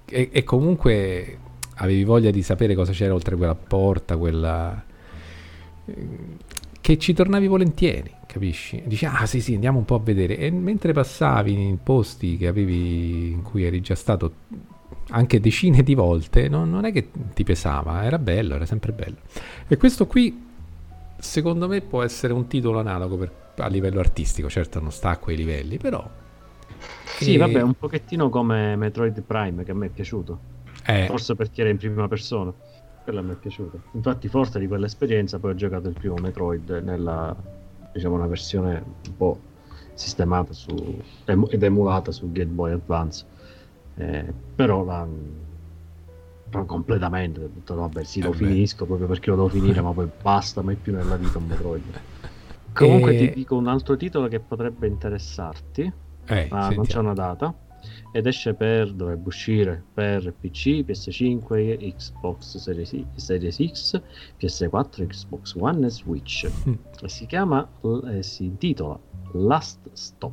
e, 0.06 0.30
e, 0.32 0.44
comunque 0.44 1.38
avevi 1.76 2.04
voglia 2.04 2.32
di 2.32 2.44
sapere 2.44 2.76
cosa 2.76 2.92
c'era 2.92 3.14
oltre 3.14 3.36
quella 3.36 3.56
porta, 3.56 4.16
quella 4.16 4.84
che 6.80 6.98
ci 6.98 7.14
tornavi 7.14 7.48
volentieri 7.48 8.12
capisci? 8.26 8.82
Dici, 8.86 9.06
ah 9.06 9.26
sì 9.28 9.42
sì, 9.42 9.54
andiamo 9.54 9.78
un 9.78 9.86
po' 9.86 9.96
a 9.96 10.00
vedere. 10.00 10.38
E 10.38 10.50
mentre 10.50 10.92
passavi 10.92 11.54
in 11.54 11.84
posti 11.84 12.44
avevi, 12.48 13.32
in 13.32 13.44
cui 13.44 13.64
eri 13.64 13.80
già 13.82 13.94
stato 13.94 14.34
anche 15.10 15.40
decine 15.40 15.84
di 15.84 15.94
volte, 15.94 16.48
no, 16.48 16.66
non 16.66 16.86
è 16.86 16.92
che 16.92 17.10
ti 17.34 17.44
pesava, 17.44 18.04
era 18.04 18.18
bello, 18.18 18.56
era 18.56 18.66
sempre 18.66 18.92
bello. 18.92 19.18
E 19.68 19.78
questo 19.78 20.08
qui, 20.08 20.46
secondo 21.18 21.68
me, 21.68 21.82
può 21.82 22.02
essere 22.02 22.34
un 22.34 22.48
titolo 22.48 22.80
analogo 22.80 23.18
per, 23.18 23.32
a 23.58 23.68
livello 23.68 24.00
artistico, 24.00 24.50
certo 24.50 24.80
non 24.80 24.92
sta 24.92 25.12
a 25.12 25.18
quei 25.18 25.36
livelli, 25.36 25.78
però... 25.78 26.08
Sì, 27.18 27.36
e... 27.36 27.38
vabbè, 27.38 27.62
un 27.62 27.74
pochettino 27.74 28.30
come 28.30 28.76
Metroid 28.76 29.22
Prime, 29.22 29.64
che 29.64 29.72
a 29.72 29.76
me 29.76 29.88
è 29.88 29.90
piaciuto. 29.90 30.52
Eh. 30.86 31.06
Forse 31.08 31.36
perché 31.36 31.62
era 31.62 31.70
in 31.70 31.78
prima 31.78 32.08
persona. 32.08 32.52
Quello 33.04 33.20
a 33.20 33.22
me 33.22 33.34
è 33.34 33.36
piaciuto. 33.36 33.82
Infatti, 33.92 34.28
forte 34.28 34.60
di 34.60 34.68
quell'esperienza, 34.68 35.40
poi 35.40 35.52
ho 35.52 35.56
giocato 35.56 35.88
il 35.88 35.94
primo 35.94 36.16
Metroid 36.16 36.82
nella 36.84 37.36
diciamo 37.94 38.16
una 38.16 38.28
versione 38.28 38.84
un 39.08 39.16
po' 39.16 39.40
sistemata 39.94 40.52
su, 40.54 41.02
ed 41.26 41.64
emulata 41.64 42.12
su 42.12 42.32
Game 42.32 42.52
Boy 42.52 42.72
Advance 42.72 43.24
eh, 43.96 44.34
però 44.56 44.84
la 44.84 45.08
completamente 46.66 47.40
ho 47.40 47.50
detto 47.52 47.76
vabbè 47.76 48.04
sì 48.04 48.22
lo 48.22 48.32
eh 48.32 48.36
finisco 48.36 48.86
proprio 48.86 49.08
perché 49.08 49.30
lo 49.30 49.36
devo 49.36 49.48
finire 49.50 49.82
ma 49.82 49.92
poi 49.92 50.08
basta 50.22 50.62
mai 50.62 50.76
più 50.76 50.94
nella 50.94 51.16
vita 51.16 51.38
un 51.38 51.46
Metroid 51.46 51.84
comunque 52.74 53.16
e... 53.16 53.18
ti 53.18 53.34
dico 53.34 53.56
un 53.56 53.68
altro 53.68 53.96
titolo 53.96 54.28
che 54.28 54.40
potrebbe 54.40 54.88
interessarti 54.88 55.82
eh, 55.82 56.48
ma 56.50 56.62
sentiamo. 56.62 56.74
non 56.76 56.86
c'è 56.86 56.98
una 57.00 57.14
data 57.14 57.54
ed 58.12 58.28
esce 58.28 58.54
per 58.54 58.94
dovrebbe 58.94 59.28
uscire 59.28 59.84
per 59.94 60.34
PC, 60.40 60.86
PS5, 60.86 61.96
Xbox 61.96 62.58
Series, 62.58 63.04
Series 63.16 63.56
X, 63.56 64.02
PS4, 64.40 65.08
Xbox 65.08 65.56
One 65.56 65.86
e 65.86 65.90
Switch. 65.90 66.50
Mm. 66.70 66.74
E 67.02 67.10
si 67.10 67.26
chiama 67.26 67.68
eh, 68.06 68.24
si 68.24 68.46
intitola 68.46 68.98
Last 69.34 69.90
Stop. 69.92 70.32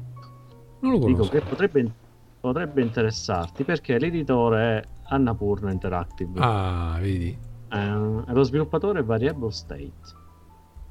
Non 0.81 0.93
lo 0.93 0.99
conosco. 0.99 1.23
Dico 1.23 1.29
che 1.29 1.41
potrebbe 1.41 1.93
potrebbe 2.41 2.81
interessarti 2.81 3.65
perché 3.65 3.99
l'editore 3.99 4.79
è 4.79 4.85
Annapurna 5.09 5.71
Interactive. 5.71 6.41
Ah, 6.41 6.99
vedi. 7.01 7.37
Eh, 7.73 8.33
lo 8.33 8.43
sviluppatore 8.43 9.01
è 9.01 9.05
Variable 9.05 9.53
State, 9.53 9.93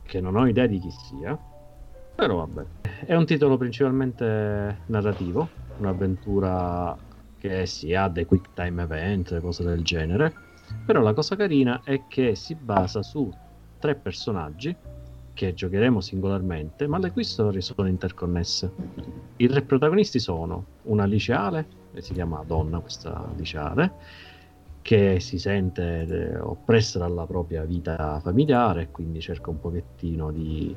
che 0.10 0.19
non 0.19 0.36
ho 0.36 0.48
idea 0.48 0.65
di 0.65 0.80
chi 0.80 0.90
sia, 0.90 1.38
però 2.15 2.38
vabbè. 2.45 3.06
È 3.06 3.15
un 3.15 3.26
titolo 3.26 3.57
principalmente 3.57 4.80
narrativo, 4.88 5.49
un'avventura 5.77 6.98
che 7.38 7.68
si 7.68 7.94
ha 7.94 8.07
dei 8.07 8.26
quick 8.26 8.53
time 8.56 8.81
event, 8.81 9.40
cose 9.40 9.64
del 9.64 9.84
genere. 9.84 10.34
Però 10.86 11.02
la 11.02 11.14
cosa 11.14 11.36
carina 11.36 11.81
è 11.84 12.07
che 12.07 12.36
si 12.36 12.56
basa 12.56 13.03
su 13.03 13.31
tre 13.80 13.95
personaggi 13.95 14.76
che 15.34 15.53
giocheremo 15.53 16.02
singolarmente, 16.02 16.88
ma 16.88 16.98
le 16.98 17.11
cui 17.11 17.23
storie 17.23 17.61
sono 17.61 17.88
interconnesse. 17.88 18.73
I 19.38 19.48
tre 19.48 19.61
protagonisti 19.61 20.19
sono 20.19 20.65
una 20.84 21.06
liceale, 21.06 21.68
si 21.98 22.14
chiama 22.14 22.44
Donna, 22.45 22.80
questa 22.80 23.31
liceale, 23.36 23.94
che 24.89 25.19
si 25.19 25.37
sente 25.37 26.07
eh, 26.07 26.39
oppressa 26.39 26.97
dalla 26.97 27.27
propria 27.27 27.63
vita 27.63 28.19
familiare 28.23 28.81
e 28.81 28.89
quindi 28.89 29.21
cerca 29.21 29.51
un 29.51 29.59
pochettino 29.59 30.31
di, 30.31 30.75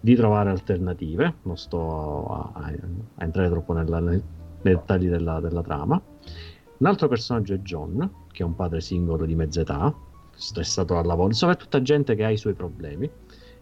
di 0.00 0.14
trovare 0.14 0.48
alternative. 0.48 1.34
Non 1.42 1.58
sto 1.58 2.26
a, 2.26 2.52
a, 2.54 2.72
a 3.16 3.22
entrare 3.22 3.50
troppo 3.50 3.74
nella, 3.74 4.00
nei 4.00 4.22
dettagli 4.62 5.10
della, 5.10 5.40
della 5.40 5.60
trama. 5.60 6.02
Un 6.78 6.86
altro 6.86 7.06
personaggio 7.08 7.52
è 7.52 7.58
John, 7.58 8.10
che 8.32 8.42
è 8.42 8.46
un 8.46 8.54
padre 8.54 8.80
singolo 8.80 9.26
di 9.26 9.34
mezza 9.34 9.60
età, 9.60 9.94
stressato 10.34 10.94
dal 10.94 11.04
lavoro, 11.04 11.28
insomma 11.28 11.52
è 11.52 11.56
tutta 11.56 11.82
gente 11.82 12.14
che 12.14 12.24
ha 12.24 12.30
i 12.30 12.38
suoi 12.38 12.54
problemi 12.54 13.10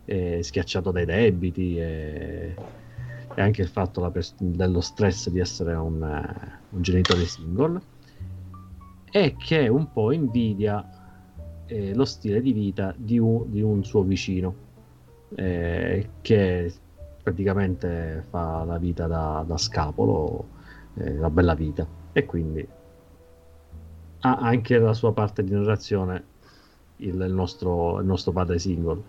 eh, 0.05 0.41
schiacciato 0.45 0.93
dai 0.93 1.07
debiti 1.07 1.77
e, 1.77 2.55
e 3.35 3.41
anche 3.43 3.63
il 3.63 3.69
fatto 3.69 4.09
pers- 4.13 4.37
dello 4.39 4.81
stress 4.81 5.29
di 5.29 5.41
essere 5.41 5.75
un, 5.75 6.01
uh, 6.01 6.77
un, 6.77 6.83
genitore 6.83 7.25
single 7.25 7.81
e 9.11 9.37
che 9.37 9.69
un 9.69 9.91
po' 9.93 10.13
invidia 10.13 10.87
eh, 11.67 11.95
lo 11.95 12.05
stile 12.05 12.41
di 12.41 12.53
vita 12.53 12.95
di 12.97 13.19
un, 13.19 13.51
di 13.51 13.61
un 13.61 13.85
suo 13.85 14.03
vicino 14.03 14.67
eh, 15.35 16.09
che 16.21 16.73
praticamente 17.23 18.25
fa 18.29 18.65
la 18.65 18.79
vita 18.79 19.07
da, 19.07 19.45
da 19.47 19.57
scapolo, 19.57 20.47
eh, 20.95 21.15
la 21.17 21.31
bella 21.31 21.55
vita. 21.55 21.87
E 22.13 22.25
quindi 22.25 22.67
ha 24.21 24.37
anche 24.37 24.79
la 24.79 24.95
sua 24.95 25.13
parte 25.13 25.45
di 25.45 25.53
narrazione 25.53 26.25
il, 26.97 27.21
il, 27.21 27.33
nostro, 27.33 28.01
il 28.01 28.07
nostro 28.07 28.33
padre 28.33 28.59
single. 28.59 29.03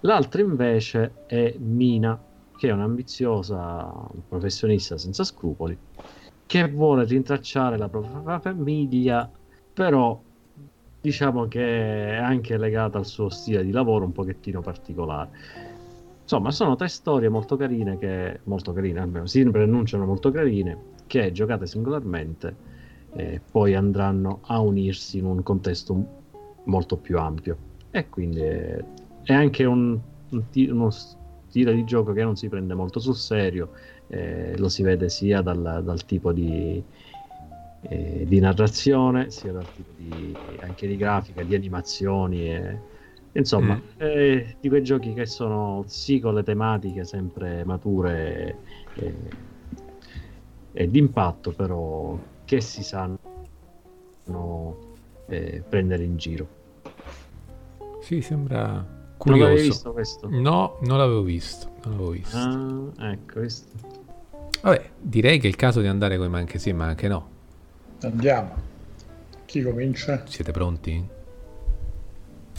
L'altra 0.00 0.40
invece 0.40 1.26
è 1.26 1.54
Mina, 1.58 2.20
che 2.56 2.68
è 2.68 2.72
un'ambiziosa 2.72 3.92
professionista 4.28 4.98
senza 4.98 5.22
scrupoli, 5.22 5.76
che 6.52 6.68
vuole 6.68 7.06
rintracciare 7.06 7.78
la 7.78 7.88
propria 7.88 8.38
famiglia, 8.38 9.30
però 9.72 10.20
diciamo 11.00 11.48
che 11.48 12.10
è 12.10 12.16
anche 12.16 12.58
legata 12.58 12.98
al 12.98 13.06
suo 13.06 13.30
stile 13.30 13.64
di 13.64 13.70
lavoro 13.70 14.04
un 14.04 14.12
pochettino 14.12 14.60
particolare. 14.60 15.30
Insomma, 16.20 16.50
sono 16.50 16.76
tre 16.76 16.88
storie 16.88 17.30
molto 17.30 17.56
carine, 17.56 17.96
che, 17.96 18.40
molto 18.44 18.74
carine, 18.74 19.00
almeno 19.00 19.24
si 19.24 19.42
preannunciano 19.48 20.04
molto 20.04 20.30
carine, 20.30 20.76
che 21.06 21.32
giocate 21.32 21.66
singolarmente 21.66 22.54
eh, 23.14 23.40
poi 23.50 23.74
andranno 23.74 24.40
a 24.42 24.60
unirsi 24.60 25.16
in 25.16 25.24
un 25.24 25.42
contesto 25.42 26.04
molto 26.64 26.98
più 26.98 27.16
ampio. 27.16 27.56
E 27.90 28.10
quindi 28.10 28.40
è 28.40 28.84
è 29.22 29.32
anche 29.32 29.64
un, 29.64 29.98
un 30.30 30.44
uno 30.68 30.90
stile 30.90 31.74
di 31.74 31.84
gioco 31.84 32.12
che 32.12 32.22
non 32.22 32.36
si 32.36 32.48
prende 32.48 32.74
molto 32.74 32.98
sul 32.98 33.14
serio, 33.14 33.70
eh, 34.12 34.58
lo 34.58 34.68
si 34.68 34.82
vede 34.82 35.08
sia 35.08 35.40
dal, 35.40 35.80
dal 35.82 36.04
tipo 36.04 36.32
di, 36.32 36.82
eh, 37.80 38.24
di, 38.26 38.40
narrazione, 38.40 39.30
sia 39.30 39.52
dal 39.52 39.66
tipo 39.74 39.90
di, 39.96 40.36
anche 40.60 40.86
di 40.86 40.98
grafica, 40.98 41.42
di 41.42 41.54
animazioni. 41.54 42.54
E, 42.54 42.78
insomma, 43.32 43.74
mm. 43.74 43.96
eh, 43.96 44.56
di 44.60 44.68
quei 44.68 44.82
giochi 44.82 45.14
che 45.14 45.24
sono 45.24 45.84
sì 45.86 46.20
con 46.20 46.34
le 46.34 46.42
tematiche 46.42 47.04
sempre 47.04 47.64
mature 47.64 48.56
e, 48.96 49.14
e 50.72 50.88
d'impatto, 50.90 51.52
però 51.52 52.18
che 52.44 52.60
si 52.60 52.82
sanno 52.82 53.18
eh, 55.26 55.64
prendere 55.66 56.04
in 56.04 56.18
giro. 56.18 56.60
Sì, 58.00 58.20
sembra 58.20 59.00
Curioso. 59.22 59.44
Non 59.44 59.50
l'avevi 59.50 59.68
visto 59.68 59.92
questo? 59.92 60.28
No, 60.28 60.78
non 60.80 60.98
l'avevo 60.98 61.22
visto. 61.22 61.70
Non 61.84 61.92
l'avevo 61.92 62.10
visto. 62.10 62.36
Ah, 62.36 63.12
ecco, 63.12 63.32
questo. 63.34 63.91
Vabbè, 64.62 64.90
direi 65.00 65.38
che 65.38 65.46
è 65.46 65.50
il 65.50 65.56
caso 65.56 65.80
di 65.80 65.88
andare 65.88 66.16
con 66.16 66.26
i 66.26 66.30
manche 66.30 66.58
sì, 66.58 66.72
ma 66.72 66.86
anche 66.86 67.08
no. 67.08 67.28
Andiamo. 68.02 68.54
Chi 69.44 69.62
comincia? 69.62 70.22
Siete 70.26 70.52
pronti? 70.52 71.04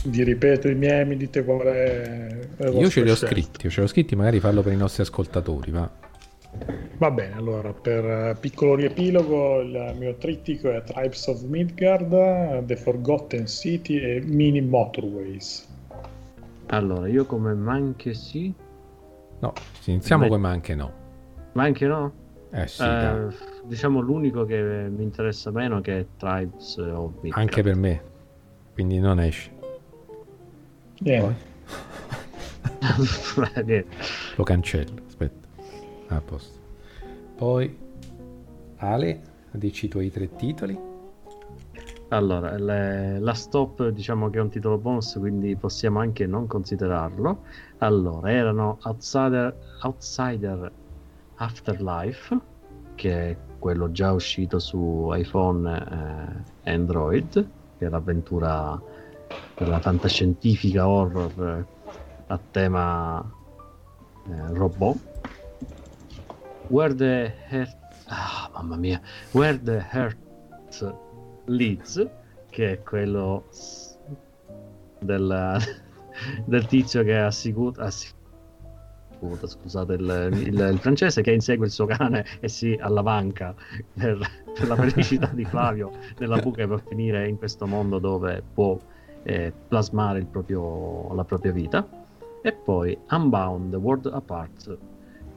Vi 0.06 0.24
ripeto 0.24 0.68
i 0.68 0.76
miei, 0.76 1.06
mi 1.06 1.16
dite 1.16 1.46
qual 1.46 1.62
è... 1.62 2.48
Io 2.72 2.90
ce 2.90 3.04
li 3.04 3.10
ho 3.10 3.16
scritti, 3.16 3.70
ce 3.70 3.80
li 3.80 3.86
ho 3.86 3.90
scritti, 3.90 4.16
magari 4.18 4.42
farlo 4.42 4.62
per 4.62 4.74
i 4.74 4.78
nostri 4.78 5.02
ascoltatori, 5.02 5.72
va. 5.72 5.90
Va 6.98 7.10
bene, 7.10 7.36
allora 7.36 7.72
per 7.74 8.38
piccolo 8.38 8.76
riepilogo 8.76 9.62
il 9.62 9.96
mio 9.98 10.16
trittico 10.18 10.72
è 10.72 10.84
Tribes 10.84 11.26
of 11.28 11.42
Midgard, 11.44 12.66
The 12.66 12.76
Forgotten 12.76 13.48
City 13.48 13.98
e 13.98 14.22
Mini 14.24 14.62
Motorways. 14.62 15.68
Allora, 16.68 17.08
io 17.08 17.26
come 17.26 17.54
manche 17.54 18.14
sì. 18.14 18.54
No, 19.40 19.54
iniziamo 19.86 20.28
come 20.28 20.40
manche 20.40 20.76
no. 20.76 21.02
Manche 21.54 21.88
no? 21.88 22.14
Eh 22.52 22.68
sì. 22.68 22.84
Eh, 22.84 23.28
diciamo 23.64 24.00
l'unico 24.00 24.46
che 24.46 24.88
mi 24.90 25.04
interessa 25.04 25.50
meno 25.52 25.82
che 25.82 26.00
è 26.00 26.06
Tribes 26.18 26.78
Midgard. 26.78 27.32
Anche 27.32 27.64
per 27.64 27.76
me. 27.76 28.02
Quindi 28.74 29.00
non 29.00 29.20
esce. 29.20 29.52
Niente. 31.00 31.52
Lo 34.36 34.44
cancello. 34.44 35.02
Aspetta. 35.08 35.48
A 36.08 36.22
posto. 36.22 36.60
Poi 37.36 37.78
Ale, 38.78 39.22
dici 39.52 39.86
i 39.86 39.90
tuoi 39.90 40.12
tre 40.12 40.36
titoli. 40.36 40.92
Allora, 42.10 42.56
le, 42.58 43.20
la 43.20 43.34
stop 43.34 43.88
diciamo 43.90 44.30
che 44.30 44.38
è 44.38 44.42
un 44.42 44.50
titolo 44.50 44.78
bonus, 44.78 45.16
quindi 45.18 45.56
possiamo 45.56 46.00
anche 46.00 46.28
non 46.28 46.46
considerarlo. 46.46 47.44
Allora, 47.80 48.32
erano 48.32 48.78
Outsider, 48.84 49.56
Outsider 49.82 50.72
Afterlife, 51.36 52.40
che 52.96 53.30
è 53.30 53.38
quello 53.60 53.92
già 53.92 54.12
uscito 54.12 54.60
su 54.60 55.10
iPhone 55.14 56.44
e 56.64 56.70
eh, 56.70 56.74
Android, 56.74 57.48
che 57.78 57.86
è 57.86 57.90
l'avventura 57.90 58.80
per 59.54 59.68
la 59.68 59.80
fantascientifica 59.80 60.88
horror 60.88 61.66
a 62.28 62.40
tema 62.52 63.32
eh, 64.28 64.54
robot. 64.54 64.98
Where 66.68 66.94
the 66.94 67.34
Heart... 67.50 67.78
Ah, 68.08 68.50
mamma 68.54 68.78
mia. 68.78 69.02
Where 69.32 69.62
the 69.62 69.86
Heart 69.92 70.18
Leeds, 71.46 72.08
che 72.50 72.72
è 72.72 72.84
quello 72.84 73.46
del, 75.00 75.58
del 76.46 76.66
tizio 76.68 77.04
che 77.04 77.18
ha 77.18 77.32
assicurato, 79.24 79.48
scusate 79.48 79.94
il, 79.94 80.30
il, 80.34 80.60
il, 80.60 80.80
francese, 80.80 81.22
che 81.22 81.32
insegue 81.32 81.66
il 81.66 81.72
suo 81.72 81.86
cane 81.86 82.26
e 82.40 82.48
si 82.48 82.78
alla 82.80 83.04
banca 83.04 83.54
per, 83.94 84.20
per 84.54 84.68
la 84.68 84.76
felicità 84.76 85.28
di 85.34 85.46
Flavio 85.46 85.92
nella 86.18 86.38
buca 86.38 86.68
per 86.68 86.84
finire 86.88 87.28
in 87.28 87.38
questo 87.38 87.66
mondo 87.66 88.00
dove 88.00 88.44
può 88.54 88.78
eh, 89.24 89.54
plasmare 89.68 90.26
proprio, 90.26 91.14
la 91.14 91.24
propria 91.24 91.52
vita. 91.52 91.88
E 92.42 92.52
poi 92.52 92.98
Unbound, 93.10 93.72
The 93.72 93.78
World 93.78 94.06
Apart, 94.08 94.78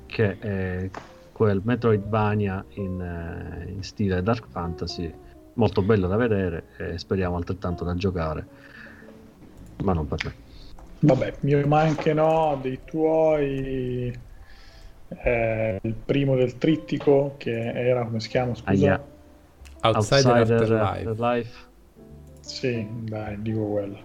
che 0.07 0.39
è 0.39 0.91
quel 1.31 1.61
Metroidvania 1.63 2.65
in, 2.75 3.01
eh, 3.01 3.71
in 3.71 3.83
stile 3.83 4.23
Dark 4.23 4.47
Fantasy 4.49 5.13
molto 5.55 5.83
bello 5.83 6.09
da 6.09 6.17
vedere 6.17 6.65
e 6.77 6.99
speriamo 6.99 7.37
altrettanto 7.37 7.85
da 7.85 7.95
giocare, 7.95 8.47
ma 9.83 9.93
non 9.93 10.07
per 10.07 10.25
me. 10.25 10.46
Vabbè, 11.01 11.35
mio 11.41 11.67
ma 11.67 11.81
anche 11.81 12.13
no, 12.13 12.59
dei 12.61 12.81
tuoi 12.85 14.17
eh, 15.09 15.79
il 15.83 15.95
primo 15.95 16.37
del 16.37 16.59
trittico 16.59 17.35
che 17.37 17.73
era, 17.73 18.05
come 18.05 18.21
si 18.21 18.29
chiama, 18.29 18.55
scusa? 18.55 18.73
Yeah. 18.73 19.05
Outsider, 19.83 20.37
Outsider 20.37 20.57
Afterlife. 20.57 21.09
Afterlife. 21.09 21.59
Sì, 22.41 22.87
dai, 23.03 23.41
dico 23.43 23.67
quello. 23.67 23.99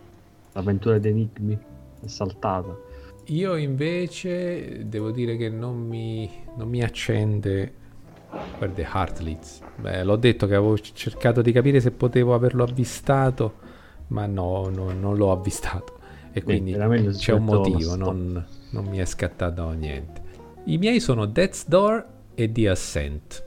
L'avventura 0.54 0.98
di 0.98 1.08
enigmi 1.08 1.58
è 2.04 2.08
saltata. 2.08 2.76
Io 3.26 3.56
invece 3.56 4.88
devo 4.88 5.12
dire 5.12 5.38
che 5.38 5.50
non 5.50 5.78
mi, 5.78 6.30
non 6.56 6.68
mi 6.68 6.84
accende 6.84 7.80
Guarda, 8.58 8.82
Heartlitz. 8.82 9.60
Beh, 9.76 10.04
l'ho 10.04 10.16
detto 10.16 10.48
che 10.48 10.56
avevo 10.56 10.78
cercato 10.78 11.42
di 11.42 11.52
capire 11.52 11.80
se 11.80 11.92
potevo 11.92 12.34
averlo 12.34 12.64
avvistato, 12.64 13.56
ma 14.08 14.26
no, 14.26 14.70
no 14.70 14.92
non 14.94 15.18
l'ho 15.18 15.32
avvistato. 15.32 16.00
E 16.34 16.44
quindi 16.44 16.72
Beh, 16.74 17.12
c'è 17.12 17.34
un 17.34 17.44
motivo, 17.44 17.96
non, 17.96 18.46
non, 18.70 18.86
mi 18.86 18.98
è 19.00 19.06
scattato 19.06 19.70
niente. 19.72 20.22
I 20.66 20.78
miei 20.78 21.00
sono 21.00 21.26
Death's 21.26 21.68
Door 21.68 22.06
e 22.36 22.52
The 22.52 22.70
Ascent. 22.70 23.44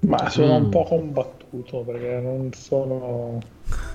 Ma 0.00 0.28
sono 0.28 0.58
Mm. 0.58 0.64
un 0.64 0.68
po' 0.70 0.82
combattuto 0.84 1.82
perché 1.82 2.20
non 2.20 2.52
sono. 2.52 3.38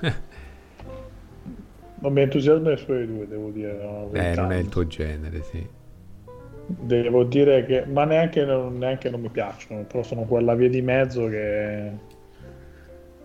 non 2.00 2.12
mi 2.12 2.20
entusiasmo 2.22 2.70
i 2.70 2.76
suoi 2.78 3.06
due, 3.06 3.26
devo 3.28 3.50
dire. 3.50 3.74
no, 3.82 4.10
Eh, 4.12 4.34
non 4.34 4.52
è 4.52 4.56
il 4.56 4.68
tuo 4.68 4.86
genere, 4.86 5.42
sì. 5.42 5.66
Devo 6.66 7.24
dire 7.24 7.64
che. 7.66 7.84
Ma 7.86 8.04
neanche 8.04 8.44
neanche 8.44 9.10
non 9.10 9.20
mi 9.20 9.28
piacciono, 9.28 9.82
però 9.84 10.02
sono 10.02 10.22
quella 10.22 10.54
via 10.54 10.68
di 10.68 10.80
mezzo 10.80 11.26
che. 11.26 11.92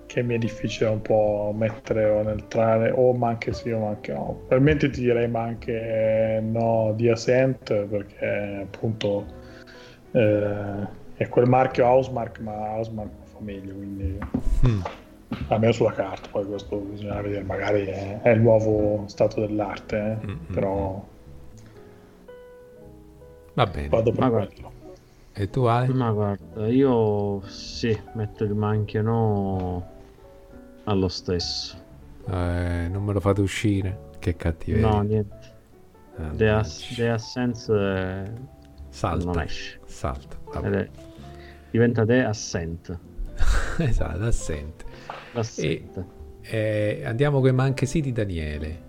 Che 0.08 0.24
mi 0.24 0.36
è 0.36 0.38
difficile 0.38 0.90
un 0.90 1.02
po' 1.02 1.54
mettere 1.56 2.24
nel 2.24 2.48
trare 2.48 2.92
o 2.92 3.14
ma 3.14 3.28
anche 3.30 3.54
sì 3.54 3.70
o 3.72 3.80
ma 3.80 3.90
anche 3.90 4.14
no. 4.14 4.38
Probabilmente 4.48 4.90
ti 4.90 5.02
direi 5.02 5.28
ma 5.28 5.42
anche 5.42 6.40
no 6.44 6.94
di 6.96 7.10
Ascent 7.10 7.74
perché 7.86 8.62
appunto 8.64 9.26
eh, 10.12 10.88
è 11.16 11.28
quel 11.28 11.48
marchio 11.48 11.86
Housemark 11.86 12.40
ma 12.40 12.72
Housemark 12.76 13.10
fa 13.24 13.38
meglio 13.42 13.74
quindi 13.76 14.18
Mm. 14.66 14.80
almeno 15.50 15.72
sulla 15.74 15.92
carta 15.92 16.28
poi 16.32 16.46
questo 16.46 16.78
bisogna 16.78 17.22
vedere 17.22 17.44
magari 17.44 17.86
è, 17.86 18.22
è 18.22 18.30
il 18.30 18.40
nuovo 18.42 19.04
stato 19.08 19.42
dell'arte 19.42 19.98
eh, 19.98 20.26
Mm, 20.26 20.30
mm, 20.32 20.54
però 20.54 21.06
Va 23.56 23.66
bene. 23.66 23.88
vado 23.90 24.12
per 24.12 24.20
Ma 24.20 24.30
guarda. 24.30 24.52
quello 24.54 24.72
E 25.34 25.50
tu, 25.50 25.66
Ale? 25.66 25.94
Ma 25.94 26.12
guarda, 26.12 26.68
io 26.68 27.42
sì, 27.48 27.96
metto 28.14 28.44
il 28.44 28.56
manchio 28.56 29.02
no 29.04 29.96
allo 30.88 31.08
stesso. 31.08 31.78
Eh, 32.30 32.88
non 32.90 33.04
me 33.04 33.14
lo 33.14 33.20
fate 33.20 33.42
uscire. 33.42 34.06
Che 34.20 34.36
cattiveria. 34.36 34.88
No, 34.90 35.02
niente. 35.02 35.36
Ah, 36.18 36.30
The. 36.36 36.50
As- 36.50 36.94
The 36.96 37.10
Ascent 37.10 37.70
eh, 37.70 38.32
Salta. 38.90 39.26
non 39.26 39.40
esce. 39.42 39.80
Salta. 39.86 40.38
Vabbè. 40.52 40.70
è- 40.70 40.90
diventa 41.70 42.06
The 42.06 42.24
Ascent. 42.24 43.00
esatto, 43.78 44.24
assente. 44.24 44.86
L'Assent. 45.34 46.04
Eh, 46.42 47.04
andiamo 47.06 47.40
con 47.40 47.50
i 47.50 47.54
manche 47.54 47.86
sì 47.86 48.02
di 48.02 48.12
Daniele. 48.12 48.86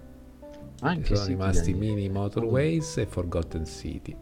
Anche 0.80 1.14
Sono 1.14 1.26
sì, 1.26 1.28
rimasti 1.30 1.72
Daniele. 1.72 1.94
Mini 1.94 2.08
Motorways 2.08 2.96
e 2.98 3.06
Forgotten 3.06 3.66
City. 3.66 4.16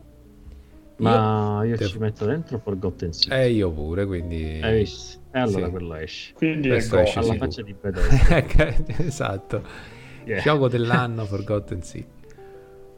Ma 0.98 1.62
io, 1.64 1.76
devo- 1.76 1.90
ci 1.90 1.98
metto 1.98 2.24
dentro 2.24 2.58
Forgotten 2.58 3.12
City. 3.12 3.34
E 3.34 3.50
io 3.50 3.70
pure, 3.70 4.06
quindi... 4.06 4.58
Hai 4.62 4.78
visto? 4.78 5.20
E 5.36 5.40
allora 5.40 5.66
Sì. 5.66 5.70
quello 5.70 5.94
esce. 5.96 6.32
quindi 6.34 6.68
è 6.68 6.72
Questo 6.72 6.96
go. 6.96 7.02
esce 7.02 7.18
Alla 7.18 7.32
sicuro. 7.32 7.44
faccia 7.50 7.62
di 7.62 7.74
Bethesda. 7.80 9.02
esatto. 9.04 9.62
Yeah. 10.24 10.40
Gioco 10.40 10.68
dell'anno 10.68 11.24
Forgotten 11.26 11.82
City. 11.82 12.14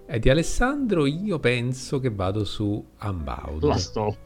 E 0.07 0.19
di 0.21 0.31
Alessandro 0.31 1.05
io 1.05 1.39
penso 1.41 1.99
che 2.01 2.11
vado 2.11 2.45
su 2.45 2.83
Unbound. 3.03 3.63
La 3.65 3.77
stop. 3.77 4.17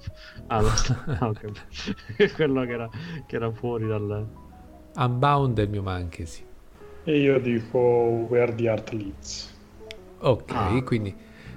Ah, 0.48 0.60
la 0.60 0.74
stop. 0.74 1.06
Ah, 1.20 1.28
ok. 1.28 2.32
quello 2.34 2.64
che 2.66 2.72
era, 2.72 2.90
che 3.26 3.36
era 3.36 3.50
fuori 3.50 3.86
dal... 3.86 4.26
Unbound 4.94 5.58
è 5.58 5.62
il 5.62 5.70
mio 5.70 5.82
manche 5.82 6.26
sì. 6.26 6.44
e 7.04 7.18
io 7.18 7.40
dico 7.40 7.78
Where 7.78 8.54
the 8.54 8.68
Art 8.68 8.90
Leads 8.92 9.50
Ok, 10.18 10.52
Ah. 10.54 10.82
quindi 10.84 11.12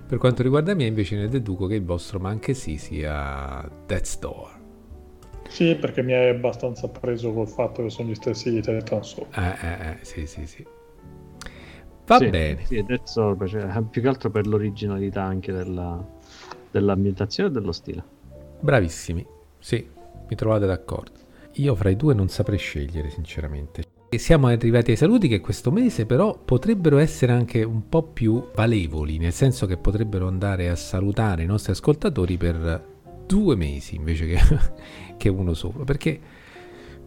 per 0.08 0.18
quanto 0.20 0.42
riguarda 0.42 0.74
me 0.74 0.86
invece 0.86 1.18
ne 1.18 1.28
deduco 1.28 1.68
che 1.68 1.76
il 1.76 1.84
vostro 1.84 2.18
manche 2.18 2.54
sì 2.54 2.78
sia 2.78 3.70
Death's 3.86 4.18
Door. 4.20 4.55
Sì 5.48 5.76
perché 5.76 6.02
mi 6.02 6.12
è 6.14 6.28
abbastanza 6.30 6.88
preso 6.88 7.34
col 7.34 7.48
fatto 7.48 7.84
che 7.84 7.90
sono 7.90 8.10
gli 8.10 8.16
stessi 8.16 8.52
di 8.52 8.62
Titan 8.62 9.04
Soul 9.04 9.28
Eh, 9.36 9.42
eh, 9.42 9.90
eh, 9.90 9.98
sì, 10.02 10.26
sì, 10.26 10.46
sì. 10.46 10.66
Va 12.06 12.18
Sì, 12.18 12.30
bene. 12.30 12.66
Sì, 12.66 12.86
Sword, 13.04 13.48
cioè, 13.48 13.82
più 13.90 14.02
che 14.02 14.08
altro 14.08 14.30
per 14.30 14.46
l'originalità 14.46 15.24
anche 15.24 15.52
della, 15.52 16.04
dell'ambientazione 16.70 17.50
e 17.50 17.52
dello 17.52 17.72
stile. 17.72 18.04
Bravissimi. 18.60 19.26
Sì, 19.58 19.88
mi 20.28 20.36
trovate 20.36 20.66
d'accordo. 20.68 21.24
Io 21.54 21.74
fra 21.74 21.90
i 21.90 21.96
due 21.96 22.14
non 22.14 22.30
saprei 22.30 22.60
scegliere, 22.60 23.10
sinceramente. 23.10 23.84
E 24.10 24.18
siamo 24.20 24.48
arrivati 24.48 24.92
ai 24.92 24.98
saluti 24.98 25.28
che 25.28 25.40
questo 25.42 25.72
mese 25.72 26.06
però 26.06 26.38
potrebbero 26.38 27.00
essere 27.00 27.32
anche 27.32 27.64
un 27.64 27.90
po' 27.90 28.04
più 28.04 28.50
valevoli, 28.54 29.18
nel 29.18 29.34
senso 29.34 29.66
che 29.66 29.78
potrebbero 29.78 30.28
andare 30.28 30.70
a 30.70 30.76
salutare 30.76 31.42
i 31.44 31.48
nostri 31.48 31.72
ascoltatori 31.72 32.38
per 32.38 32.94
due 33.26 33.56
mesi 33.56 33.96
invece 33.96 34.28
che, 34.28 34.38
che 35.18 35.30
uno 35.30 35.54
solo, 35.54 35.84
perché 35.84 36.20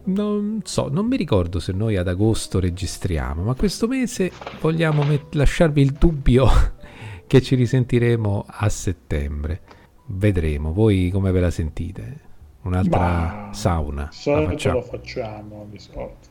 non 0.05 0.61
so, 0.63 0.87
non 0.89 1.05
mi 1.07 1.17
ricordo 1.17 1.59
se 1.59 1.71
noi 1.73 1.97
ad 1.97 2.07
agosto 2.07 2.59
registriamo, 2.59 3.43
ma 3.43 3.53
questo 3.55 3.87
mese 3.87 4.31
vogliamo 4.61 5.03
met- 5.03 5.33
lasciarvi 5.35 5.81
il 5.81 5.91
dubbio 5.91 6.47
che 7.27 7.41
ci 7.41 7.55
risentiremo 7.55 8.45
a 8.47 8.69
settembre. 8.69 9.61
Vedremo, 10.07 10.73
voi 10.73 11.09
come 11.11 11.31
ve 11.31 11.39
la 11.39 11.51
sentite? 11.51 12.21
Un'altra 12.63 12.99
Ma 12.99 13.49
sauna. 13.51 14.11
di 14.33 14.39
La 14.41 14.43
solito 14.43 14.49
facciamo. 14.51 14.79
lo 14.79 14.81
facciamo 14.81 15.67
solito 15.77 16.28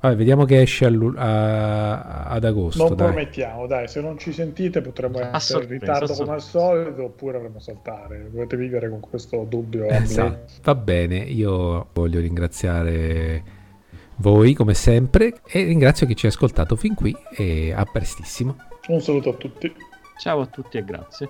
Vabbè, 0.00 0.14
vediamo 0.14 0.44
che 0.44 0.60
esce 0.60 0.84
allu- 0.84 1.16
a- 1.18 2.24
ad 2.26 2.44
agosto. 2.44 2.86
non 2.86 2.96
dai. 2.96 3.06
promettiamo 3.08 3.66
dai 3.66 3.88
se 3.88 4.00
non 4.00 4.16
ci 4.16 4.32
sentite 4.32 4.80
potremmo 4.80 5.18
A 5.18 5.34
essere 5.34 5.64
in 5.64 5.70
ritardo 5.70 6.12
a 6.12 6.16
come 6.16 6.32
al 6.34 6.40
solito 6.42 7.02
oppure 7.04 7.36
avremo 7.38 7.58
saltare 7.58 8.28
dovete 8.30 8.56
vivere 8.56 8.88
con 8.88 9.00
questo 9.00 9.44
dubbio 9.48 9.88
a. 9.88 9.94
Esatto. 9.96 10.52
Va 10.62 10.74
bene, 10.76 11.16
io 11.16 11.86
voglio 11.92 12.20
ringraziare 12.20 13.42
voi 14.16 14.54
come 14.54 14.74
sempre 14.74 15.40
e 15.48 15.64
ringrazio 15.64 16.06
chi 16.06 16.14
ci 16.14 16.26
ha 16.26 16.28
ascoltato 16.28 16.76
fin 16.76 16.94
qui 16.94 17.16
e 17.36 17.72
a 17.72 17.84
prestissimo. 17.84 18.56
un 18.88 19.00
saluto 19.00 19.30
a 19.30 19.34
tutti 19.34 19.72
Ciao 20.20 20.40
a 20.40 20.46
tutti 20.46 20.78
e 20.78 20.84
grazie. 20.84 21.28